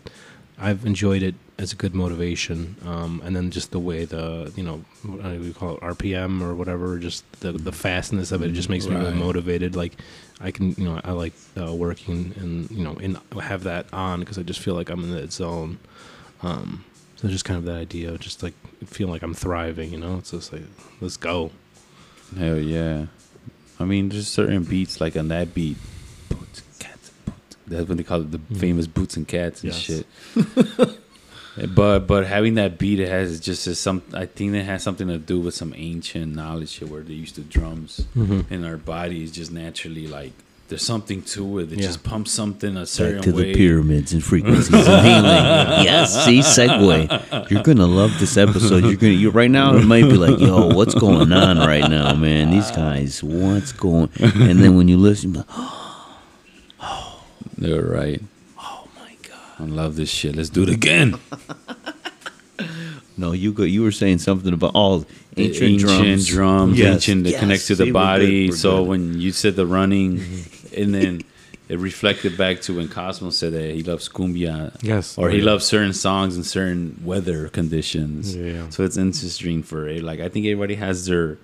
[0.59, 4.63] i've enjoyed it as a good motivation um and then just the way the you
[4.63, 8.69] know we call it rpm or whatever just the the fastness of it, it just
[8.69, 9.93] makes me really motivated like
[10.41, 14.19] i can you know i like uh, working and you know and have that on
[14.19, 15.77] because i just feel like i'm in that zone
[16.43, 16.83] um
[17.17, 18.53] so just kind of that idea of just like
[18.85, 20.63] feeling like i'm thriving you know it's just like
[21.01, 21.51] let's go
[22.37, 23.07] Hell yeah.
[23.79, 25.77] I mean, there's certain beats like on that beat.
[26.29, 27.09] Boots and cats.
[27.25, 27.57] Boots.
[27.65, 29.81] That's what they call it, the famous boots and cats and Yes.
[29.81, 30.05] shit.
[31.67, 34.01] but but having that beat, it has just some.
[34.13, 37.41] I think it has something to do with some ancient knowledge where they used to
[37.41, 38.45] drums Mhm.
[38.51, 40.33] in our bodies just naturally like.
[40.69, 41.87] There's something to it It Yeah.
[41.87, 43.43] just pumps something a certain Back to way.
[43.45, 45.83] the pyramids and frequencies and healing.
[45.83, 47.49] yes, see, segue.
[47.49, 48.83] You're gonna love this episode.
[48.83, 49.13] You're gonna.
[49.13, 52.51] You right now it might be like, yo, what's going on right now, man?
[52.51, 54.09] These guys, what's going?
[54.19, 55.43] And then when you listen, you're
[57.81, 57.99] like, right.
[58.11, 58.25] oh my god.
[59.59, 60.35] I love this shit.
[60.35, 61.19] Let's do it again.
[63.17, 63.63] No, you go.
[63.63, 65.05] You were saying something about oh, all
[65.35, 67.39] ancient, ancient drums, Yes, ancient that yes.
[67.41, 68.49] connects to See, the we're good, body.
[68.49, 68.87] we're so good.
[68.87, 70.19] when you said the running,
[70.77, 71.21] and then
[71.67, 75.17] it reflected back to when Cosmo said that he loves cumbia, Yes.
[75.17, 78.33] or he loves certain songs in certain weather conditions.
[78.35, 78.69] Yeah.
[78.69, 80.01] So it's interesting for it.
[80.01, 81.37] Like I think everybody has their.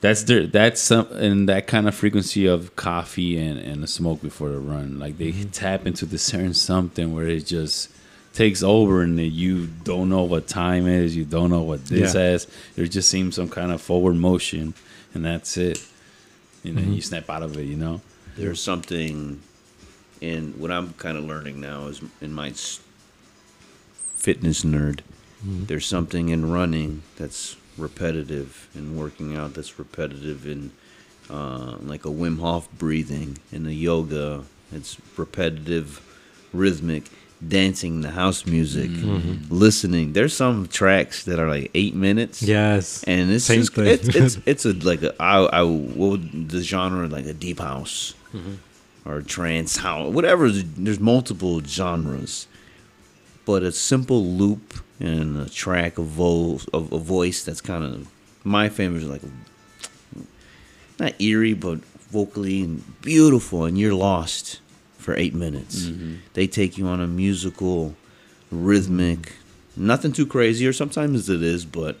[0.00, 4.22] That's their that's some and that kind of frequency of coffee and, and a smoke
[4.22, 4.98] before the run.
[5.00, 5.50] Like they Mm-hmm.
[5.50, 7.90] tap into this certain something where it just
[8.32, 12.14] takes over and then you don't know what time is, you don't know what this
[12.14, 12.20] Yeah.
[12.20, 12.46] has.
[12.76, 14.74] There just seems some kind of forward motion
[15.14, 15.78] and that's it.
[16.62, 16.76] And Mm-hmm.
[16.84, 18.00] then you snap out of it, you know?
[18.36, 19.40] There's something
[20.20, 22.52] in what I'm kind of learning now is in my
[24.14, 25.00] fitness nerd.
[25.44, 30.72] There's something in running that's repetitive, and working out that's repetitive, in
[31.30, 36.00] uh, like a Wim Hof breathing, in the yoga, it's repetitive,
[36.52, 37.04] rhythmic.
[37.46, 39.16] Dancing, the house music, mm-hmm.
[39.16, 39.54] Mm-hmm.
[39.54, 40.12] listening.
[40.12, 42.42] There's some tracks that are like eight minutes.
[42.42, 43.04] Yes.
[43.04, 43.86] and it's Same just, thing.
[43.86, 47.60] it's it's it's a like a I, I what would the genre like a deep
[47.60, 48.54] house mm-hmm.
[49.08, 52.48] or trance house whatever there's multiple genres
[53.44, 58.08] but a simple loop and a track of vo- of a voice that's kind of
[58.44, 59.22] my favorite is like
[60.98, 61.78] not eerie but
[62.10, 64.60] vocally and beautiful and you're lost
[64.96, 65.84] for eight minutes.
[65.84, 66.16] Mm-hmm.
[66.34, 67.94] They take you on a musical
[68.50, 69.34] rhythmic
[69.76, 71.96] nothing too crazy or sometimes it is but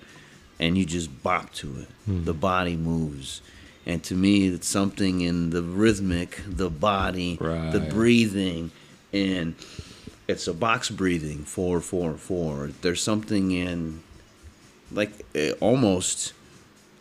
[0.58, 1.88] and you just bop to it.
[2.08, 2.24] Mm-hmm.
[2.24, 3.40] The body moves.
[3.86, 7.36] And to me it's something in the rhythmic the body
[7.72, 8.70] the breathing
[9.12, 9.54] and
[10.28, 12.70] it's a box breathing four four four.
[12.82, 14.02] There's something in
[14.92, 16.34] like eh, almost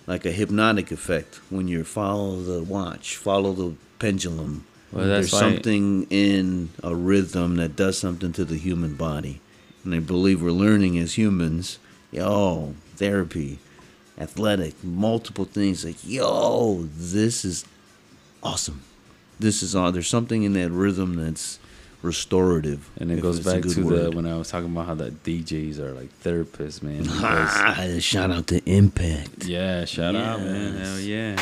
[0.08, 4.66] like a hypnotic effect when you follow the watch follow the pendulum.
[4.92, 9.42] Well, there's something in a rhythm that does something to the human body.
[9.84, 11.80] And i believe we're learning as humans
[12.12, 13.60] yo therapy
[14.18, 17.66] athletic multiple things like yo this is
[18.42, 18.82] awesome.
[19.40, 21.60] This is all there's something in that rhythm that's
[22.02, 25.80] restorative And it goes back to the when I was talking about how the DJs
[25.80, 27.04] are like therapists, man.
[27.04, 30.76] because- shout out to impact Yeah, shout out, man.
[30.76, 30.88] Yes.
[30.88, 31.36] Hell yeah.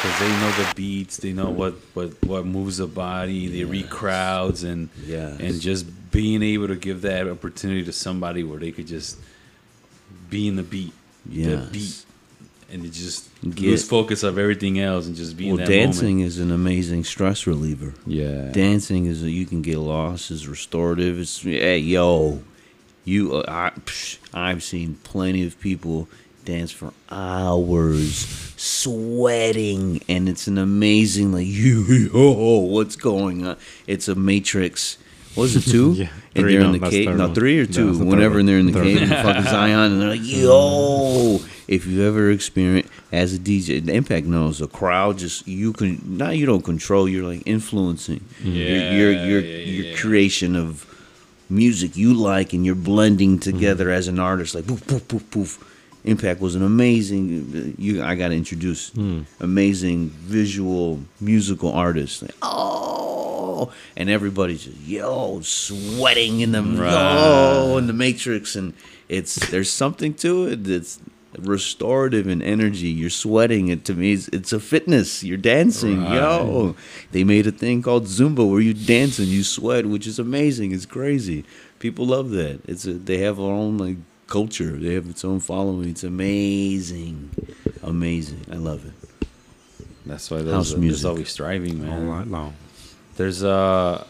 [0.00, 3.90] Because they know the beats, they know what, what, what moves the body, they read
[3.90, 5.40] crowds, and Yes.
[5.40, 9.18] and just being able to give that opportunity to somebody where they could just
[10.30, 10.92] be in the beat,
[11.26, 12.04] the beat,
[12.70, 15.68] and it just Get- lose focus of everything else and just be well in that
[15.70, 16.26] dancing moment.
[16.28, 21.40] is an amazing stress reliever Yeah, dancing is you can get lost is restorative it's
[21.42, 22.42] hey yo
[23.04, 26.08] you uh, I, psh, i've seen plenty of people
[26.44, 31.82] dance for hours sweating and it's an amazing like you
[32.12, 33.56] yo what's going on
[33.86, 34.98] it's a matrix
[35.36, 35.92] was it two?
[35.96, 37.16] Yeah, and three, they're no, in the that's the cave.
[37.16, 37.88] No, three or two.
[37.88, 38.46] was the Whenever one.
[38.46, 39.08] they're in the Third cave, one.
[39.22, 41.38] fucking Zion, and they're like, "Yo!"
[41.68, 46.00] If you've ever experienced as a DJ, the Impact knows the crowd just you can
[46.16, 47.06] now you don't control.
[47.06, 49.96] You're like influencing your your your, yeah, your yeah.
[49.96, 50.86] creation of
[51.50, 53.98] music you like, and you're blending together mm-hmm.
[53.98, 54.54] as an artist.
[54.54, 55.64] Like poof poof poof poof.
[56.04, 57.74] Impact was an amazing.
[57.76, 59.22] You, I got to introduce hmm.
[59.40, 62.22] amazing visual musical artist.
[62.22, 68.72] Like, oh, and everybody's just yo sweating in the yo in the Matrix, and
[69.08, 70.98] it's there's something to it that's
[71.38, 72.88] restorative in energy.
[72.88, 73.68] You're sweating.
[73.68, 75.22] It to me, it's, it's a fitness.
[75.24, 76.74] You're dancing, yo.
[77.12, 80.72] They made a thing called Zumba where you dance and you sweat, which is amazing.
[80.72, 81.44] It's crazy.
[81.78, 82.60] People love that.
[82.66, 84.72] It's a, they have their own like culture.
[84.72, 85.88] They have its own following.
[85.88, 87.30] It's amazing,
[87.82, 88.44] amazing.
[88.50, 89.28] I love it.
[90.06, 91.08] That's why House there's, there's music.
[91.08, 91.92] always striving, man.
[91.92, 92.54] All night long.
[93.16, 94.04] There's uh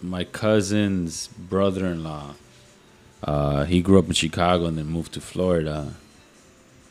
[0.00, 2.34] my cousin's brother-in-law.
[3.22, 5.94] Uh, he grew up in Chicago and then moved to Florida.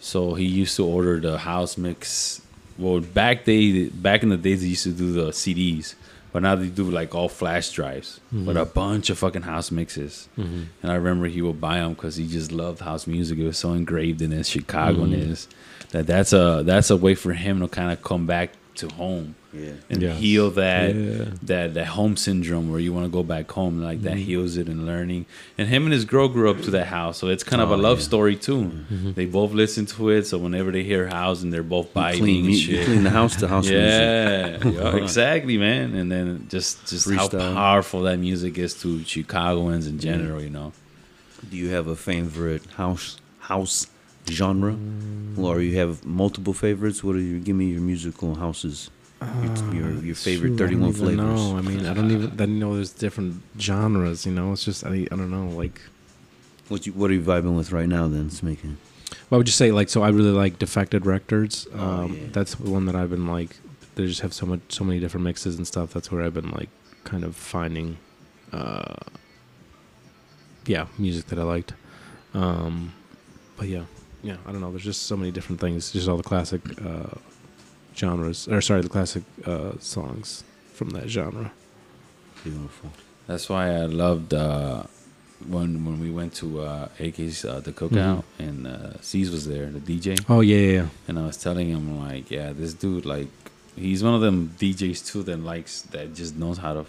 [0.01, 2.41] So he used to order the house mix.
[2.77, 5.93] Well, back day back in the days they used to do the CDs,
[6.33, 8.47] but now they do like all flash drives mm-hmm.
[8.47, 10.27] with a bunch of fucking house mixes.
[10.37, 10.63] Mm-hmm.
[10.81, 13.37] And I remember he would buy them because he just loved house music.
[13.37, 15.89] It was so engraved in his Chicagoness mm-hmm.
[15.91, 19.35] that that's a that's a way for him to kind of come back to home
[19.53, 19.71] Yeah.
[19.89, 20.19] and Yes.
[20.19, 21.25] heal that Yeah.
[21.43, 24.23] that that home syndrome where you want to go back home like that mm-hmm.
[24.23, 25.25] heals it and learning
[25.57, 27.75] and him and his girl grew up to that house so it's kind of Oh,
[27.75, 28.05] a love yeah.
[28.05, 29.11] story too mm-hmm.
[29.13, 32.37] they both listen to it so whenever they hear house and they're both biting Clean,
[32.37, 34.63] and me- shit clean the house to house music.
[34.63, 39.85] yeah, yeah, exactly man and then just just how powerful that music is to chicagoans
[39.85, 40.09] in mm-hmm.
[40.09, 40.71] general you know
[41.49, 43.87] Do you have a favorite house house
[44.29, 45.37] genre, mm.
[45.37, 47.03] or you have multiple favorites?
[47.03, 47.39] What are you?
[47.39, 48.91] Give me your musical houses.
[49.21, 51.17] Your your, your favorite Shoot, I don't flavors.
[51.17, 51.57] know.
[51.57, 52.41] I mean, I don't even.
[52.41, 54.25] I know there's different genres.
[54.25, 55.47] You know, it's just I, I don't know.
[55.55, 55.79] Like,
[56.69, 58.07] What you what are you vibing with right now?
[58.07, 58.77] Then it's making.
[59.29, 59.71] what would you say?
[59.71, 61.67] Like, so I really like Defected Records.
[61.73, 62.27] Um, Oh, yeah.
[62.31, 63.55] That's the one that I've been like.
[63.95, 65.93] They just have so much, so many different mixes and stuff.
[65.93, 66.69] That's where I've been like,
[67.03, 67.97] kind of finding,
[68.53, 68.95] uh,
[70.65, 71.73] yeah, music that I liked.
[72.33, 72.93] Um,
[73.57, 73.83] but yeah,
[74.23, 74.71] yeah, I don't know.
[74.71, 75.91] There's just so many different things.
[75.91, 77.15] Just all the classic uh,
[77.95, 81.51] genres, or sorry, the classic uh, songs from that genre.
[82.43, 82.91] Beautiful.
[83.27, 84.83] That's why I loved uh,
[85.47, 89.67] when when we went to uh, AK's uh, the cookout and uh, C's was there,
[89.67, 90.87] the DJ, Oh yeah, yeah, yeah.
[91.07, 93.27] and I was telling him like, yeah, this dude like
[93.75, 96.85] he's one of them DJs too that likes that just knows how to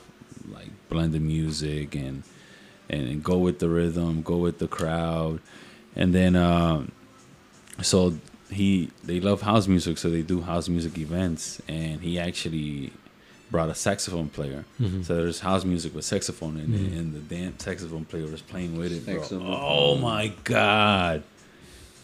[0.51, 2.23] like blend the music and
[2.89, 5.41] and, and go with the rhythm, go with the crowd,
[5.95, 6.93] and then um,
[7.81, 8.15] so
[8.55, 12.93] he they love house music, so they do house music events, and he actually
[13.51, 14.65] brought a saxophone player.
[14.81, 15.03] Mm-hmm.
[15.03, 16.99] So there's house music with saxophone in it, mm-hmm.
[16.99, 19.41] and the damn saxophone player was playing with it, bro.
[19.41, 21.23] Oh my god!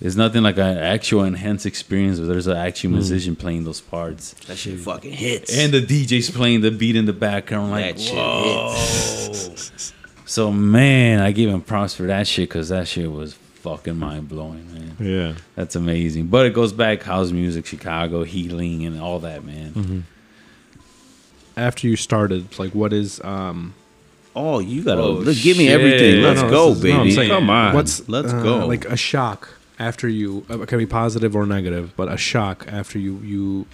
[0.00, 2.94] There's nothing like an actual enhanced experience where there's an actual mm.
[2.94, 4.32] musician playing those parts.
[4.46, 5.56] That shit fucking hits.
[5.58, 7.72] And the DJ's playing the beat in the background.
[7.72, 9.54] Like, That shit whoa.
[10.24, 14.28] So, man, I give him props for that shit because that shit was fucking mind
[14.28, 14.96] blowing, man.
[15.00, 15.34] Yeah.
[15.56, 16.26] That's amazing.
[16.28, 20.04] But it goes back house music, Chicago, healing, and all that, man.
[21.56, 23.74] After you started, like, what is um?
[24.36, 25.72] oh, you gotta Oh, look, give me shit.
[25.80, 26.22] everything.
[26.22, 27.10] No, Let's no, go, this is- no, baby.
[27.10, 27.74] saying, Come on.
[27.74, 28.66] What's let's uh, go.
[28.66, 32.66] Like a shock after you uh, it can be positive or negative, but a shock
[32.68, 33.66] after you you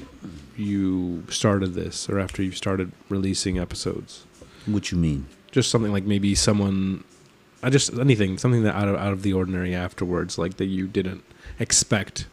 [0.57, 4.25] you started this or after you started releasing episodes.
[4.67, 5.27] what you mean?
[5.53, 7.05] Just something like maybe someone,
[7.65, 10.87] I just anything, something that out of out of the ordinary afterwards, like that you
[10.87, 11.25] didn't
[11.59, 12.27] expect.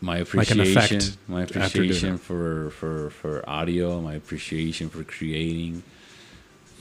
[0.00, 5.82] My Like an appreciation, effect my appreciation for, for, for audio, my appreciation for creating,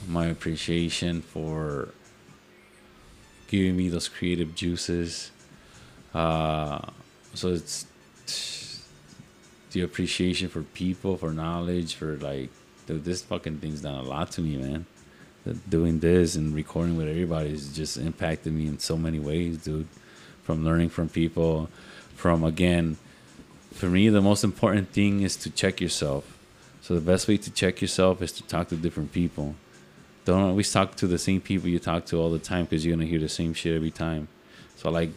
[0.08, 1.90] my appreciation for
[3.48, 5.32] giving me those creative juices.
[6.14, 6.80] Uh,
[7.34, 7.86] so it's
[9.72, 12.50] the appreciation for people, for knowledge, for like,
[12.86, 14.86] dude, this fucking thing's done a lot to me, man.
[15.70, 19.88] Doing this and recording with everybody has just impacted me in so many ways, dude.
[20.42, 21.70] From learning from people,
[22.16, 22.98] from again,
[23.72, 26.36] for me, the most important thing is to check yourself.
[26.82, 29.54] So the best way to check yourself is to talk to different people.
[30.24, 32.96] Don't always talk to the same people you talk to all the time because you're
[32.96, 34.28] gonna hear the same shit every time.
[34.78, 35.10] So I like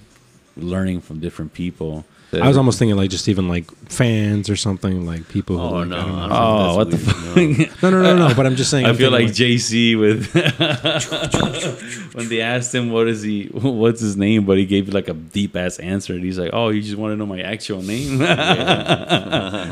[0.56, 2.04] learning from different people.
[2.32, 5.56] I was almost thinking like just even like fans or something like people.
[5.58, 5.96] Who, Oh like, no!
[5.96, 6.22] I don't know.
[6.22, 7.90] I Oh, think what the that's weird, no.
[7.90, 8.34] no, no, no, no.
[8.34, 8.84] But I'm just saying.
[8.86, 10.34] I I'm feel like thinking, JC with
[12.14, 15.14] when they asked him what is he, what's his name, but he gave like a
[15.14, 18.18] deep ass answer, and he's like, "Oh, you just want to know my actual name,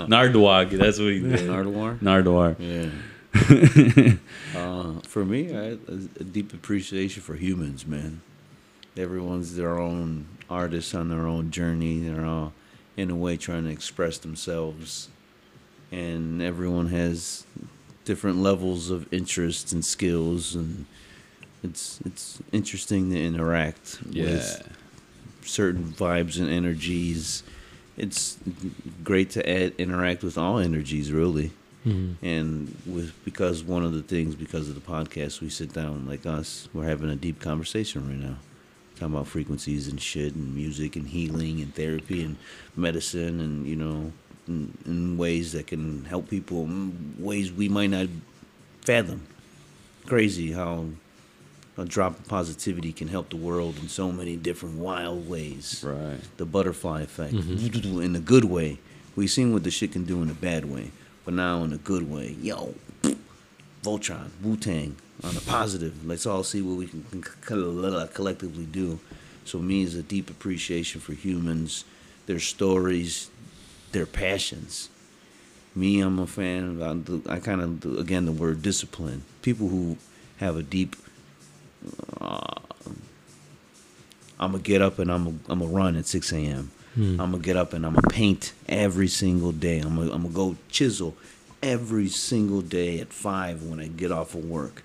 [0.08, 1.40] Nardwag." That's what he did.
[1.50, 1.98] Nardwuar?
[2.00, 2.56] Nardwuar.
[2.58, 2.90] Yeah.
[4.58, 8.22] uh, for me, I had a, a deep appreciation for humans, man.
[8.96, 12.00] Everyone's their own artist on their own journey.
[12.00, 12.52] They're all,
[12.96, 15.08] in a way, trying to express themselves,
[15.92, 17.44] and everyone has
[18.04, 20.86] different levels of interest and skills, and
[21.62, 24.24] it's it's interesting to interact Yeah.
[24.24, 24.76] with
[25.44, 27.42] certain vibes and energies.
[27.96, 28.36] It's
[29.02, 31.52] great to add, interact with all energies, really
[31.86, 32.24] mm-hmm.
[32.24, 36.26] and with because one of the things because of the podcast we sit down like
[36.26, 38.36] us we're having a deep conversation right now
[38.96, 42.36] talking about frequencies and shit and music and healing and therapy and
[42.74, 44.12] medicine and you know
[44.48, 48.08] in, in ways that can help people in ways we might not
[48.82, 49.26] fathom
[50.06, 50.86] crazy how
[51.78, 56.18] a drop of positivity can help the world in so many different wild ways Right.
[56.38, 58.00] the butterfly effect mm-hmm.
[58.02, 58.78] in the good way.
[59.14, 60.90] We've seen what the shit can do in a bad way,
[61.24, 62.36] but now in a good way.
[62.40, 62.74] Yo,
[63.82, 66.06] Voltron, Wu Tang, on a positive.
[66.06, 68.98] Let's all see what we can can co- uh, collectively do.
[69.44, 71.84] So me is a deep appreciation for humans,
[72.26, 73.30] their stories,
[73.92, 74.88] their passions.
[75.74, 76.80] Me, I'm a fan.
[76.80, 79.22] Of, I, I kind of again the word discipline.
[79.42, 79.96] People who
[80.38, 80.96] have a deep
[82.20, 82.60] uh,
[84.38, 86.70] I'm gonna get up and I'm gonna, I'm gonna run at 6 a.m.
[86.94, 87.20] Hmm.
[87.20, 89.80] I'm gonna get up and I'm gonna paint every single day.
[89.80, 91.16] I'm gonna, I'm gonna go chisel
[91.62, 94.82] every single day at five when I get off of work.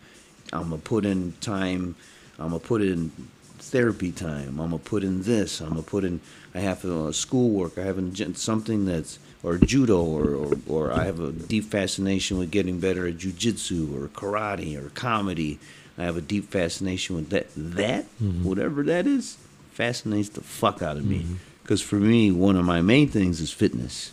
[0.53, 1.95] I'm gonna put in time.
[2.39, 3.11] I'm gonna put in
[3.59, 4.59] therapy time.
[4.59, 5.61] I'm gonna put in this.
[5.61, 6.19] I'm gonna put in.
[6.53, 7.77] I have uh, schoolwork.
[7.77, 12.37] I have an something that's or judo or, or or I have a deep fascination
[12.37, 15.59] with getting better at jujitsu or karate or comedy.
[15.97, 17.47] I have a deep fascination with that.
[17.55, 19.37] That whatever that is
[19.71, 21.25] fascinates the fuck out of me.
[21.63, 24.11] Because for me, one of my main things is fitness.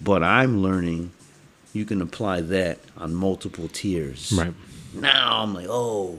[0.00, 1.12] But I'm learning
[1.72, 4.32] you can apply that on multiple tiers.
[4.36, 4.52] Right.
[4.94, 6.18] Now I'm like, oh,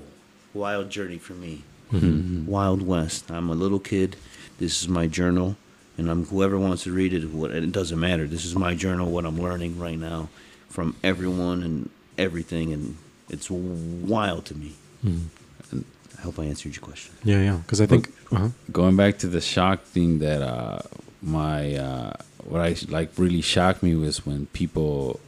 [0.53, 1.63] wild journey for me.
[1.91, 3.31] Wild West.
[3.31, 4.15] I'm a little kid.
[4.59, 5.55] This is my journal,
[5.97, 7.25] and I'm whoever wants to read it.
[7.29, 8.27] What it doesn't matter.
[8.27, 9.09] This is my journal.
[9.09, 10.29] What I'm learning right now
[10.69, 12.97] from everyone and everything, and
[13.29, 14.73] it's wild to me.
[15.05, 17.15] I hope I answered your question.
[17.23, 17.57] Yeah, yeah.
[17.57, 18.11] Because I think.
[18.31, 18.49] Uh-huh.
[18.71, 20.77] going back to the shock thing that uh
[21.23, 22.13] my uh
[22.45, 25.19] what I like really shocked me was when people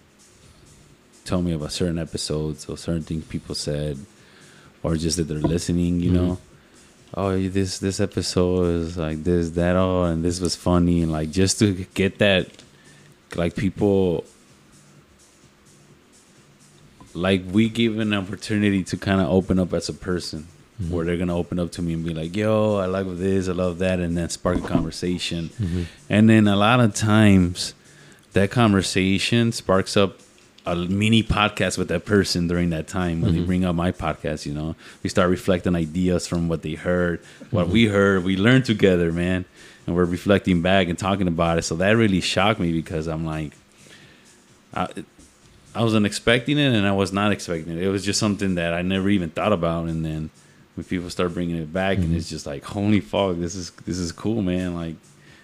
[1.25, 3.98] tell me about certain episodes or certain things people said
[4.83, 6.32] or just that they're listening, you know.
[6.32, 6.48] Mm-hmm.
[7.14, 11.30] Oh, this this episode is like this, that, oh, and this was funny, and like
[11.30, 12.48] just to get that,
[13.35, 14.24] like people,
[17.14, 20.48] like we give an opportunity to kind of open up as a person,
[20.82, 20.93] mm-hmm.
[20.93, 23.51] where they're gonna open up to me and be like, "Yo, I like this, I
[23.51, 25.83] love that," and then spark a conversation, mm-hmm.
[26.09, 27.74] and then a lot of times,
[28.32, 30.17] that conversation sparks up
[30.65, 33.48] a mini podcast with that person during that time when they mm-hmm.
[33.48, 34.45] bring up my podcast.
[34.45, 37.93] You know, we start reflecting ideas from what they heard, what we mm-hmm.
[37.93, 39.45] heard, we learned together, man,
[39.88, 41.64] and we're reflecting back and talking about it.
[41.64, 43.53] So that really shocked me because I'm like,
[44.73, 44.88] I,
[45.73, 47.81] I wasn't expecting it, and I was not expecting it.
[47.81, 50.30] It was just something that I never even thought about, and then
[50.75, 52.35] when people start bringing it back, and it's mm-hmm.
[52.35, 54.75] just like, holy fuck, this is this is cool, man.
[54.75, 54.95] Like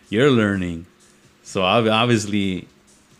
[0.09, 0.85] you're learning,
[1.43, 2.67] so ob- obviously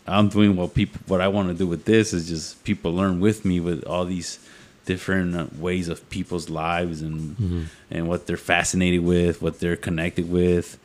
[0.08, 3.20] I'm doing what people what I want to do with this is just people learn
[3.20, 4.38] with me with all these
[4.86, 10.30] different uh, ways of people's lives and and what they're fascinated with, what they're connected
[10.30, 10.78] with,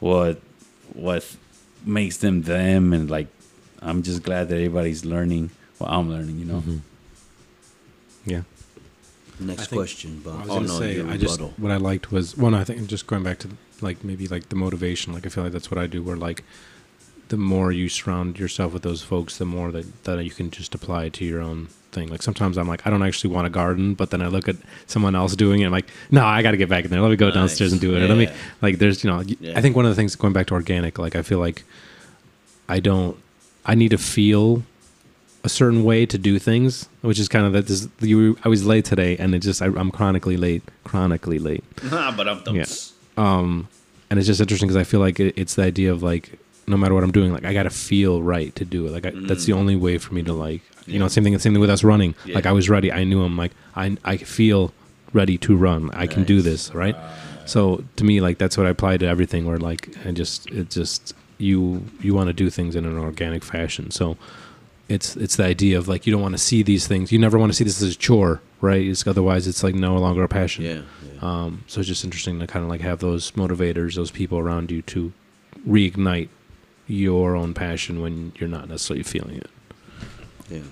[0.00, 0.40] what
[0.94, 1.36] what
[1.84, 3.28] makes them them, and like
[3.82, 6.38] I'm just glad that everybody's learning what I'm learning.
[6.38, 6.62] You know,
[8.26, 8.42] Yeah.
[9.38, 10.34] Next I think- question, Bob.
[10.34, 11.54] I was oh gonna no, say, I just rebuttal.
[11.56, 12.54] what I liked was one.
[12.54, 13.48] I think just going back to
[13.80, 15.12] like maybe like the motivation.
[15.14, 16.02] Like I feel like that's what I do.
[16.02, 16.44] Where like
[17.30, 20.74] the more you surround yourself with those folks, the more that that you can just
[20.74, 22.08] apply it to your own thing.
[22.08, 24.56] Like sometimes I'm like, I don't actually want a garden, but then I look at
[24.86, 25.66] someone else doing it.
[25.66, 27.00] I'm like, no, I got to get back in there.
[27.00, 27.34] Let me go Nice.
[27.34, 28.00] downstairs and do it.
[28.02, 28.28] And let me
[28.62, 29.58] like, there's you know, Yeah.
[29.58, 31.64] I think one of the things going back to organic, like I feel like
[32.68, 33.16] I don't,
[33.66, 34.62] I need to feel
[35.42, 37.66] a certain way to do things, which is kind of that.
[37.66, 41.64] This, you, I was late today, and it just I, I'm chronically late, chronically late.
[41.90, 42.64] But I'm Yeah.
[43.16, 43.68] Um,
[44.10, 46.76] and it's just interesting because I feel like it, it's the idea of like no
[46.76, 48.90] matter what I'm doing, like I got to feel right to do it.
[48.90, 51.38] Like I, that's the only way for me to like you know same thing.
[51.38, 52.14] Same thing with us running.
[52.24, 52.34] Yeah.
[52.34, 52.92] Like I was ready.
[52.92, 54.72] I knew I'm like I I feel
[55.12, 55.90] ready to run.
[55.92, 56.96] I can do this right.
[57.46, 59.46] So to me, like that's what I apply to everything.
[59.46, 63.42] Where like I just it just you you want to do things in an organic
[63.42, 63.90] fashion.
[63.90, 64.16] So
[64.88, 67.12] it's it's the idea of like you don't want to see these things.
[67.12, 68.84] You never want to see this as a chore, right?
[68.84, 70.64] It's otherwise it's like no longer a passion.
[70.64, 70.82] Yeah.
[71.12, 71.20] yeah.
[71.22, 74.70] Um, so it's just interesting to kind of like have those motivators, those people around
[74.70, 75.12] you to
[75.66, 76.28] reignite
[76.90, 79.50] your own passion when you're not necessarily feeling it.
[80.50, 80.62] Yeah.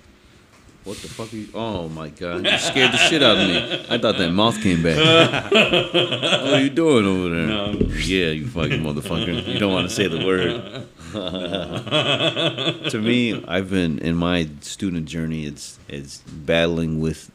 [0.84, 1.32] What the fuck?
[1.32, 1.48] Are you?
[1.54, 2.46] Oh my god!
[2.46, 3.86] You scared the shit out of me.
[3.90, 4.96] I thought that mouth came back.
[5.52, 7.74] what are you doing over there?
[7.98, 9.46] Yeah, you fucking motherfucker.
[9.46, 10.86] You don't want to say the word.
[12.90, 15.44] to me, I've been in my student journey.
[15.44, 17.30] It's it's battling with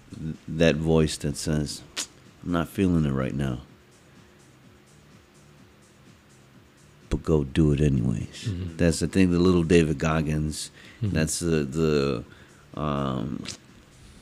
[0.48, 1.84] that voice that says,
[2.44, 3.60] "I'm not feeling it right now."
[7.14, 8.50] But go do it anyways.
[8.76, 9.30] That's the thing.
[9.30, 10.72] The little David Goggins.
[11.00, 12.24] That's the the
[12.76, 13.44] um,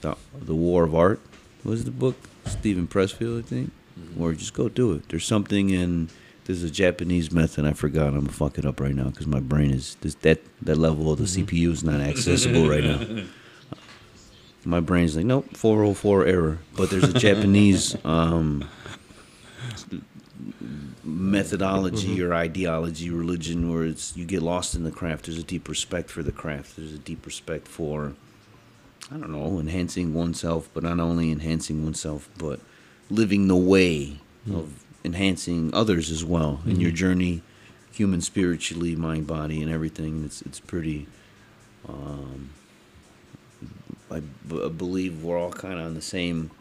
[0.02, 1.22] the, the War of Art
[1.64, 3.72] was the book Steven Pressfield, I think.
[4.20, 5.08] Or just go do it.
[5.08, 6.10] There's something in
[6.44, 7.64] there's a Japanese method.
[7.64, 8.08] I forgot.
[8.08, 11.14] I'm gonna fuck it up right now because my brain is this, that that level
[11.14, 13.24] of the CPU is not accessible right now.
[14.64, 16.60] My brain's like nope, 404 error.
[16.76, 18.70] But there's a Japanese um,
[21.04, 22.32] methodology mm-hmm.
[22.32, 25.26] or ideology, religion, where it's you get lost in the craft.
[25.26, 26.78] There's a deep respect for the craft.
[26.78, 28.14] There's a deep respect for
[29.12, 32.62] I don't know, enhancing oneself, but not only enhancing oneself, but
[33.10, 34.56] living the way mm.
[34.56, 36.96] of enhancing others as well in your mm-hmm.
[36.96, 37.42] journey,
[37.92, 40.24] human, spiritually, mind, body, and everything.
[40.24, 41.08] It's it's pretty.
[41.90, 42.52] Um,
[44.10, 46.52] I b- believe we're all kind of on the same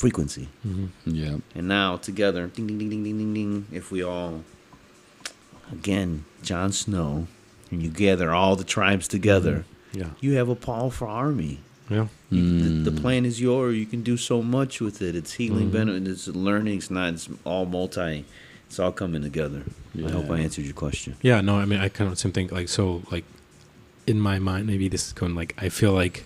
[0.00, 0.86] frequency, mm-hmm.
[1.04, 1.36] Yeah.
[1.54, 3.66] and now together, ding ding ding ding ding ding ding.
[3.70, 4.42] If we all,
[5.70, 7.26] again, Jon Snow,
[7.70, 9.56] and you gather all the tribes together,
[9.92, 10.00] mm-hmm.
[10.00, 10.10] Yeah.
[10.20, 11.58] you have a powerful army.
[11.90, 12.06] Yeah.
[12.30, 13.02] You, the, the mm.
[13.02, 13.76] plan is yours.
[13.76, 15.16] You can do so much with it.
[15.16, 15.88] It's healing, mm-hmm.
[15.90, 16.06] benefit.
[16.06, 16.78] It's learning.
[16.78, 17.14] It's not.
[17.14, 18.24] It's all multi.
[18.68, 19.64] It's all coming together.
[19.98, 21.16] I hope I answered your question.
[21.22, 22.48] Yeah, no, I mean, I kind of same thing.
[22.52, 23.24] Like, so, like,
[24.06, 26.24] in my mind, maybe this is going like I feel like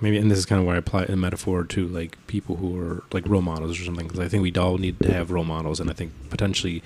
[0.00, 2.78] maybe, and this is kind of where I apply a metaphor to like people who
[2.80, 4.06] are like role models or something.
[4.06, 6.82] Because I think we all need to have role models, and I think potentially,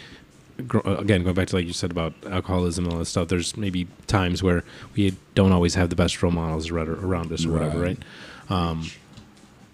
[0.75, 3.29] uh, again, going back to like you said about alcoholism and all that stuff.
[3.29, 7.45] There's maybe times where we don't always have the best role models ar- around us
[7.47, 7.99] or whatever, Right.
[8.51, 8.51] right?
[8.71, 8.91] Um,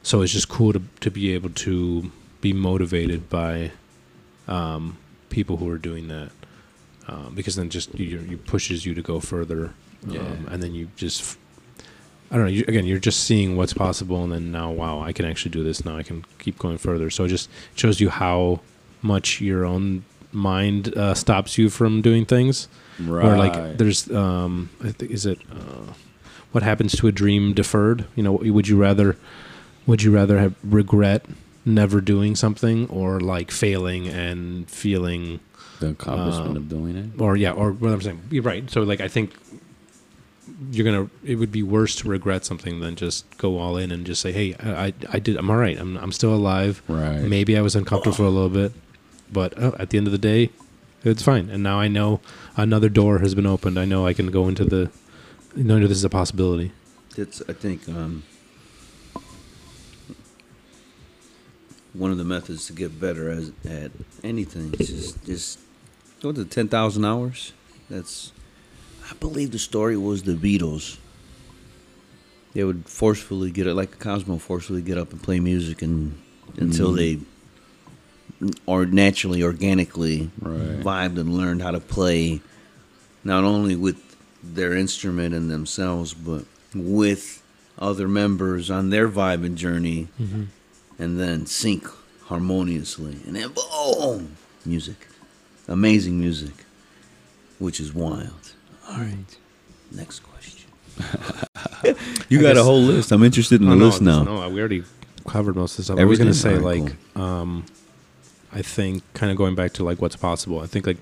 [0.02, 2.10] so it's just cool to to be able to
[2.40, 3.72] be motivated by
[4.46, 4.96] um,
[5.28, 6.30] people who are doing that
[7.08, 9.74] um, because then just you, you pushes you to go further
[10.06, 10.20] Yeah.
[10.20, 11.36] um, and then you just
[12.30, 15.12] I don't know you, again you're just seeing what's possible and then now wow I
[15.12, 18.10] can actually do this now I can keep going further so it just shows you
[18.10, 18.60] how
[19.02, 22.68] much your own mind uh, stops you from doing things
[23.00, 23.24] Right.
[23.24, 25.92] or like there's um I think is it uh,
[26.52, 29.16] what happens to a dream deferred you know would you rather
[29.86, 31.24] would you rather have regret
[31.64, 35.38] never doing something or like failing and feeling
[35.80, 37.20] the accomplishment uh, of doing it.
[37.20, 39.32] or yeah or what i'm saying you're right so like i think
[40.70, 44.04] you're gonna it would be worse to regret something than just go all in and
[44.06, 47.20] just say hey i i, I did i'm all right i'm, I'm still alive Right.
[47.22, 48.72] maybe i was uncomfortable for a little bit
[49.32, 50.50] but uh, at the end of the day
[51.04, 52.20] it's fine and now i know
[52.56, 54.90] another door has been opened i know i can go into the
[55.56, 56.72] I know this is a possibility
[57.16, 57.42] It's.
[57.48, 58.22] I think um,
[61.92, 63.90] one of the methods to get better as at
[64.22, 65.58] anything is just just
[66.22, 67.52] go to ten thousand hours.
[67.90, 68.32] That's.
[69.10, 70.98] I believe the story was the Beatles.
[72.54, 76.20] They would forcefully get it like Cosmo forcefully get up and play music and
[76.56, 77.24] until mm-hmm.
[78.40, 80.80] they or naturally organically Right.
[80.80, 82.40] vibed and learned how to play
[83.24, 87.42] not only with their instrument and themselves but with
[87.78, 90.44] other members on their vibe and journey mm-hmm.
[90.98, 91.86] and then sync
[92.24, 93.18] harmoniously.
[93.26, 94.36] And then boom!
[94.64, 95.06] Music.
[95.66, 96.52] Amazing music
[97.58, 98.37] which is wild
[98.88, 99.36] all right
[99.92, 100.68] next question
[102.28, 104.58] you I got a whole list i'm interested in the no, list now No, we
[104.60, 104.84] already
[105.26, 105.98] covered most of the stuff.
[105.98, 106.84] I was going to say, Everything?
[106.86, 107.66] like, Alright, um,
[108.52, 110.60] I think kind of going back to like what's possible.
[110.60, 110.96] I think like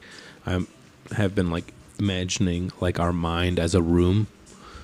[0.44, 0.66] I
[1.14, 4.26] have been like imagining like our mind as a room.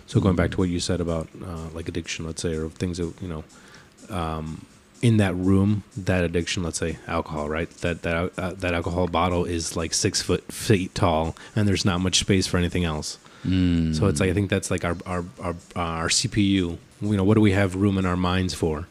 [0.07, 2.99] So going back to what you said about uh, like addiction, let's say, or things
[2.99, 3.45] that you know,
[4.15, 4.65] um,
[5.03, 7.69] in that room, that addiction, let's say alcohol, right?
[7.79, 12.01] That that uh, that alcohol bottle is like six foot feet tall, and there's not
[12.01, 13.19] much space for anything else.
[13.45, 13.97] Mm.
[13.97, 16.79] So it's like I think that's like our our our, our CPU.
[17.01, 18.87] You know, what do we have room in our minds for?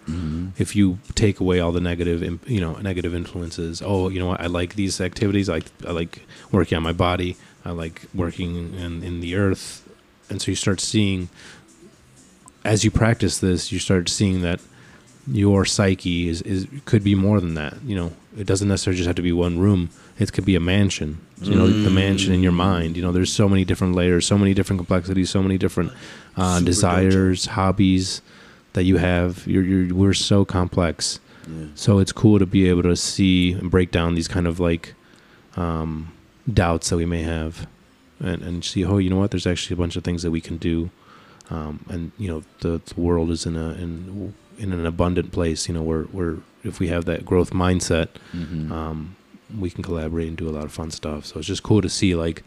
[0.57, 3.81] If you take away all the negative, you know, negative influences.
[3.81, 4.41] Oh, you know what?
[4.41, 5.49] I like these activities.
[5.49, 7.37] I I like working on my body.
[7.63, 9.87] I like working in in the earth.
[10.29, 11.29] And so you start seeing,
[12.63, 14.59] as you practice this, you start seeing that
[15.27, 17.77] your psyche is, is could be more than that.
[17.85, 19.89] You know, it doesn't necessarily just have to be one room.
[20.19, 21.19] It could be a mansion.
[21.41, 22.95] You know, the mansion in your mind.
[22.95, 25.91] You know, there's so many different layers, so many different complexities, so many different
[26.37, 28.21] uh, desires, hobbies
[28.73, 29.47] that you have.
[29.47, 31.19] You're, you're we're so complex.
[31.47, 31.65] Yeah.
[31.73, 34.93] So it's cool to be able to see and break down these kind of like
[35.55, 36.13] um,
[36.51, 37.67] doubts that we may have,
[38.19, 39.31] and and see, oh, you know what?
[39.31, 40.91] There's actually a bunch of things that we can do
[41.51, 45.67] um, and you know the, the world is in a in in an abundant place.
[45.67, 48.71] You know, where where if we have that growth mindset, Mhm.
[48.71, 49.15] um,
[49.59, 51.25] we can collaborate and do a lot of fun stuff.
[51.25, 52.43] So it's just cool to see like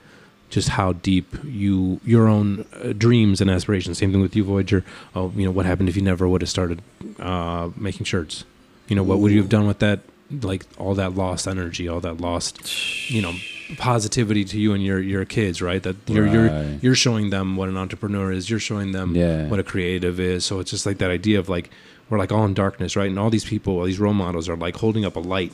[0.51, 3.99] just how deep you your own uh, dreams and aspirations.
[3.99, 4.85] Same thing with you, Voyager.
[5.17, 6.81] Oh, you know what happened if you never would have started
[7.19, 8.45] uh, making shirts?
[8.89, 10.01] You know what would you have done with that?
[10.43, 13.35] Like all that lost energy, all that lost, you know,
[13.79, 15.83] positivity to you and your your kids, right?
[15.83, 18.49] That you're you're you're showing them what an entrepreneur is.
[18.49, 19.49] You're showing them Yeah.
[19.49, 20.45] what a creative is.
[20.45, 21.71] So it's just like that idea of like
[22.11, 23.09] we're like all in darkness, right?
[23.09, 25.53] And all these people, all these role models are like holding up a light,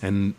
[0.00, 0.34] and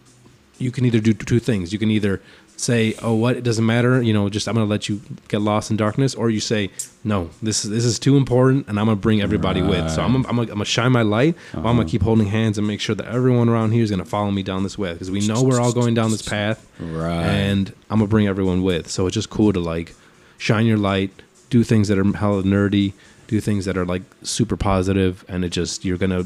[0.58, 1.74] you can either do two things.
[1.74, 2.22] You can either
[2.56, 3.36] say, "Oh, what?
[3.36, 6.14] It doesn't matter," you know, just I'm going to let you get lost in darkness,
[6.16, 6.70] or you say,
[7.04, 10.02] "No, this is this is too important, and I'm going to bring everybody with." So
[10.02, 11.36] I'm gonna, I'm gonna, I'm gonna shine my light.
[11.54, 11.90] While I'm gonna uh-huh.
[11.90, 14.44] keep holding hands and make sure that everyone around here is going to follow me
[14.44, 17.24] down this way because we know we're all going down this path Right.
[17.24, 18.90] and I'm gonna bring everyone with.
[18.90, 19.96] So it's just cool to like
[20.38, 21.12] shine your light,
[21.50, 22.94] do things that are hella nerdy,
[23.28, 26.26] do things that are like super positive, and it just you're gonna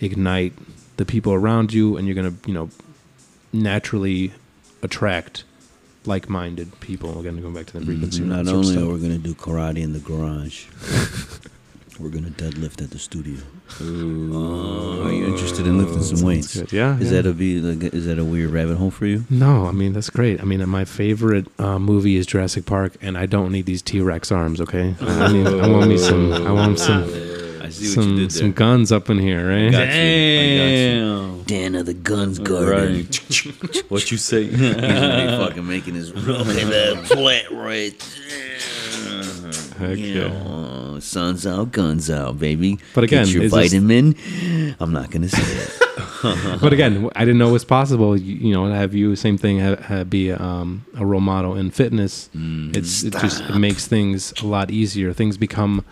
[0.00, 0.52] ignite
[0.96, 2.70] the people around you, and you're gonna you know
[3.52, 4.32] naturally
[4.82, 5.44] attract
[6.04, 7.20] like-minded people.
[7.20, 8.20] Again, going back to the frequency.
[8.20, 8.30] Mm-hmm.
[8.30, 10.66] Not sort of only are we gonna do karate in the garage,
[11.98, 13.38] we're gonna deadlift at the studio.
[13.80, 15.02] Ooh.
[15.06, 16.56] Are you interested in lifting some weights?
[16.56, 16.72] good.
[16.72, 17.22] Yeah, Is yeah.
[17.22, 19.24] that a be like, is that a weird rabbit hole for you?
[19.28, 20.40] No, I mean that's great.
[20.40, 24.00] I mean my favorite uh, movie is Jurassic Park, and I don't need these T
[24.00, 24.60] Rex arms.
[24.60, 26.32] Okay, I, need, I want me some.
[26.32, 27.04] I want some.
[27.62, 29.72] I Some, some guns up in here, right?
[29.72, 29.92] Got you.
[29.92, 31.42] Damn.
[31.42, 32.96] Dan of the Guns Garden.
[32.96, 33.84] Right.
[33.88, 34.44] what you say?
[34.44, 39.88] He's really fucking making his look at that plant right there.
[39.88, 40.28] Heck You yeah.
[40.96, 42.78] Know, sun's out, guns out, baby.
[42.94, 44.16] But again, Get your is this- vitamin.
[44.80, 45.82] I'm not gonna say it.
[46.60, 48.16] but again, I didn't know it was possible.
[48.16, 51.56] You, you know, to have you same thing have, have be um, a role model
[51.56, 52.28] in fitness.
[52.34, 55.12] it's it just it makes things a lot easier.
[55.12, 55.84] Things become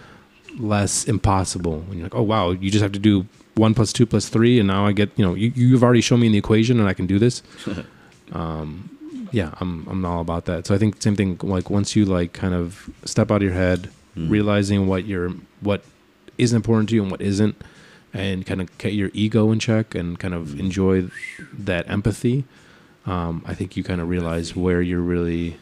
[0.58, 4.07] less impossible when you're like, oh wow, you just have to do one plus two
[4.07, 6.39] plus three, and now I get you know you you've already shown me in the
[6.39, 7.42] equation, and I can do this.
[8.33, 8.91] um,
[9.33, 10.66] yeah, I'm I'm all about that.
[10.66, 11.39] So I think same thing.
[11.42, 15.84] Like once you like kind of step out of your head, realizing what your what
[16.38, 17.56] is important to you and what isn't,
[18.12, 21.08] and kind of get your ego in check and kind of enjoy
[21.52, 22.44] that empathy.
[23.06, 25.58] Um, I think you kind of realize where you're really,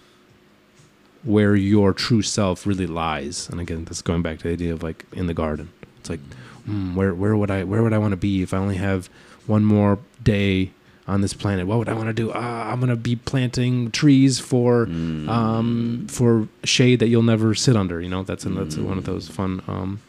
[1.25, 3.49] where your true self really lies.
[3.49, 5.71] And again, that's going back to the idea of like in the garden.
[5.99, 6.21] It's like,
[6.69, 9.09] mm, where where would I where would I want to be if I only have
[9.47, 10.71] one more day
[11.07, 11.67] on this planet?
[11.67, 12.31] What would I want to do?
[12.33, 18.01] Ah, I'm gonna be planting trees for um, for shade that you'll never sit under.
[18.01, 20.01] You know, that's that's one of those fun um,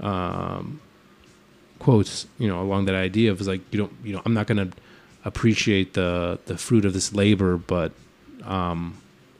[0.00, 0.80] um,
[1.78, 2.26] quotes.
[2.38, 4.68] You know, along that idea of like you don't you know I'm not gonna
[5.24, 7.92] appreciate the the fruit of this labor, but
[8.44, 8.96] um,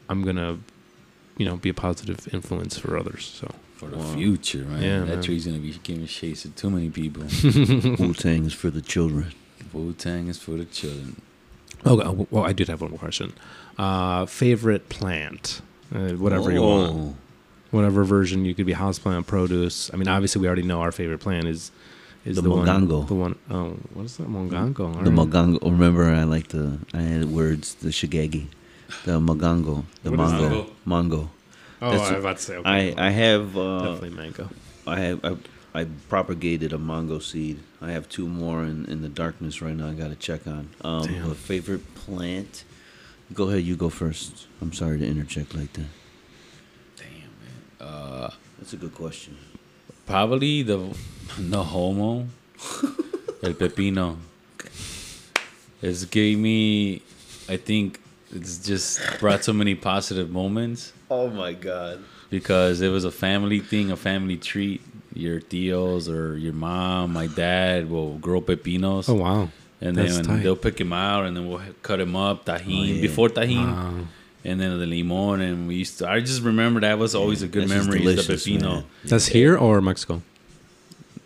[0.08, 0.58] I'm gonna
[1.36, 3.24] you know be a positive influence for others.
[3.40, 4.82] So For the future, man.
[4.82, 5.22] Yeah, that man.
[5.22, 7.22] tree's gonna be giving shades to too many people.
[8.04, 9.32] Wu Tang is for the children.
[9.74, 11.20] Wu Tang is for the children.
[11.84, 13.32] oh well, I did have one more question.
[13.78, 15.60] Uh, favorite plant,
[15.94, 16.92] uh, whatever you want.
[16.92, 17.14] Oh.
[17.70, 19.90] whatever version you could be houseplant produce.
[19.92, 21.70] I mean, obviously, we already know our favorite plant is
[22.24, 22.98] is The the, mongango.
[22.98, 24.80] One, the one oh, what is that mongango?
[24.97, 25.18] All The right.
[25.28, 25.62] Magango.
[25.62, 26.78] Remember, I like the.
[26.92, 27.74] I had words.
[27.74, 28.47] The shigegi,
[29.05, 31.30] the Magango, the What mango, mango.
[31.80, 32.56] Oh, That's I was about to say.
[32.64, 33.56] I I have.
[33.56, 34.48] Uh, definitely mango.
[34.86, 35.24] I have.
[35.24, 35.36] I,
[35.78, 37.60] I propagated a mango seed.
[37.81, 39.89] I have two more in, in the darkness right now.
[39.89, 40.70] I got to check on.
[40.82, 41.31] Um, Damn.
[41.31, 42.65] a favorite plant.
[43.32, 43.62] Go ahead.
[43.62, 44.47] You go first.
[44.60, 45.86] I'm sorry to interject like that.
[46.97, 47.07] Damn,
[47.40, 47.89] man.
[47.89, 49.36] Uh, That's a good question.
[50.07, 50.78] probably the
[51.39, 52.26] the homo,
[53.44, 54.16] el pepino.
[55.81, 57.02] It's gave me,
[57.48, 58.00] I think,
[58.34, 62.02] it's just brought so many positive moments Oh my god.
[62.31, 64.81] because it was a family thing, a family treat.
[65.18, 69.08] Your tios or your mom, my dad will grow pepinos.
[69.08, 69.48] Oh wow.
[69.80, 70.42] And That's then tight.
[70.42, 73.00] they'll pick him out, and then we'll cut him up, Tajín, yeah.
[73.00, 74.06] before Tajín, Wow.
[74.44, 75.40] and then the limon.
[75.40, 76.08] And we used to.
[76.08, 77.98] I just remember that was always a good That's memory.
[78.05, 78.62] The delicious, pepino.
[78.62, 78.84] man.
[79.05, 80.22] That's here or Mexico?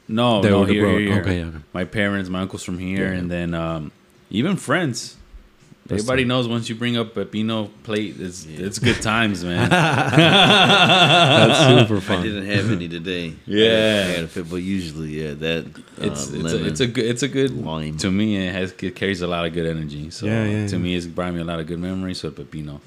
[0.09, 1.21] No, They no, here, here, here.
[1.21, 1.57] okay, okay.
[1.73, 3.19] My parents, my uncles from here, Yeah.
[3.19, 3.93] and then um,
[4.31, 5.17] even friends.
[5.93, 9.69] That's Everybody knows once you bring up a pepino plate, it's it's good times, man.
[10.67, 12.21] That's super fun.
[12.21, 13.35] I didn't have any today.
[13.47, 14.07] Yeah.
[14.09, 17.05] I had a fit, but usually, yeah, that uh, It's it's a, it's a good
[17.05, 17.97] it's a good lime.
[17.99, 18.37] to me.
[18.37, 20.11] It has it carries a lot of good energy.
[20.11, 20.83] So Yeah, yeah, to yeah.
[20.83, 22.21] me, it's brought me a lot of good memories.
[22.21, 22.81] So pepino.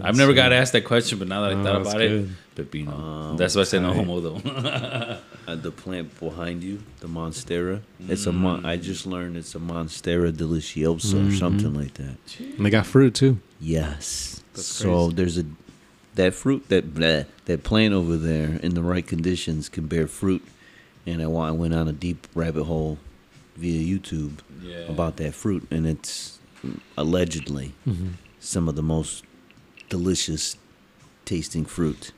[0.00, 0.34] I've never it.
[0.36, 2.30] got asked that question, but now that I Oh, thought about good.
[2.56, 2.88] it, pepino.
[2.98, 5.18] Um, That's why I said no homo though.
[5.48, 7.80] Uh, the plant behind you, the monstera.
[8.06, 11.38] It's a mon- I just learned it's a monstera deliciosa or Mhm.
[11.38, 12.16] something like that.
[12.38, 13.38] And they got fruit too.
[13.58, 14.42] Yes.
[14.52, 15.14] That's so crazy.
[15.16, 15.44] there's a
[16.16, 20.42] that fruit that bleh, that plant over there in the right conditions can bear fruit.
[21.06, 22.98] And I, I went on a deep rabbit hole
[23.56, 24.80] via YouTube Yeah.
[24.86, 26.40] about that fruit, and it's
[26.98, 27.72] allegedly
[28.38, 29.24] some of the most
[29.88, 30.56] delicious
[31.24, 32.12] tasting fruit.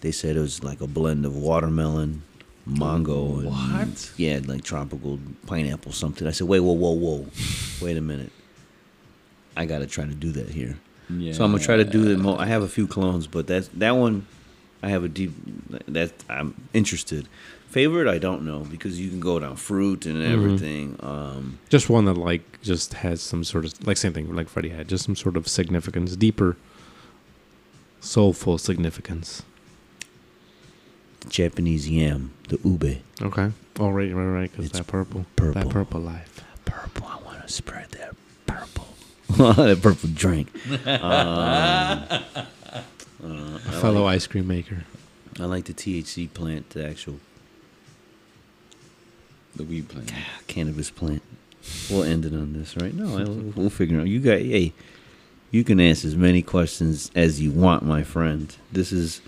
[0.00, 2.22] They said it was like a blend of watermelon,
[2.66, 4.12] mango, and What?
[4.16, 6.26] yeah, like tropical pineapple something.
[6.26, 7.26] I said, wait, whoa, whoa, whoa,
[7.82, 8.32] wait a minute.
[9.56, 10.78] I gotta try to do that here.
[11.10, 11.32] Yeah.
[11.32, 12.18] So I'm gonna try to do it.
[12.18, 14.26] Mo- I have a few clones, but that's that one.
[14.82, 15.32] I have a deep
[15.88, 17.28] that I'm interested.
[17.68, 20.96] Favorite, I don't know because you can go down fruit and everything.
[21.00, 24.70] Um, Just one that like just has some sort of like same thing like Freddie
[24.70, 26.56] had, just some sort of significance, deeper,
[28.00, 29.42] soulful significance.
[31.28, 33.52] Japanese yam, the ube, Okay.
[33.78, 34.50] Oh right, right, right.
[34.50, 35.62] Because that purple, purple.
[35.62, 36.42] that purple life.
[36.64, 37.06] purple.
[37.06, 38.14] I want to spread that
[38.46, 38.88] purple,
[39.54, 40.48] that purple drink.
[40.86, 42.12] Um, uh,
[43.22, 44.84] A fellow ice cream maker.
[45.38, 47.20] I like the THC plant, the actual
[49.56, 50.12] the weed plant.
[50.46, 51.22] cannabis plant.
[51.90, 52.94] We'll end it on this, right?
[52.94, 54.06] No, I'll- we'll figure it out.
[54.08, 54.72] You got, hey,
[55.50, 58.54] you can ask as many questions as you want, my friend.
[58.70, 59.20] This is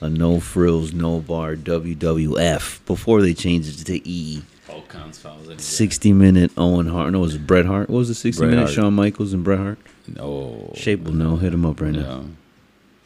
[0.00, 4.42] a no frills, no bar WWF before they changed it to E.
[4.68, 5.62] All of fouls.
[5.62, 7.12] 60 minute Owen Hart.
[7.12, 7.88] No, it was Bret Hart.
[7.88, 8.74] What was the 60 Bret minute Hart.
[8.74, 9.78] Shawn Michaels and Bret Hart?
[10.14, 10.72] No.
[10.74, 11.36] Shape will know.
[11.36, 12.24] Hit him up right now.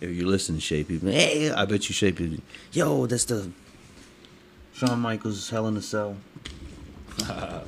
[0.00, 2.18] If you're listening, Shape, hey, I bet you Shape,
[2.72, 3.50] yo, that's the
[4.72, 6.16] Shawn Michaels Hell in a Cell.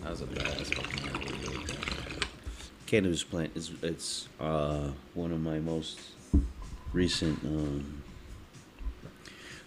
[0.00, 1.07] That was a badass fucking.
[2.88, 6.00] Cannabis plant is it's uh, one of my most
[6.94, 8.02] recent um,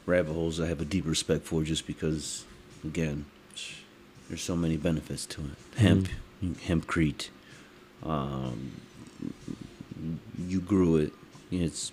[0.08, 2.46] rabbit holes I have a deep respect for just because
[2.84, 3.26] again
[4.28, 5.80] there's so many benefits to it.
[5.80, 6.08] Hemp
[6.44, 7.30] hempcrete
[8.04, 8.72] um,
[10.40, 11.14] you grew it.
[11.52, 11.92] It's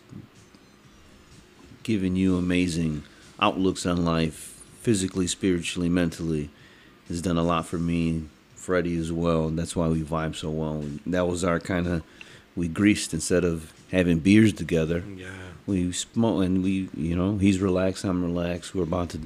[1.83, 3.03] given you amazing
[3.39, 6.49] outlooks on life physically spiritually mentally.
[7.09, 8.29] Has done a lot for me
[8.59, 10.85] Freddie as well and that's why we vibe so well.
[11.07, 12.03] That was our kind of
[12.57, 15.03] we greased instead of having beers together.
[15.17, 15.29] Yeah.
[15.67, 18.75] we smoke and we you know he's relaxed i'm relaxed.
[18.75, 19.21] We're about to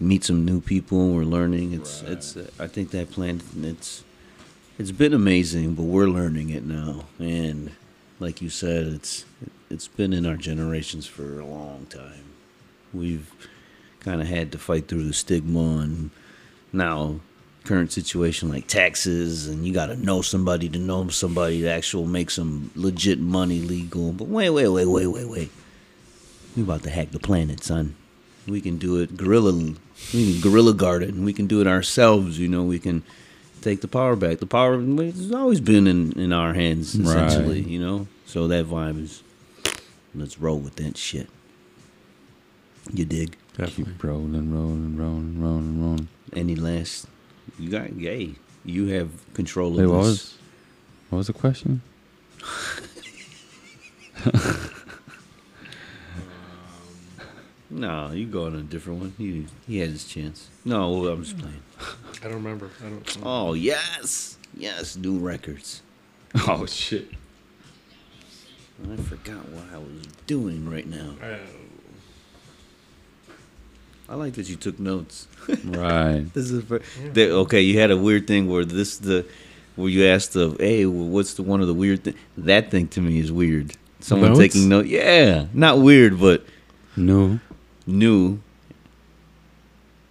[0.00, 1.72] meet some new people we're learning.
[1.72, 2.12] It's Right.
[2.12, 4.02] it's i think that plan it's
[4.78, 7.04] it's been amazing but we're learning it now.
[7.18, 7.70] And
[8.20, 9.24] like you said it's
[9.70, 12.24] it's been in our generations for a long time.
[12.92, 13.30] We've
[14.00, 16.10] kind of had to fight through the stigma and
[16.72, 17.20] now
[17.64, 22.06] current situation like taxes and you got to know somebody to know somebody to actual
[22.06, 24.12] make some legit money legal.
[24.12, 25.50] But wait wait wait wait wait wait.
[26.56, 27.96] We about to hack the planet son.
[28.46, 29.52] We can do it guerrilla
[30.12, 32.62] we can guerrilla garden we can do it ourselves you know.
[32.62, 33.02] We can
[33.62, 34.38] take the power back.
[34.38, 37.68] The power has always been in, in our hands essentially Right.
[37.70, 38.06] you know.
[38.26, 39.22] So that vibe is
[40.14, 41.28] let's roll with that shit.
[42.92, 43.36] You dig?
[43.56, 43.84] Definitely.
[43.94, 46.08] Keep rolling, rolling, rolling, rolling, rolling.
[46.34, 47.06] any last
[47.58, 48.34] you got gay.
[48.64, 50.38] you have control of Wait, this what was
[51.10, 51.82] what was the question?
[54.26, 54.30] Um,
[57.70, 61.36] no you go on a different one he, he had his chance no i'm just
[61.38, 61.60] playing
[62.22, 62.70] I don't remember.
[62.84, 63.16] I don't.
[63.22, 65.82] oh yes yes new records
[66.48, 67.08] Oh shit.
[68.90, 71.14] i forgot what i was doing right now
[74.08, 75.26] i like that you took notes
[75.64, 76.24] Right.
[76.34, 76.80] this is for,
[77.12, 79.24] that- okay you had a weird thing where this the
[79.76, 82.88] where you asked the hey well, what's the one of the weird thing that thing
[82.88, 84.40] to me is weird someone Notes?
[84.40, 86.44] taking note yeah not weird but
[86.96, 87.40] No.
[87.86, 88.40] new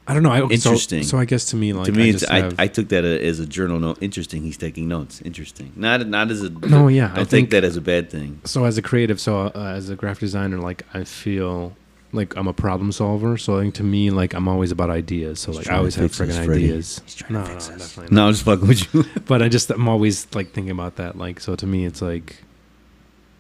[0.06, 0.32] I don't know.
[0.32, 1.04] I, okay, so- Interesting.
[1.04, 2.90] So, I guess to me, like to me, I it's, just I, have, I took
[2.90, 4.00] that as a journal note.
[4.02, 4.44] Interesting.
[4.44, 5.22] He's taking notes.
[5.22, 5.72] Interesting.
[5.78, 8.42] Not not as a No, yeah, Don't I take think- that as a bad thing.
[8.44, 11.78] so as a creative, so uh, as a graphic designer, like I feel
[12.14, 13.38] like I'm a problem solver.
[13.38, 15.40] So I think to me, like I'm always about ideas.
[15.42, 16.66] So like I always have fix us, friggin' Freddie.
[16.66, 17.02] ideas.
[17.06, 17.82] He's trying to no, fix no, us.
[17.82, 18.28] definitely No, not.
[18.28, 19.04] I'm just fucking with you.
[19.26, 21.18] But I just I'm always like thinking about that.
[21.18, 22.38] Like so to me, it's like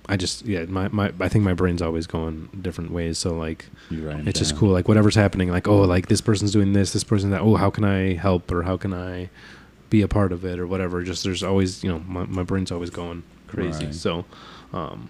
[0.09, 3.17] I just yeah my, my I think my brain's always going different ways.
[3.19, 4.71] So like it's just cool.
[4.71, 7.41] Like whatever's happening, like oh like this person's doing this, this person that.
[7.41, 9.29] Oh how can I help or how can I
[9.89, 11.03] be a part of it or whatever.
[11.03, 13.85] Just there's always you know my my brain's always going crazy.
[13.85, 13.93] Right.
[13.95, 14.25] So,
[14.73, 15.09] um,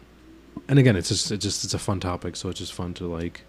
[0.68, 2.36] and again it's just it's just it's a fun topic.
[2.36, 3.42] So it's just fun to like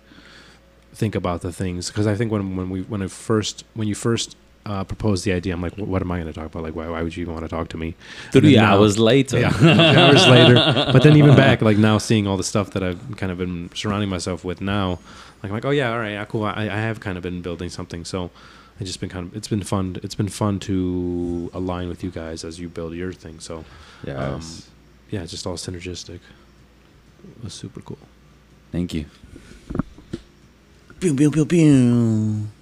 [0.95, 3.95] think about the things because I think when when we when I first when you
[3.95, 6.63] first uh, proposed the idea, I'm like, what, what am I going to talk about?
[6.63, 7.89] Like, why, why would you even want to talk to me?
[8.33, 9.39] And Three then now- hours later.
[9.41, 10.55] yeah, three hours later.
[10.93, 13.69] But then even back, like now seeing all the stuff that I've kind of been
[13.75, 14.99] surrounding myself with now,
[15.43, 16.45] like I'm like, oh yeah, all right, yeah, cool.
[16.45, 18.31] I, I have kind of been building something, so
[18.81, 19.99] I just been kind of it's been fun.
[20.03, 23.41] It's been fun to align with you guys as you build your thing.
[23.41, 23.65] So
[24.07, 24.19] Yes.
[24.19, 24.43] Um,
[25.11, 26.21] yeah, just all synergistic.
[27.43, 27.99] was super cool.
[28.73, 29.05] Thank you.
[31.05, 32.54] 冰冰冰冰。